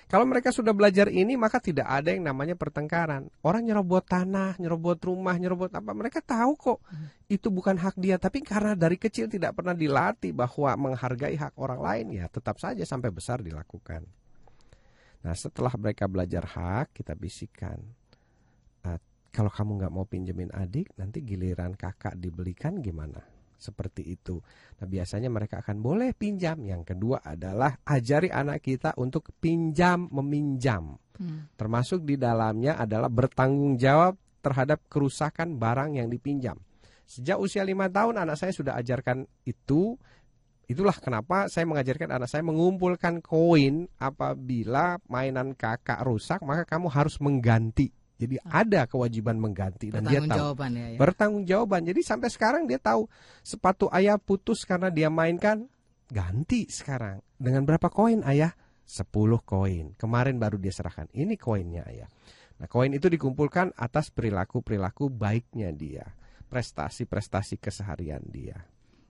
Kalau 0.10 0.26
mereka 0.26 0.49
sudah 0.49 0.73
belajar 0.73 1.06
ini, 1.06 1.38
maka 1.38 1.61
tidak 1.61 1.86
ada 1.86 2.10
yang 2.10 2.26
namanya 2.26 2.57
pertengkaran. 2.57 3.30
Orang 3.45 3.61
nyerobot 3.69 4.02
tanah, 4.10 4.57
nyerobot 4.57 4.98
rumah, 5.06 5.38
nyerobot 5.38 5.69
apa, 5.69 5.94
mereka 5.94 6.18
tahu 6.18 6.57
kok 6.57 6.80
itu 7.30 7.53
bukan 7.53 7.77
hak 7.77 7.94
dia. 7.94 8.18
Tapi 8.18 8.41
karena 8.41 8.73
dari 8.73 8.98
kecil 8.98 9.30
tidak 9.30 9.53
pernah 9.61 9.77
dilatih 9.77 10.34
bahwa 10.34 10.90
menghargai 10.90 11.38
hak 11.38 11.53
orang 11.61 11.77
lain, 11.77 12.06
ya 12.18 12.26
tetap 12.26 12.57
saja 12.57 12.81
sampai 12.90 13.14
besar 13.14 13.45
dilakukan. 13.45 14.02
Nah, 15.22 15.36
setelah 15.38 15.77
mereka 15.77 16.10
belajar 16.10 16.41
hak, 16.41 16.98
kita 16.98 17.14
bisikan. 17.14 17.77
"Ah, 18.81 18.98
kalau 19.30 19.53
kamu 19.53 19.77
nggak 19.77 19.94
mau 19.94 20.10
pinjemin 20.10 20.49
adik, 20.57 20.90
nanti 20.98 21.22
giliran 21.22 21.77
kakak 21.77 22.18
dibelikan 22.18 22.81
gimana? 22.81 23.22
Seperti 23.60 24.07
itu. 24.07 24.40
Nah, 24.80 24.88
biasanya 24.88 25.27
mereka 25.27 25.60
akan 25.60 25.84
boleh 25.84 26.15
pinjam. 26.15 26.56
Yang 26.64 26.95
kedua 26.95 27.19
adalah 27.19 27.84
ajari 27.84 28.31
anak 28.31 28.64
kita 28.64 28.95
untuk 28.95 29.36
pinjam 29.36 30.07
meminjam. 30.07 30.95
Hmm. 31.19 31.52
Termasuk 31.60 32.07
di 32.07 32.15
dalamnya 32.15 32.80
adalah 32.80 33.11
bertanggung 33.11 33.76
jawab 33.76 34.15
terhadap 34.40 34.80
kerusakan 34.88 35.60
barang 35.60 35.99
yang 35.99 36.07
dipinjam. 36.07 36.56
Sejak 37.03 37.36
usia 37.36 37.68
lima 37.68 37.91
tahun 37.91 38.23
anak 38.23 38.40
saya 38.40 38.56
sudah 38.56 38.80
ajarkan 38.80 39.27
itu. 39.44 39.99
Itulah 40.69 40.95
kenapa 40.95 41.49
saya 41.49 41.65
mengajarkan 41.65 42.15
anak 42.15 42.30
saya 42.30 42.45
mengumpulkan 42.45 43.19
koin 43.26 43.90
apabila 43.98 45.02
mainan 45.10 45.57
kakak 45.57 45.99
rusak 46.06 46.40
maka 46.45 46.64
kamu 46.64 46.88
harus 46.88 47.19
mengganti. 47.19 47.98
Jadi 48.19 48.35
ada 48.43 48.83
kewajiban 48.83 49.39
mengganti 49.39 49.95
dan 49.95 50.03
dia 50.03 50.19
Bertanggung 50.19 50.67
tahu 50.67 50.75
ya. 50.75 50.85
ya. 50.91 50.97
bertanggung 50.99 51.45
jawaban. 51.47 51.81
Jadi 51.87 52.01
sampai 52.03 52.27
sekarang 52.27 52.67
dia 52.67 52.75
tahu 52.75 53.07
sepatu 53.39 53.87
ayah 53.95 54.19
putus 54.19 54.67
karena 54.67 54.91
dia 54.91 55.07
mainkan 55.07 55.71
ganti 56.11 56.67
sekarang. 56.67 57.23
Dengan 57.39 57.63
berapa 57.63 57.87
koin 57.87 58.19
ayah? 58.27 58.51
10 58.83 59.07
koin. 59.45 59.95
Kemarin 59.95 60.35
baru 60.41 60.59
dia 60.59 60.73
serahkan. 60.75 61.07
Ini 61.15 61.39
koinnya 61.39 61.87
ayah. 61.87 62.09
Nah, 62.59 62.67
koin 62.67 62.91
itu 62.91 63.07
dikumpulkan 63.07 63.71
atas 63.79 64.11
perilaku-perilaku 64.11 65.07
baiknya 65.07 65.71
dia. 65.71 66.03
Prestasi-prestasi 66.49 67.61
keseharian 67.61 68.25
dia. 68.27 68.57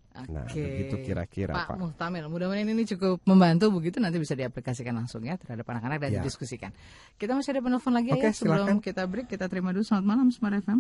Nah, 0.10 0.44
Oke. 0.44 0.58
begitu 0.60 0.96
kira-kira, 1.02 1.54
Pak 1.54 1.66
Pak. 1.66 1.78
Muhtamil, 1.78 2.26
mudah-mudahan 2.28 2.68
ini 2.68 2.84
cukup 2.84 3.22
membantu 3.24 3.72
begitu 3.72 3.98
nanti 3.98 4.18
bisa 4.18 4.34
diaplikasikan 4.34 4.92
langsung 4.92 5.22
ya 5.22 5.36
terhadap 5.36 5.64
anak-anak 5.66 5.98
dan 5.98 6.10
Ya. 6.10 6.16
didiskusikan. 6.20 6.74
Kita 7.16 7.34
masih 7.34 7.54
ada 7.54 7.62
penelpon 7.62 7.94
lagi 7.94 8.12
Oke, 8.12 8.22
ya 8.22 8.32
sebelum 8.32 8.68
silakan. 8.68 8.78
kita 8.82 9.02
break 9.06 9.28
kita 9.28 9.46
terima 9.46 9.70
dulu 9.70 9.82
selamat 9.82 10.06
malam 10.06 10.28
Smart 10.30 10.60
FM. 10.60 10.80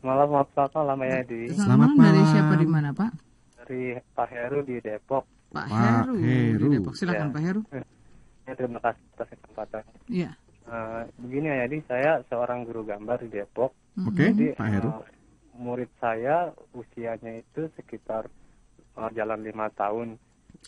Malam, 0.00 0.28
selamat 0.48 0.72
malam 0.72 0.98
ya 1.02 1.18
di 1.22 1.40
Selamat 1.52 1.88
dari 1.90 2.00
malam. 2.00 2.24
siapa 2.26 2.54
di 2.54 2.66
mana 2.66 2.90
Pak? 2.90 3.10
dari 3.60 3.82
Pak 4.08 4.28
Heru 4.28 4.58
di 4.62 4.76
Depok. 4.80 5.24
Pak, 5.50 5.66
Pak 5.66 5.78
Heru, 6.00 6.12
di. 6.16 6.66
Depok. 6.72 6.94
Silakan 6.94 7.26
Ya. 7.26 7.32
Pak 7.32 7.42
Heru. 7.42 7.60
Ya, 8.40 8.52
terima 8.56 8.78
kasih 8.80 9.02
atas 9.12 9.28
kesempatan. 9.30 9.82
Iya. 10.08 10.30
Eh, 10.64 11.02
begini 11.18 11.46
ya, 11.46 11.56
jadi 11.66 11.76
saya 11.84 12.12
seorang 12.26 12.64
guru 12.64 12.82
gambar 12.82 13.18
di 13.20 13.30
Depok. 13.30 13.70
Oke, 14.00 14.30
Jadi 14.30 14.54
Pak 14.54 14.68
Heru. 14.68 14.90
eh, 14.96 15.12
murid 15.54 15.90
saya 15.96 16.48
usianya 16.72 17.36
itu 17.36 17.68
sekitar 17.76 18.26
eh, 19.00 19.10
jalan 19.12 19.40
lima 19.40 19.66
tahun. 19.72 20.08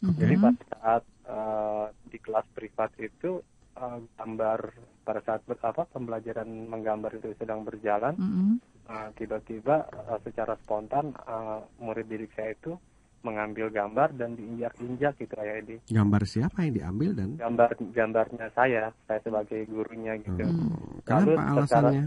Jadi 0.02 0.34
Mhm. 0.34 0.42
pada 0.42 0.62
saat 0.72 1.02
eh, 1.22 1.86
di 2.04 2.18
kelas 2.18 2.46
privat 2.52 2.90
itu 2.98 3.38
eh, 3.72 3.98
gambar 4.16 4.60
pada 5.02 5.20
saat 5.22 5.40
ber- 5.44 5.62
apa 5.62 5.86
pembelajaran 5.86 6.44
menggambar 6.68 7.16
itu 7.16 7.32
sedang 7.36 7.62
berjalan, 7.62 8.14
Mhm. 8.14 8.52
eh, 8.88 9.08
tiba-tiba 9.14 9.76
eh, 9.86 10.18
secara 10.20 10.58
spontan 10.58 11.14
eh, 11.14 11.60
murid 11.78 12.06
didik 12.06 12.32
saya 12.34 12.52
itu 12.52 12.74
mengambil 13.22 13.70
gambar 13.70 14.18
dan 14.18 14.34
diinjak-injak 14.34 15.14
gitu 15.14 15.34
ya 15.38 15.62
di 15.62 15.78
Gambar 15.86 16.26
siapa 16.26 16.66
yang 16.66 16.74
diambil 16.74 17.10
dan 17.14 17.28
gambar 17.38 17.70
gambarnya 17.94 18.50
saya 18.50 18.90
saya 19.06 19.22
sebagai 19.22 19.62
gurunya 19.70 20.18
gitu 20.18 20.42
Hmm, 20.42 20.98
Lalu 21.06 21.38
kenapa 21.38 21.62
secara- 21.62 21.94
alasannya? 21.94 22.04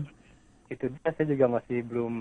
itu 0.68 0.86
dia 0.92 1.10
saya 1.16 1.28
juga 1.32 1.46
masih 1.48 1.88
belum 1.88 2.14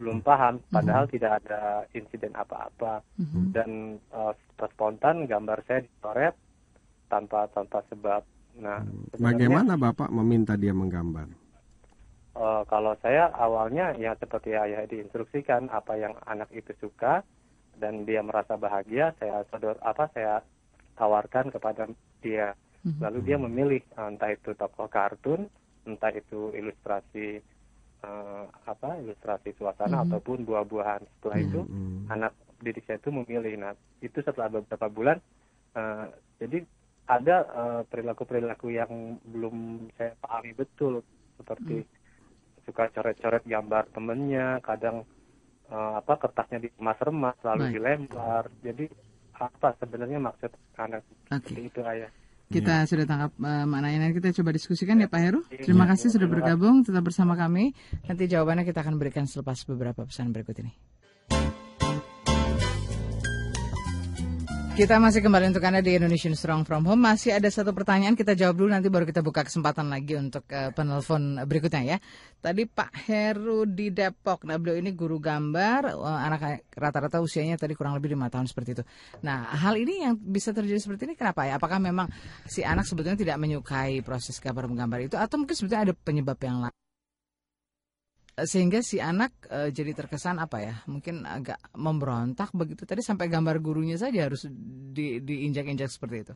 belum 0.00 0.24
paham 0.24 0.64
padahal 0.72 1.04
tidak 1.12 1.44
ada 1.44 1.84
insiden 1.92 2.32
apa-apa 2.32 3.04
Mhm. 3.20 3.52
dan 3.52 3.70
secara 4.08 4.68
spontan 4.72 5.28
gambar 5.28 5.60
saya 5.68 5.84
dicoret 5.84 6.34
tanpa 7.06 7.46
tanpa 7.52 7.84
sebab 7.86 8.22
nah 8.56 8.80
sebenarnya, 9.12 9.20
Bagaimana 9.20 9.72
Bapak 9.76 10.08
meminta 10.10 10.56
dia 10.56 10.72
menggambar? 10.72 11.28
eh, 12.34 12.62
kalau 12.66 12.94
saya 13.02 13.28
awalnya 13.36 13.92
ya 13.94 14.16
seperti 14.16 14.56
ayah 14.56 14.86
diinstruksikan 14.86 15.68
apa 15.68 15.98
yang 15.98 16.14
anak 16.24 16.48
itu 16.50 16.72
suka 16.80 17.22
dan 17.76 18.04
dia 18.08 18.20
merasa 18.20 18.56
bahagia 18.56 19.12
saya 19.18 19.44
sodor 19.50 19.76
apa 19.82 20.08
saya 20.16 20.40
tawarkan 20.96 21.50
kepada 21.50 21.88
dia 22.20 22.56
Mhm. 22.80 23.00
lalu 23.00 23.18
dia 23.22 23.36
memilih 23.36 23.82
entah 23.94 24.32
itu 24.32 24.56
tokoh 24.56 24.88
kartun 24.88 25.48
entah 25.84 26.12
itu 26.12 26.52
ilustrasi 26.52 27.40
eh, 28.00 28.44
apa 28.66 28.96
ilustrasi 29.00 29.52
suasana 29.56 30.00
Mhm. 30.00 30.04
ataupun 30.08 30.38
buah-buahan 30.48 31.02
setelah 31.18 31.38
itu 31.40 31.60
Hmm. 31.64 32.08
anak 32.08 32.32
didik 32.60 32.84
saya 32.84 33.00
itu 33.00 33.10
memilih. 33.12 33.54
Nah 33.56 33.72
itu 34.00 34.18
setelah 34.20 34.48
beberapa 34.50 34.88
bulan 34.88 35.18
eh, 35.76 36.06
jadi 36.40 36.64
ada 37.06 37.36
eh, 37.44 37.82
perilaku-perilaku 37.90 38.70
yang 38.70 39.20
belum 39.24 39.88
saya 39.96 40.14
pahami 40.20 40.52
betul. 40.56 41.02
Seperti 41.40 41.84
suka 42.68 42.92
coret-coret 42.92 43.44
gambar 43.44 43.88
temennya 43.92 44.60
kadang 44.60 45.04
eh, 45.70 45.92
apa 46.00 46.16
kertasnya 46.20 46.58
dikemas-remas 46.60 47.36
lalu 47.44 47.64
dilempar. 47.78 48.48
Jadi 48.60 48.88
apa 49.40 49.72
sebenarnya 49.80 50.20
maksud 50.20 50.52
anak 50.76 51.00
seperti 51.28 51.60
itu 51.72 51.80
ayah 51.84 52.10
Kita 52.50 52.82
sudah 52.82 53.06
tangkap 53.06 53.30
eh, 53.38 53.62
maknanya 53.62 53.98
nanti 54.02 54.18
kita 54.18 54.34
coba 54.42 54.50
diskusikan 54.50 54.98
ya 54.98 55.06
Pak 55.06 55.20
Heru. 55.22 55.40
Terima 55.46 55.86
kasih 55.86 56.10
sudah 56.10 56.26
bergabung 56.26 56.82
tetap 56.82 57.06
bersama 57.06 57.38
kami. 57.38 57.70
Nanti 58.10 58.26
jawabannya 58.26 58.66
kita 58.66 58.82
akan 58.82 58.98
berikan 58.98 59.22
selepas 59.30 59.62
beberapa 59.70 60.02
pesan 60.02 60.34
berikut 60.34 60.58
ini. 60.58 60.74
Kita 64.80 64.96
masih 64.96 65.20
kembali 65.20 65.52
untuk 65.52 65.60
Anda 65.60 65.84
di 65.84 65.92
Indonesian 65.92 66.32
Strong 66.32 66.64
From 66.64 66.88
Home. 66.88 67.04
Masih 67.04 67.36
ada 67.36 67.44
satu 67.52 67.76
pertanyaan 67.76 68.16
kita 68.16 68.32
jawab 68.32 68.64
dulu 68.64 68.72
nanti 68.72 68.88
baru 68.88 69.04
kita 69.04 69.20
buka 69.20 69.44
kesempatan 69.44 69.92
lagi 69.92 70.16
untuk 70.16 70.48
eh, 70.48 70.72
penelpon 70.72 71.36
berikutnya 71.44 71.84
ya. 71.84 71.96
Tadi 72.40 72.64
Pak 72.64 72.88
Heru 73.04 73.68
di 73.68 73.92
Depok. 73.92 74.48
Nah, 74.48 74.56
beliau 74.56 74.80
ini 74.80 74.96
guru 74.96 75.20
gambar, 75.20 75.84
eh, 75.84 76.20
anak 76.24 76.64
rata-rata 76.72 77.20
usianya 77.20 77.60
tadi 77.60 77.76
kurang 77.76 77.92
lebih 78.00 78.16
lima 78.16 78.32
tahun 78.32 78.48
seperti 78.48 78.80
itu. 78.80 78.84
Nah, 79.20 79.52
hal 79.52 79.76
ini 79.76 80.00
yang 80.00 80.16
bisa 80.16 80.56
terjadi 80.56 80.80
seperti 80.80 81.12
ini 81.12 81.12
kenapa 81.12 81.44
ya? 81.44 81.60
Apakah 81.60 81.76
memang 81.76 82.08
si 82.48 82.64
anak 82.64 82.88
sebetulnya 82.88 83.20
tidak 83.20 83.36
menyukai 83.36 84.00
proses 84.00 84.40
gambar 84.40 84.64
menggambar 84.64 85.12
itu 85.12 85.16
atau 85.20 85.36
mungkin 85.36 85.60
sebetulnya 85.60 85.92
ada 85.92 85.94
penyebab 86.08 86.40
yang 86.40 86.64
lain? 86.64 86.76
Eh, 88.40 88.48
Sehingga 88.48 88.80
si 88.80 88.96
anak 88.96 89.46
eh, 89.46 89.68
jadi 89.68 89.92
terkesan 89.92 90.40
apa 90.40 90.64
ya? 90.64 90.74
Mungkin 90.88 91.28
agak 91.28 91.60
memberontak 91.76 92.50
begitu 92.56 92.88
tadi 92.88 93.04
sampai 93.04 93.28
gambar 93.28 93.60
gurunya 93.60 94.00
saja 94.00 94.24
harus 94.24 94.48
di- 94.90 95.20
diinjak-injak 95.20 95.92
seperti 95.92 96.16
itu. 96.24 96.34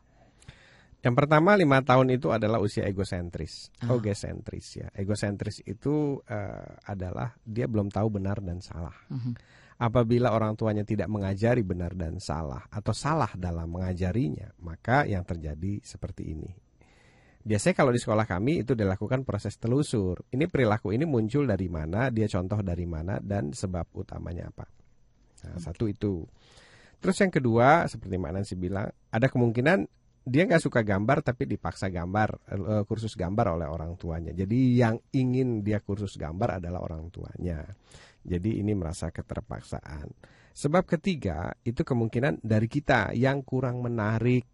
Yang 1.04 1.14
pertama 1.20 1.52
lima 1.52 1.84
tahun 1.84 2.16
itu 2.16 2.32
adalah 2.32 2.64
usia 2.64 2.88
egosentris, 2.88 3.68
Ah. 3.84 3.92
egosentris 3.92 4.80
ya. 4.80 4.88
Egosentris 4.96 5.60
itu 5.64 6.20
eh, 6.24 6.68
adalah 6.88 7.36
dia 7.44 7.68
belum 7.68 7.92
tahu 7.92 8.08
benar 8.20 8.40
dan 8.40 8.60
salah. 8.64 8.96
Mhm. 9.12 9.32
Apabila 9.74 10.30
orang 10.30 10.54
tuanya 10.54 10.86
tidak 10.86 11.10
mengajari 11.10 11.60
benar 11.60 11.92
dan 11.98 12.22
salah 12.22 12.62
atau 12.70 12.94
salah 12.94 13.28
dalam 13.36 13.68
mengajarinya, 13.68 14.54
maka 14.62 15.02
yang 15.04 15.26
terjadi 15.26 15.82
seperti 15.82 16.30
ini. 16.30 16.48
Biasanya 17.44 17.76
kalau 17.76 17.92
di 17.92 18.00
sekolah 18.00 18.24
kami 18.24 18.64
itu 18.64 18.72
dilakukan 18.72 19.20
proses 19.28 19.60
telusur. 19.60 20.24
Ini 20.32 20.48
perilaku 20.48 20.96
ini 20.96 21.04
muncul 21.04 21.44
dari 21.44 21.68
mana, 21.68 22.08
dia 22.08 22.24
contoh 22.24 22.64
dari 22.64 22.88
mana 22.88 23.20
dan 23.20 23.52
sebab 23.52 23.92
utamanya 24.00 24.48
apa. 24.48 24.64
Nah, 25.44 25.60
satu 25.60 25.84
itu. 25.84 26.24
Terus 27.04 27.20
yang 27.20 27.28
kedua, 27.28 27.84
seperti 27.84 28.16
Mbak 28.16 28.32
Nancy 28.32 28.56
bilang, 28.56 28.88
ada 29.12 29.28
kemungkinan 29.28 29.84
dia 30.24 30.48
nggak 30.48 30.64
suka 30.64 30.80
gambar 30.80 31.20
tapi 31.20 31.44
dipaksa 31.44 31.92
gambar 31.92 32.28
eh, 32.48 32.82
kursus 32.88 33.12
gambar 33.12 33.60
oleh 33.60 33.68
orang 33.68 33.92
tuanya. 34.00 34.32
Jadi 34.32 34.80
yang 34.80 34.96
ingin 35.12 35.60
dia 35.60 35.84
kursus 35.84 36.16
gambar 36.16 36.64
adalah 36.64 36.80
orang 36.80 37.12
tuanya. 37.12 37.60
Jadi 38.24 38.64
ini 38.64 38.72
merasa 38.72 39.12
keterpaksaan. 39.12 40.08
Sebab 40.56 40.88
ketiga 40.88 41.52
itu 41.60 41.84
kemungkinan 41.84 42.40
dari 42.40 42.72
kita 42.72 43.12
yang 43.12 43.44
kurang 43.44 43.84
menarik 43.84 44.48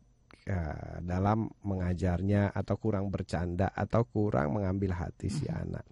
eh, 0.50 0.98
dalam 1.06 1.46
mengajarnya 1.62 2.50
atau 2.50 2.74
kurang 2.74 3.06
bercanda 3.14 3.70
atau 3.70 4.02
kurang 4.02 4.58
mengambil 4.58 4.98
hati 4.98 5.30
si 5.30 5.46
anak. 5.46 5.86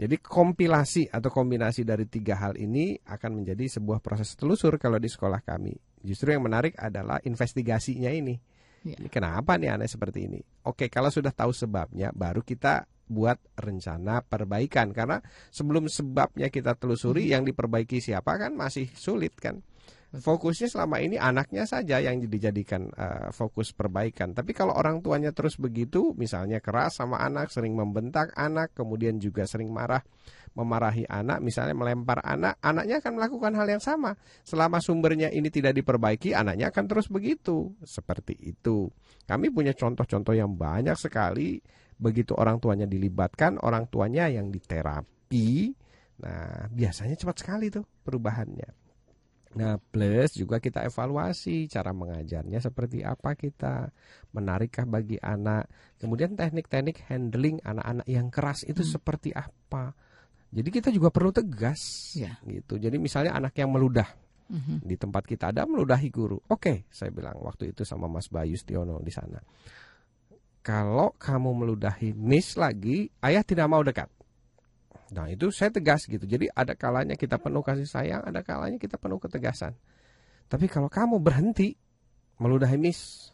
Jadi 0.00 0.16
kompilasi 0.16 1.12
atau 1.12 1.28
kombinasi 1.28 1.84
dari 1.84 2.08
tiga 2.08 2.40
hal 2.40 2.56
ini 2.56 2.96
akan 3.04 3.44
menjadi 3.44 3.68
sebuah 3.76 4.00
proses 4.00 4.32
telusur 4.32 4.80
kalau 4.80 4.96
di 4.96 5.12
sekolah 5.12 5.44
kami. 5.44 5.76
Justru 6.00 6.32
yang 6.32 6.40
menarik 6.40 6.72
adalah 6.80 7.20
investigasinya 7.20 8.08
ini. 8.08 8.32
Ya. 8.80 8.96
Ini 8.96 9.12
kenapa 9.12 9.60
nih 9.60 9.76
aneh 9.76 9.92
seperti 9.92 10.24
ini? 10.24 10.40
Oke, 10.64 10.88
kalau 10.88 11.12
sudah 11.12 11.36
tahu 11.36 11.52
sebabnya, 11.52 12.16
baru 12.16 12.40
kita 12.40 12.88
buat 13.12 13.36
rencana 13.60 14.24
perbaikan. 14.24 14.96
Karena 14.96 15.20
sebelum 15.52 15.84
sebabnya 15.90 16.48
kita 16.48 16.80
telusuri, 16.80 17.28
yang 17.28 17.44
diperbaiki 17.44 18.00
siapa 18.00 18.40
kan 18.40 18.56
masih 18.56 18.88
sulit 18.96 19.36
kan. 19.36 19.60
Fokusnya 20.10 20.66
selama 20.66 20.98
ini 20.98 21.22
anaknya 21.22 21.70
saja 21.70 22.02
yang 22.02 22.18
dijadikan 22.18 22.90
eh, 22.90 23.30
fokus 23.30 23.70
perbaikan. 23.70 24.34
Tapi 24.34 24.50
kalau 24.50 24.74
orang 24.74 24.98
tuanya 25.06 25.30
terus 25.30 25.54
begitu, 25.54 26.18
misalnya 26.18 26.58
keras 26.58 26.98
sama 26.98 27.22
anak, 27.22 27.54
sering 27.54 27.78
membentak 27.78 28.34
anak, 28.34 28.74
kemudian 28.74 29.22
juga 29.22 29.46
sering 29.46 29.70
marah, 29.70 30.02
memarahi 30.58 31.06
anak, 31.06 31.38
misalnya 31.38 31.78
melempar 31.78 32.26
anak, 32.26 32.58
anaknya 32.58 32.98
akan 32.98 33.12
melakukan 33.22 33.52
hal 33.54 33.70
yang 33.70 33.78
sama. 33.78 34.18
Selama 34.42 34.82
sumbernya 34.82 35.30
ini 35.30 35.46
tidak 35.46 35.78
diperbaiki, 35.78 36.34
anaknya 36.34 36.74
akan 36.74 36.84
terus 36.90 37.06
begitu. 37.06 37.70
Seperti 37.86 38.34
itu. 38.34 38.90
Kami 39.30 39.46
punya 39.54 39.78
contoh-contoh 39.78 40.34
yang 40.34 40.58
banyak 40.58 40.98
sekali. 40.98 41.62
Begitu 41.94 42.34
orang 42.34 42.58
tuanya 42.58 42.90
dilibatkan, 42.90 43.62
orang 43.62 43.86
tuanya 43.86 44.26
yang 44.26 44.50
diterapi. 44.50 45.70
Nah, 46.26 46.66
biasanya 46.66 47.14
cepat 47.14 47.36
sekali 47.46 47.70
tuh 47.70 47.86
perubahannya. 48.02 48.79
Nah, 49.50 49.82
plus 49.82 50.38
juga 50.38 50.62
kita 50.62 50.86
evaluasi 50.86 51.66
cara 51.66 51.90
mengajarnya 51.90 52.62
seperti 52.62 53.02
apa 53.02 53.34
kita, 53.34 53.90
menarikkah 54.30 54.86
bagi 54.86 55.18
anak. 55.18 55.66
Kemudian 55.98 56.38
teknik-teknik 56.38 57.02
handling 57.10 57.58
anak-anak 57.66 58.06
yang 58.06 58.30
keras 58.30 58.62
itu 58.62 58.86
seperti 58.86 59.34
apa. 59.34 59.90
Jadi 60.54 60.68
kita 60.70 60.94
juga 60.94 61.10
perlu 61.10 61.34
tegas 61.34 62.14
Ya. 62.14 62.38
gitu. 62.46 62.78
Jadi 62.78 62.98
misalnya 63.02 63.34
anak 63.34 63.58
yang 63.58 63.74
meludah 63.74 64.06
Mhm. 64.50 64.86
di 64.86 64.94
tempat 64.94 65.26
kita 65.26 65.50
ada 65.50 65.66
meludahi 65.66 66.10
guru. 66.10 66.38
Oke, 66.50 66.86
saya 66.90 67.10
bilang 67.10 67.38
waktu 67.42 67.74
itu 67.74 67.82
sama 67.82 68.06
Mas 68.06 68.30
Bayu 68.30 68.54
Stiono 68.54 69.02
di 69.02 69.10
sana. 69.10 69.38
Kalau 70.60 71.16
kamu 71.16 71.50
meludahi 71.64 72.12
Miss 72.12 72.54
lagi, 72.54 73.08
ayah 73.24 73.40
tidak 73.42 73.66
mau 73.66 73.80
dekat. 73.80 74.10
Nah 75.10 75.26
itu 75.26 75.50
saya 75.50 75.74
tegas 75.74 76.06
gitu. 76.06 76.22
Jadi 76.22 76.46
ada 76.50 76.78
kalanya 76.78 77.18
kita 77.18 77.36
penuh 77.36 77.62
kasih 77.62 77.86
sayang, 77.86 78.22
ada 78.22 78.40
kalanya 78.46 78.78
kita 78.78 78.94
penuh 78.94 79.18
ketegasan. 79.18 79.74
Tapi 80.50 80.66
kalau 80.66 80.90
kamu 80.90 81.18
berhenti 81.18 81.74
meludahi 82.38 82.78
Miss, 82.78 83.30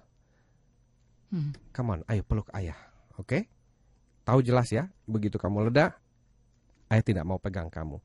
Hmm. 1.27 1.51
come 1.75 1.99
on, 1.99 2.01
ayo 2.07 2.23
peluk 2.23 2.47
ayah, 2.55 2.79
oke? 3.19 3.51
Tahu 4.23 4.39
jelas 4.47 4.71
ya, 4.71 4.87
begitu 5.11 5.43
kamu 5.43 5.71
leda, 5.71 5.99
ayah 6.87 7.03
tidak 7.03 7.27
mau 7.27 7.43
pegang 7.43 7.67
kamu. 7.67 7.99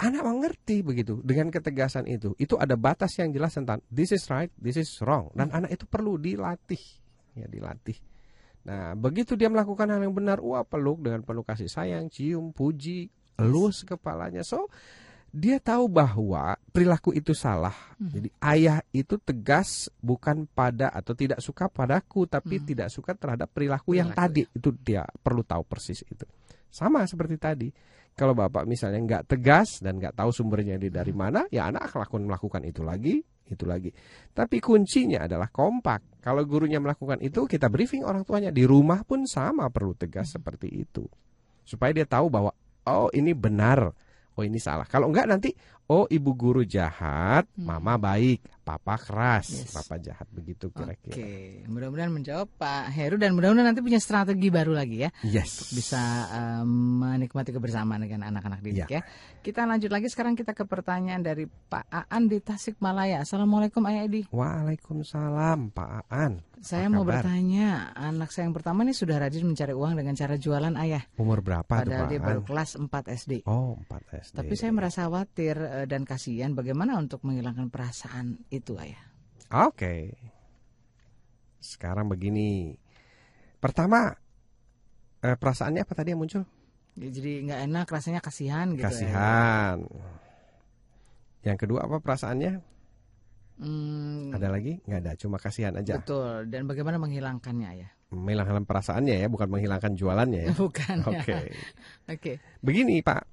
Anak 0.00 0.24
mengerti 0.24 0.84
begitu 0.84 1.20
dengan 1.24 1.48
ketegasan 1.48 2.04
itu. 2.08 2.36
Itu 2.36 2.60
ada 2.60 2.76
batas 2.76 3.16
yang 3.16 3.32
jelas 3.32 3.56
tentang 3.56 3.80
this 3.88 4.12
is 4.12 4.24
right, 4.32 4.52
this 4.56 4.80
is 4.80 4.88
wrong, 5.04 5.28
dan 5.36 5.52
anak 5.52 5.76
itu 5.76 5.84
perlu 5.84 6.16
dilatih, 6.16 6.80
ya 7.36 7.48
dilatih. 7.48 7.96
Nah, 8.66 8.98
begitu 8.98 9.38
dia 9.38 9.46
melakukan 9.46 9.86
hal 9.86 10.02
yang 10.02 10.10
benar, 10.10 10.42
wah 10.42 10.66
peluk 10.66 10.98
dengan 11.06 11.22
penuh 11.22 11.46
kasih 11.46 11.70
sayang, 11.70 12.10
cium, 12.10 12.50
puji, 12.50 13.06
elus 13.38 13.86
kepalanya. 13.86 14.42
So, 14.42 14.66
dia 15.30 15.62
tahu 15.62 15.86
bahwa 15.86 16.58
perilaku 16.74 17.14
itu 17.14 17.30
salah. 17.30 17.74
Jadi 17.94 18.26
ayah 18.42 18.82
itu 18.90 19.20
tegas 19.22 19.86
bukan 20.02 20.50
pada 20.50 20.90
atau 20.90 21.14
tidak 21.14 21.38
suka 21.38 21.70
padaku, 21.70 22.26
tapi 22.26 22.58
tidak 22.58 22.90
suka 22.90 23.14
terhadap 23.14 23.46
perilaku 23.54 23.94
yang 23.94 24.10
Perilaku, 24.10 24.26
tadi. 24.34 24.42
Itu 24.58 24.74
dia 24.74 25.06
perlu 25.06 25.46
tahu 25.46 25.62
persis 25.62 26.02
itu. 26.02 26.26
Sama 26.66 27.06
seperti 27.06 27.36
tadi. 27.38 27.68
Kalau 28.16 28.32
bapak 28.32 28.64
misalnya 28.64 28.96
nggak 28.96 29.36
tegas 29.36 29.84
dan 29.84 30.00
nggak 30.00 30.16
tahu 30.16 30.32
sumbernya 30.32 30.80
di 30.80 30.88
dari 30.88 31.12
mana, 31.12 31.44
ya 31.52 31.68
anak 31.68 31.92
akan 31.92 32.32
melakukan 32.32 32.64
itu 32.64 32.80
lagi, 32.80 33.20
itu 33.46 33.64
lagi. 33.64 33.90
Tapi 34.34 34.58
kuncinya 34.58 35.24
adalah 35.26 35.50
kompak. 35.50 36.22
Kalau 36.22 36.42
gurunya 36.42 36.82
melakukan 36.82 37.22
itu, 37.22 37.46
kita 37.46 37.70
briefing 37.70 38.02
orang 38.02 38.26
tuanya 38.26 38.50
di 38.50 38.66
rumah 38.66 39.06
pun 39.06 39.26
sama 39.30 39.70
perlu 39.70 39.94
tegas 39.94 40.34
seperti 40.34 40.66
itu, 40.66 41.06
supaya 41.62 41.94
dia 41.94 42.06
tahu 42.06 42.26
bahwa 42.26 42.50
oh 42.86 43.08
ini 43.14 43.30
benar, 43.30 43.94
oh 44.36 44.44
ini 44.44 44.60
salah. 44.60 44.84
Kalau 44.84 45.08
enggak 45.08 45.26
nanti 45.26 45.50
oh 45.86 46.04
ibu 46.06 46.32
guru 46.32 46.62
jahat, 46.62 47.46
mama 47.56 47.96
baik, 47.96 48.42
papa 48.60 48.98
keras, 48.98 49.46
Yes. 49.48 49.72
papa 49.72 49.96
jahat 49.96 50.26
begitu 50.28 50.68
kira-kira. 50.68 51.14
Oke, 51.14 51.62
mudah-mudahan 51.70 52.10
menjawab 52.10 52.50
Pak 52.52 52.90
Heru 52.90 53.16
dan 53.16 53.32
mudah-mudahan 53.32 53.70
nanti 53.70 53.80
punya 53.80 53.96
strategi 53.96 54.50
baru 54.50 54.74
lagi 54.74 55.06
ya. 55.06 55.10
Yes. 55.22 55.70
bisa 55.72 56.00
em, 56.34 56.68
menikmati 57.00 57.54
kebersamaan 57.54 58.02
dengan 58.02 58.26
anak-anak 58.28 58.60
didik 58.60 58.90
ya. 58.90 59.00
Kita 59.40 59.62
lanjut 59.62 59.88
lagi 59.88 60.10
sekarang 60.10 60.34
kita 60.34 60.52
ke 60.52 60.66
pertanyaan 60.66 61.22
dari 61.22 61.46
Pak 61.46 61.86
Aan 61.88 62.26
di 62.26 62.42
Tasikmalaya. 62.42 63.22
Assalamualaikum 63.22 63.80
Ayah 63.86 64.04
Edi. 64.04 64.26
Waalaikumsalam 64.28 65.70
Pak 65.70 66.10
Aan. 66.10 66.42
Saya 66.56 66.88
mau 66.88 67.04
kabar? 67.04 67.20
bertanya, 67.20 67.92
anak 67.92 68.32
saya 68.32 68.48
yang 68.48 68.56
pertama 68.56 68.80
ini 68.80 68.96
sudah 68.96 69.20
rajin 69.20 69.44
mencari 69.44 69.76
uang 69.76 69.92
dengan 70.00 70.16
cara 70.16 70.40
jualan 70.40 70.74
ayah. 70.80 71.04
Umur 71.20 71.44
berapa 71.44 71.68
Padahal 71.68 72.08
Pak 72.08 72.10
dia 72.10 72.20
baru 72.20 72.40
kelas 72.48 72.80
4 72.80 72.88
SD. 73.12 73.32
Oh 73.44 73.76
4 73.84 74.24
SD. 74.24 74.34
Tapi 74.40 74.54
saya 74.56 74.72
merasa 74.72 75.04
khawatir 75.04 75.54
eh, 75.60 75.86
dan 75.86 76.08
kasihan 76.08 76.56
bagaimana 76.56 76.96
untuk 76.96 77.20
menghilangkan 77.28 77.68
perasaan 77.68 78.40
itu 78.48 78.72
ayah. 78.80 79.02
Oke. 79.68 80.16
Sekarang 81.60 82.08
begini. 82.08 82.72
Pertama, 83.60 84.16
eh, 85.20 85.36
perasaannya 85.36 85.84
apa 85.84 85.92
tadi 85.92 86.16
yang 86.16 86.24
muncul? 86.24 86.42
Ya, 86.96 87.08
Jadi 87.12 87.44
nggak 87.44 87.60
enak, 87.68 87.86
rasanya 87.92 88.20
kasihan 88.24 88.72
gitu. 88.72 88.80
ya. 88.80 88.88
Kasihan. 88.88 89.76
Yang 91.44 91.58
kedua 91.68 91.84
apa 91.84 92.00
perasaannya? 92.00 92.75
Hmm, 93.56 94.36
Ada 94.36 94.52
lagi? 94.52 94.76
Nggak 94.84 95.00
ada, 95.00 95.12
cuma 95.16 95.40
kasihan 95.40 95.72
aja. 95.72 95.96
betul. 95.96 96.44
Dan 96.52 96.68
bagaimana 96.68 97.00
menghilangkannya 97.00 97.68
ayah? 97.72 97.90
Menghilangkan 98.12 98.68
perasaannya 98.68 99.16
ya, 99.24 99.28
bukan 99.32 99.48
menghilangkan 99.48 99.92
jualannya 99.96 100.40
ya. 100.46 100.52
Bukan. 100.60 100.96
ya. 101.02 101.08
Oke. 101.08 101.36
Oke. 102.14 102.32
Begini 102.60 103.00
Pak, 103.00 103.24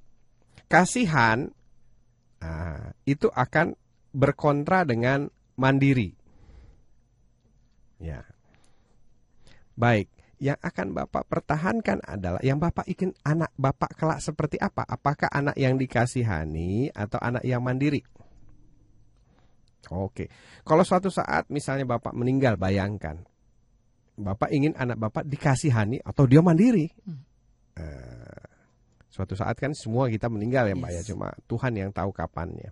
kasihan 0.71 1.51
ah, 2.39 2.95
itu 3.03 3.27
akan 3.27 3.75
berkontra 4.15 4.87
dengan 4.87 5.27
mandiri. 5.59 6.15
Ya. 7.99 8.23
Baik, 9.75 10.07
yang 10.43 10.59
akan 10.59 10.91
Bapak 10.91 11.23
pertahankan 11.27 12.03
adalah 12.03 12.41
yang 12.43 12.59
Bapak 12.59 12.83
ingin 12.87 13.15
anak 13.23 13.51
Bapak 13.55 13.95
kelak 13.95 14.19
seperti 14.19 14.59
apa? 14.59 14.83
Apakah 14.83 15.31
anak 15.31 15.55
yang 15.55 15.79
dikasihani 15.79 16.91
atau 16.91 17.19
anak 17.23 17.47
yang 17.47 17.63
mandiri? 17.63 18.03
Oke. 19.91 20.31
Kalau 20.63 20.87
suatu 20.87 21.11
saat 21.11 21.51
misalnya 21.51 21.83
Bapak 21.83 22.15
meninggal, 22.15 22.55
bayangkan. 22.55 23.19
Bapak 24.13 24.53
ingin 24.53 24.77
anak 24.77 25.01
Bapak 25.01 25.25
dikasihani 25.25 25.99
atau 26.05 26.29
dia 26.29 26.39
mandiri? 26.39 26.85
Eh, 27.73 28.43
suatu 29.09 29.33
saat 29.33 29.57
kan 29.57 29.73
semua 29.73 30.05
kita 30.07 30.29
meninggal 30.29 30.69
ya 30.69 30.75
Mbak 30.77 30.91
ya, 30.93 31.01
cuma 31.01 31.33
Tuhan 31.49 31.73
yang 31.73 31.89
tahu 31.89 32.13
kapannya. 32.13 32.69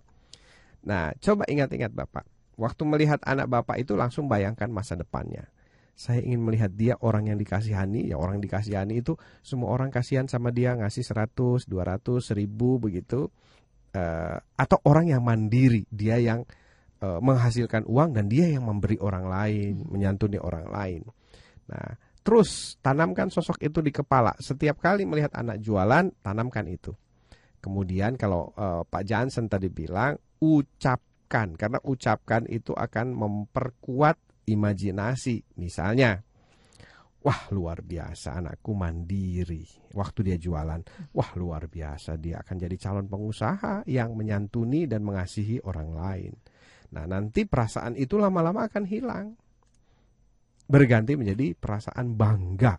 Nah, 0.86 1.10
coba 1.18 1.42
ingat-ingat 1.50 1.90
Bapak. 1.90 2.24
Waktu 2.54 2.82
melihat 2.86 3.18
anak 3.26 3.50
Bapak 3.50 3.82
itu 3.82 3.98
langsung 3.98 4.30
bayangkan 4.30 4.70
masa 4.70 4.94
depannya. 4.94 5.50
Saya 5.92 6.24
ingin 6.24 6.40
melihat 6.40 6.72
dia 6.72 6.94
orang 7.02 7.28
yang 7.28 7.38
dikasihani, 7.38 8.08
ya 8.08 8.16
orang 8.16 8.40
yang 8.40 8.46
dikasihani 8.48 9.02
itu 9.02 9.18
semua 9.44 9.74
orang 9.74 9.92
kasihan 9.92 10.24
sama 10.30 10.54
dia 10.54 10.72
ngasih 10.78 11.04
100, 11.04 11.68
200, 11.68 12.22
1000 12.22 12.78
begitu. 12.80 13.28
Eh, 13.92 14.38
atau 14.56 14.78
orang 14.88 15.10
yang 15.10 15.20
mandiri, 15.20 15.84
dia 15.92 16.16
yang 16.16 16.46
eh, 17.02 17.18
menghasilkan 17.18 17.82
uang 17.90 18.14
dan 18.14 18.30
dia 18.30 18.46
yang 18.46 18.70
memberi 18.70 18.96
orang 19.02 19.26
lain, 19.26 19.82
menyantuni 19.90 20.38
orang 20.38 20.70
lain. 20.70 21.02
Nah, 21.66 21.98
terus 22.22 22.78
tanamkan 22.78 23.28
sosok 23.28 23.58
itu 23.58 23.82
di 23.82 23.90
kepala. 23.90 24.30
Setiap 24.38 24.78
kali 24.78 25.02
melihat 25.02 25.34
anak 25.34 25.58
jualan, 25.58 26.14
tanamkan 26.22 26.70
itu. 26.70 26.94
Kemudian 27.58 28.14
kalau 28.14 28.54
eh, 28.54 28.82
Pak 28.86 29.02
Jansen 29.02 29.50
tadi 29.50 29.66
bilang 29.66 30.14
ucapkan 30.42 31.54
karena 31.58 31.78
ucapkan 31.82 32.46
itu 32.46 32.74
akan 32.74 33.14
memperkuat 33.14 34.46
imajinasi. 34.46 35.58
Misalnya, 35.58 36.18
wah 37.22 37.46
luar 37.54 37.86
biasa 37.86 38.42
anakku 38.42 38.74
mandiri 38.74 39.62
waktu 39.94 40.26
dia 40.26 40.36
jualan. 40.38 40.82
Wah 41.14 41.30
luar 41.38 41.70
biasa 41.70 42.18
dia 42.18 42.42
akan 42.42 42.56
jadi 42.58 42.76
calon 42.76 43.06
pengusaha 43.06 43.86
yang 43.86 44.18
menyantuni 44.18 44.90
dan 44.90 45.06
mengasihi 45.06 45.62
orang 45.62 45.90
lain. 45.94 46.34
Nah, 46.92 47.08
nanti 47.08 47.48
perasaan 47.48 47.96
itu 47.96 48.20
lama-lama 48.20 48.68
akan 48.68 48.84
hilang. 48.84 49.26
Berganti 50.68 51.16
menjadi 51.16 51.56
perasaan 51.56 52.12
bangga. 52.16 52.76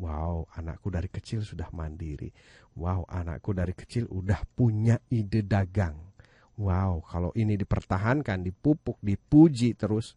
Wow, 0.00 0.48
anakku 0.56 0.88
dari 0.88 1.12
kecil 1.12 1.44
sudah 1.44 1.68
mandiri. 1.76 2.32
Wow, 2.76 3.04
anakku 3.04 3.52
dari 3.52 3.76
kecil 3.76 4.08
udah 4.08 4.40
punya 4.56 4.96
ide 5.12 5.44
dagang. 5.44 6.12
Wow, 6.56 7.04
kalau 7.04 7.32
ini 7.36 7.56
dipertahankan, 7.56 8.44
dipupuk, 8.44 9.00
dipuji 9.00 9.76
terus, 9.76 10.16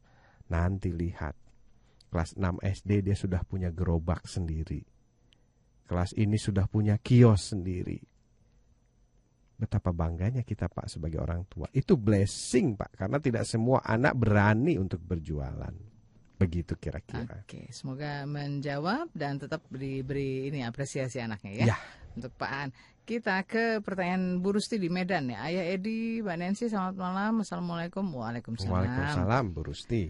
nanti 0.51 0.91
lihat. 0.91 1.35
Kelas 2.11 2.35
6 2.35 2.59
SD 2.61 3.09
dia 3.09 3.15
sudah 3.17 3.43
punya 3.43 3.71
gerobak 3.71 4.27
sendiri. 4.27 4.83
Kelas 5.87 6.15
ini 6.15 6.39
sudah 6.39 6.67
punya 6.69 6.95
kios 6.99 7.51
sendiri. 7.51 8.12
Betapa 9.53 9.93
bangganya 9.93 10.41
kita 10.41 10.67
Pak 10.67 10.89
sebagai 10.89 11.21
orang 11.21 11.45
tua. 11.45 11.69
Itu 11.71 11.95
blessing 11.95 12.75
Pak, 12.75 12.97
karena 12.97 13.17
tidak 13.21 13.45
semua 13.45 13.79
anak 13.85 14.17
berani 14.17 14.75
untuk 14.81 14.99
berjualan. 14.99 15.71
Begitu 16.41 16.75
kira-kira. 16.75 17.45
Oke, 17.45 17.69
semoga 17.71 18.25
menjawab 18.27 19.07
dan 19.13 19.39
tetap 19.39 19.63
diberi 19.69 20.49
ini 20.51 20.65
apresiasi 20.65 21.21
anaknya 21.21 21.51
ya. 21.53 21.65
Ya. 21.71 21.77
Untuk 22.17 22.33
Pak 22.35 22.51
An. 22.51 22.69
Kita 23.03 23.43
ke 23.43 23.83
pertanyaan 23.83 24.39
Bu 24.39 24.55
Rusti 24.55 24.79
di 24.79 24.87
Medan 24.87 25.27
ya. 25.27 25.43
Ayah 25.43 25.75
Edi, 25.75 26.23
Mbak 26.23 26.37
Nancy, 26.39 26.71
selamat 26.71 26.95
malam. 26.95 27.33
Assalamualaikum. 27.43 28.03
Waalaikumsalam. 28.15 28.71
Waalaikumsalam 28.71 29.43
Bu 29.51 29.61
Rusti. 29.67 30.07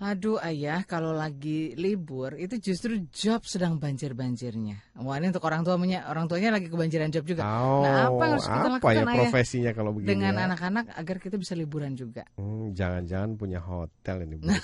Aduh 0.00 0.40
ayah, 0.40 0.80
kalau 0.88 1.12
lagi 1.12 1.76
libur 1.76 2.32
itu 2.40 2.56
justru 2.56 3.04
job 3.12 3.44
sedang 3.44 3.76
banjir-banjirnya. 3.76 4.96
Wah 4.96 5.20
ini 5.20 5.28
untuk 5.28 5.44
orang 5.44 5.60
tuanya, 5.60 6.08
orang 6.08 6.24
tuanya 6.24 6.56
lagi 6.56 6.72
kebanjiran 6.72 7.12
job 7.12 7.28
juga. 7.28 7.44
Oh, 7.44 7.84
nah 7.84 8.08
apa 8.08 8.24
yang 8.24 8.32
harus 8.32 8.48
kita 8.48 8.56
apa 8.64 8.72
lakukan 8.80 8.96
ya 8.96 9.04
ayah 9.04 9.16
profesinya 9.28 9.72
kalau 9.76 9.92
begini 9.92 10.08
dengan 10.16 10.34
ya? 10.40 10.48
anak-anak 10.48 10.96
agar 10.96 11.16
kita 11.20 11.36
bisa 11.36 11.52
liburan 11.52 11.92
juga? 12.00 12.24
Hmm, 12.40 12.72
jangan-jangan 12.72 13.36
punya 13.36 13.60
hotel 13.60 14.24
ini 14.24 14.40
Bu. 14.40 14.48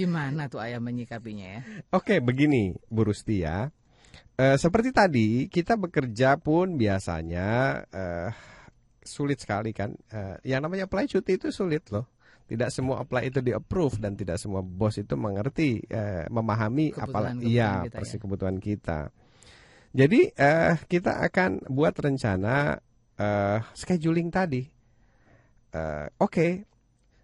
Gimana 0.00 0.48
tuh 0.48 0.64
ayah 0.64 0.80
menyikapinya 0.80 1.60
ya? 1.60 1.60
Oke, 1.92 2.24
begini 2.24 2.72
Bu 2.88 3.12
Rusti 3.12 3.44
ya. 3.44 3.68
Eh, 4.40 4.56
seperti 4.56 4.88
tadi 4.96 5.52
kita 5.52 5.76
bekerja 5.76 6.40
pun 6.40 6.80
biasanya 6.80 7.48
eh, 7.92 8.32
sulit 9.04 9.36
sekali 9.36 9.76
kan. 9.76 9.92
Eh, 10.08 10.48
yang 10.48 10.64
namanya 10.64 10.88
apply 10.88 11.04
cuti 11.12 11.36
itu 11.36 11.52
sulit 11.52 11.84
loh. 11.92 12.08
Tidak 12.48 12.72
semua 12.72 13.04
apply 13.04 13.28
itu 13.28 13.44
di 13.44 13.52
approve 13.52 14.00
dan 14.00 14.16
tidak 14.16 14.40
semua 14.40 14.64
bos 14.64 14.96
itu 14.96 15.12
mengerti, 15.20 15.84
eh, 15.84 16.24
memahami 16.32 16.96
apalah 16.96 17.36
iya 17.44 17.84
kita 17.84 17.92
ya. 17.92 18.00
persi 18.00 18.16
kebutuhan 18.16 18.56
kita. 18.56 19.12
Jadi 19.92 20.32
eh, 20.32 20.74
kita 20.88 21.20
akan 21.28 21.68
buat 21.68 21.92
rencana 21.92 22.80
eh, 23.20 23.58
scheduling 23.76 24.32
tadi. 24.32 24.64
Eh, 25.68 26.06
Oke, 26.24 26.64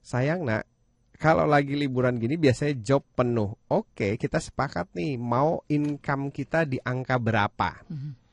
sayang 0.05 0.44
nak, 0.44 0.68
kalau 1.16 1.48
lagi 1.48 1.72
liburan 1.72 2.20
gini 2.20 2.36
biasanya 2.36 2.76
job 2.84 3.01
penuh. 3.16 3.56
Oke, 3.72 4.20
kita 4.20 4.36
sepakat 4.36 4.92
nih 4.92 5.16
mau 5.16 5.64
income 5.72 6.28
kita 6.28 6.68
di 6.68 6.76
angka 6.84 7.16
berapa 7.16 7.80
Mhm. 7.88 8.23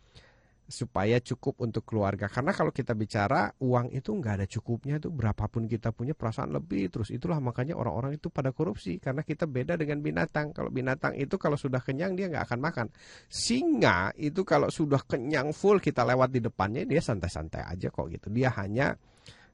Supaya 0.71 1.19
cukup 1.19 1.59
untuk 1.61 1.83
keluarga. 1.83 2.31
Karena 2.31 2.55
kalau 2.55 2.71
kita 2.71 2.95
bicara 2.95 3.51
uang 3.59 3.91
itu 3.91 4.15
nggak 4.15 4.33
ada 4.41 4.47
cukupnya 4.47 4.97
itu 4.97 5.11
berapapun 5.11 5.67
kita 5.67 5.91
punya 5.91 6.15
perasaan 6.15 6.55
lebih 6.55 6.87
terus 6.87 7.11
itulah 7.11 7.37
makanya 7.43 7.75
orang-orang 7.75 8.15
itu 8.15 8.31
pada 8.31 8.55
korupsi 8.55 8.97
karena 8.97 9.21
kita 9.21 9.45
beda 9.45 9.75
dengan 9.75 9.99
binatang. 9.99 10.55
Kalau 10.55 10.71
binatang 10.71 11.19
itu 11.19 11.35
kalau 11.35 11.59
sudah 11.59 11.83
kenyang 11.83 12.15
dia 12.15 12.31
nggak 12.31 12.47
akan 12.47 12.59
makan. 12.63 12.87
Singa 13.27 14.15
itu 14.15 14.47
kalau 14.47 14.71
sudah 14.71 15.03
kenyang 15.03 15.51
full 15.51 15.83
kita 15.83 16.07
lewat 16.07 16.31
di 16.31 16.39
depannya 16.39 16.87
dia 16.87 17.03
santai-santai 17.03 17.67
aja 17.67 17.91
kok 17.91 18.07
gitu. 18.07 18.31
Dia 18.31 18.55
hanya 18.55 18.95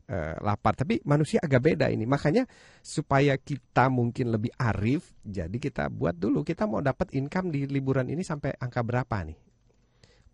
eh, 0.05 0.35
lapar. 0.39 0.77
Tapi 0.77 1.01
manusia 1.03 1.41
agak 1.41 1.73
beda 1.73 1.89
ini. 1.89 2.05
Makanya 2.05 2.45
supaya 2.79 3.35
kita 3.41 3.89
mungkin 3.89 4.31
lebih 4.31 4.53
arif, 4.55 5.17
jadi 5.25 5.57
kita 5.57 5.89
buat 5.89 6.13
dulu 6.15 6.45
kita 6.45 6.69
mau 6.69 6.79
dapat 6.79 7.11
income 7.17 7.49
di 7.49 7.65
liburan 7.65 8.07
ini 8.07 8.21
sampai 8.21 8.55
angka 8.55 8.85
berapa 8.85 9.17
nih? 9.25 9.46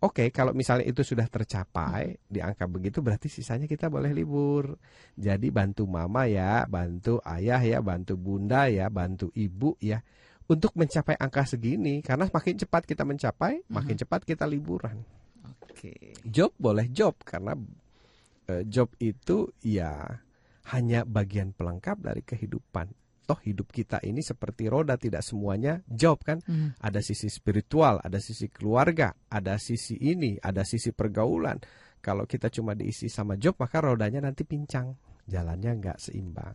Oke, 0.04 0.28
kalau 0.28 0.52
misalnya 0.52 0.84
itu 0.84 1.00
sudah 1.00 1.24
tercapai 1.24 2.20
di 2.28 2.44
angka 2.44 2.68
begitu 2.68 3.00
berarti 3.00 3.32
sisanya 3.32 3.64
kita 3.64 3.88
boleh 3.88 4.12
libur. 4.12 4.76
Jadi 5.16 5.48
bantu 5.48 5.88
mama 5.88 6.28
ya, 6.28 6.68
bantu 6.68 7.24
ayah 7.24 7.64
ya, 7.64 7.80
bantu 7.80 8.20
bunda 8.20 8.68
ya, 8.68 8.92
bantu 8.92 9.32
ibu 9.32 9.80
ya 9.80 10.04
untuk 10.44 10.76
mencapai 10.76 11.16
angka 11.16 11.48
segini 11.48 12.04
karena 12.04 12.28
makin 12.28 12.60
cepat 12.60 12.84
kita 12.84 13.08
mencapai, 13.08 13.64
makin 13.72 13.96
cepat 13.96 14.28
kita 14.28 14.44
liburan. 14.44 15.00
Oke. 15.48 16.12
Job 16.20 16.52
boleh 16.60 16.92
job 16.92 17.16
karena 17.24 17.56
eh, 18.52 18.62
job 18.68 18.92
itu 19.00 19.56
ya 19.64 20.04
hanya 20.76 21.08
bagian 21.08 21.56
pelengkap 21.56 21.96
dari 22.04 22.20
kehidupan. 22.20 22.92
Toh 23.24 23.40
hidup 23.40 23.72
kita 23.72 24.04
ini 24.04 24.20
seperti 24.20 24.68
roda 24.68 25.00
tidak 25.00 25.24
semuanya 25.24 25.80
job 25.88 26.20
kan. 26.20 26.44
Mhm. 26.44 26.76
Ada 26.76 27.00
sisi 27.00 27.32
spiritual, 27.32 28.00
ada 28.04 28.20
sisi 28.20 28.52
keluarga, 28.52 29.16
ada 29.32 29.56
sisi 29.56 29.96
ini, 29.96 30.36
ada 30.40 30.60
sisi 30.62 30.92
pergaulan. 30.92 31.56
Kalau 32.04 32.28
kita 32.28 32.52
cuma 32.52 32.76
diisi 32.76 33.08
sama 33.08 33.40
job 33.40 33.56
maka 33.56 33.80
rodanya 33.80 34.20
nanti 34.20 34.44
pincang, 34.44 34.92
jalannya 35.24 35.72
nggak 35.80 35.96
seimbang. 35.96 36.52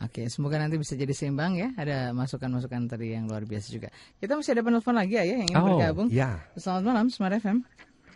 Oke, 0.00 0.24
semoga 0.32 0.56
nanti 0.56 0.80
bisa 0.80 0.96
jadi 0.96 1.12
seimbang 1.12 1.52
ya. 1.60 1.68
Ada 1.76 2.16
masukan-masukan 2.16 2.88
tadi 2.88 3.12
yang 3.12 3.28
luar 3.28 3.44
biasa 3.44 3.68
juga. 3.68 3.92
Kita 4.16 4.40
masih 4.40 4.56
ada 4.56 4.64
penelpon 4.64 4.96
lagi 4.96 5.20
ya 5.20 5.24
yang 5.28 5.44
ingin 5.44 5.60
bergabung. 5.60 6.08
ya. 6.08 6.40
Selamat 6.56 6.82
malam, 6.88 7.06
Smart 7.12 7.36
FM. 7.36 7.60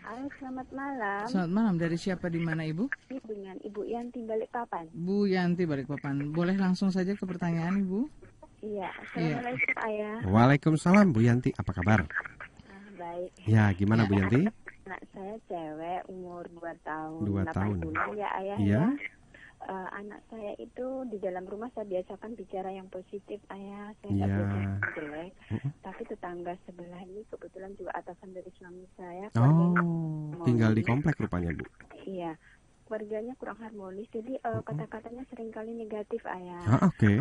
Halo, 0.06 0.30
selamat 0.38 0.68
malam. 0.70 1.24
Selamat 1.26 1.50
malam. 1.52 1.74
Dari 1.76 1.98
siapa 1.98 2.30
di 2.30 2.38
mana 2.38 2.62
Ibu? 2.62 2.86
Ini 3.10 3.18
dengan 3.26 3.56
Ibu 3.58 3.80
Yanti 3.84 4.22
Balikpapan. 4.22 4.86
Bu 4.94 5.26
Yanti 5.26 5.66
Balikpapan. 5.66 6.30
Boleh 6.30 6.54
langsung 6.54 6.94
saja 6.94 7.10
ke 7.10 7.26
pertanyaan 7.26 7.82
Ibu? 7.82 8.06
Iya, 8.62 8.88
Assalamualaikum 8.96 9.74
Ayah. 9.82 10.16
Waalaikumsalam 10.24 11.06
Bu 11.10 11.20
Yanti, 11.20 11.50
apa 11.52 11.70
kabar? 11.70 12.06
Ah, 12.06 12.86
baik. 12.96 13.30
Ya, 13.44 13.66
gimana 13.74 14.06
Bu 14.06 14.14
Yanti? 14.16 14.46
Anak 14.86 15.02
saya 15.10 15.34
cewek 15.44 16.00
umur 16.06 16.46
2 16.54 16.62
tahun, 16.80 17.20
Dua 17.26 17.42
8 17.42 17.50
tahun. 17.50 17.76
ya 18.14 18.28
Ayah 18.38 18.56
Iya. 18.62 18.82
ya. 18.86 19.15
Eh, 19.66 19.88
anak 19.98 20.22
saya 20.30 20.54
itu 20.62 20.86
di 21.10 21.18
dalam 21.18 21.42
rumah 21.42 21.66
saya 21.74 21.90
biasakan 21.90 22.38
bicara 22.38 22.70
yang 22.70 22.86
positif 22.86 23.42
Ayah. 23.50 23.90
Saya 23.98 24.12
biasa 24.14 24.38
yang 24.54 24.74
jelek. 24.94 25.32
Mm-mm. 25.50 25.70
Tapi 25.82 26.02
tetangga 26.06 26.54
sebelah 26.62 27.02
ini 27.02 27.26
kebetulan 27.26 27.74
juga 27.74 27.90
atasan 27.98 28.30
dari 28.30 28.46
suami 28.54 28.86
saya. 28.94 29.26
Oh, 29.42 29.74
tinggal 30.46 30.70
di 30.70 30.86
komplek 30.86 31.18
rupanya 31.18 31.50
Bu. 31.50 31.66
Iya. 32.06 32.38
Keluarganya 32.86 33.34
kurang 33.42 33.58
harmonis, 33.58 34.06
jadi 34.14 34.38
eh, 34.38 34.60
kata-katanya 34.62 35.26
sering 35.34 35.50
kali 35.50 35.74
negatif, 35.74 36.22
ayah. 36.30 36.62
Ah, 36.70 36.86
oke. 36.86 37.12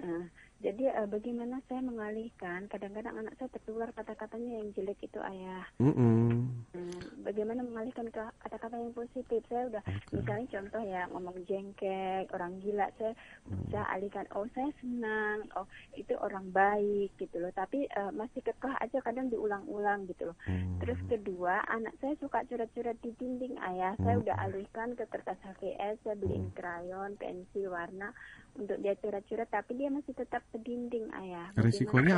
Nah, 0.00 0.24
jadi 0.62 0.94
eh, 0.94 1.08
bagaimana 1.10 1.58
saya 1.66 1.82
mengalihkan? 1.82 2.70
Kadang-kadang 2.70 3.18
anak 3.18 3.34
saya 3.34 3.50
tertular 3.50 3.90
kata-katanya 3.90 4.62
yang 4.62 4.70
jelek 4.78 5.02
itu 5.02 5.18
ayah. 5.18 5.66
Mm-mm. 5.82 6.62
Hmm, 6.72 7.02
bagaimana 7.26 7.66
mengalihkan 7.66 8.08
ke 8.08 8.22
kata-kata 8.46 8.78
yang 8.78 8.94
positif? 8.94 9.42
Saya 9.50 9.68
udah 9.68 9.82
Oke. 9.82 10.14
misalnya 10.14 10.46
contoh 10.54 10.82
ya 10.86 11.02
ngomong 11.10 11.36
jengkek, 11.50 12.30
orang 12.30 12.62
gila, 12.62 12.86
saya 12.96 13.12
bisa 13.50 13.82
alihkan. 13.90 14.24
Oh 14.38 14.46
saya 14.54 14.70
senang, 14.78 15.50
oh 15.58 15.66
itu 15.98 16.14
orang 16.22 16.48
baik 16.54 17.10
gitu 17.18 17.42
loh. 17.42 17.50
Tapi 17.52 17.90
eh, 17.90 18.10
masih 18.14 18.40
kekeh 18.40 18.74
aja 18.78 18.98
kadang 19.02 19.28
diulang-ulang 19.34 20.06
gitu 20.06 20.30
loh. 20.30 20.38
Hmm. 20.46 20.78
Terus 20.78 20.98
kedua, 21.10 21.66
anak 21.66 21.98
saya 21.98 22.14
suka 22.22 22.46
coret-coret 22.46 22.96
di 23.02 23.10
dinding 23.18 23.58
ayah. 23.58 23.98
Saya 23.98 24.14
Hmm. 24.16 24.24
udah 24.24 24.36
alihkan 24.46 24.94
ke 24.94 25.04
kertas 25.10 25.42
HVS, 25.42 25.98
saya 26.06 26.14
beliin 26.14 26.54
krayon, 26.54 27.18
pensil, 27.18 27.74
warna 27.74 28.14
untuk 28.56 28.78
dia 28.80 28.94
coret-coret. 28.98 29.48
Tapi 29.48 29.72
dia 29.76 29.88
masih 29.88 30.12
tetap 30.16 30.42
ke 30.52 30.58
dinding 30.60 31.08
ayah. 31.12 31.48
Cara 31.54 31.70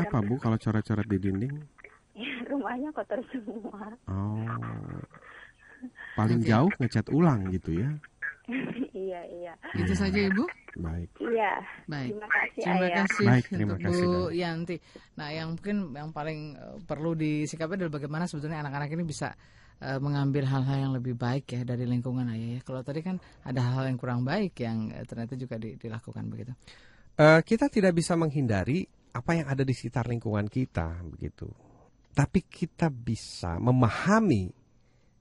apa 0.03 0.19
Bu 0.23 0.39
kalau 0.39 0.59
coret-coret 0.59 1.07
di 1.07 1.19
dinding? 1.19 1.55
Rumahnya 2.51 2.91
kotor 2.95 3.21
semua. 3.31 3.95
Oh. 4.07 4.47
Paling 6.19 6.41
Oke. 6.41 6.49
jauh 6.49 6.71
ngecat 6.81 7.07
ulang 7.11 7.51
gitu 7.51 7.77
ya. 7.77 7.91
iya 9.07 9.21
iya. 9.29 9.53
Itu 9.73 9.97
saja 9.97 10.17
Ibu. 10.17 10.45
Baik. 10.81 11.11
Iya. 11.23 11.53
Baik. 11.87 12.11
Terima 12.13 12.29
kasih 12.29 12.61
Terima 12.61 12.87
ayah. 12.87 12.97
kasih 12.99 13.27
Baik, 13.27 13.45
terima 13.49 13.75
untuk 13.75 13.85
kasih, 13.87 14.05
Bu 14.05 14.23
Yanti. 14.35 14.77
Nah, 15.17 15.29
yang 15.31 15.49
mungkin 15.55 15.77
yang 15.95 16.11
paling 16.11 16.39
eh, 16.59 16.77
perlu 16.85 17.11
disikapi 17.17 17.79
adalah 17.79 17.93
bagaimana 17.95 18.25
sebetulnya 18.27 18.61
anak-anak 18.63 18.91
ini 18.93 19.05
bisa 19.07 19.33
eh, 19.81 19.99
mengambil 19.99 20.47
hal-hal 20.47 20.91
yang 20.91 20.93
lebih 20.95 21.15
baik 21.19 21.51
ya 21.51 21.63
dari 21.67 21.89
lingkungan 21.89 22.29
ayah 22.31 22.59
ya. 22.59 22.61
Kalau 22.63 22.83
tadi 22.85 23.01
kan 23.03 23.17
ada 23.43 23.61
hal-hal 23.63 23.91
yang 23.91 23.99
kurang 23.99 24.23
baik 24.23 24.59
yang 24.61 24.93
eh, 24.93 25.07
ternyata 25.09 25.35
juga 25.35 25.59
di- 25.59 25.79
dilakukan 25.79 26.25
begitu. 26.31 26.53
Eh, 27.15 27.41
kita 27.47 27.71
tidak 27.71 27.95
bisa 27.95 28.19
menghindari 28.19 28.83
apa 29.15 29.39
yang 29.39 29.47
ada 29.47 29.63
di 29.63 29.71
sekitar 29.71 30.11
lingkungan 30.11 30.51
kita, 30.51 30.99
begitu. 31.07 31.47
Tapi 32.15 32.43
kita 32.47 32.91
bisa 32.91 33.59
memahami 33.63 34.51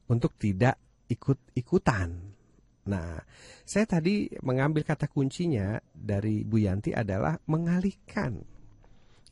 untuk 0.10 0.34
tidak 0.38 0.78
ikut-ikutan. 1.10 2.10
Nah, 2.84 3.16
saya 3.64 3.86
tadi 3.88 4.28
mengambil 4.44 4.84
kata 4.84 5.08
kuncinya 5.08 5.80
dari 5.94 6.44
Bu 6.44 6.60
Yanti 6.60 6.92
adalah 6.92 7.38
mengalihkan 7.48 8.44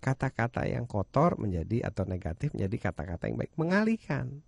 kata-kata 0.01 0.65
yang 0.65 0.89
kotor 0.89 1.37
menjadi 1.37 1.85
atau 1.85 2.07
negatif 2.09 2.53
menjadi 2.57 2.89
kata-kata 2.89 3.29
yang 3.29 3.37
baik. 3.37 3.53
Mengalihkan. 3.57 4.41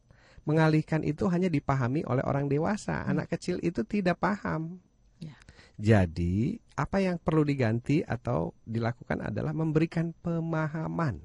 Mengalihkan 0.43 1.01
itu 1.07 1.27
hanya 1.31 1.47
dipahami 1.47 2.03
oleh 2.03 2.23
orang 2.27 2.51
dewasa. 2.51 3.07
Anak 3.07 3.31
kecil 3.31 3.63
itu 3.63 3.83
tidak 3.87 4.19
paham. 4.19 4.79
Ya. 5.23 5.39
Jadi, 5.79 6.59
apa 6.75 6.99
yang 6.99 7.15
perlu 7.15 7.47
diganti 7.47 8.03
atau 8.03 8.51
dilakukan 8.67 9.23
adalah 9.23 9.55
memberikan 9.55 10.11
pemahaman. 10.19 11.23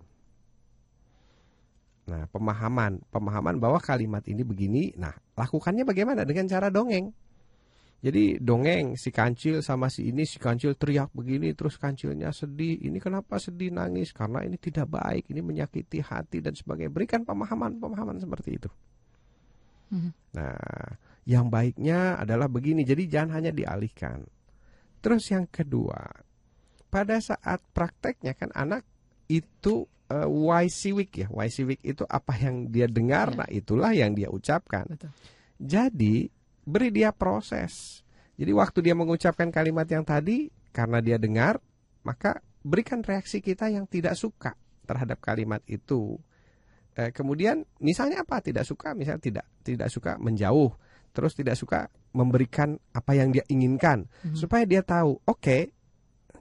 Nah, 2.09 2.25
pemahaman, 2.33 3.05
pemahaman 3.13 3.61
bahwa 3.61 3.83
kalimat 3.83 4.25
ini 4.25 4.41
begini. 4.41 4.97
Nah, 4.97 5.13
lakukannya 5.37 5.85
bagaimana? 5.85 6.25
Dengan 6.25 6.49
cara 6.49 6.73
dongeng. 6.73 7.13
Jadi 7.99 8.39
dongeng 8.39 8.95
si 8.95 9.11
kancil 9.11 9.59
sama 9.59 9.91
si 9.91 10.07
ini 10.07 10.23
si 10.23 10.39
kancil 10.39 10.79
teriak 10.79 11.11
begini 11.11 11.51
terus 11.59 11.75
kancilnya 11.75 12.31
sedih. 12.31 12.79
Ini 12.79 12.95
kenapa 13.03 13.43
sedih 13.43 13.75
nangis? 13.75 14.15
Karena 14.15 14.47
ini 14.47 14.55
tidak 14.55 14.87
baik, 14.87 15.27
ini 15.35 15.43
menyakiti 15.43 15.99
hati 15.99 16.39
dan 16.39 16.55
sebagainya. 16.55 16.95
Berikan 16.95 17.27
pemahaman-pemahaman 17.27 18.23
seperti 18.23 18.63
itu. 18.63 18.71
Mhm. 19.89 20.11
Nah, 20.37 20.89
yang 21.29 21.53
baiknya 21.53 22.17
adalah 22.21 22.49
begini. 22.49 22.85
Jadi 22.85 23.09
jangan 23.09 23.41
hanya 23.41 23.53
dialihkan. 23.53 24.25
Terus 24.99 25.29
yang 25.31 25.47
kedua, 25.49 25.99
pada 26.89 27.21
saat 27.21 27.61
prakteknya 27.73 28.33
kan 28.35 28.51
anak 28.57 28.83
itu 29.29 29.85
uh, 30.09 30.29
ya. 30.29 31.29
Week 31.69 31.81
itu 31.85 32.05
apa 32.09 32.33
yang 32.41 32.73
dia 32.73 32.89
dengar, 32.89 33.33
Ya. 33.33 33.45
nah 33.45 33.49
itulah 33.53 33.93
yang 33.93 34.17
dia 34.17 34.33
ucapkan. 34.33 34.89
Betul. 34.89 35.13
Jadi 35.61 36.33
beri 36.65 36.89
dia 36.93 37.13
proses. 37.13 38.03
Jadi 38.39 38.53
waktu 38.55 38.79
dia 38.87 38.95
mengucapkan 38.95 39.51
kalimat 39.51 39.85
yang 39.91 40.07
tadi 40.07 40.49
karena 40.71 41.03
dia 41.03 41.19
dengar, 41.19 41.59
maka 42.07 42.39
berikan 42.63 43.03
reaksi 43.03 43.43
kita 43.43 43.67
yang 43.69 43.85
tidak 43.85 44.15
suka 44.15 44.55
terhadap 44.87 45.19
kalimat 45.21 45.61
itu. 45.67 46.17
Eh, 46.99 47.15
kemudian 47.15 47.63
misalnya 47.79 48.27
apa? 48.27 48.43
Tidak 48.43 48.67
suka, 48.67 48.91
misalnya 48.91 49.23
tidak 49.23 49.47
tidak 49.63 49.87
suka 49.87 50.19
menjauh, 50.19 50.75
terus 51.15 51.39
tidak 51.39 51.55
suka 51.55 51.87
memberikan 52.11 52.75
apa 52.91 53.15
yang 53.15 53.31
dia 53.31 53.47
inginkan 53.47 54.11
Mhm. 54.27 54.35
supaya 54.35 54.67
dia 54.67 54.83
tahu, 54.83 55.23
oke, 55.23 55.71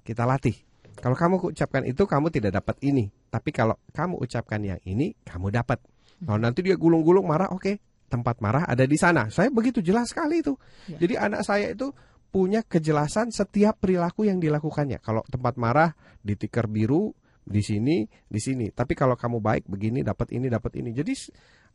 kita 0.01 0.25
latih. 0.25 0.57
Kalau 0.97 1.13
kamu 1.13 1.53
ucapkan 1.53 1.85
itu 1.85 2.09
kamu 2.09 2.33
tidak 2.33 2.57
dapat 2.57 2.81
ini, 2.81 3.13
tapi 3.29 3.53
kalau 3.53 3.77
kamu 3.93 4.17
ucapkan 4.17 4.57
yang 4.65 4.81
ini 4.81 5.13
kamu 5.21 5.53
dapat. 5.53 5.77
Kalau 6.17 6.41
nanti 6.41 6.65
dia 6.65 6.73
gulung-gulung 6.73 7.29
marah, 7.29 7.53
oke, 7.53 7.77
tempat 8.09 8.41
marah 8.41 8.65
ada 8.65 8.81
di 8.89 8.97
sana. 8.97 9.29
Saya 9.29 9.53
begitu 9.53 9.85
jelas 9.85 10.09
sekali 10.09 10.41
itu. 10.41 10.57
Ya. 10.89 10.97
Jadi 11.05 11.13
anak 11.21 11.45
saya 11.45 11.69
itu 11.69 11.93
punya 12.33 12.65
kejelasan 12.65 13.29
setiap 13.29 13.77
perilaku 13.77 14.25
yang 14.25 14.41
dilakukannya. 14.41 14.97
Kalau 15.05 15.21
tempat 15.29 15.53
marah 15.61 15.93
di 16.25 16.33
tikar 16.33 16.65
biru 16.65 17.13
di 17.47 17.61
sini, 17.63 18.03
di 18.27 18.39
sini. 18.43 18.67
Tapi 18.75 18.93
kalau 18.93 19.15
kamu 19.15 19.39
baik 19.39 19.63
begini 19.71 20.03
dapat 20.03 20.35
ini, 20.35 20.51
dapat 20.51 20.75
ini. 20.77 20.91
Jadi 20.91 21.13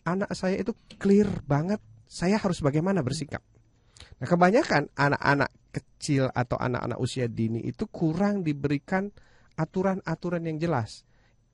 anak 0.05 0.36
saya 0.36 0.61
itu 0.61 0.77
clear 1.01 1.28
banget 1.49 1.81
saya 2.05 2.36
harus 2.36 2.61
bagaimana 2.61 3.01
bersikap. 3.01 3.40
Nah, 4.20 4.27
kebanyakan 4.28 4.93
anak-anak 4.93 5.51
kecil 5.73 6.28
atau 6.28 6.61
anak-anak 6.61 6.99
usia 7.01 7.27
dini 7.31 7.65
itu 7.65 7.89
kurang 7.89 8.44
diberikan 8.44 9.09
aturan-aturan 9.57 10.44
yang 10.44 10.61
jelas. 10.61 11.09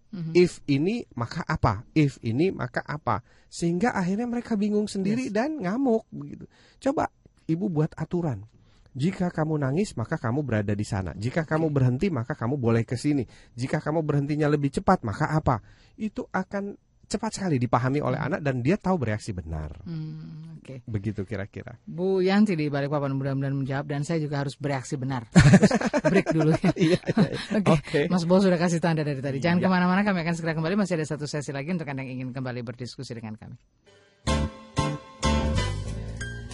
Mhm. 0.09 0.33
If 0.33 0.65
ini 0.65 1.05
maka 1.15 1.45
apa? 1.45 1.85
If 1.93 2.17
ini 2.25 2.49
maka 2.51 2.81
apa? 2.81 3.21
Sehingga 3.53 3.93
akhirnya 3.93 4.25
mereka 4.25 4.57
bingung 4.57 4.89
sendiri 4.89 5.29
Yes. 5.29 5.35
dan 5.37 5.61
ngamuk 5.61 6.09
begitu. 6.09 6.49
Coba 6.81 7.13
ibu 7.45 7.69
buat 7.69 7.93
aturan. 7.95 8.49
Jika 8.95 9.29
kamu 9.29 9.61
nangis 9.61 9.93
maka 9.95 10.17
kamu 10.17 10.41
berada 10.45 10.73
di 10.73 10.87
sana. 10.87 11.13
Jika 11.13 11.45
kamu 11.45 11.69
berhenti 11.69 12.09
maka 12.09 12.33
kamu 12.33 12.57
boleh 12.57 12.83
ke 12.85 12.97
sini. 12.97 13.25
Jika 13.55 13.81
kamu 13.81 14.01
berhentinya 14.03 14.49
lebih 14.49 14.73
cepat 14.73 15.05
maka 15.05 15.29
apa? 15.33 15.61
Itu 15.97 16.27
akan 16.31 16.77
cepat 17.09 17.41
sekali 17.41 17.57
dipahami 17.57 18.05
oleh 18.05 18.21
anak 18.21 18.45
dan 18.45 18.61
dia 18.61 18.77
tahu 18.77 19.01
bereaksi 19.01 19.33
benar. 19.33 19.73
Hmm, 19.89 20.61
Oke. 20.61 20.85
Begitu 20.85 21.25
kira-kira. 21.25 21.81
Bu 21.89 22.21
Yanti 22.21 22.53
di 22.53 22.69
Balikpapan 22.69 23.17
mudah-mudahan 23.17 23.57
menjawab 23.57 23.89
dan 23.89 24.05
saya 24.05 24.21
juga 24.21 24.45
harus 24.45 24.53
bereaksi 24.61 25.01
benar. 25.01 25.25
Terus 25.33 25.73
break 26.05 26.27
dulu 26.37 26.53
ya. 26.53 26.69
Iya, 26.77 27.01
iya, 27.01 27.27
iya. 27.33 27.39
Oke, 27.65 27.73
Oke. 27.81 28.01
Mas 28.13 28.29
Bo 28.29 28.37
sudah 28.45 28.61
kasih 28.61 28.77
tanda 28.85 29.01
dari 29.09 29.25
tadi. 29.25 29.41
Jangan 29.41 29.57
Iya. 29.57 29.65
ke 29.65 29.69
mana-mana, 29.73 30.05
kami 30.05 30.21
akan 30.21 30.35
segera 30.37 30.53
kembali. 30.53 30.77
Masih 30.77 31.01
ada 31.01 31.09
satu 31.09 31.25
sesi 31.25 31.49
lagi 31.49 31.73
untuk 31.73 31.89
Anda 31.89 32.05
yang 32.05 32.21
ingin 32.21 32.29
kembali 32.37 32.61
berdiskusi 32.61 33.17
dengan 33.17 33.41
kami. 33.41 33.57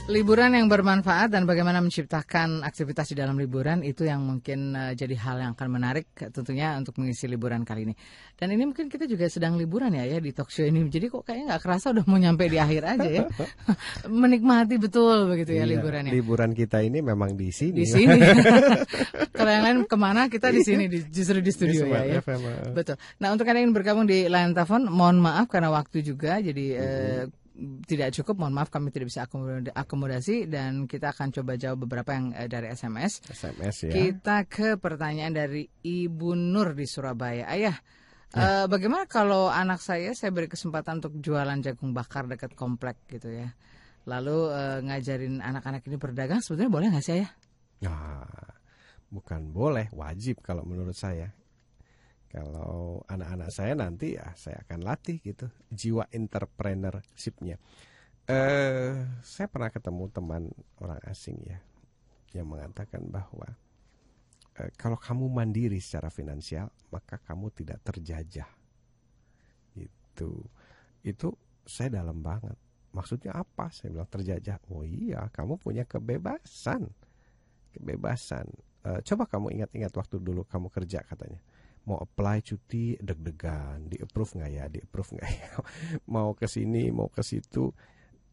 Liburan 0.05 0.53
yang 0.53 0.69
bermanfaat 0.69 1.33
dan 1.33 1.49
bagaimana 1.49 1.81
menciptakan 1.81 2.61
aktivitas 2.61 3.09
di 3.09 3.17
dalam 3.17 3.41
liburan 3.41 3.81
itu 3.81 4.05
yang 4.05 4.21
mungkin 4.21 4.77
eh, 4.77 4.93
jadi 4.93 5.17
hal 5.17 5.41
yang 5.41 5.53
akan 5.57 5.69
menarik 5.73 6.13
tentunya 6.29 6.77
untuk 6.77 7.01
mengisi 7.01 7.25
liburan 7.25 7.65
kali 7.65 7.89
ini. 7.89 7.97
Dan 8.37 8.53
ini 8.53 8.69
mungkin 8.69 8.93
kita 8.93 9.09
juga 9.09 9.33
sedang 9.33 9.57
liburan 9.57 9.97
ya 9.97 10.05
ya 10.05 10.21
di 10.21 10.29
talk 10.37 10.53
show 10.53 10.61
ini. 10.61 10.85
Jadi 10.93 11.09
kok 11.09 11.25
kayaknya 11.25 11.57
nggak 11.57 11.63
kerasa 11.65 11.97
udah 11.97 12.05
mau 12.05 12.21
nyampe 12.21 12.45
di 12.53 12.61
akhir 12.61 12.85
aja 12.85 13.09
ya. 13.09 13.25
Menikmati 14.21 14.77
betul 14.77 15.25
begitu 15.25 15.57
ya 15.57 15.65
Iya, 15.65 15.73
liburannya. 15.73 16.13
Liburan 16.13 16.53
kita 16.53 16.85
ini 16.85 17.01
memang 17.01 17.33
di 17.33 17.49
sini. 17.49 17.81
Di 17.81 17.87
sini. 17.97 18.21
Kalau 19.41 19.51
yang 19.57 19.65
lain 19.65 19.79
ke 19.89 19.97
mana 19.97 20.29
kita 20.29 20.53
di 20.53 20.61
sini 20.61 20.85
di, 20.85 21.01
justru 21.09 21.41
di 21.41 21.49
studio 21.49 21.89
Di 21.89 21.97
ya. 21.97 22.01
ya. 22.05 22.21
FM. 22.21 22.77
Betul. 22.77 23.01
Nah 23.25 23.33
untuk 23.33 23.49
Anda 23.49 23.57
yang 23.57 23.73
ingin 23.73 23.77
bergabung 23.81 24.05
di 24.05 24.29
line 24.29 24.53
telepon, 24.53 24.85
mohon 24.85 25.17
maaf 25.17 25.49
karena 25.49 25.73
waktu 25.73 26.05
juga, 26.05 26.45
jadi 26.45 26.65
eh, 26.77 27.25
tidak 27.87 28.11
cukup. 28.13 28.35
Mohon 28.43 28.55
maaf 28.59 28.71
kami 28.71 28.91
tidak 28.91 29.09
bisa 29.09 29.25
akomoda- 29.25 29.71
akomodasi 29.71 30.47
dan 30.47 30.85
kita 30.85 31.15
akan 31.15 31.31
coba 31.31 31.55
jawab 31.55 31.87
beberapa 31.87 32.11
yang 32.13 32.35
eh, 32.35 32.47
dari 32.47 32.69
SMS. 32.69 33.23
SMS 33.25 33.77
ya. 33.87 33.93
Kita 33.95 34.43
ke 34.45 34.75
pertanyaan 34.75 35.31
dari 35.31 35.65
Ibu 35.81 36.35
Nur 36.35 36.75
di 36.75 36.85
Surabaya. 36.85 37.47
Ayah, 37.47 37.79
Ya. 38.35 38.65
eh, 38.65 38.67
bagaimana 38.67 39.07
kalau 39.07 39.47
anak 39.47 39.79
saya 39.79 40.11
saya 40.13 40.35
beri 40.35 40.51
kesempatan 40.51 40.99
untuk 40.99 41.23
jualan 41.23 41.55
jagung 41.63 41.95
bakar 41.95 42.27
dekat 42.27 42.59
komplek 42.59 42.99
gitu 43.07 43.31
ya? 43.31 43.55
Lalu 44.05 44.39
eh, 44.51 44.79
ngajarin 44.83 45.39
anak-anak 45.39 45.87
ini 45.87 45.97
berdagang, 45.97 46.43
sebetulnya 46.43 46.75
boleh 46.75 46.87
nggak 46.91 47.05
sih 47.07 47.15
ayah? 47.23 47.31
Nah, 47.87 48.27
bukan 49.09 49.55
boleh, 49.55 49.87
wajib 49.95 50.43
kalau 50.43 50.67
menurut 50.67 50.99
saya. 50.99 51.31
Kalau 52.35 53.07
anak-anak 53.07 53.51
saya 53.55 53.79
nanti 53.79 54.19
ya 54.19 54.35
saya 54.35 54.59
akan 54.67 54.83
latih 54.83 55.23
gitu 55.23 55.47
jiwa 55.71 56.11
entrepreneurshipnya. 56.11 57.63
Eh, 58.27 58.95
saya 59.23 59.47
pernah 59.47 59.71
ketemu 59.71 60.11
teman 60.11 60.43
orang 60.83 60.99
asing 61.07 61.39
ya 61.47 61.63
yang 62.35 62.51
mengatakan 62.51 63.07
bahwa 63.07 63.55
eh, 64.59 64.67
kalau 64.75 64.99
kamu 64.99 65.31
mandiri 65.31 65.79
secara 65.79 66.11
finansial 66.11 66.75
maka 66.91 67.23
kamu 67.23 67.55
tidak 67.55 67.79
terjajah. 67.87 68.51
Itu 69.79 70.43
itu 71.07 71.31
saya 71.63 72.03
dalam 72.03 72.19
banget. 72.19 72.59
Maksudnya 72.91 73.39
apa? 73.39 73.71
Saya 73.71 73.95
bilang 73.95 74.11
terjajah. 74.11 74.59
Oh 74.75 74.83
iya, 74.83 75.31
kamu 75.31 75.55
punya 75.63 75.87
kebebasan 75.87 76.91
kebebasan. 77.75 78.47
Eh, 78.87 79.01
coba 79.03 79.27
kamu 79.27 79.59
ingat-ingat 79.59 79.91
waktu 79.99 80.23
dulu 80.23 80.47
kamu 80.47 80.71
kerja 80.71 81.03
katanya. 81.03 81.43
Mau 81.85 82.01
apply 82.01 82.41
cuti 82.41 82.97
deg-degan, 82.97 83.93
di 83.93 84.01
approve 84.01 84.41
nggak 84.41 84.51
ya, 84.51 84.65
di 84.73 84.81
approve 84.81 85.21
nggak 85.21 85.31
ya, 85.31 85.53
mau 86.15 86.33
ke 86.33 86.49
sini, 86.49 86.89
mau 86.89 87.13
ke 87.13 87.21
situ. 87.21 87.69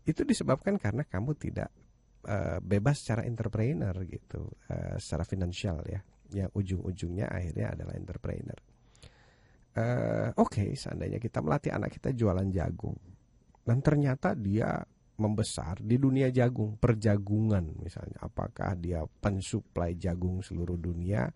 Itu 0.07 0.22
disebabkan 0.23 0.80
karena 0.80 1.03
kamu 1.03 1.36
tidak 1.36 1.69
eh, 2.28 2.60
bebas 2.64 3.03
secara 3.03 3.28
entrepreneur 3.28 3.94
gitu, 4.07 4.48
eh, 4.72 4.95
secara 4.98 5.28
finansial 5.28 5.84
ya. 5.84 5.99
Yang 6.32 6.52
ujung-ujungnya 6.56 7.28
akhirnya 7.28 7.76
adalah 7.76 7.94
entrepreneur. 7.99 8.60
Eh, 9.72 10.30
Oke, 10.40 10.72
seandainya 10.76 11.19
kita 11.19 11.44
melatih 11.44 11.76
anak 11.76 11.91
kita 11.95 12.15
jualan 12.15 12.48
jagung, 12.52 12.95
dan 13.68 13.84
ternyata 13.84 14.32
dia 14.36 14.80
membesar 15.22 15.78
di 15.86 16.02
dunia 16.02 16.34
jagung, 16.34 16.82
perjagungan 16.82 17.78
misalnya. 17.78 18.26
Apakah 18.26 18.73
dia 18.73 19.06
pensuplai 19.22 19.94
jagung 19.94 20.41
seluruh 20.41 20.82
dunia? 20.82 21.30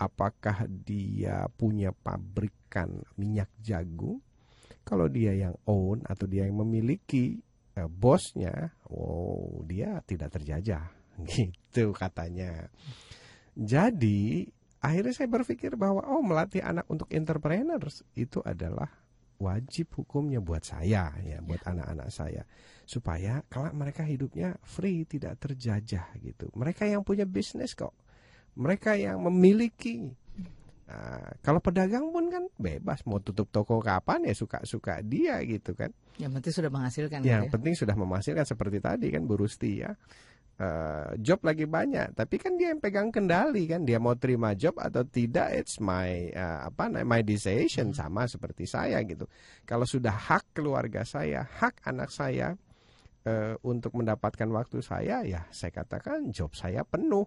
Apakah 0.00 0.64
dia 0.64 1.44
punya 1.52 1.92
pabrikan 1.92 3.04
minyak 3.20 3.52
jagung? 3.60 4.24
Kalau 4.80 5.12
dia 5.12 5.36
yang 5.36 5.52
own 5.68 6.00
atau 6.08 6.24
dia 6.24 6.48
yang 6.48 6.56
memiliki 6.64 7.36
eh, 7.76 7.84
bosnya, 7.84 8.72
wow, 8.88 9.60
dia 9.68 10.00
tidak 10.08 10.40
terjajah. 10.40 10.88
Gitu 11.28 11.92
katanya. 11.92 12.72
Jadi, 13.52 14.48
akhirnya 14.80 15.12
saya 15.12 15.28
berpikir 15.28 15.76
bahwa 15.76 16.00
oh 16.08 16.24
melatih 16.24 16.64
anak 16.64 16.88
untuk 16.88 17.12
entrepreneurs 17.12 18.00
itu 18.16 18.40
adalah 18.40 18.88
wajib 19.36 19.92
hukumnya 20.00 20.40
buat 20.40 20.64
saya 20.64 21.12
ya, 21.20 21.44
buat 21.44 21.60
anak-anak 21.64 22.08
saya 22.08 22.44
supaya 22.84 23.40
kalau 23.48 23.72
mereka 23.72 24.04
hidupnya 24.04 24.56
free 24.64 25.04
tidak 25.04 25.36
terjajah 25.40 26.16
gitu. 26.24 26.48
Mereka 26.56 26.88
yang 26.88 27.04
punya 27.04 27.28
bisnis 27.28 27.76
kok 27.76 27.92
mereka 28.56 28.96
yang 28.98 29.22
memiliki. 29.26 30.10
Nah, 30.90 31.38
kalau 31.46 31.62
pedagang 31.62 32.10
pun 32.10 32.26
kan 32.26 32.50
bebas 32.58 33.06
mau 33.06 33.22
tutup 33.22 33.46
toko 33.54 33.78
kapan 33.78 34.26
ya 34.26 34.34
suka-suka 34.34 34.98
dia 35.06 35.38
gitu 35.46 35.74
kan. 35.78 35.94
Yang 36.18 36.42
penting 36.42 36.52
sudah 36.58 36.70
menghasilkan. 36.74 37.18
Yang 37.22 37.26
gitu 37.26 37.46
ya? 37.46 37.52
penting 37.54 37.74
sudah 37.78 37.94
menghasilkan 37.94 38.46
seperti 38.46 38.78
tadi 38.82 39.06
kan 39.14 39.22
Bu 39.22 39.38
Rusti 39.38 39.86
ya. 39.86 39.94
Eh, 40.60 41.10
job 41.24 41.40
lagi 41.40 41.64
banyak, 41.64 42.12
tapi 42.12 42.36
kan 42.36 42.60
dia 42.60 42.68
yang 42.68 42.84
pegang 42.84 43.08
kendali 43.08 43.64
kan, 43.64 43.80
dia 43.80 43.96
mau 43.96 44.12
terima 44.12 44.52
job 44.52 44.76
atau 44.76 45.00
tidak, 45.08 45.48
it's 45.56 45.80
my 45.80 46.28
eh, 46.28 46.58
apa 46.68 47.00
my 47.00 47.24
decision 47.24 47.96
sama 47.96 48.28
seperti 48.28 48.68
saya 48.68 49.00
gitu. 49.08 49.24
Kalau 49.64 49.88
sudah 49.88 50.12
hak 50.12 50.52
keluarga 50.52 51.00
saya, 51.00 51.48
hak 51.48 51.80
anak 51.88 52.12
saya 52.12 52.60
eh, 53.24 53.56
untuk 53.64 53.96
mendapatkan 53.96 54.44
waktu 54.52 54.84
saya, 54.84 55.24
ya 55.24 55.48
saya 55.48 55.72
katakan 55.72 56.28
job 56.28 56.52
saya 56.52 56.84
penuh. 56.84 57.24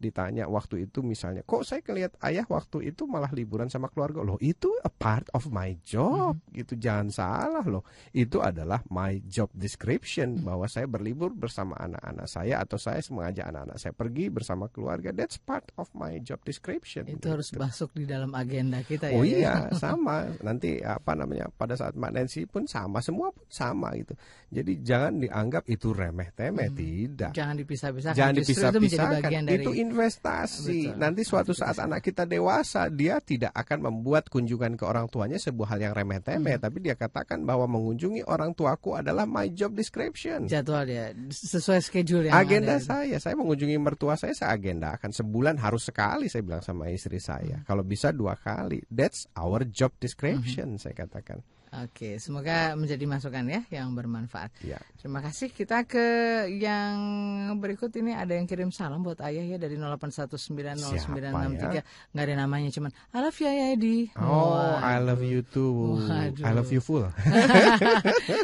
Ditanya 0.00 0.48
waktu 0.48 0.88
itu 0.88 1.04
misalnya, 1.04 1.44
kok 1.44 1.60
saya 1.60 1.84
kelihat 1.84 2.16
ayah 2.24 2.48
waktu 2.48 2.88
itu 2.88 3.04
malah 3.04 3.28
liburan 3.36 3.68
sama 3.68 3.92
keluarga 3.92 4.24
loh, 4.24 4.40
itu 4.40 4.72
a 4.80 4.88
part 4.88 5.28
of 5.36 5.52
my 5.52 5.76
job, 5.84 6.40
gitu 6.56 6.72
jangan 6.80 7.12
salah 7.12 7.64
loh. 7.68 7.84
Itu 8.16 8.40
adalah 8.40 8.80
my 8.88 9.20
job 9.28 9.52
description 9.52 10.40
bahwa 10.40 10.64
saya 10.72 10.88
berlibur 10.88 11.36
bersama 11.36 11.76
anak-anak 11.76 12.24
saya 12.24 12.64
atau 12.64 12.80
saya 12.80 13.04
mengajak 13.12 13.44
anak-anak 13.52 13.76
saya 13.76 13.92
pergi 13.92 14.32
bersama 14.32 14.72
keluarga. 14.72 15.12
That's 15.12 15.36
part 15.36 15.68
of 15.76 15.92
my 15.92 16.16
job 16.24 16.40
description. 16.48 17.04
Itu 17.04 17.28
harus 17.28 17.52
gitu. 17.52 17.60
masuk 17.60 17.92
di 17.92 18.08
dalam 18.08 18.32
agenda 18.32 18.80
kita 18.80 19.12
ya. 19.12 19.20
Oh 19.20 19.24
ya. 19.26 19.36
iya, 19.36 19.54
sama. 19.76 20.32
Nanti 20.40 20.80
apa 20.80 21.12
namanya 21.12 21.52
pada 21.52 21.76
saat 21.76 21.92
Mbak 21.92 22.12
Nancy 22.16 22.48
pun 22.48 22.64
sama, 22.64 23.04
semua 23.04 23.28
pun 23.36 23.44
sama 23.52 23.92
gitu. 24.00 24.16
Jadi 24.48 24.72
jangan 24.80 25.20
dianggap 25.20 25.68
itu 25.68 25.92
remeh-temeh, 25.92 26.72
tidak. 26.72 27.32
Jangan 27.36 27.54
dipisah-pisahkan. 27.60 28.16
Jangan 28.16 28.34
itu 28.34 28.40
dipisah-pisahkan. 28.48 29.20
bagian 29.20 29.44
dari 29.44 29.60
Itu 29.60 29.70
investasi. 29.90 30.94
Betul. 30.94 30.98
Nanti 30.98 31.22
suatu 31.22 31.52
saat 31.52 31.76
anak 31.76 32.00
kita 32.00 32.24
dewasa, 32.24 32.86
dia 32.88 33.18
tidak 33.18 33.50
akan 33.52 33.90
membuat 33.90 34.30
kunjungan 34.30 34.74
ke 34.74 34.84
orang 34.86 35.06
tuanya 35.06 35.36
sebuah 35.36 35.74
hal 35.74 35.80
yang 35.82 35.94
remeh-temeh, 35.94 36.56
Hmm. 36.56 36.64
tapi 36.64 36.78
dia 36.80 36.94
katakan 36.94 37.42
bahwa 37.42 37.66
mengunjungi 37.66 38.24
orang 38.24 38.54
tuaku 38.54 38.96
adalah 38.96 39.26
my 39.26 39.50
job 39.50 39.74
description. 39.74 40.46
jadwal 40.46 40.86
ya 40.86 41.10
sesuai 41.28 41.80
schedule 41.80 42.30
yang 42.30 42.36
Agenda 42.36 42.78
ada. 42.78 42.84
saya, 42.84 43.16
saya 43.18 43.34
mengunjungi 43.34 43.76
mertua 43.76 44.14
saya, 44.14 44.32
saya 44.32 44.54
agenda 44.54 44.94
akan 44.94 45.10
sebulan 45.10 45.58
harus 45.58 45.84
sekali 45.84 46.30
saya 46.30 46.40
bilang 46.40 46.62
sama 46.62 46.88
istri 46.88 47.18
saya. 47.18 47.60
Hmm. 47.60 47.66
Kalau 47.66 47.82
bisa 47.82 48.10
dua 48.10 48.38
kali. 48.38 48.80
That's 48.88 49.26
our 49.34 49.66
job 49.66 49.90
description, 49.98 50.76
Hmm. 50.76 50.80
saya 50.80 50.94
katakan. 50.94 51.42
Oke, 51.70 52.18
semoga 52.18 52.74
menjadi 52.74 53.06
masukan 53.06 53.46
ya 53.46 53.62
yang 53.70 53.94
bermanfaat. 53.94 54.50
Ya. 54.66 54.82
Terima 54.98 55.22
kasih. 55.22 55.54
Kita 55.54 55.86
ke 55.86 56.02
yang 56.50 56.98
berikut 57.62 57.94
ini 57.94 58.10
ada 58.10 58.34
yang 58.34 58.50
kirim 58.50 58.74
salam 58.74 59.06
buat 59.06 59.22
ayah 59.22 59.54
ya 59.54 59.56
dari 59.56 59.78
08190963. 59.78 62.10
Nggak 62.10 62.24
ada 62.26 62.34
namanya 62.34 62.74
cuman 62.74 62.90
I 63.14 63.18
love 63.22 63.38
you 63.38 63.46
Ayah 63.46 63.78
Edi. 63.78 64.10
Oh, 64.18 64.58
Wah. 64.58 64.82
I 64.82 64.98
love 64.98 65.22
you 65.22 65.46
too. 65.46 66.02
Waduh. 66.02 66.42
I 66.42 66.50
love 66.50 66.74
you 66.74 66.82
full. 66.82 67.06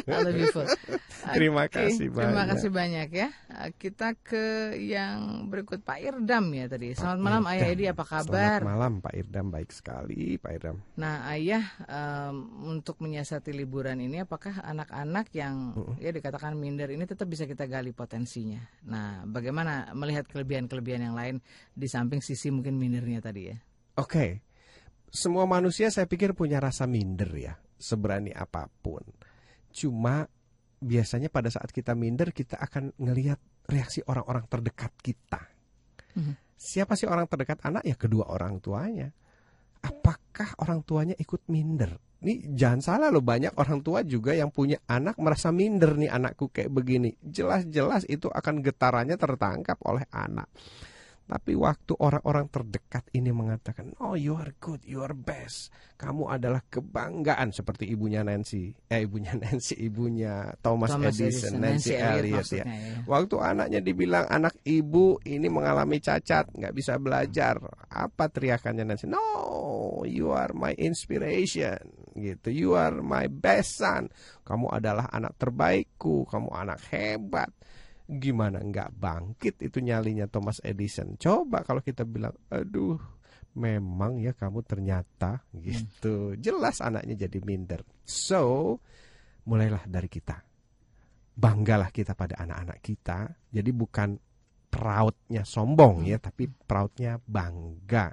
I 0.07 0.17
love 0.23 0.39
you 0.39 0.47
full. 0.55 0.63
Terima 1.35 1.67
Oke, 1.67 1.83
kasih 1.83 2.07
Terima 2.07 2.31
banyak. 2.31 2.47
kasih 2.55 2.71
banyak 2.71 3.07
ya. 3.11 3.27
Kita 3.75 4.15
ke 4.15 4.71
yang 4.79 5.51
berikut 5.51 5.83
Pak 5.83 5.99
Irdam 5.99 6.47
ya 6.55 6.71
tadi. 6.71 6.95
Selamat 6.95 7.19
malam 7.19 7.43
Ayah 7.51 7.75
Edi, 7.75 7.91
apa 7.91 8.07
kabar? 8.07 8.63
Selamat 8.63 8.71
malam 8.71 9.03
Pak 9.03 9.13
Irdam, 9.19 9.51
baik 9.51 9.75
sekali 9.75 10.39
Pak 10.39 10.51
Irdam. 10.55 10.79
Nah, 10.95 11.27
ayah 11.35 11.67
em, 11.83 12.35
untuk 12.71 13.03
menyiasati 13.17 13.49
liburan 13.49 13.97
ini, 13.97 14.21
apakah 14.21 14.61
anak-anak 14.61 15.33
yang 15.33 15.73
ya 15.97 16.13
dikatakan 16.13 16.53
minder 16.53 16.85
ini 16.93 17.09
tetap 17.09 17.25
bisa 17.25 17.49
kita 17.49 17.65
gali 17.65 17.89
potensinya? 17.89 18.61
Nah, 18.85 19.25
bagaimana 19.25 19.89
melihat 19.97 20.29
kelebihan-kelebihan 20.29 21.09
yang 21.09 21.17
lain 21.17 21.41
di 21.73 21.89
samping 21.89 22.21
sisi 22.21 22.53
mungkin 22.53 22.77
mindernya 22.77 23.25
tadi 23.25 23.49
ya? 23.49 23.57
Oke, 23.97 24.45
semua 25.09 25.49
manusia 25.49 25.89
saya 25.89 26.05
pikir 26.05 26.37
punya 26.37 26.61
rasa 26.61 26.85
minder 26.85 27.33
ya, 27.33 27.57
seberani 27.81 28.29
apa 28.37 28.69
pun. 28.69 29.01
Cuma 29.73 30.29
biasanya 30.77 31.33
pada 31.33 31.49
saat 31.49 31.73
kita 31.73 31.97
minder 31.97 32.29
kita 32.29 32.61
akan 32.61 32.93
ngelihat 33.01 33.41
reaksi 33.65 34.05
orang-orang 34.05 34.45
terdekat 34.45 34.93
kita. 35.01 35.41
Mhm. 36.13 36.37
Siapa 36.53 36.93
sih 36.93 37.09
orang 37.09 37.25
terdekat 37.25 37.65
anak? 37.65 37.81
Ya 37.81 37.97
kedua 37.97 38.29
orang 38.29 38.61
tuanya. 38.61 39.09
Apakah 39.81 40.57
orang 40.63 40.81
tuanya 40.85 41.15
ikut 41.17 41.45
minder? 41.49 41.97
Nih 42.17 42.49
jangan 42.57 42.81
salah 42.81 43.09
loh 43.13 43.21
banyak 43.21 43.53
orang 43.61 43.85
tua 43.85 44.01
juga 44.01 44.33
yang 44.33 44.49
punya 44.49 44.81
anak 44.89 45.21
merasa 45.21 45.53
minder 45.53 45.93
nih 45.93 46.09
anakku 46.09 46.49
kayak 46.49 46.73
begini. 46.73 47.13
Jelas-jelas 47.21 48.09
itu 48.09 48.25
akan 48.25 48.65
getarannya 48.65 49.13
tertangkap 49.21 49.77
oleh 49.85 50.05
anak. 50.09 50.49
Tapi 51.27 51.59
waktu 51.59 51.91
orang-orang 51.99 52.47
terdekat 52.47 53.03
ini 53.11 53.35
mengatakan, 53.35 53.91
"Oh, 53.99 54.15
you 54.15 54.39
are 54.39 54.55
good, 54.63 54.79
you 54.87 55.03
are 55.03 55.11
best. 55.11 55.75
Kamu 55.99 56.31
adalah 56.31 56.63
kebanggaan 56.63 57.51
seperti 57.51 57.91
ibunya 57.91 58.23
Nancy, 58.23 58.71
eh 58.87 59.03
ibunya 59.03 59.35
Nancy, 59.43 59.75
ibunya 59.75 60.55
Thomas, 60.63 60.95
Thomas 60.95 61.19
Edison, 61.19 61.27
Edison, 61.27 61.53
Nancy, 61.59 61.91
Nancy 61.91 61.93
Elliot 61.99 62.23
Elliot 62.23 62.47
ya. 62.55 62.63
ya. 62.63 63.03
Waktu 63.03 63.35
anaknya 63.43 63.79
dibilang 63.83 64.25
anak 64.31 64.55
ibu 64.63 65.19
ini 65.27 65.51
mengalami 65.51 65.99
cacat, 65.99 66.47
nggak 66.55 66.71
bisa 66.71 66.95
belajar. 66.95 67.59
Apa 67.91 68.31
teriakannya 68.31 68.87
Nancy? 68.87 69.11
No, 69.11 70.07
you 70.07 70.31
are 70.31 70.55
my 70.55 70.71
inspiration. 70.79 72.07
Gitu. 72.15 72.49
You 72.49 72.79
are 72.79 73.03
my 73.03 73.27
best 73.27 73.83
son. 73.83 74.07
Kamu 74.47 74.71
adalah 74.71 75.11
anak 75.11 75.35
terbaikku. 75.35 76.23
Kamu 76.25 76.55
anak 76.55 76.81
hebat. 76.89 77.51
Gimana 78.07 78.63
nggak 78.63 78.95
bangkit 78.95 79.59
itu 79.67 79.83
nyalinya 79.83 80.25
Thomas 80.31 80.63
Edison? 80.63 81.19
Coba 81.19 81.67
kalau 81.67 81.83
kita 81.83 82.07
bilang, 82.07 82.33
aduh, 82.47 82.95
memang 83.59 84.23
ya 84.23 84.31
kamu 84.31 84.63
ternyata 84.63 85.43
gitu. 85.51 86.39
Jelas 86.39 86.79
anaknya 86.79 87.27
jadi 87.27 87.43
minder. 87.43 87.83
So, 88.07 88.79
mulailah 89.43 89.83
dari 89.91 90.07
kita 90.07 90.47
banggalah 91.37 91.93
kita 91.93 92.17
pada 92.17 92.41
anak-anak 92.41 92.81
kita. 92.81 93.29
Jadi 93.53 93.69
bukan 93.69 94.17
proudnya 94.67 95.45
sombong 95.45 96.09
ya, 96.09 96.17
tapi 96.17 96.49
proudnya 96.49 97.21
bangga 97.21 98.09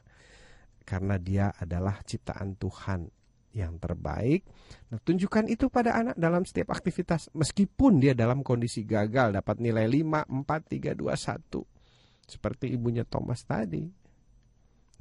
karena 0.85 1.17
dia 1.17 1.49
adalah 1.57 2.05
ciptaan 2.05 2.61
Tuhan 2.61 3.09
yang 3.55 3.79
terbaik. 3.79 4.43
Nah, 4.91 4.99
tunjukkan 4.99 5.47
itu 5.47 5.71
pada 5.71 5.95
anak 5.95 6.17
dalam 6.19 6.43
setiap 6.43 6.75
aktivitas 6.75 7.31
meskipun 7.33 8.03
dia 8.03 8.13
dalam 8.13 8.43
kondisi 8.43 8.83
gagal 8.83 9.31
dapat 9.31 9.63
nilai 9.63 9.87
5, 9.87 10.27
4, 10.27 10.93
3, 10.93 10.99
2, 10.99 11.15
1. 11.15 12.29
Seperti 12.29 12.75
ibunya 12.75 13.07
Thomas 13.07 13.47
tadi. 13.47 13.87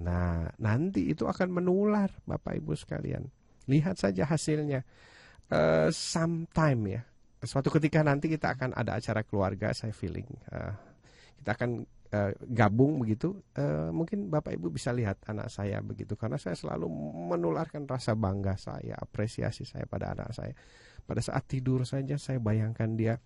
Nah, 0.06 0.50
nanti 0.62 1.10
itu 1.10 1.26
akan 1.26 1.50
menular 1.50 2.10
Bapak 2.26 2.58
Ibu 2.62 2.74
sekalian. 2.78 3.26
Lihat 3.66 3.98
saja 3.98 4.30
hasilnya. 4.30 4.86
Eh, 5.50 5.90
sometime 5.94 6.82
ya, 6.90 7.02
suatu 7.44 7.70
ketika 7.70 8.02
nanti 8.02 8.32
kita 8.32 8.56
akan 8.56 8.74
ada 8.74 8.98
acara 8.98 9.22
keluarga 9.28 9.76
saya 9.76 9.92
feeling 9.92 10.26
eh, 10.50 10.74
kita 11.44 11.60
akan 11.60 11.84
eh, 12.14 12.32
gabung 12.54 13.02
begitu 13.02 13.34
eh, 13.58 13.90
mungkin 13.90 14.30
bapak 14.30 14.54
ibu 14.54 14.70
bisa 14.70 14.94
lihat 14.94 15.26
anak 15.26 15.50
saya 15.50 15.82
begitu. 15.82 16.14
Karena 16.14 16.38
saya 16.38 16.54
selalu 16.54 16.86
menularkan 17.34 17.90
rasa 17.90 18.14
bangga 18.14 18.54
saya 18.56 18.94
apresiasi 19.02 19.66
saya 19.66 19.90
pada 19.90 20.14
anak 20.14 20.30
saya. 20.32 20.54
Pada 21.04 21.20
saat 21.20 21.44
tidur 21.50 21.84
saja 21.84 22.16
saya 22.22 22.38
bayangkan 22.38 22.94
dia. 22.94 23.18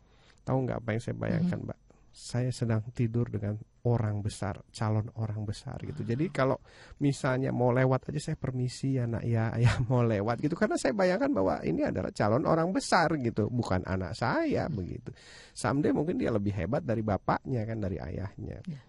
Tahu 0.48 0.64
nggak 0.64 0.80
apa 0.80 0.90
yang 0.96 1.04
saya 1.04 1.16
bayangkan 1.20 1.60
mbak? 1.68 1.80
Saya 2.16 2.50
sedang 2.56 2.82
tidur 2.96 3.28
dengan 3.30 3.60
orang 3.88 4.20
besar 4.20 4.60
calon 4.76 5.08
orang 5.16 5.48
besar 5.48 5.80
gitu. 5.80 6.04
Jadi 6.04 6.28
kalau 6.28 6.60
misalnya 7.00 7.56
mau 7.56 7.72
lewat 7.72 8.12
aja 8.12 8.32
saya 8.32 8.38
permisi 8.38 9.00
ya 9.00 9.08
nak 9.08 9.24
ya 9.24 9.56
ya 9.64 9.80
mau 9.88 10.04
lewat 10.04 10.44
gitu. 10.44 10.60
Karena 10.60 10.76
saya 10.76 10.92
bayangkan 10.92 11.32
bahwa 11.32 11.64
ini 11.64 11.88
adalah 11.88 12.12
calon 12.12 12.44
orang 12.44 12.76
besar 12.76 13.16
gitu 13.16 13.48
bukan 13.48 13.88
anak 13.88 14.12
saya 14.20 14.68
begitu. 14.68 15.16
Someday 15.56 15.96
mungkin 15.96 16.20
dia 16.20 16.30
lebih 16.30 16.52
hebat 16.52 16.84
dari 16.84 17.00
bapaknya 17.00 17.64
kan 17.64 17.80
dari 17.80 17.98
ayahnya. 17.98 18.60
Ya. 18.68 18.82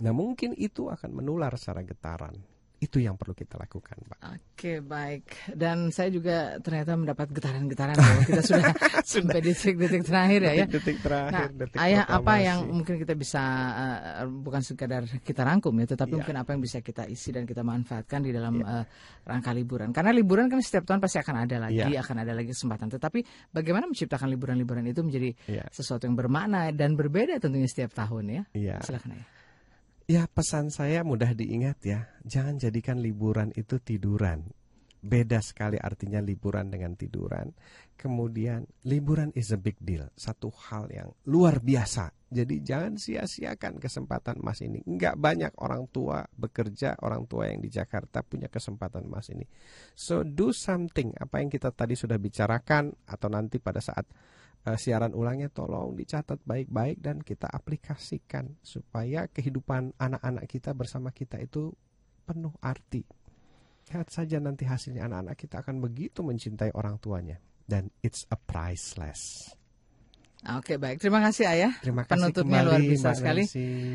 nah 0.00 0.16
mungkin 0.16 0.56
itu 0.56 0.88
akan 0.88 1.12
menular 1.12 1.52
secara 1.60 1.84
getaran 1.84 2.32
itu 2.80 2.96
yang 2.96 3.14
perlu 3.14 3.36
kita 3.36 3.60
lakukan 3.60 3.96
pak 4.08 4.18
Oke 4.34 4.80
baik 4.80 5.52
dan 5.52 5.92
saya 5.92 6.08
juga 6.08 6.56
ternyata 6.60 6.96
mendapat 6.96 7.28
getaran-getaran 7.28 7.96
bahwa 7.96 8.22
kita 8.24 8.40
sudah 8.40 8.72
sampai 9.10 9.40
detik-detik 9.40 10.02
terakhir 10.04 10.40
ya 10.48 10.52
ya. 10.52 10.66
detik 10.68 10.96
Nah, 11.00 11.28
terakhir 11.28 11.50
detik 11.56 11.78
ayah 11.80 12.04
apa 12.04 12.34
yang 12.40 12.58
mungkin 12.68 12.96
kita 12.96 13.12
bisa 13.12 13.40
eh, 13.76 14.28
bukan 14.28 14.60
sekadar 14.60 15.04
kita 15.20 15.42
rangkum 15.44 15.72
ya, 15.76 15.86
tetapi 15.88 16.12
Iya. 16.12 16.18
mungkin 16.20 16.36
apa 16.36 16.50
yang 16.56 16.60
bisa 16.60 16.78
kita 16.80 17.04
isi 17.06 17.30
dan 17.30 17.44
kita 17.44 17.60
manfaatkan 17.60 18.20
di 18.20 18.32
dalam 18.32 18.60
eh, 18.60 18.84
rangka 19.24 19.52
liburan. 19.52 19.92
Karena 19.92 20.10
liburan 20.12 20.48
kan 20.48 20.60
setiap 20.60 20.84
tahun 20.88 21.00
pasti 21.00 21.18
akan 21.20 21.36
ada 21.48 21.56
lagi, 21.68 21.80
Iya. 21.84 22.00
akan 22.00 22.16
ada 22.24 22.32
lagi 22.36 22.50
kesempatan. 22.52 22.88
Tetapi 22.90 23.18
bagaimana 23.52 23.88
menciptakan 23.88 24.28
liburan-liburan 24.28 24.84
itu 24.88 25.00
menjadi 25.00 25.30
Iya. 25.48 25.64
sesuatu 25.68 26.04
yang 26.04 26.16
bermakna 26.16 26.72
dan 26.72 26.96
berbeda 26.96 27.36
tentunya 27.40 27.68
setiap 27.68 27.92
tahun 27.96 28.24
ya. 28.28 28.42
Iya. 28.52 28.76
Silakan 28.84 29.16
ayah. 29.16 29.39
Ya 30.10 30.26
pesan 30.26 30.74
saya 30.74 31.06
mudah 31.06 31.38
diingat 31.38 31.86
ya, 31.86 32.10
jangan 32.26 32.58
jadikan 32.58 32.98
liburan 32.98 33.54
itu 33.54 33.78
tiduran. 33.78 34.42
beda 35.00 35.40
sekali 35.40 35.80
artinya 35.80 36.20
liburan 36.20 36.68
dengan 36.68 36.92
tiduran. 36.92 37.56
Kemudian 37.96 38.64
liburan 38.88 39.28
is 39.36 39.52
a 39.52 39.60
big 39.60 39.76
deal, 39.80 40.08
satu 40.16 40.48
hal 40.68 40.88
yang 40.88 41.08
luar 41.28 41.60
biasa. 41.60 42.12
Jadi 42.32 42.64
jangan 42.64 42.96
sia-siakan 42.96 43.76
kesempatan 43.76 44.40
emas 44.40 44.64
ini. 44.64 44.80
Enggak 44.84 45.20
banyak 45.20 45.52
orang 45.60 45.84
tua 45.90 46.24
bekerja, 46.32 46.96
orang 47.04 47.28
tua 47.28 47.50
yang 47.52 47.60
di 47.60 47.68
Jakarta 47.68 48.24
punya 48.24 48.48
kesempatan 48.48 49.04
emas 49.04 49.28
ini. 49.28 49.44
So 49.92 50.24
do 50.24 50.52
something. 50.52 51.12
Apa 51.16 51.44
yang 51.44 51.52
kita 51.52 51.72
tadi 51.72 51.92
sudah 51.92 52.16
bicarakan 52.16 52.92
atau 53.04 53.28
nanti 53.28 53.60
pada 53.60 53.84
saat 53.84 54.08
uh, 54.66 54.76
siaran 54.76 55.16
ulangnya 55.16 55.48
tolong 55.48 55.96
dicatat 55.96 56.42
baik-baik 56.44 57.00
dan 57.00 57.22
kita 57.22 57.48
aplikasikan 57.48 58.56
supaya 58.60 59.30
kehidupan 59.30 59.96
anak-anak 59.96 60.44
kita 60.48 60.76
bersama 60.76 61.14
kita 61.14 61.40
itu 61.40 61.72
penuh 62.26 62.52
arti. 62.60 63.04
Lihat 63.90 64.08
saja 64.12 64.38
nanti 64.38 64.68
hasilnya 64.68 65.10
anak-anak 65.10 65.36
kita 65.36 65.56
akan 65.66 65.82
begitu 65.82 66.22
mencintai 66.22 66.70
orang 66.78 67.00
tuanya 67.02 67.42
dan 67.66 67.90
it's 68.04 68.22
a 68.30 68.38
priceless. 68.38 69.50
Oke 70.40 70.80
baik, 70.80 71.04
terima 71.04 71.20
kasih 71.20 71.44
Ayah. 71.44 71.72
Terima 71.84 72.08
kasih 72.08 72.16
Penutupnya 72.16 72.64
kembali, 72.64 72.68
luar 72.72 72.80
biasa 72.80 73.08
sekali 73.12 73.44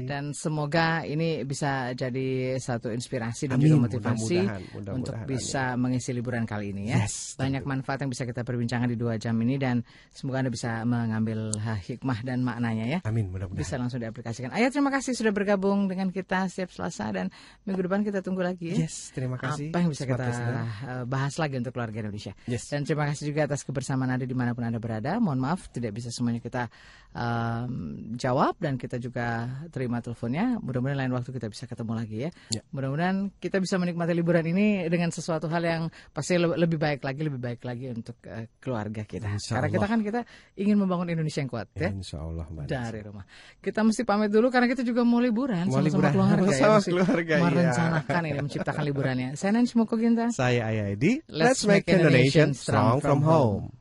dan 0.05 0.29
semoga 0.37 1.01
ini 1.01 1.41
bisa 1.41 1.89
jadi 1.97 2.53
satu 2.61 2.93
inspirasi 2.93 3.49
dan 3.49 3.57
Amin, 3.57 3.65
juga 3.65 3.89
motivasi 3.89 4.37
mudah-mudahan, 4.45 4.61
mudah-mudahan, 4.77 4.97
untuk 5.01 5.15
amin. 5.17 5.27
bisa 5.33 5.63
mengisi 5.73 6.09
liburan 6.13 6.45
kali 6.45 6.69
ini 6.69 6.93
ya. 6.93 7.01
Yes, 7.01 7.33
Banyak 7.41 7.65
manfaat 7.65 8.05
yang 8.05 8.13
bisa 8.13 8.29
kita 8.29 8.45
perbincangkan 8.45 8.93
di 8.93 8.97
dua 8.97 9.17
jam 9.17 9.33
ini 9.41 9.57
dan 9.57 9.81
semoga 10.13 10.45
anda 10.45 10.53
bisa 10.53 10.85
mengambil 10.85 11.49
hikmah 11.57 12.21
dan 12.21 12.45
maknanya 12.45 12.85
ya. 12.85 12.99
Amin 13.09 13.33
mudah-mudahan. 13.33 13.65
Bisa 13.65 13.81
langsung 13.81 13.97
diaplikasikan. 13.97 14.53
Ayah 14.53 14.69
terima 14.69 14.93
kasih 14.93 15.17
sudah 15.17 15.33
bergabung 15.33 15.89
dengan 15.89 16.13
kita 16.13 16.45
setiap 16.45 16.69
Selasa 16.69 17.09
dan 17.09 17.33
minggu 17.65 17.81
depan 17.89 18.05
kita 18.05 18.21
tunggu 18.21 18.45
lagi 18.45 18.69
ya. 18.69 18.85
Yes, 18.85 19.09
terima 19.17 19.41
kasih. 19.41 19.73
Apa 19.73 19.81
yang 19.81 19.89
bisa 19.89 20.05
kita 20.05 20.25
Smart 20.29 20.57
uh, 20.85 21.03
bahas 21.09 21.33
lagi 21.41 21.55
untuk 21.57 21.73
keluarga 21.73 21.97
Indonesia. 22.05 22.33
Yes. 22.45 22.69
Dan 22.69 22.85
terima 22.85 23.09
kasih 23.09 23.33
juga 23.33 23.49
atas 23.49 23.65
kebersamaan 23.65 24.13
Anda 24.13 24.29
di 24.29 24.35
mana 24.37 24.53
pun 24.53 24.61
Anda 24.61 24.77
berada. 24.77 25.17
Mohon 25.17 25.39
maaf 25.41 25.73
tidak 25.73 25.97
bisa 25.97 26.13
semuanya 26.13 26.34
kita 26.39 26.67
um, 27.11 27.71
jawab 28.13 28.55
dan 28.59 28.75
kita 28.75 28.97
juga 28.97 29.47
terima 29.69 29.99
teleponnya. 29.99 30.59
Mudah-mudahan 30.59 30.99
lain 31.05 31.13
waktu 31.13 31.31
kita 31.31 31.47
bisa 31.47 31.65
ketemu 31.65 31.91
lagi 31.95 32.17
ya. 32.25 32.29
Ya. 32.51 32.61
Mudah-mudahan 32.69 33.31
kita 33.37 33.57
bisa 33.59 33.75
menikmati 33.75 34.11
liburan 34.11 34.45
ini 34.45 34.87
dengan 34.87 35.09
sesuatu 35.09 35.47
hal 35.47 35.63
yang 35.63 35.81
pasti 36.11 36.35
le- 36.35 36.55
lebih 36.55 36.75
baik 36.75 37.01
lagi, 37.01 37.21
lebih 37.23 37.39
baik 37.39 37.61
lagi 37.63 37.91
untuk 37.91 38.19
uh, 38.25 38.45
keluarga 38.59 39.03
kita. 39.03 39.31
Insya 39.31 39.57
Karena 39.57 39.69
kita 39.71 39.85
Allah. 39.85 39.91
kan 39.91 39.99
kita 40.03 40.19
ingin 40.55 40.75
membangun 40.75 41.07
Indonesia 41.09 41.39
yang 41.39 41.51
kuat 41.51 41.67
ya. 41.75 41.89
Insya 41.91 42.19
Allah 42.19 42.45
Mbak. 42.47 42.65
Dari 42.67 42.99
rumah. 43.03 43.25
Kita 43.59 43.79
mesti 43.81 44.01
pamit 44.03 44.29
dulu 44.29 44.47
karena 44.51 44.67
kita 44.67 44.83
juga 44.83 45.01
mau 45.01 45.19
liburan 45.19 45.67
Mau 45.67 45.79
sama-sama 45.79 45.87
liburan. 45.87 46.11
keluarga 46.13 46.51
ya. 46.51 46.59
Sama 46.65 46.77
Mesti 46.79 46.91
keluarga, 46.91 47.33
iya. 47.35 47.43
Merencanakan 47.45 48.21
ini 48.25 48.39
menciptakan 48.41 48.83
liburannya. 48.85 49.29
Saya 49.35 49.51
Nancy 49.55 49.75
Moko 49.75 49.95
Ginta. 49.95 50.27
Saya 50.31 50.67
Ayah 50.67 50.91
Edi. 50.91 51.19
Let's 51.27 51.63
make 51.63 51.85
Indonesia 51.87 52.47
strong 52.53 52.99
from 52.99 53.21
home. 53.21 53.71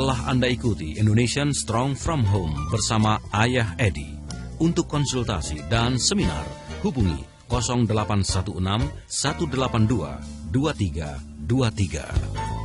Telah 0.00 0.32
Anda 0.32 0.48
ikuti 0.48 0.96
Indonesian 0.96 1.52
Strong 1.52 1.92
from 1.92 2.24
Home 2.32 2.56
bersama 2.72 3.20
Ayah 3.36 3.76
Edi. 3.76 4.08
Untuk 4.56 4.88
konsultasi 4.88 5.60
dan 5.68 6.00
seminar, 6.00 6.48
hubungi 6.80 7.20
0816 7.52 9.04
182 9.04 10.56
2323. 10.56 12.59